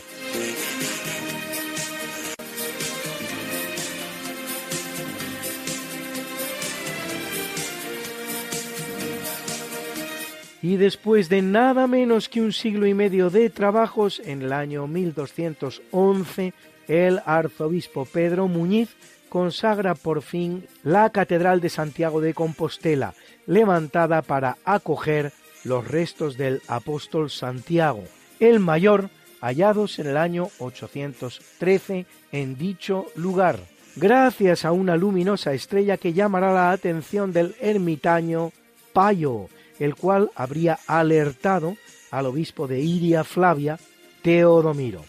y 10.63 10.77
después 10.77 11.31
de 11.31 11.41
nada 11.41 11.87
menos 11.87 12.29
que 12.29 12.43
un 12.43 12.53
siglo 12.53 12.87
y 12.87 12.93
medio 12.93 13.31
de 13.31 13.49
trabajos, 13.49 14.21
en 14.23 14.43
el 14.43 14.53
año 14.53 14.87
1211, 14.87 16.53
el 16.87 17.23
arzobispo 17.25 18.05
Pedro 18.05 18.47
Muñiz 18.47 18.95
consagra 19.31 19.95
por 19.95 20.21
fin 20.21 20.67
la 20.83 21.09
Catedral 21.09 21.63
de 21.63 21.71
Santiago 21.71 22.21
de 22.21 22.35
Compostela, 22.35 23.15
levantada 23.47 24.21
para 24.21 24.59
acoger 24.67 25.33
los 25.65 25.89
restos 25.89 26.37
del 26.37 26.61
apóstol 26.69 27.31
Santiago, 27.31 28.05
el 28.41 28.61
mayor, 28.61 29.09
hallados 29.41 29.99
en 29.99 30.09
el 30.09 30.17
año 30.17 30.49
813 30.59 32.07
en 32.33 32.59
dicho 32.59 33.07
lugar, 33.15 33.59
gracias 33.97 34.65
a 34.65 34.73
una 34.73 34.97
luminosa 34.97 35.55
estrella 35.55 35.97
que 35.97 36.13
llamará 36.13 36.53
la 36.53 36.73
atención 36.73 37.33
del 37.33 37.55
ermitaño 37.61 38.53
Payo, 38.93 39.49
el 39.79 39.95
cual 39.95 40.31
habría 40.35 40.79
alertado 40.87 41.77
al 42.11 42.27
obispo 42.27 42.67
de 42.67 42.81
Iria 42.81 43.25
Flavia, 43.25 43.79
Teodomiro, 44.23 45.05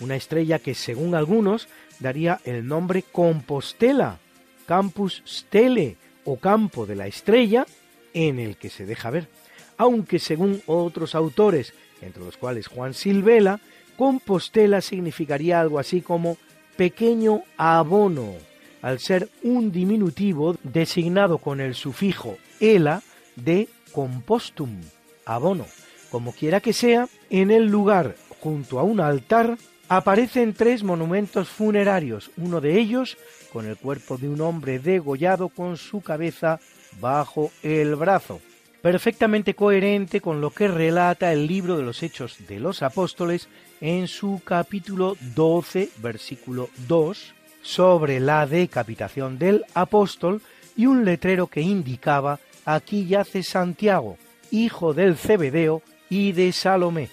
una 0.00 0.16
estrella 0.16 0.58
que 0.58 0.74
según 0.74 1.14
algunos 1.14 1.68
daría 2.00 2.40
el 2.44 2.66
nombre 2.66 3.02
Compostela, 3.02 4.18
Campus 4.66 5.22
Stele 5.26 5.96
o 6.24 6.36
Campo 6.36 6.86
de 6.86 6.96
la 6.96 7.06
Estrella, 7.06 7.66
en 8.12 8.38
el 8.38 8.56
que 8.56 8.70
se 8.70 8.86
deja 8.86 9.10
ver, 9.10 9.28
aunque 9.76 10.18
según 10.18 10.62
otros 10.66 11.14
autores, 11.14 11.72
entre 12.02 12.24
los 12.24 12.36
cuales 12.36 12.66
Juan 12.66 12.94
Silvela, 12.94 13.60
Compostela 13.96 14.80
significaría 14.80 15.60
algo 15.60 15.78
así 15.78 16.00
como 16.00 16.36
pequeño 16.76 17.42
abono, 17.56 18.34
al 18.82 18.98
ser 18.98 19.28
un 19.42 19.70
diminutivo 19.70 20.56
designado 20.62 21.38
con 21.38 21.60
el 21.60 21.74
sufijo 21.74 22.38
ela 22.60 23.02
de 23.36 23.68
compostum, 23.92 24.80
abono. 25.26 25.66
Como 26.10 26.32
quiera 26.32 26.60
que 26.60 26.72
sea, 26.72 27.08
en 27.28 27.50
el 27.50 27.66
lugar, 27.66 28.16
junto 28.40 28.78
a 28.78 28.82
un 28.82 29.00
altar, 29.00 29.58
aparecen 29.90 30.54
tres 30.54 30.84
monumentos 30.84 31.48
funerarios, 31.48 32.30
uno 32.36 32.60
de 32.60 32.78
ellos 32.78 33.18
con 33.52 33.66
el 33.66 33.76
cuerpo 33.76 34.16
de 34.16 34.28
un 34.28 34.40
hombre 34.40 34.78
degollado 34.78 35.48
con 35.48 35.76
su 35.76 36.00
cabeza 36.00 36.60
bajo 37.00 37.50
el 37.64 37.96
brazo, 37.96 38.40
perfectamente 38.82 39.54
coherente 39.54 40.20
con 40.20 40.40
lo 40.40 40.50
que 40.50 40.68
relata 40.68 41.32
el 41.32 41.48
libro 41.48 41.76
de 41.76 41.82
los 41.82 42.04
Hechos 42.04 42.36
de 42.46 42.60
los 42.60 42.82
Apóstoles 42.82 43.48
en 43.80 44.06
su 44.06 44.40
capítulo 44.44 45.16
12, 45.34 45.88
versículo 45.96 46.68
2, 46.86 47.34
sobre 47.60 48.20
la 48.20 48.46
decapitación 48.46 49.40
del 49.40 49.64
apóstol 49.74 50.40
y 50.76 50.86
un 50.86 51.04
letrero 51.04 51.48
que 51.48 51.62
indicaba 51.62 52.38
aquí 52.64 53.08
yace 53.08 53.42
Santiago, 53.42 54.18
hijo 54.52 54.94
del 54.94 55.16
Cebedeo 55.16 55.82
y 56.08 56.30
de 56.30 56.52
Salomé. 56.52 57.10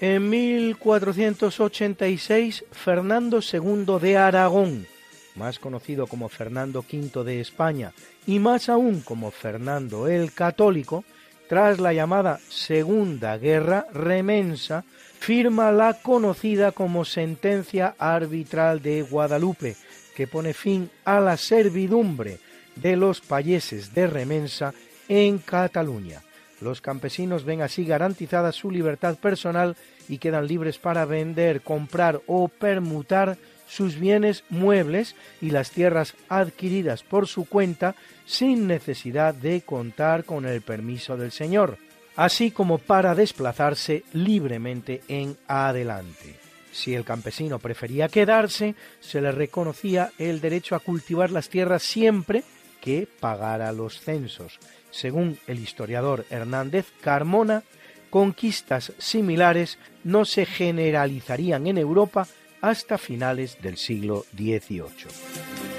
En 0.00 0.30
1486, 0.30 2.66
Fernando 2.70 3.40
II 3.40 3.98
de 4.00 4.16
Aragón, 4.16 4.86
más 5.34 5.58
conocido 5.58 6.06
como 6.06 6.28
Fernando 6.28 6.84
V 6.88 7.24
de 7.24 7.40
España 7.40 7.92
y 8.24 8.38
más 8.38 8.68
aún 8.68 9.00
como 9.00 9.32
Fernando 9.32 10.06
el 10.06 10.32
Católico, 10.32 11.02
tras 11.48 11.80
la 11.80 11.92
llamada 11.92 12.38
Segunda 12.48 13.36
Guerra 13.38 13.88
Remensa, 13.92 14.84
firma 15.18 15.72
la 15.72 15.94
conocida 15.94 16.70
como 16.70 17.04
Sentencia 17.04 17.96
Arbitral 17.98 18.80
de 18.80 19.02
Guadalupe, 19.02 19.74
que 20.14 20.28
pone 20.28 20.54
fin 20.54 20.88
a 21.04 21.18
la 21.18 21.36
servidumbre 21.36 22.38
de 22.76 22.96
los 22.96 23.20
payeses 23.20 23.92
de 23.94 24.06
Remensa 24.06 24.72
en 25.08 25.38
Cataluña. 25.38 26.22
Los 26.60 26.80
campesinos 26.80 27.44
ven 27.44 27.62
así 27.62 27.84
garantizada 27.84 28.52
su 28.52 28.70
libertad 28.70 29.16
personal 29.16 29.76
y 30.08 30.18
quedan 30.18 30.46
libres 30.46 30.78
para 30.78 31.04
vender, 31.04 31.62
comprar 31.62 32.20
o 32.26 32.48
permutar 32.48 33.38
sus 33.68 33.98
bienes 33.98 34.44
muebles 34.48 35.14
y 35.40 35.50
las 35.50 35.70
tierras 35.70 36.14
adquiridas 36.28 37.02
por 37.02 37.26
su 37.26 37.44
cuenta 37.44 37.94
sin 38.24 38.66
necesidad 38.66 39.34
de 39.34 39.60
contar 39.60 40.24
con 40.24 40.46
el 40.46 40.62
permiso 40.62 41.16
del 41.16 41.32
Señor, 41.32 41.78
así 42.16 42.50
como 42.50 42.78
para 42.78 43.14
desplazarse 43.14 44.04
libremente 44.12 45.02
en 45.08 45.36
adelante. 45.46 46.36
Si 46.72 46.94
el 46.94 47.04
campesino 47.04 47.58
prefería 47.58 48.08
quedarse, 48.08 48.74
se 49.00 49.20
le 49.20 49.32
reconocía 49.32 50.12
el 50.18 50.40
derecho 50.40 50.74
a 50.74 50.80
cultivar 50.80 51.30
las 51.30 51.48
tierras 51.48 51.82
siempre 51.82 52.42
que 52.80 53.08
pagara 53.20 53.72
los 53.72 54.00
censos, 54.00 54.58
según 54.90 55.38
el 55.46 55.58
historiador 55.58 56.24
Hernández 56.30 56.86
Carmona, 57.00 57.62
conquistas 58.10 58.92
similares 58.98 59.78
no 60.04 60.24
se 60.24 60.46
generalizarían 60.46 61.66
en 61.66 61.78
Europa 61.78 62.26
hasta 62.60 62.98
finales 62.98 63.58
del 63.62 63.76
siglo 63.76 64.24
XVIII. 64.36 65.77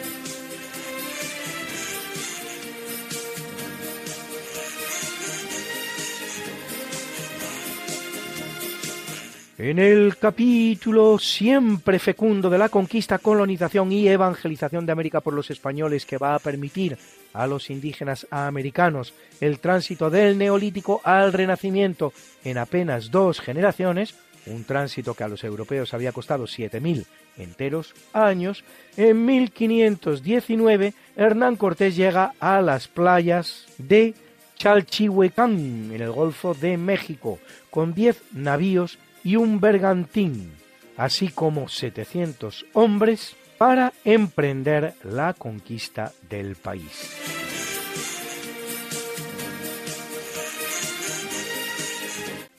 En 9.60 9.77
el 9.77 10.15
capítulo 10.15 11.19
siempre 11.19 11.99
fecundo 11.99 12.49
de 12.49 12.57
la 12.57 12.69
conquista, 12.69 13.19
colonización 13.19 13.91
y 13.91 14.07
evangelización 14.07 14.86
de 14.86 14.94
América 14.94 15.19
por 15.19 15.34
los 15.34 15.52
españoles 15.52 16.06
que 16.06 16.18
va 16.18 16.34
a 16.34 16.40
permitir 16.40 16.98
a 17.34 17.45
los 17.45 17.69
indígenas 17.69 18.26
americanos 18.31 19.14
el 19.41 19.60
tránsito 19.60 20.10
del 20.10 20.38
neolítico 20.38 21.02
al 21.03 21.34
renacimiento 21.34 22.14
en 22.45 22.57
apenas 22.57 23.11
dos 23.11 23.41
generaciones, 23.41 24.15
un 24.45 24.64
tránsito 24.64 25.14
que 25.14 25.26
a 25.26 25.27
los 25.27 25.44
europeos 25.44 25.94
había 25.94 26.14
costado 26.14 26.45
7.000 26.45 27.06
enteros 27.38 27.94
años, 28.14 28.64
en 28.95 29.26
1519 29.26 30.94
Hernán 31.18 31.57
Cortés 31.57 31.98
llega 31.98 32.31
a 32.40 32.61
las 32.61 32.88
playas 32.88 33.65
de 33.77 34.14
Chalchihuecán, 34.56 35.91
en 35.94 36.02
el 36.02 36.11
Golfo 36.11 36.53
de 36.53 36.77
México, 36.77 37.40
con 37.69 37.94
10 37.94 38.22
navíos 38.31 38.98
y 39.23 39.35
un 39.35 39.59
bergantín, 39.59 40.51
así 40.97 41.29
como 41.29 41.67
700 41.67 42.65
hombres 42.73 43.35
para 43.57 43.93
emprender 44.05 44.93
la 45.03 45.33
conquista 45.33 46.13
del 46.29 46.55
país. 46.55 47.39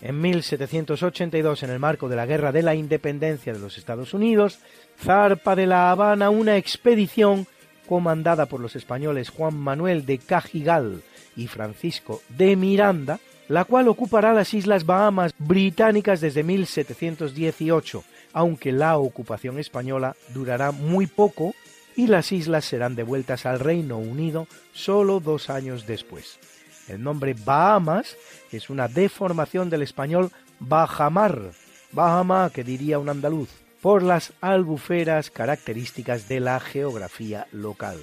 En 0.02 0.20
1782, 0.20 1.62
en 1.62 1.70
el 1.70 1.78
marco 1.78 2.08
de 2.08 2.16
la 2.16 2.26
Guerra 2.26 2.52
de 2.52 2.62
la 2.62 2.74
Independencia 2.74 3.52
de 3.52 3.58
los 3.58 3.76
Estados 3.76 4.14
Unidos, 4.14 4.58
zarpa 4.98 5.54
de 5.54 5.66
La 5.66 5.90
Habana 5.90 6.30
una 6.30 6.56
expedición 6.56 7.46
comandada 7.86 8.46
por 8.46 8.60
los 8.60 8.76
españoles 8.76 9.30
Juan 9.30 9.56
Manuel 9.56 10.06
de 10.06 10.18
Cajigal 10.18 11.02
y 11.36 11.48
Francisco 11.48 12.22
de 12.28 12.56
Miranda, 12.56 13.20
la 13.50 13.64
cual 13.64 13.88
ocupará 13.88 14.32
las 14.32 14.54
Islas 14.54 14.86
Bahamas 14.86 15.34
británicas 15.36 16.20
desde 16.20 16.44
1718, 16.44 18.04
aunque 18.32 18.70
la 18.70 18.96
ocupación 18.96 19.58
española 19.58 20.14
durará 20.32 20.70
muy 20.70 21.08
poco 21.08 21.56
y 21.96 22.06
las 22.06 22.30
islas 22.30 22.64
serán 22.64 22.94
devueltas 22.94 23.46
al 23.46 23.58
Reino 23.58 23.98
Unido 23.98 24.46
solo 24.72 25.18
dos 25.18 25.50
años 25.50 25.84
después. 25.84 26.38
El 26.86 27.02
nombre 27.02 27.34
Bahamas 27.44 28.16
es 28.52 28.70
una 28.70 28.86
deformación 28.86 29.68
del 29.68 29.82
español 29.82 30.30
Bajamar, 30.60 31.50
Bahama 31.90 32.50
que 32.54 32.62
diría 32.62 33.00
un 33.00 33.08
andaluz, 33.08 33.48
por 33.82 34.04
las 34.04 34.32
albuferas 34.40 35.28
características 35.28 36.28
de 36.28 36.38
la 36.38 36.60
geografía 36.60 37.48
local. 37.50 37.98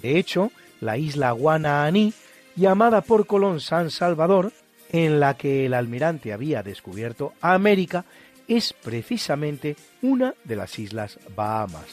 De 0.00 0.18
hecho, 0.18 0.50
la 0.80 0.96
isla 0.96 1.32
Guanaaní, 1.32 2.14
llamada 2.56 3.02
por 3.02 3.26
Colón 3.26 3.60
San 3.60 3.90
Salvador, 3.90 4.50
en 4.90 5.20
la 5.20 5.34
que 5.34 5.66
el 5.66 5.74
almirante 5.74 6.32
había 6.32 6.62
descubierto 6.62 7.34
América, 7.40 8.04
es 8.46 8.72
precisamente 8.72 9.76
una 10.02 10.34
de 10.44 10.56
las 10.56 10.78
Islas 10.78 11.18
Bahamas. 11.36 11.86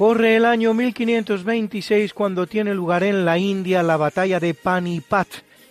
Corre 0.00 0.36
el 0.36 0.46
año 0.46 0.72
1526 0.72 2.14
cuando 2.14 2.46
tiene 2.46 2.72
lugar 2.72 3.02
en 3.02 3.26
la 3.26 3.36
India 3.36 3.82
la 3.82 3.98
batalla 3.98 4.40
de 4.40 4.54
Panipat, 4.54 5.28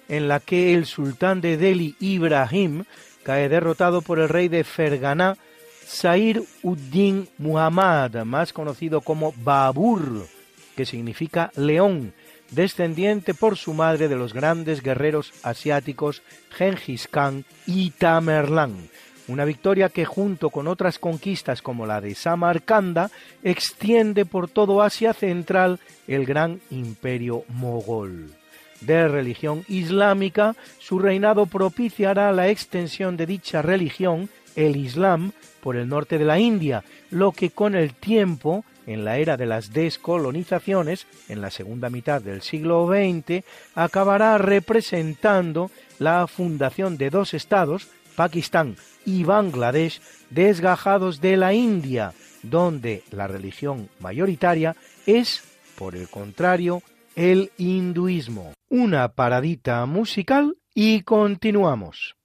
en 0.07 0.27
la 0.27 0.39
que 0.39 0.75
el 0.75 0.85
sultán 0.85 1.41
de 1.41 1.57
Delhi, 1.57 1.95
Ibrahim, 1.99 2.83
cae 3.23 3.49
derrotado 3.49 4.01
por 4.01 4.19
el 4.19 4.29
rey 4.29 4.47
de 4.47 4.63
Ferganá, 4.63 5.37
Sair 5.85 6.43
Uddin 6.61 7.27
Muhammad, 7.37 8.23
más 8.23 8.53
conocido 8.53 9.01
como 9.01 9.33
Babur, 9.43 10.27
que 10.75 10.85
significa 10.85 11.51
león, 11.55 12.13
descendiente 12.51 13.33
por 13.33 13.57
su 13.57 13.73
madre 13.73 14.07
de 14.07 14.15
los 14.15 14.33
grandes 14.33 14.81
guerreros 14.81 15.33
asiáticos 15.43 16.21
Genghis 16.51 17.07
Khan 17.07 17.45
y 17.65 17.91
Tamerlán. 17.91 18.89
Una 19.27 19.45
victoria 19.45 19.89
que 19.89 20.05
junto 20.05 20.49
con 20.49 20.67
otras 20.67 20.97
conquistas 20.97 21.61
como 21.61 21.85
la 21.85 22.01
de 22.01 22.15
Samarcanda 22.15 23.11
extiende 23.43 24.25
por 24.25 24.49
todo 24.49 24.81
Asia 24.81 25.13
Central 25.13 25.79
el 26.07 26.25
gran 26.25 26.59
imperio 26.71 27.43
mogol. 27.47 28.38
De 28.81 29.07
religión 29.07 29.63
islámica, 29.67 30.55
su 30.79 30.99
reinado 30.99 31.45
propiciará 31.45 32.31
la 32.31 32.49
extensión 32.49 33.17
de 33.17 33.25
dicha 33.25 33.61
religión, 33.61 34.29
el 34.55 34.75
Islam, 34.75 35.31
por 35.61 35.75
el 35.75 35.87
norte 35.87 36.17
de 36.17 36.25
la 36.25 36.39
India, 36.39 36.83
lo 37.11 37.31
que 37.31 37.49
con 37.49 37.75
el 37.75 37.93
tiempo, 37.93 38.63
en 38.87 39.05
la 39.05 39.17
era 39.17 39.37
de 39.37 39.45
las 39.45 39.73
descolonizaciones, 39.73 41.07
en 41.27 41.41
la 41.41 41.51
segunda 41.51 41.89
mitad 41.89 42.21
del 42.21 42.41
siglo 42.41 42.87
XX, 42.87 43.43
acabará 43.75 44.37
representando 44.37 45.69
la 45.99 46.25
fundación 46.27 46.97
de 46.97 47.09
dos 47.09 47.33
estados, 47.33 47.87
Pakistán 48.15 48.75
y 49.05 49.23
Bangladesh, 49.23 50.01
desgajados 50.29 51.21
de 51.21 51.37
la 51.37 51.53
India, 51.53 52.13
donde 52.43 53.03
la 53.11 53.27
religión 53.27 53.89
mayoritaria 53.99 54.75
es, 55.05 55.43
por 55.77 55.95
el 55.95 56.09
contrario, 56.09 56.81
el 57.19 57.51
hinduismo. 57.57 58.53
Una 58.69 59.09
paradita 59.09 59.85
musical 59.85 60.55
y 60.73 61.01
continuamos. 61.01 62.15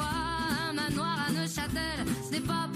Un 0.00 0.72
manoir 0.72 1.26
à 1.28 1.32
Neuchâtel, 1.32 2.06
ce 2.26 2.32
n'est 2.32 2.40
pas 2.40 2.68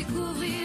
découvrir 0.00 0.59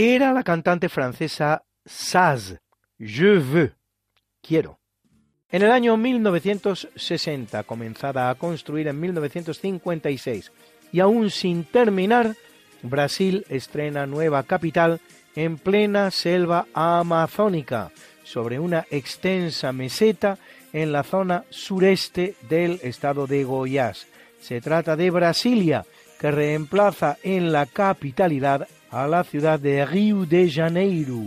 Era 0.00 0.32
la 0.32 0.44
cantante 0.44 0.88
francesa 0.88 1.64
Saz, 1.84 2.54
Je 3.00 3.40
veux, 3.40 3.72
quiero. 4.40 4.78
En 5.50 5.62
el 5.62 5.72
año 5.72 5.96
1960, 5.96 7.64
comenzada 7.64 8.30
a 8.30 8.36
construir 8.36 8.86
en 8.86 9.00
1956 9.00 10.52
y 10.92 11.00
aún 11.00 11.30
sin 11.30 11.64
terminar, 11.64 12.36
Brasil 12.82 13.44
estrena 13.48 14.06
nueva 14.06 14.44
capital 14.44 15.00
en 15.34 15.58
plena 15.58 16.12
selva 16.12 16.68
amazónica, 16.74 17.90
sobre 18.22 18.60
una 18.60 18.86
extensa 18.92 19.72
meseta 19.72 20.38
en 20.72 20.92
la 20.92 21.02
zona 21.02 21.42
sureste 21.50 22.36
del 22.48 22.78
estado 22.84 23.26
de 23.26 23.42
Goiás. 23.42 24.06
Se 24.40 24.60
trata 24.60 24.94
de 24.94 25.10
Brasilia, 25.10 25.84
que 26.20 26.30
reemplaza 26.30 27.16
en 27.24 27.50
la 27.50 27.66
capitalidad 27.66 28.68
a 28.90 29.06
la 29.06 29.22
ciudad 29.24 29.60
de 29.60 29.84
Río 29.84 30.24
de 30.26 30.50
Janeiro. 30.50 31.20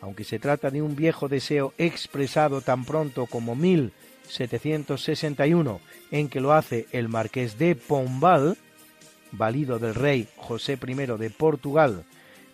Aunque 0.00 0.24
se 0.24 0.38
trata 0.38 0.70
de 0.70 0.80
un 0.82 0.96
viejo 0.96 1.28
deseo 1.28 1.74
expresado 1.78 2.60
tan 2.60 2.84
pronto 2.84 3.24
como 3.26 3.56
1761, 3.56 5.80
en 6.10 6.28
que 6.28 6.40
lo 6.40 6.52
hace 6.52 6.86
el 6.92 7.08
marqués 7.08 7.58
de 7.58 7.74
Pombal, 7.74 8.56
valido 9.32 9.78
del 9.78 9.94
rey 9.94 10.28
José 10.36 10.78
I 10.86 10.94
de 10.94 11.30
Portugal, 11.30 12.04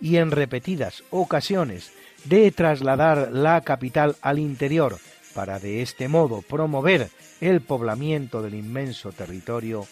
y 0.01 0.17
en 0.17 0.31
repetidas 0.31 1.03
ocasiones 1.11 1.93
de 2.25 2.51
trasladar 2.51 3.31
la 3.33 3.61
capital 3.61 4.17
al 4.23 4.39
interior 4.39 4.97
para 5.35 5.59
de 5.59 5.83
este 5.83 6.09
modo 6.09 6.43
promover 6.43 7.11
el 7.41 7.61
poblamiento 7.61 8.41
del 8.41 8.55
inmenso 8.55 9.13
territorio 9.13 9.87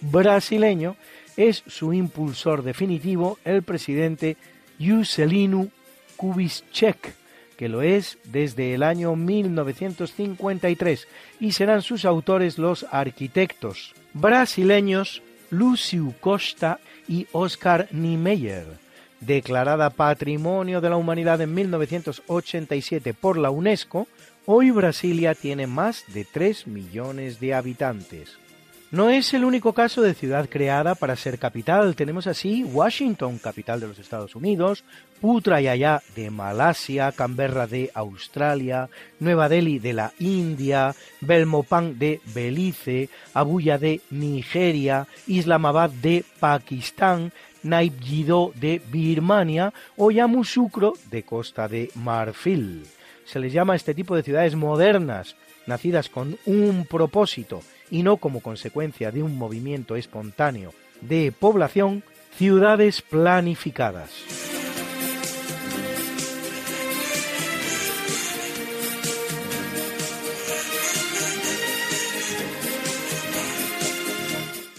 brasileño, 0.00 0.96
es 1.38 1.62
su 1.68 1.92
impulsor 1.92 2.64
definitivo 2.64 3.38
el 3.44 3.62
presidente 3.62 4.36
Juscelino 4.80 5.68
Kubitschek, 6.16 7.14
que 7.56 7.68
lo 7.68 7.80
es 7.80 8.18
desde 8.24 8.74
el 8.74 8.82
año 8.82 9.14
1953, 9.14 11.06
y 11.38 11.52
serán 11.52 11.82
sus 11.82 12.04
autores 12.04 12.58
los 12.58 12.84
arquitectos 12.90 13.94
brasileños 14.14 15.22
Lúcio 15.50 16.12
Costa 16.20 16.80
y 17.06 17.28
Oscar 17.30 17.86
Niemeyer. 17.92 18.66
Declarada 19.20 19.90
Patrimonio 19.90 20.80
de 20.80 20.90
la 20.90 20.96
Humanidad 20.96 21.40
en 21.40 21.54
1987 21.54 23.14
por 23.14 23.38
la 23.38 23.50
UNESCO, 23.50 24.08
hoy 24.44 24.72
Brasilia 24.72 25.36
tiene 25.36 25.68
más 25.68 26.04
de 26.12 26.24
3 26.24 26.66
millones 26.66 27.38
de 27.38 27.54
habitantes. 27.54 28.38
No 28.90 29.10
es 29.10 29.34
el 29.34 29.44
único 29.44 29.74
caso 29.74 30.00
de 30.00 30.14
ciudad 30.14 30.48
creada 30.48 30.94
para 30.94 31.14
ser 31.14 31.38
capital. 31.38 31.94
Tenemos 31.94 32.26
así 32.26 32.64
Washington, 32.64 33.36
capital 33.36 33.80
de 33.80 33.88
los 33.88 33.98
Estados 33.98 34.34
Unidos, 34.34 34.82
Putrajaya 35.20 36.00
de 36.16 36.30
Malasia, 36.30 37.12
Canberra 37.12 37.66
de 37.66 37.90
Australia, 37.92 38.88
Nueva 39.20 39.50
Delhi 39.50 39.78
de 39.78 39.92
la 39.92 40.12
India, 40.18 40.94
Belmopan 41.20 41.98
de 41.98 42.22
Belice, 42.34 43.10
Abuya 43.34 43.76
de 43.76 44.00
Nigeria, 44.08 45.06
Islamabad 45.26 45.90
de 45.90 46.24
Pakistán, 46.40 47.30
Naypyidaw 47.62 48.52
de 48.54 48.80
Birmania 48.90 49.74
o 49.98 50.10
Yamoussoukro 50.10 50.94
de 51.10 51.24
Costa 51.24 51.68
de 51.68 51.90
Marfil. 51.94 52.86
Se 53.26 53.38
les 53.38 53.52
llama 53.52 53.74
a 53.74 53.76
este 53.76 53.92
tipo 53.92 54.16
de 54.16 54.22
ciudades 54.22 54.54
modernas, 54.54 55.36
nacidas 55.68 56.08
con 56.08 56.38
un 56.46 56.86
propósito 56.86 57.60
y 57.90 58.02
no 58.02 58.16
como 58.16 58.40
consecuencia 58.40 59.12
de 59.12 59.22
un 59.22 59.36
movimiento 59.36 59.94
espontáneo 59.94 60.72
de 61.00 61.30
población, 61.30 62.02
ciudades 62.36 63.02
planificadas. 63.02 64.10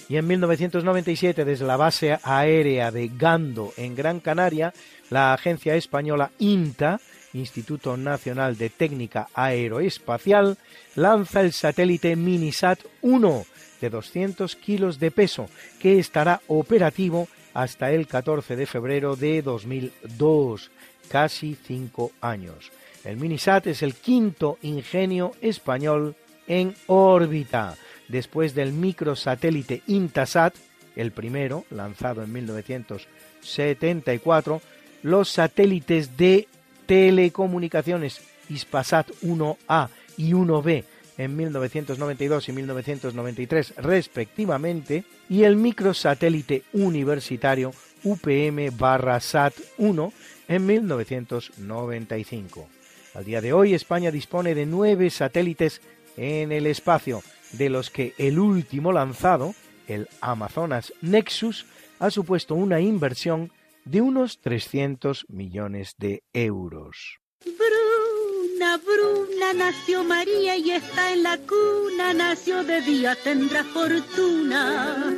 Y 0.10 0.18
en 0.18 0.26
1997, 0.26 1.46
desde 1.46 1.66
la 1.68 1.78
base 1.78 2.18
aérea 2.24 2.90
de 2.90 3.12
Gando, 3.16 3.74
en 3.78 3.96
Gran 3.96 4.20
Canaria, 4.20 4.74
la 5.12 5.34
agencia 5.34 5.76
española 5.76 6.32
INTA, 6.40 7.00
Instituto 7.34 7.98
Nacional 7.98 8.58
de 8.58 8.70
Técnica 8.70 9.28
Aeroespacial, 9.34 10.58
lanza 10.96 11.42
el 11.42 11.52
satélite 11.54 12.16
Minisat 12.16 12.80
1 13.02 13.46
de 13.82 13.90
200 13.90 14.56
kilos 14.56 15.00
de 15.00 15.10
peso, 15.12 15.50
que 15.80 16.00
estará 16.00 16.42
operativo 16.48 17.28
hasta 17.54 17.92
el 17.92 18.08
14 18.08 18.56
de 18.56 18.66
febrero 18.66 19.16
de 19.16 19.42
2002, 19.42 20.72
casi 21.10 21.56
cinco 21.56 22.12
años. 22.22 22.72
El 23.04 23.18
Minisat 23.18 23.68
es 23.68 23.82
el 23.82 23.96
quinto 23.96 24.58
ingenio 24.62 25.34
español 25.42 26.16
en 26.48 26.76
órbita, 26.88 27.76
después 28.08 28.56
del 28.56 28.72
microsatélite 28.74 29.84
Intasat, 29.88 30.56
el 30.96 31.12
primero, 31.12 31.66
lanzado 31.70 32.24
en 32.24 32.34
1974, 32.34 34.62
los 35.04 35.30
satélites 35.30 36.18
de 36.18 36.49
telecomunicaciones 36.90 38.20
Ispasat 38.50 39.12
1A 39.22 39.90
y 40.18 40.32
1B 40.32 40.84
en 41.20 41.36
1992 41.36 42.50
y 42.50 42.52
1993 42.52 43.76
respectivamente, 43.78 45.04
y 45.30 45.44
el 45.44 45.56
microsatélite 45.56 46.64
universitario 46.74 47.74
UPM-SAT 48.04 49.54
1 49.78 50.14
en 50.48 50.66
1995. 50.66 52.68
Al 53.14 53.24
día 53.24 53.42
de 53.42 53.54
hoy 53.54 53.76
España 53.76 54.10
dispone 54.10 54.56
de 54.56 54.66
nueve 54.66 55.12
satélites 55.12 55.82
en 56.18 56.52
el 56.52 56.66
espacio, 56.66 57.22
de 57.52 57.70
los 57.70 57.92
que 57.92 58.16
el 58.18 58.40
último 58.40 58.92
lanzado, 58.92 59.54
el 59.88 60.08
Amazonas 60.22 60.92
Nexus, 61.04 61.68
ha 62.00 62.10
supuesto 62.10 62.56
una 62.56 62.80
inversión 62.80 63.52
de 63.86 64.02
unos 64.02 64.40
300 64.40 65.26
millones 65.30 65.96
de 65.98 66.24
euros. 66.34 67.20
Bruna, 67.46 68.78
Bruna, 68.78 69.54
nació 69.54 70.04
María 70.04 70.58
y 70.58 70.72
está 70.72 71.14
en 71.14 71.24
la 71.24 71.38
cuna, 71.38 72.14
nació 72.14 72.64
de 72.64 72.82
día, 72.82 73.16
tendrá 73.16 73.64
fortuna. 73.64 75.16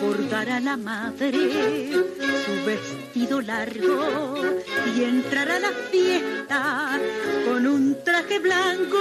Bordará 0.00 0.60
la 0.60 0.76
madre 0.76 1.92
su 2.44 2.64
vestido 2.64 3.40
largo 3.40 4.36
y 4.96 5.02
entrará 5.04 5.56
a 5.56 5.60
la 5.60 5.72
fiesta 5.90 7.00
con 7.46 7.66
un 7.66 8.04
traje 8.04 8.38
blanco. 8.38 8.98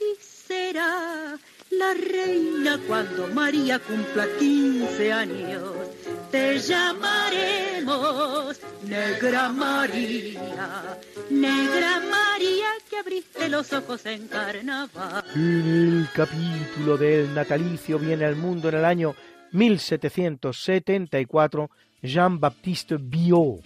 Y 0.00 0.20
será 0.20 1.38
la 1.70 1.94
reina 1.94 2.80
cuando 2.86 3.28
María 3.28 3.78
cumpla 3.78 4.26
15 4.38 5.12
años. 5.12 5.97
Te 6.30 6.58
llamaremos 6.58 8.60
Negra 8.84 9.48
María, 9.48 10.98
Negra 11.30 12.00
María 12.00 12.66
que 12.90 12.98
abriste 12.98 13.48
los 13.48 13.72
ojos 13.72 14.04
en 14.04 14.28
carnaval. 14.28 15.24
El 15.34 16.06
capítulo 16.14 16.98
del 16.98 17.34
natalicio 17.34 17.98
viene 17.98 18.26
al 18.26 18.36
mundo 18.36 18.68
en 18.68 18.74
el 18.74 18.84
año 18.84 19.14
1774 19.52 21.70
Jean-Baptiste 22.02 22.98
Biot, 22.98 23.62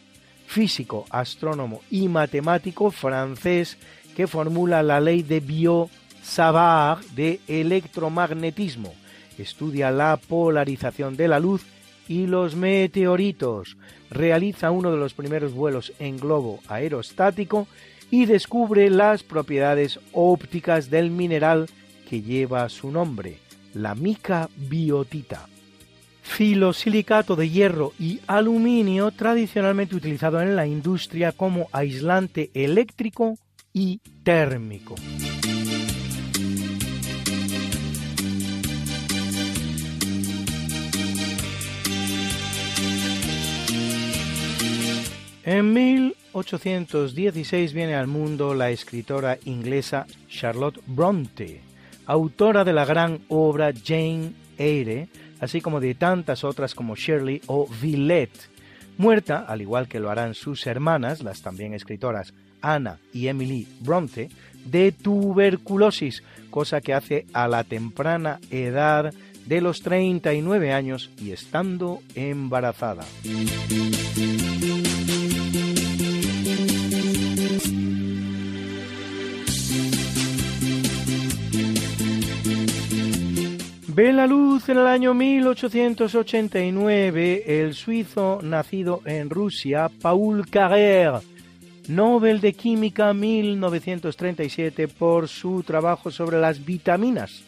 físico, 0.47 1.05
astrónomo 1.10 1.80
y 1.90 2.06
matemático 2.09 2.93
francés 2.93 3.76
que 4.14 4.28
formula 4.28 4.84
la 4.84 5.01
ley 5.01 5.22
de 5.22 5.43
Biot-Savart 5.43 7.02
de 7.14 7.40
electromagnetismo. 7.48 8.94
Estudia 9.36 9.90
la 9.90 10.16
polarización 10.16 11.16
de 11.16 11.26
la 11.26 11.40
luz 11.40 11.66
y 12.12 12.26
los 12.26 12.55
meteoritos. 12.56 13.78
Realiza 14.10 14.70
uno 14.70 14.93
de 14.93 14.98
los 14.98 15.14
primeros 15.14 15.55
vuelos 15.55 15.94
en 15.98 16.18
globo 16.18 16.60
aerostático 16.68 17.66
y 18.10 18.26
descubre 18.26 18.90
las 18.90 19.22
propiedades 19.22 19.98
ópticas 20.12 20.90
del 20.90 21.10
mineral 21.10 21.70
que 22.10 22.20
lleva 22.20 22.68
su 22.68 22.90
nombre, 22.90 23.39
la 23.72 23.94
mica 23.94 24.51
biotita. 24.56 25.48
Filosilicato 26.20 27.34
de 27.34 27.48
hierro 27.48 27.94
y 27.98 28.20
aluminio 28.26 29.10
tradicionalmente 29.10 29.97
utilizado 29.97 30.43
en 30.43 30.55
la 30.55 30.66
industria 30.66 31.32
como 31.32 31.68
aislante 31.72 32.51
eléctrico 32.52 33.39
y 33.72 34.01
térmico. 34.22 34.97
En 45.44 45.73
1816 45.73 47.73
viene 47.73 47.97
al 47.97 48.06
mundo 48.06 48.55
la 48.55 48.70
escritora 48.70 49.39
inglesa 49.44 50.06
Charlotte 50.28 50.81
Bronte, 50.86 51.60
autora 52.06 52.62
de 52.62 52.73
la 52.73 52.85
gran 52.85 53.23
obra 53.28 53.73
Jane 53.73 54.35
Eyre, 54.56 55.09
así 55.40 55.60
como 55.60 55.81
de 55.81 55.94
tantas 55.94 56.44
otras 56.44 56.77
como 56.77 56.94
Shirley 56.94 57.40
o 57.47 57.69
Villette. 57.81 58.51
Muerta, 58.98 59.44
al 59.48 59.62
igual 59.62 59.89
que 59.89 59.98
lo 59.98 60.10
harán 60.10 60.35
sus 60.35 60.64
hermanas, 60.69 61.24
las 61.24 61.43
también 61.43 61.74
escritoras 61.74 62.35
Anna 62.60 63.01
y 63.12 63.27
Emily 63.27 63.66
Bronte, 63.81 64.28
de 64.64 64.93
tuberculosis, 64.93 66.23
cosa 66.51 66.81
que 66.81 66.94
hace 66.94 67.27
a 67.32 67.48
la 67.48 67.64
temprana 67.64 68.39
edad 68.52 69.12
de 69.47 69.60
los 69.60 69.82
39 69.82 70.73
años 70.73 71.10
y 71.20 71.32
estando 71.32 72.01
embarazada. 72.14 73.05
Ve 84.03 84.12
la 84.12 84.27
luz 84.27 84.69
en 84.69 84.79
el 84.79 84.89
año 84.89 85.15
1889 85.15 87.45
el 87.47 87.73
suizo 87.73 88.41
nacido 88.43 89.01
en 89.05 89.31
Rusia, 89.31 89.89
Paul 89.89 90.45
Carrère, 90.47 91.23
Nobel 91.87 92.41
de 92.41 92.53
Química 92.53 93.15
1937 93.15 94.89
por 94.89 95.29
su 95.29 95.62
trabajo 95.62 96.11
sobre 96.11 96.41
las 96.41 96.65
vitaminas. 96.65 97.45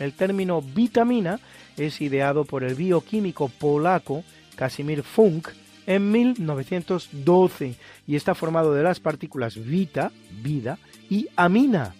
El 0.00 0.12
término 0.14 0.60
vitamina 0.60 1.38
es 1.76 2.00
ideado 2.00 2.44
por 2.44 2.64
el 2.64 2.74
bioquímico 2.74 3.48
polaco 3.48 4.24
Casimir 4.56 5.04
Funk 5.04 5.50
en 5.86 6.10
1912 6.10 7.76
y 8.08 8.16
está 8.16 8.34
formado 8.34 8.74
de 8.74 8.82
las 8.82 8.98
partículas 8.98 9.64
vita, 9.64 10.10
vida, 10.42 10.80
y 11.08 11.28
amina, 11.36 11.94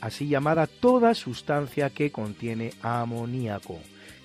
así 0.00 0.28
llamada 0.28 0.66
toda 0.66 1.14
sustancia 1.14 1.90
que 1.90 2.10
contiene 2.10 2.72
amoníaco. 2.82 3.78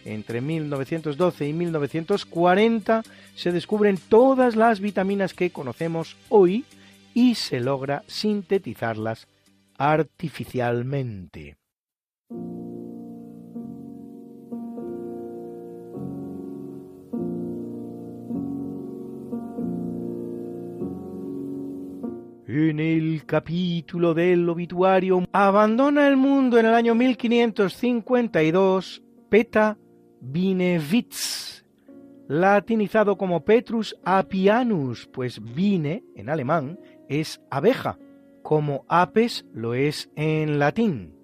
Entre 0.06 0.41
1912 0.41 1.48
y 1.48 1.53
1940 1.53 3.03
se 3.35 3.52
descubren 3.52 3.99
todas 4.10 4.56
las 4.56 4.80
vitaminas 4.80 5.34
que 5.34 5.52
conocemos 5.52 6.18
hoy 6.30 6.65
y 7.14 7.35
se 7.35 7.60
logra 7.60 8.03
sintetizarlas 8.07 9.27
artificialmente. 9.77 11.57
En 22.53 22.82
el 22.82 23.26
capítulo 23.26 24.14
del 24.14 24.49
obituario 24.49 25.23
abandona 25.32 26.06
el 26.10 26.18
mundo 26.18 26.60
en 26.60 26.65
el 26.65 26.73
año 26.73 26.94
1552 26.95 29.02
Peta 29.30 29.78
Binevitz, 30.19 31.64
latinizado 32.28 33.18
como 33.18 33.45
Petrus 33.45 33.95
apianus, 34.03 35.07
pues 35.14 35.40
vine 35.41 36.03
en 36.14 36.30
alemán 36.30 36.78
es 37.07 37.41
abeja, 37.49 37.98
como 38.44 38.84
apes 38.90 39.45
lo 39.53 39.73
es 39.73 40.11
en 40.18 40.60
latín, 40.60 41.15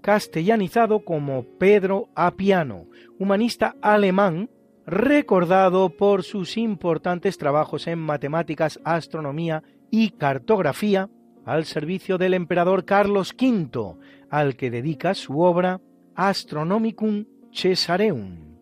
castellanizado 0.00 1.04
como 1.04 1.44
Pedro 1.58 2.08
Apiano, 2.14 2.86
humanista 3.18 3.76
alemán 3.82 4.48
recordado 4.86 5.90
por 5.90 6.22
sus 6.22 6.56
importantes 6.56 7.36
trabajos 7.36 7.86
en 7.86 7.98
matemáticas, 7.98 8.80
astronomía 8.82 9.62
y 9.90 10.10
cartografía 10.10 11.08
al 11.44 11.64
servicio 11.64 12.18
del 12.18 12.34
emperador 12.34 12.84
Carlos 12.84 13.34
V, 13.38 13.96
al 14.30 14.56
que 14.56 14.70
dedica 14.70 15.14
su 15.14 15.40
obra 15.40 15.80
Astronomicum 16.14 17.24
Caesareum, 17.52 18.56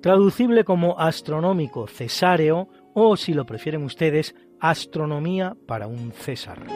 traducible 0.00 0.64
como 0.64 0.98
astronómico 0.98 1.86
cesáreo 1.86 2.68
o, 2.94 3.16
si 3.16 3.34
lo 3.34 3.44
prefieren 3.46 3.82
ustedes, 3.82 4.34
astronomía 4.60 5.56
para 5.66 5.86
un 5.86 6.12
César. 6.12 6.66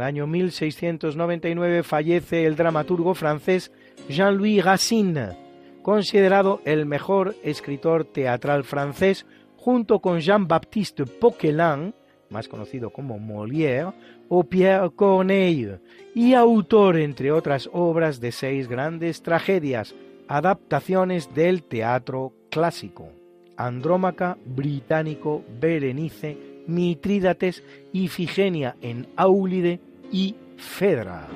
El 0.00 0.06
año 0.06 0.26
1699 0.26 1.82
fallece 1.82 2.46
el 2.46 2.56
dramaturgo 2.56 3.12
francés 3.12 3.70
Jean-Louis 4.08 4.64
Racine, 4.64 5.36
considerado 5.82 6.62
el 6.64 6.86
mejor 6.86 7.36
escritor 7.44 8.06
teatral 8.06 8.64
francés 8.64 9.26
junto 9.56 9.98
con 9.98 10.20
Jean-Baptiste 10.20 11.04
Poquelin, 11.04 11.94
más 12.30 12.48
conocido 12.48 12.88
como 12.88 13.18
Molière, 13.18 13.92
o 14.30 14.44
Pierre 14.44 14.90
Corneille, 14.96 15.80
y 16.14 16.32
autor, 16.32 16.96
entre 16.96 17.30
otras 17.30 17.68
obras, 17.70 18.20
de 18.20 18.32
seis 18.32 18.68
grandes 18.68 19.22
tragedias, 19.22 19.94
adaptaciones 20.28 21.34
del 21.34 21.62
teatro 21.62 22.32
clásico. 22.50 23.10
Andrómaca, 23.58 24.38
Británico, 24.46 25.44
Berenice, 25.60 26.38
Mitrídates, 26.66 27.62
Ifigenia 27.92 28.76
en 28.80 29.06
Áulide 29.16 29.89
y 30.10 30.34
Fedra. 30.56 31.28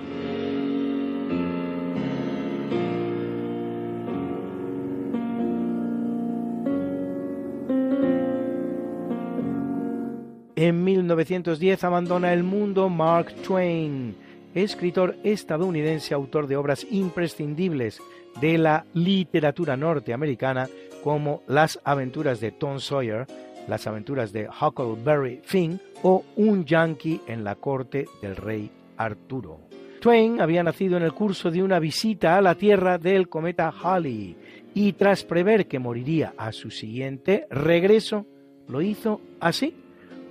En 10.57 10.85
1910 10.85 11.85
abandona 11.85 12.33
el 12.33 12.43
mundo 12.43 12.89
Mark 12.89 13.35
Twain, 13.47 14.17
escritor 14.55 15.17
estadounidense, 15.25 16.15
autor 16.15 16.47
de 16.47 16.57
obras 16.57 16.87
imprescindibles 16.91 18.01
de 18.41 18.59
la 18.59 18.87
literatura 18.95 19.77
norteamericana 19.77 20.69
como 21.03 21.43
Las 21.47 21.81
aventuras 21.85 22.41
de 22.41 22.53
Tom 22.53 22.79
Sawyer, 22.79 23.27
Las 23.69 23.87
aventuras 23.87 24.33
de 24.33 24.49
Huckleberry 24.49 25.41
Finn 25.43 25.81
o 26.05 26.25
Un 26.37 26.65
yankee 26.65 27.21
en 27.27 27.43
la 27.43 27.57
corte 27.57 28.07
del 28.23 28.37
rey 28.37 28.71
Arturo. 28.97 29.59
Twain 30.01 30.41
había 30.41 30.63
nacido 30.63 30.97
en 30.97 31.03
el 31.03 31.13
curso 31.13 31.51
de 31.51 31.63
una 31.63 31.81
visita 31.81 32.37
a 32.37 32.41
la 32.41 32.55
Tierra 32.55 32.99
del 32.99 33.29
cometa 33.29 33.73
Halley 33.83 34.37
y 34.73 34.93
tras 34.93 35.25
prever 35.25 35.67
que 35.67 35.79
moriría 35.79 36.35
a 36.37 36.53
su 36.53 36.71
siguiente 36.71 37.47
regreso, 37.51 38.27
lo 38.69 38.81
hizo 38.81 39.21
así 39.41 39.75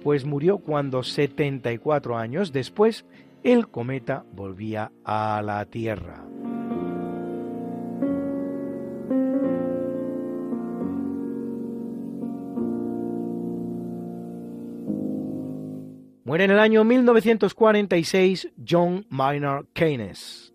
pues 0.03 0.25
murió 0.25 0.57
cuando 0.57 1.01
74 1.01 2.17
años 2.17 2.51
después 2.51 3.05
el 3.43 3.69
cometa 3.69 4.25
volvía 4.33 4.91
a 5.03 5.41
la 5.43 5.65
Tierra. 5.65 6.23
En 16.41 16.49
el 16.49 16.57
año 16.57 16.83
1946 16.83 18.49
John 18.67 19.05
Maynard 19.09 19.67
Keynes, 19.71 20.51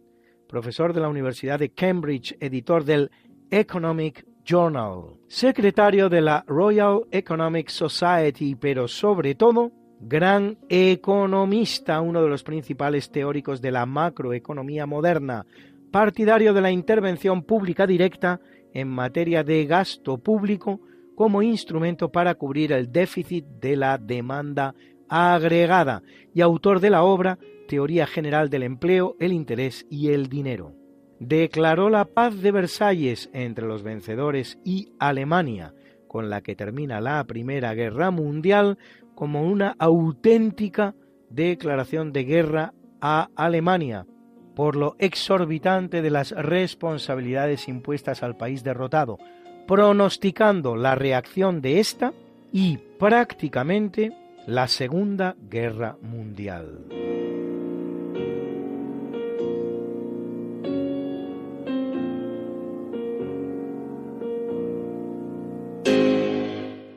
profesor 0.49 0.93
de 0.93 1.01
la 1.01 1.09
Universidad 1.09 1.61
de 1.61 1.71
Cambridge, 1.71 2.37
editor 2.41 2.85
del 2.85 3.13
Economic 3.49 4.27
Journal, 4.45 5.15
secretario 5.29 6.09
de 6.09 6.21
la 6.21 6.45
Royal 6.49 7.03
Economic 7.13 7.69
Society, 7.69 8.57
pero 8.57 8.89
sobre 8.89 9.37
todo 9.37 9.71
gran 10.01 10.59
economista, 10.69 12.01
uno 12.01 12.23
de 12.23 12.29
los 12.29 12.43
principales 12.43 13.11
teóricos 13.13 13.63
de 13.63 13.71
la 13.71 13.87
macroeconomía 13.87 14.85
moderna, 14.85 15.47
partidario 15.93 16.53
de 16.53 16.61
la 16.61 16.73
intervención 16.73 17.45
pública 17.45 17.87
directa 17.87 18.41
en 18.75 18.89
materia 18.89 19.45
de 19.45 19.65
gasto 19.65 20.19
público 20.19 20.81
como 21.15 21.41
instrumento 21.41 22.11
para 22.11 22.35
cubrir 22.35 22.73
el 22.73 22.91
déficit 22.91 23.45
de 23.45 23.77
la 23.77 23.97
demanda 23.97 24.75
agregada 25.09 26.03
y 26.35 26.41
autor 26.41 26.81
de 26.81 26.91
la 26.91 27.03
obra 27.03 27.39
Teoría 27.69 28.07
General 28.07 28.51
del 28.51 28.63
Empleo, 28.63 29.17
el 29.21 29.33
Interés 29.33 29.87
y 29.91 30.09
el 30.09 30.29
Dinero. 30.29 30.73
Declaró 31.21 31.91
la 31.91 32.05
paz 32.07 32.41
de 32.41 32.51
Versalles 32.51 33.29
entre 33.33 33.67
los 33.67 33.83
vencedores 33.83 34.59
y 34.65 34.89
Alemania, 34.99 35.75
con 36.07 36.31
la 36.31 36.41
que 36.41 36.57
termina 36.57 37.01
la 37.01 37.23
Primera 37.25 37.75
Guerra 37.75 38.11
Mundial, 38.11 38.79
como 39.15 39.43
una 39.43 39.75
auténtica 39.79 40.95
declaración 41.29 42.13
de 42.13 42.25
guerra 42.25 42.73
a 43.01 43.29
Alemania, 43.37 44.07
por 44.55 44.75
lo 44.75 44.97
exorbitante 44.99 46.03
de 46.03 46.11
las 46.11 46.33
responsabilidades 46.33 47.69
impuestas 47.69 48.23
al 48.23 48.37
país 48.37 48.65
derrotado, 48.65 49.19
pronosticando 49.67 50.77
la 50.77 50.95
reacción 50.95 51.61
de 51.61 51.81
esta 51.81 52.13
y 52.53 52.79
prácticamente 52.99 54.13
la 54.49 54.67
Segunda 54.67 55.37
Guerra 55.51 55.99
Mundial. 56.01 56.87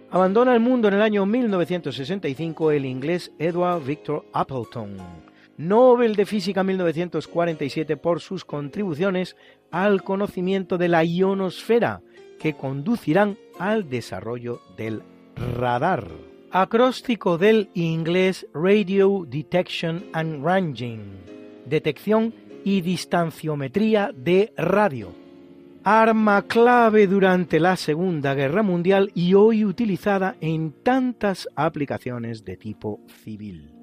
Abandona 0.09 0.53
el 0.53 0.61
mundo 0.61 0.87
en 0.87 0.93
el 0.93 1.01
año 1.01 1.25
1965 1.25 2.71
el 2.71 2.85
inglés 2.85 3.33
Edward 3.37 3.83
Victor 3.83 4.23
Appleton, 4.31 4.95
Nobel 5.57 6.15
de 6.15 6.25
Física 6.25 6.63
1947 6.63 7.97
por 7.97 8.21
sus 8.21 8.45
contribuciones 8.45 9.35
al 9.71 10.03
conocimiento 10.03 10.77
de 10.77 10.87
la 10.87 11.03
ionosfera 11.03 12.01
que 12.39 12.53
conducirán 12.53 13.37
al 13.59 13.89
desarrollo 13.89 14.61
del 14.77 15.03
radar. 15.35 16.30
Acróstico 16.53 17.37
del 17.37 17.69
inglés 17.73 18.45
Radio 18.53 19.25
Detection 19.27 20.03
and 20.13 20.43
Ranging, 20.43 20.99
detección 21.65 22.33
y 22.65 22.81
distanciometría 22.81 24.11
de 24.13 24.53
radio 24.57 25.21
arma 25.83 26.43
clave 26.43 27.07
durante 27.07 27.59
la 27.59 27.75
Segunda 27.75 28.33
Guerra 28.35 28.61
Mundial 28.63 29.11
y 29.15 29.33
hoy 29.33 29.65
utilizada 29.65 30.35
en 30.41 30.73
tantas 30.83 31.47
aplicaciones 31.55 32.45
de 32.45 32.57
tipo 32.57 32.99
civil. 33.23 33.80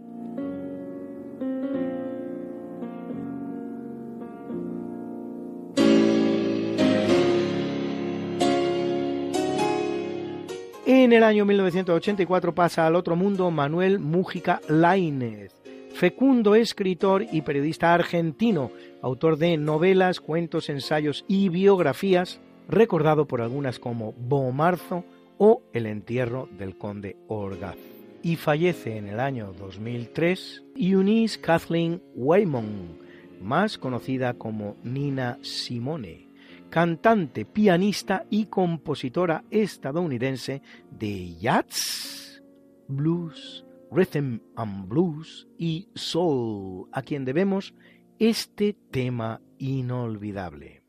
En 11.08 11.14
el 11.14 11.24
año 11.24 11.46
1984 11.46 12.54
pasa 12.54 12.86
al 12.86 12.94
otro 12.94 13.16
mundo 13.16 13.50
Manuel 13.50 13.98
Mújica 13.98 14.60
Lainez, 14.68 15.54
fecundo 15.94 16.54
escritor 16.54 17.24
y 17.32 17.40
periodista 17.40 17.94
argentino, 17.94 18.70
autor 19.00 19.38
de 19.38 19.56
novelas, 19.56 20.20
cuentos, 20.20 20.68
ensayos 20.68 21.24
y 21.26 21.48
biografías, 21.48 22.42
recordado 22.68 23.26
por 23.26 23.40
algunas 23.40 23.78
como 23.78 24.12
Bomarzo 24.18 25.06
o 25.38 25.62
El 25.72 25.86
entierro 25.86 26.46
del 26.58 26.76
conde 26.76 27.16
Orgaz. 27.26 27.78
Y 28.22 28.36
fallece 28.36 28.98
en 28.98 29.08
el 29.08 29.18
año 29.18 29.54
2003 29.58 30.62
Eunice 30.76 31.40
Kathleen 31.40 32.02
Waymon, 32.16 32.98
más 33.40 33.78
conocida 33.78 34.34
como 34.34 34.76
Nina 34.84 35.38
Simone, 35.40 36.27
cantante, 36.70 37.44
pianista 37.44 38.24
y 38.30 38.46
compositora 38.46 39.44
estadounidense 39.50 40.62
de 40.90 41.36
jazz, 41.36 42.42
blues, 42.88 43.64
rhythm 43.90 44.40
and 44.56 44.88
blues 44.88 45.48
y 45.58 45.88
soul, 45.94 46.88
a 46.92 47.02
quien 47.02 47.24
debemos 47.24 47.74
este 48.18 48.76
tema 48.90 49.40
inolvidable. 49.58 50.82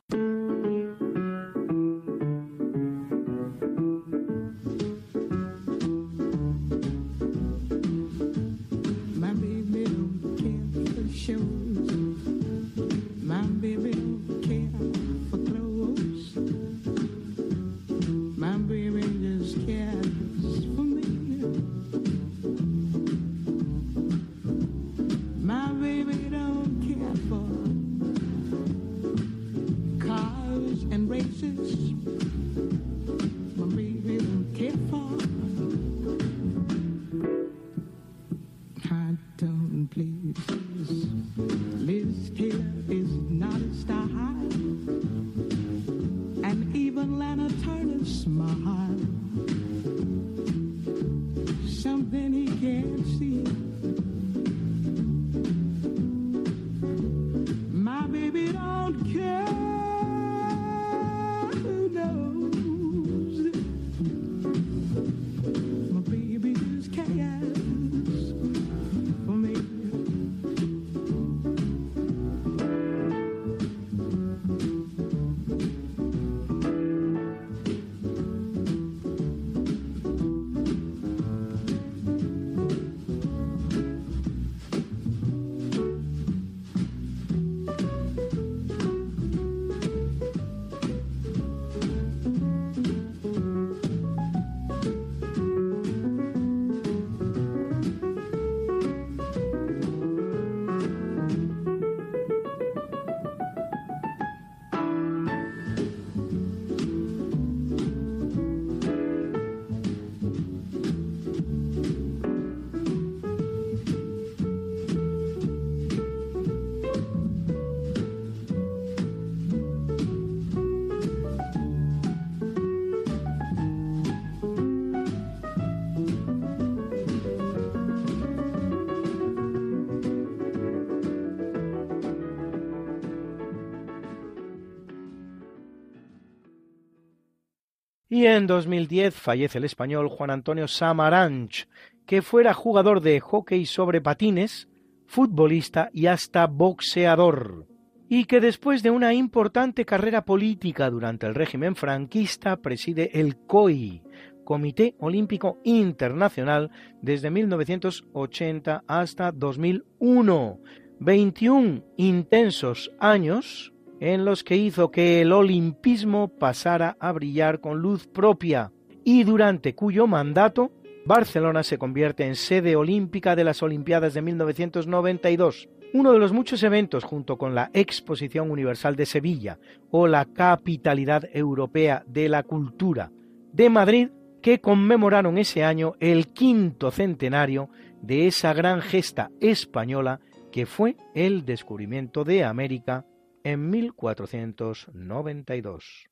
En 138.39 138.47
2010 138.47 139.13
fallece 139.13 139.59
el 139.59 139.65
español 139.65 140.09
Juan 140.09 140.31
Antonio 140.31 140.67
Samaranch, 140.67 141.67
que 142.07 142.23
fuera 142.23 142.55
jugador 142.55 143.01
de 143.01 143.19
hockey 143.19 143.65
sobre 143.65 144.01
patines, 144.01 144.67
futbolista 145.05 145.89
y 145.93 146.07
hasta 146.07 146.47
boxeador, 146.47 147.67
y 148.07 148.25
que 148.25 148.39
después 148.39 148.81
de 148.81 148.89
una 148.89 149.13
importante 149.13 149.85
carrera 149.85 150.25
política 150.25 150.89
durante 150.89 151.27
el 151.27 151.35
régimen 151.35 151.75
franquista 151.75 152.57
preside 152.57 153.19
el 153.19 153.35
COI, 153.37 154.01
Comité 154.43 154.95
Olímpico 154.99 155.59
Internacional, 155.63 156.71
desde 157.01 157.29
1980 157.29 158.83
hasta 158.87 159.31
2001. 159.31 160.59
21 161.01 161.83
intensos 161.97 162.91
años 162.99 163.71
en 163.99 164.25
los 164.25 164.43
que 164.43 164.55
hizo 164.55 164.91
que 164.91 165.21
el 165.21 165.31
olimpismo 165.31 166.27
pasara 166.27 166.97
a 166.99 167.11
brillar 167.11 167.59
con 167.59 167.79
luz 167.79 168.07
propia 168.07 168.71
y 169.03 169.23
durante 169.23 169.75
cuyo 169.75 170.07
mandato 170.07 170.71
Barcelona 171.05 171.63
se 171.63 171.77
convierte 171.77 172.25
en 172.25 172.35
sede 172.35 172.75
olímpica 172.75 173.35
de 173.35 173.43
las 173.43 173.63
Olimpiadas 173.63 174.13
de 174.13 174.21
1992, 174.21 175.69
uno 175.93 176.11
de 176.11 176.19
los 176.19 176.33
muchos 176.33 176.61
eventos 176.61 177.03
junto 177.03 177.37
con 177.37 177.55
la 177.55 177.71
Exposición 177.73 178.51
Universal 178.51 178.95
de 178.95 179.05
Sevilla 179.05 179.57
o 179.89 180.07
la 180.07 180.25
Capitalidad 180.25 181.23
Europea 181.33 182.03
de 182.05 182.29
la 182.29 182.43
Cultura 182.43 183.11
de 183.51 183.69
Madrid 183.69 184.09
que 184.41 184.61
conmemoraron 184.61 185.37
ese 185.37 185.63
año 185.63 185.93
el 185.99 186.27
quinto 186.27 186.91
centenario 186.91 187.69
de 188.01 188.27
esa 188.27 188.53
gran 188.53 188.81
gesta 188.81 189.31
española 189.41 190.19
que 190.51 190.65
fue 190.65 190.95
el 191.15 191.45
descubrimiento 191.45 192.23
de 192.23 192.43
América 192.43 193.05
en 193.43 193.69
1492. 193.69 196.07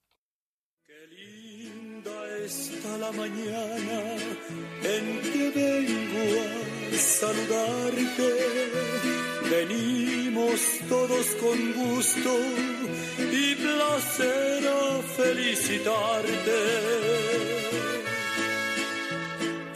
Qué 0.86 1.08
linda 1.08 2.38
está 2.45 2.98
la 2.98 3.12
mañana 3.12 4.16
en 4.84 5.22
que 5.22 5.49
vengo 5.56 6.41
a 6.94 6.98
saludarte. 6.98 8.34
Venimos 9.49 10.60
todos 10.90 11.26
con 11.36 11.74
gusto 11.74 12.38
y 13.32 13.56
placer 13.56 14.68
a 14.68 15.02
felicitarte. 15.18 17.66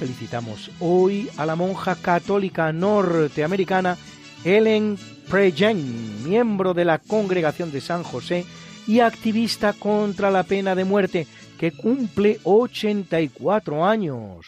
Felicitamos. 0.00 0.70
Hoy 0.80 1.28
a 1.36 1.44
la 1.44 1.56
monja 1.56 1.94
católica 1.94 2.72
norteamericana 2.72 3.98
Ellen 4.46 4.96
Prejean, 5.28 6.24
miembro 6.26 6.72
de 6.72 6.86
la 6.86 6.98
Congregación 6.98 7.70
de 7.70 7.82
San 7.82 8.02
José 8.02 8.46
y 8.86 9.00
activista 9.00 9.74
contra 9.74 10.30
la 10.30 10.44
pena 10.44 10.74
de 10.74 10.84
muerte, 10.84 11.26
que 11.58 11.72
cumple 11.72 12.40
84 12.44 13.84
años 13.84 14.46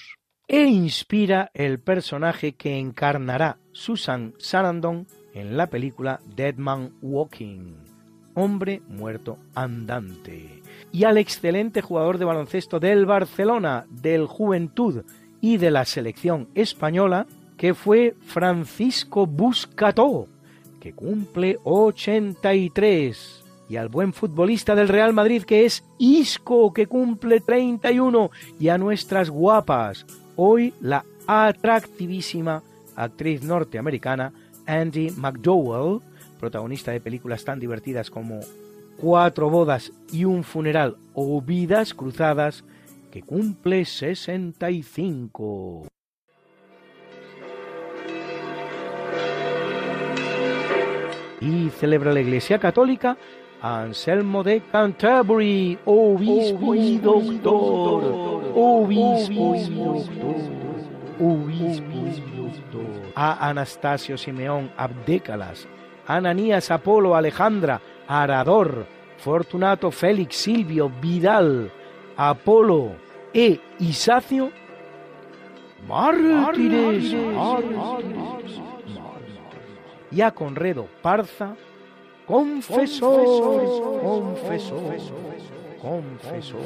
e 0.49 0.65
inspira 0.65 1.51
el 1.53 1.81
personaje 1.81 2.55
que 2.55 2.79
encarnará 2.79 3.59
Susan 3.73 4.33
Sarandon 4.39 5.07
en 5.35 5.59
la 5.59 5.67
película 5.67 6.21
Dead 6.35 6.57
Man 6.57 6.95
Walking, 7.03 7.75
hombre 8.35 8.81
muerto 8.89 9.37
andante, 9.55 10.63
y 10.91 11.05
al 11.05 11.19
excelente 11.19 11.83
jugador 11.83 12.17
de 12.17 12.25
baloncesto 12.25 12.81
del 12.81 13.05
Barcelona, 13.05 13.85
del 13.91 14.25
Juventud 14.25 15.05
y 15.43 15.59
de 15.59 15.71
la 15.71 15.85
selección 15.85 16.49
española, 16.55 17.27
que 17.59 17.75
fue 17.75 18.15
Francisco 18.25 19.27
Buscató, 19.27 20.29
que 20.81 20.95
cumple 20.95 21.59
83, 21.65 23.45
y 23.69 23.77
al 23.77 23.89
buen 23.89 24.13
futbolista 24.13 24.75
del 24.75 24.89
Real 24.89 25.13
Madrid 25.13 25.43
que 25.43 25.67
es 25.67 25.85
Isco, 25.99 26.73
que 26.73 26.87
cumple 26.87 27.41
31, 27.41 28.31
y 28.59 28.69
a 28.69 28.79
nuestras 28.79 29.29
guapas, 29.29 30.07
hoy 30.37 30.73
la 30.81 31.05
atractivísima 31.27 32.63
actriz 32.97 33.43
norteamericana 33.43 34.33
Andy 34.67 35.11
McDowell, 35.11 36.01
protagonista 36.39 36.93
de 36.93 37.01
películas 37.01 37.45
tan 37.45 37.59
divertidas 37.59 38.11
como 38.11 38.41
Cuatro 38.99 39.51
bodas 39.51 39.91
y 40.13 40.25
un 40.25 40.45
funeral 40.45 40.97
o 41.15 41.43
Vidas 41.43 41.93
cruzadas, 41.93 42.63
que 43.13 43.23
cumple 43.23 43.85
65. 43.85 45.87
Y 51.43 51.69
celebra 51.71 52.13
la 52.13 52.21
Iglesia 52.21 52.59
Católica 52.59 53.17
a 53.61 53.83
Anselmo 53.83 54.43
de 54.43 54.63
Canterbury, 54.63 55.79
obispo 55.85 56.75
y 56.75 56.97
doctor, 56.99 58.53
obispo 58.57 59.55
y 59.57 59.75
doctor, 59.75 60.37
obispo 61.21 62.07
y 62.07 62.21
doctor. 62.35 63.13
A 63.15 63.47
Anastasio 63.47 64.17
Simeón 64.17 64.73
Abdécalas, 64.79 65.69
Ananías 66.07 66.71
Apolo 66.71 67.15
Alejandra 67.15 67.83
Arador, 68.09 68.87
Fortunato 69.19 69.91
Félix 69.91 70.37
Silvio 70.37 70.91
Vidal, 71.01 71.71
Apolo 72.17 72.97
e 73.35 73.59
Isacio, 73.81 74.53
mártires, 75.87 77.13
y 80.11 80.21
a 80.21 80.31
Conredo 80.31 80.89
Parza, 81.03 81.57
confesor, 82.27 83.25
confesor, 84.03 84.99
confesor. 85.81 86.61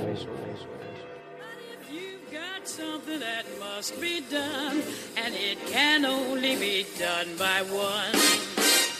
You've 1.90 2.30
got 2.32 2.66
something 2.66 3.20
that 3.20 3.46
must 3.60 4.00
be 4.00 4.20
done, 4.30 4.82
and 5.16 5.34
it 5.34 5.58
can 5.66 6.04
only 6.04 6.56
be 6.56 6.84
done 6.98 7.36
by 7.38 7.62
one. 7.70 8.12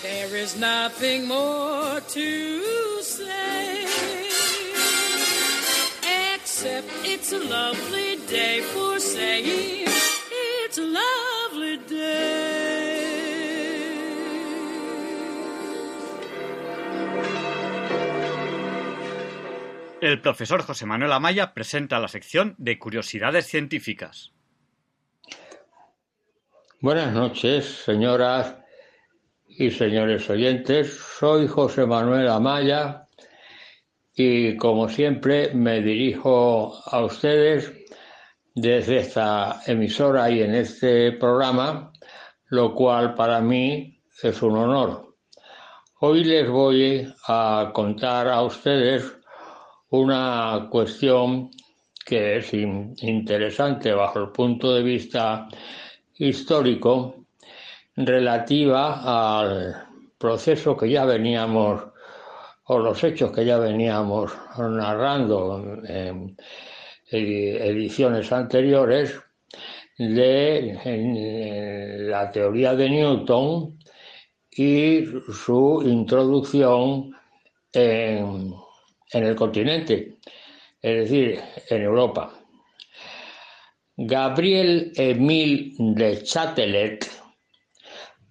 There 0.03 0.37
is 0.37 0.57
nothing 0.57 1.27
more 1.27 2.01
to 2.01 3.03
say, 3.03 3.87
except 6.57 6.89
it's 7.05 7.33
a 7.35 7.39
lovely 7.39 8.17
day 8.31 8.63
for 8.63 8.99
saying 8.99 9.87
it's 10.65 10.79
a 10.79 10.83
lovely 10.83 11.77
day. 11.87 13.03
El 20.01 20.21
profesor 20.23 20.63
José 20.63 20.87
Manuel 20.87 21.13
Amaya 21.13 21.53
presenta 21.53 22.01
la 22.01 22.09
sección 22.09 22.55
de 22.57 22.79
curiosidades 22.79 23.47
científicas. 23.47 24.33
Buenas 26.81 27.13
noches, 27.13 27.67
señoras 27.85 28.57
y 29.47 29.71
señores 29.71 30.31
oyentes. 30.31 30.99
Soy 31.19 31.49
José 31.49 31.85
Manuel 31.85 32.29
Amaya 32.29 33.06
y 34.17 34.57
como 34.57 34.89
siempre 34.89 35.53
me 35.55 35.83
dirijo 35.83 36.75
a 36.87 37.05
ustedes 37.05 37.71
desde 38.55 38.97
esta 38.99 39.61
emisora 39.67 40.31
y 40.31 40.41
en 40.41 40.55
este 40.55 41.13
programa, 41.13 41.93
lo 42.47 42.75
cual 42.75 43.15
para 43.15 43.41
mí 43.43 44.01
es 44.23 44.43
un 44.43 44.57
honor. 44.57 45.15
Hoy 46.01 46.25
les 46.25 46.49
voy 46.49 47.07
a 47.29 47.71
contar 47.75 48.29
a 48.29 48.43
ustedes 48.43 49.05
una 49.91 50.67
cuestión 50.71 51.51
que 52.05 52.39
es 52.39 52.55
in- 52.55 52.95
interesante 53.03 53.93
bajo 53.93 54.21
el 54.21 54.29
punto 54.31 54.75
de 54.75 54.83
vista 54.83 55.47
histórico 56.15 57.27
relativa 57.97 59.41
al 59.41 59.87
proceso 60.17 60.75
que 60.75 60.89
ya 60.89 61.05
veníamos 61.05 61.83
o 62.69 62.79
los 62.79 63.03
hechos 63.05 63.31
que 63.33 63.45
ya 63.45 63.59
veníamos 63.59 64.33
narrando 64.59 65.83
en 65.85 66.37
edi- 67.11 67.57
ediciones 67.61 68.33
anteriores 68.33 69.15
de 69.99 70.79
la 72.11 72.31
teoría 72.31 72.75
de 72.75 72.91
Newton 72.91 73.79
y 74.51 75.05
su 75.33 75.83
introducción 75.85 77.15
en, 77.73 78.53
en 79.13 79.25
el 79.25 79.37
continente, 79.37 80.19
es 80.83 81.11
decir, 81.11 81.41
en 81.71 81.83
Europa. 81.83 82.33
Gabriel 83.97 84.93
Emile 84.97 85.73
de 85.79 86.23
Châtelet, 86.23 87.11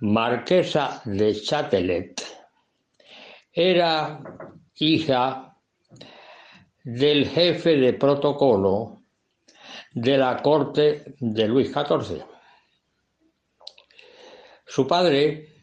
marquesa 0.02 1.02
de 1.06 1.34
Châtelet, 1.42 2.35
era 3.58 4.20
hija 4.76 5.58
del 6.84 7.30
jefe 7.30 7.78
de 7.78 7.94
protocolo 7.94 9.02
de 9.94 10.18
la 10.18 10.42
corte 10.42 11.16
de 11.20 11.48
Luis 11.48 11.72
XIV. 11.72 12.22
Su 14.66 14.86
padre, 14.86 15.54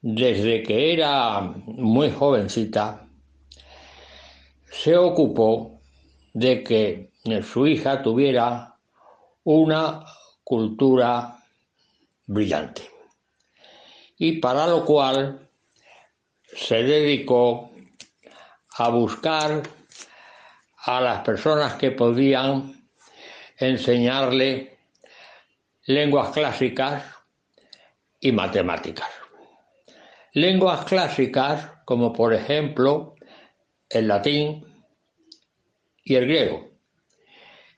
desde 0.00 0.64
que 0.64 0.94
era 0.94 1.40
muy 1.40 2.10
jovencita, 2.10 3.06
se 4.64 4.96
ocupó 4.96 5.80
de 6.34 6.64
que 6.64 7.12
su 7.44 7.68
hija 7.68 8.02
tuviera 8.02 8.74
una 9.44 10.04
cultura 10.42 11.38
brillante. 12.26 12.82
Y 14.18 14.40
para 14.40 14.66
lo 14.66 14.84
cual 14.84 15.45
se 16.54 16.82
dedicó 16.82 17.72
a 18.78 18.88
buscar 18.88 19.62
a 20.84 21.00
las 21.00 21.22
personas 21.22 21.74
que 21.74 21.90
podían 21.90 22.88
enseñarle 23.58 24.78
lenguas 25.86 26.30
clásicas 26.30 27.04
y 28.20 28.32
matemáticas. 28.32 29.08
Lenguas 30.32 30.84
clásicas 30.84 31.70
como 31.84 32.12
por 32.12 32.34
ejemplo 32.34 33.14
el 33.88 34.08
latín 34.08 34.64
y 36.04 36.14
el 36.14 36.26
griego. 36.26 36.70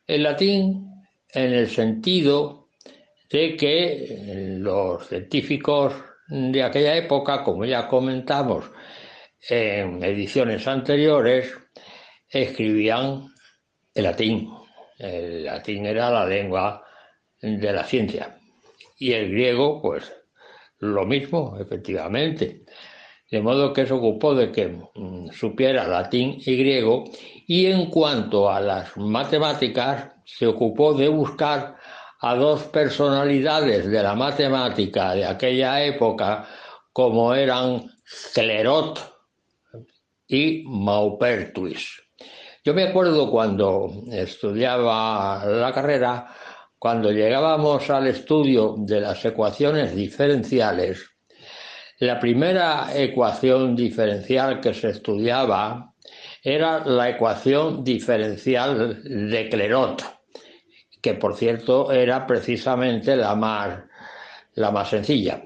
El 0.07 0.23
latín 0.23 0.89
en 1.31 1.53
el 1.53 1.69
sentido 1.69 2.69
de 3.31 3.57
que 3.57 4.57
los 4.59 5.07
científicos 5.07 5.95
de 6.29 6.63
aquella 6.63 6.97
época, 6.97 7.43
como 7.43 7.65
ya 7.65 7.89
comentamos 7.89 8.71
en 9.49 10.03
ediciones 10.03 10.67
anteriores, 10.67 11.57
escribían 12.29 13.29
el 13.95 14.05
latín. 14.05 14.51
El 14.99 15.45
latín 15.45 15.87
era 15.87 16.11
la 16.11 16.27
lengua 16.27 16.85
de 17.41 17.73
la 17.73 17.85
ciencia. 17.85 18.39
Y 18.99 19.13
el 19.13 19.31
griego, 19.31 19.81
pues 19.81 20.13
lo 20.79 21.07
mismo, 21.07 21.57
efectivamente. 21.59 22.65
De 23.31 23.41
modo 23.41 23.73
que 23.73 23.87
se 23.87 23.93
ocupó 23.93 24.35
de 24.35 24.51
que 24.53 24.69
mm, 24.95 25.31
supiera 25.33 25.87
latín 25.87 26.39
y 26.45 26.57
griego. 26.57 27.05
Y 27.47 27.67
en 27.67 27.87
cuanto 27.87 28.51
a 28.51 28.61
las 28.61 28.97
matemáticas, 28.97 30.11
se 30.25 30.47
ocupó 30.47 30.93
de 30.95 31.09
buscar 31.09 31.78
a 32.21 32.35
dos 32.35 32.65
personalidades 32.65 33.87
de 33.87 34.03
la 34.03 34.15
matemática 34.15 35.15
de 35.15 35.25
aquella 35.25 35.83
época, 35.85 36.47
como 36.93 37.33
eran 37.35 37.87
Clerot 38.35 38.99
y 40.27 40.65
Maupertuis. 40.67 42.03
Yo 42.65 42.75
me 42.75 42.89
acuerdo 42.89 43.31
cuando 43.31 43.91
estudiaba 44.11 45.45
la 45.47 45.73
carrera, 45.73 46.27
cuando 46.79 47.13
llegábamos 47.13 47.89
al 47.89 48.09
estudio 48.09 48.75
de 48.79 49.01
las 49.01 49.25
ecuaciones 49.25 49.95
diferenciales, 49.95 51.09
la 52.01 52.19
primera 52.19 52.89
ecuación 52.95 53.75
diferencial 53.75 54.61
que 54.61 54.75
se 54.75 54.91
estudiaba 54.91 55.95
era 56.43 56.85
la 56.85 57.11
ecuación 57.11 57.83
diferencial 57.83 59.03
de 59.05 59.49
Clerot 59.49 60.18
que 61.01 61.15
por 61.15 61.37
cierto 61.37 61.93
era 61.93 62.27
precisamente 62.27 63.17
la 63.17 63.35
más, 63.35 63.79
la 64.55 64.71
más 64.71 64.91
sencilla. 64.91 65.45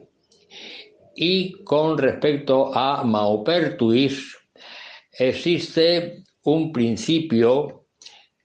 Y 1.15 1.63
con 1.65 1.99
respecto 1.99 2.75
a 2.75 3.05
Maupertuis, 3.05 4.37
existe 5.13 6.25
un 6.45 6.73
principio 6.73 7.87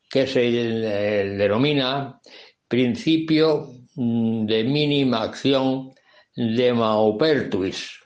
que 0.10 0.28
se 0.28 0.52
denomina 0.52 2.20
principio 2.68 3.68
mm, 3.96 4.46
de 4.46 4.64
mínima 4.64 5.24
acción 5.24 5.94
de 6.36 6.74
Maupertuis, 6.74 8.00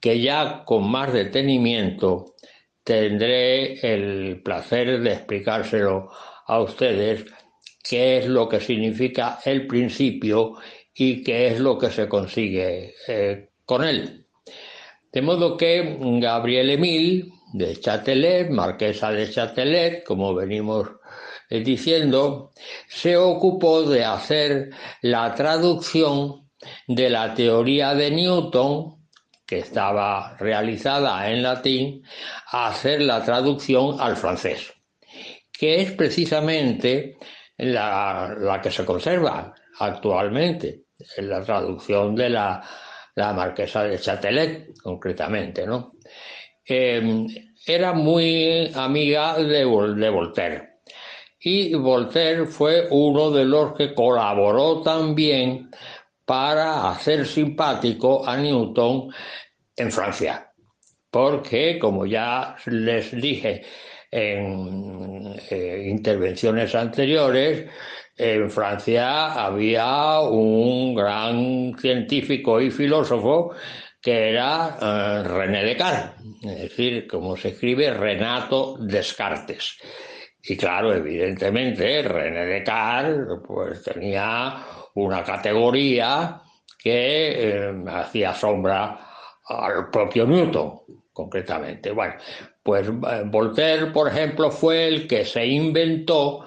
que 0.00 0.20
ya 0.20 0.64
con 0.64 0.90
más 0.90 1.12
detenimiento 1.12 2.34
tendré 2.82 3.80
el 3.80 4.42
placer 4.42 5.00
de 5.00 5.12
explicárselo 5.12 6.10
a 6.46 6.60
ustedes 6.60 7.24
qué 7.84 8.18
es 8.18 8.26
lo 8.26 8.48
que 8.48 8.60
significa 8.60 9.38
el 9.44 9.66
principio 9.66 10.54
y 10.94 11.22
qué 11.22 11.48
es 11.48 11.60
lo 11.60 11.78
que 11.78 11.90
se 11.90 12.08
consigue 12.08 12.94
eh, 13.06 13.50
con 13.64 13.84
él. 13.84 14.26
De 15.12 15.22
modo 15.22 15.56
que 15.56 15.98
Gabriel 16.00 16.70
Emile 16.70 17.26
de 17.52 17.78
Châtelet, 17.78 18.50
marquesa 18.50 19.12
de 19.12 19.30
Châtelet, 19.30 20.02
como 20.02 20.34
venimos 20.34 20.88
eh, 21.50 21.60
diciendo, 21.60 22.52
se 22.88 23.16
ocupó 23.16 23.82
de 23.82 24.04
hacer 24.04 24.70
la 25.02 25.34
traducción 25.34 26.48
de 26.88 27.10
la 27.10 27.34
teoría 27.34 27.94
de 27.94 28.10
Newton, 28.10 28.96
que 29.46 29.58
estaba 29.58 30.36
realizada 30.38 31.30
en 31.30 31.42
latín, 31.42 32.02
a 32.50 32.68
hacer 32.68 33.02
la 33.02 33.22
traducción 33.22 34.00
al 34.00 34.16
francés, 34.16 34.72
que 35.52 35.82
es 35.82 35.92
precisamente 35.92 37.18
la, 37.58 38.60
que 38.62 38.70
se 38.70 38.84
conserva 38.84 39.54
actualmente, 39.78 40.84
en 41.16 41.28
la 41.28 41.42
traducción 41.42 42.14
de 42.14 42.30
la, 42.30 42.62
marquesa 43.16 43.84
de 43.84 43.98
Châtelet, 43.98 44.76
concretamente, 44.82 45.66
¿no? 45.66 45.94
Em, 46.64 47.26
era 47.66 47.92
muy 47.92 48.70
amiga 48.74 49.38
de, 49.38 49.64
de 49.64 50.10
Voltaire. 50.10 50.74
Y 51.40 51.74
Voltaire 51.74 52.46
fue 52.46 52.88
uno 52.90 53.30
de 53.30 53.44
los 53.44 53.74
que 53.74 53.94
colaboró 53.94 54.80
también 54.82 55.70
para 56.24 56.90
hacer 56.90 57.26
simpático 57.26 58.26
a 58.26 58.36
Newton 58.36 59.10
en 59.76 59.92
Francia. 59.92 60.50
Porque, 61.10 61.78
como 61.78 62.06
ya 62.06 62.56
les 62.66 63.12
dije 63.20 63.62
en 64.14 65.34
eh, 65.50 65.88
intervenciones 65.90 66.72
anteriores, 66.76 67.68
en 68.16 68.48
Francia 68.48 69.32
había 69.32 70.20
un 70.20 70.94
gran 70.94 71.76
científico 71.76 72.60
y 72.60 72.70
filósofo 72.70 73.52
que 74.00 74.30
era 74.30 74.76
eh, 74.80 75.22
René 75.26 75.64
Descartes, 75.64 76.24
es 76.44 76.58
decir, 76.62 77.08
como 77.08 77.36
se 77.36 77.48
escribe 77.48 77.92
Renato 77.92 78.76
Descartes. 78.78 79.78
Y 80.44 80.56
claro, 80.56 80.94
evidentemente, 80.94 82.02
René 82.02 82.46
Descartes 82.46 83.18
pues, 83.44 83.82
tenía 83.82 84.64
una 84.94 85.24
categoría 85.24 86.40
que 86.78 87.48
eh, 87.48 87.74
hacía 87.88 88.32
sombra 88.32 88.96
al 89.46 89.90
propio 89.90 90.24
Newton, 90.24 90.82
concretamente. 91.12 91.90
Bueno, 91.90 92.14
pues 92.64 92.88
eh, 92.88 93.22
Voltaire, 93.26 93.86
por 93.92 94.08
ejemplo, 94.08 94.50
fue 94.50 94.88
el 94.88 95.06
que 95.06 95.24
se 95.24 95.46
inventó 95.46 96.44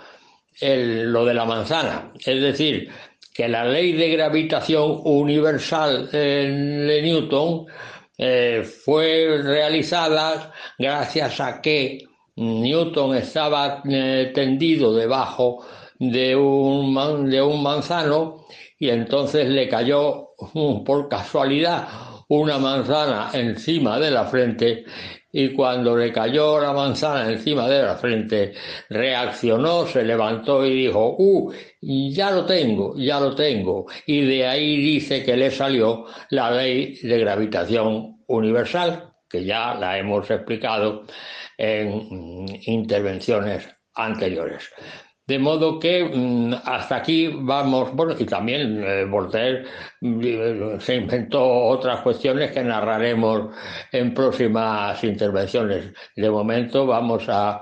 lo 0.59 1.23
de 1.23 1.33
la 1.35 1.45
manzana, 1.45 2.11
es 2.25 2.41
decir, 2.41 2.89
que 3.31 3.47
la 3.47 3.63
ley 3.63 3.93
de 3.93 4.09
gravitación 4.09 5.01
universal 5.03 6.09
de 6.11 6.99
Newton 7.03 7.67
eh, 8.17 8.63
fue 8.63 9.39
realizada 9.43 10.51
gracias 10.79 11.39
a 11.39 11.61
que 11.61 12.07
Newton 12.35 13.15
estaba 13.15 13.83
eh, 13.87 14.31
tendido 14.33 14.95
debajo 14.95 15.63
de 15.99 16.35
un, 16.35 17.29
de 17.29 17.41
un 17.41 17.61
manzano 17.61 18.47
y 18.79 18.89
entonces 18.89 19.47
le 19.49 19.69
cayó 19.69 20.29
por 20.85 21.07
casualidad 21.07 21.87
una 22.29 22.57
manzana 22.57 23.29
encima 23.33 23.99
de 23.99 24.11
la 24.11 24.25
frente 24.25 24.85
y 25.31 25.53
cuando 25.53 25.95
le 25.95 26.11
cayó 26.11 26.59
la 26.59 26.73
manzana 26.73 27.29
encima 27.31 27.67
de 27.67 27.83
la 27.83 27.95
frente, 27.95 28.53
reaccionó, 28.89 29.85
se 29.85 30.03
levantó 30.03 30.65
y 30.65 30.85
dijo, 30.85 31.15
¡uh! 31.19 31.53
Ya 31.79 32.31
lo 32.31 32.45
tengo, 32.45 32.95
ya 32.97 33.19
lo 33.19 33.35
tengo. 33.35 33.85
Y 34.05 34.21
de 34.25 34.47
ahí 34.47 34.77
dice 34.77 35.23
que 35.23 35.37
le 35.37 35.51
salió 35.51 36.05
la 36.31 36.49
ley 36.49 36.97
de 37.03 37.19
gravitación 37.19 38.23
universal, 38.27 39.13
que 39.29 39.43
ya 39.43 39.75
la 39.75 39.99
hemos 39.99 40.29
explicado 40.31 41.03
en 41.57 42.47
intervenciones 42.65 43.67
anteriores. 43.93 44.71
De 45.27 45.37
modo 45.37 45.77
que 45.77 46.05
mm, 46.05 46.53
hasta 46.63 46.95
aquí 46.95 47.27
vamos, 47.27 47.93
bueno, 47.93 48.15
y 48.17 48.23
también 48.25 48.81
eh, 48.81 49.03
Voltaire 49.03 49.65
mm, 49.99 50.79
se 50.79 50.95
inventó 50.95 51.43
otras 51.43 51.99
cuestiones 52.01 52.51
que 52.51 52.63
narraremos 52.63 53.53
en 53.91 54.13
próximas 54.13 55.03
intervenciones. 55.03 55.93
De 56.15 56.29
momento 56.29 56.85
vamos 56.85 57.25
a, 57.27 57.61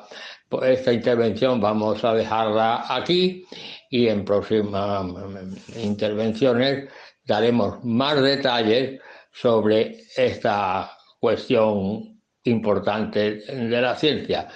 esta 0.61 0.93
intervención 0.93 1.59
vamos 1.59 2.03
a 2.03 2.13
dejarla 2.13 2.85
aquí 2.87 3.43
y 3.89 4.09
en 4.09 4.23
próximas 4.23 5.03
mm, 5.03 5.77
intervenciones 5.83 6.87
daremos 7.23 7.83
más 7.83 8.21
detalles 8.21 9.01
sobre 9.31 10.01
esta 10.15 10.91
cuestión 11.19 12.15
importante 12.43 13.37
de 13.47 13.81
la 13.81 13.95
ciencia. 13.95 14.47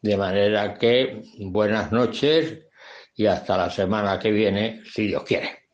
De 0.00 0.16
manera 0.16 0.74
que 0.74 1.22
buenas 1.38 1.90
noches 1.92 2.58
y 3.14 3.26
hasta 3.26 3.56
la 3.56 3.70
semana 3.70 4.18
que 4.18 4.30
viene, 4.30 4.82
si 4.84 5.08
Dios 5.08 5.24
quiere. 5.24 5.64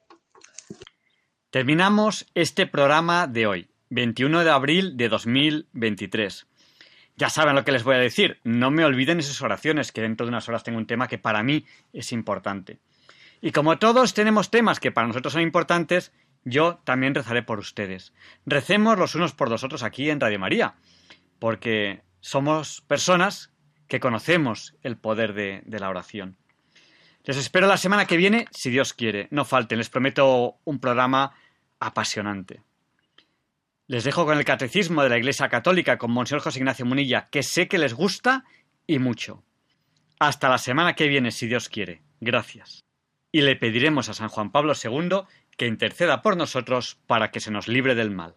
Terminamos 1.51 2.27
este 2.35 2.67
programa 2.67 3.27
de 3.27 3.47
hoy, 3.47 3.69
21 3.91 4.43
de 4.43 4.51
abril 4.51 4.97
de 4.97 5.09
2023. 5.09 6.47
Ya 7.17 7.29
saben 7.29 7.55
lo 7.55 7.65
que 7.65 7.71
les 7.71 7.85
voy 7.85 7.95
a 7.95 7.99
decir, 7.99 8.41
no 8.43 8.73
me 8.73 8.85
olviden 8.85 9.21
esas 9.21 9.41
oraciones, 9.41 9.93
que 9.93 10.01
dentro 10.01 10.27
de 10.27 10.31
unas 10.31 10.49
horas 10.49 10.65
tengo 10.65 10.79
un 10.79 10.87
tema 10.87 11.07
que 11.07 11.19
para 11.19 11.45
mí 11.45 11.65
es 11.93 12.11
importante. 12.11 12.81
Y 13.41 13.53
como 13.53 13.79
todos 13.79 14.15
tenemos 14.15 14.51
temas 14.51 14.81
que 14.81 14.91
para 14.91 15.07
nosotros 15.07 15.35
son 15.35 15.43
importantes, 15.43 16.13
yo 16.45 16.81
también 16.85 17.15
rezaré 17.15 17.43
por 17.43 17.61
ustedes. 17.61 18.13
Recemos 18.47 18.99
los 18.99 19.15
unos 19.15 19.33
por 19.33 19.49
los 19.49 19.63
otros 19.63 19.85
aquí 19.85 20.11
en 20.11 20.19
Radio 20.19 20.41
María, 20.41 20.75
porque 21.39 22.03
somos 22.21 22.81
personas 22.81 23.54
que 23.89 24.01
conocemos 24.01 24.75
el 24.83 24.97
poder 24.97 25.35
de, 25.35 25.63
la 25.67 25.89
oración. 25.89 26.37
Les 27.25 27.37
espero 27.37 27.67
la 27.67 27.77
semana 27.77 28.07
que 28.07 28.17
viene, 28.17 28.47
si 28.51 28.71
Dios 28.71 28.93
quiere. 28.93 29.29
No 29.31 29.45
falten, 29.45 29.79
les 29.79 29.89
prometo 29.89 30.59
un 30.65 30.79
programa 30.79 31.33
apasionante. 31.81 32.63
Les 33.87 34.05
dejo 34.05 34.25
con 34.25 34.39
el 34.39 34.45
Catecismo 34.45 35.03
de 35.03 35.11
la 35.11 35.19
Iglesia 35.19 35.49
Católica 35.49 35.99
con 35.99 36.11
Monseñor 36.11 36.43
José 36.43 36.59
Ignacio 36.59 36.87
Munilla, 36.87 37.29
que 37.31 37.43
sé 37.43 37.69
que 37.69 37.79
les 37.79 37.95
gusta 37.95 38.45
y 38.87 38.99
mucho. 38.99 39.43
Hasta 40.19 40.49
la 40.49 40.59
semana 40.59 40.95
que 40.95 41.09
viene, 41.09 41.31
si 41.31 41.47
Dios 41.47 41.69
quiere. 41.69 42.03
Gracias. 42.21 42.85
Y 43.33 43.43
le 43.43 43.57
pediremos 43.57 44.09
a 44.09 44.15
San 44.15 44.29
Juan 44.29 44.51
Pablo 44.51 44.73
II 44.83 45.23
que 45.57 45.67
interceda 45.67 46.23
por 46.23 46.37
nosotros 46.37 46.99
para 47.07 47.31
que 47.31 47.41
se 47.41 47.51
nos 47.51 47.69
libre 47.69 47.95
del 47.95 48.11
mal. 48.11 48.37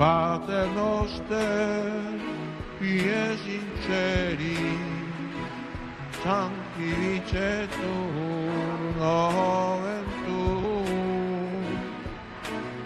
Pater 0.00 0.66
noster, 0.74 1.92
es 2.80 3.40
in 3.56 3.68
celi, 3.84 4.60
sanctificetur 6.22 8.78
nomen 8.96 10.06
tuum, 10.24 11.64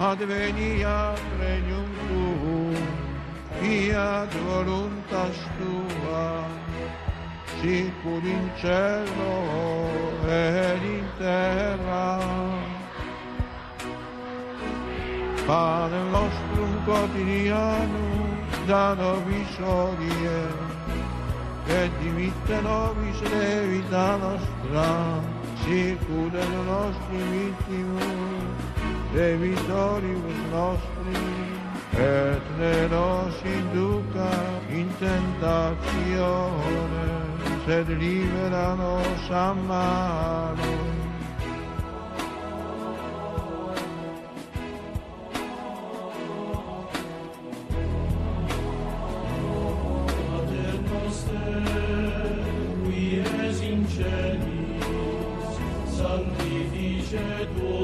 adveniat 0.01 1.21
regnum 1.39 1.91
tuum, 2.09 2.83
fiat 3.61 4.33
voluntas 4.49 5.39
tua, 5.57 6.27
sicur 7.61 8.25
in 8.25 8.45
cielo 8.59 9.37
ed 10.27 10.83
in 10.83 11.07
terra. 11.17 12.54
Pane 15.47 16.11
nostrum 16.11 16.73
quotidianum 16.87 18.31
da 18.67 18.95
nobis 18.95 19.59
hodie, 19.61 20.49
et 21.69 21.91
dimitte 22.01 22.63
nobis 22.63 23.21
levita 23.21 24.17
nostra, 24.17 25.21
sicur 25.61 26.33
et 26.33 26.49
nostri 26.65 27.21
vittimus, 27.33 28.57
debitoribus 29.13 30.41
nostri, 30.51 31.25
et 31.93 32.43
ne 32.59 32.89
nos 32.89 33.35
induca 33.45 34.33
in 34.71 34.89
tentatione, 34.99 37.07
sed 37.67 37.89
libera 37.89 38.75
nos 38.75 39.31
a. 39.31 40.84
should 57.15 57.84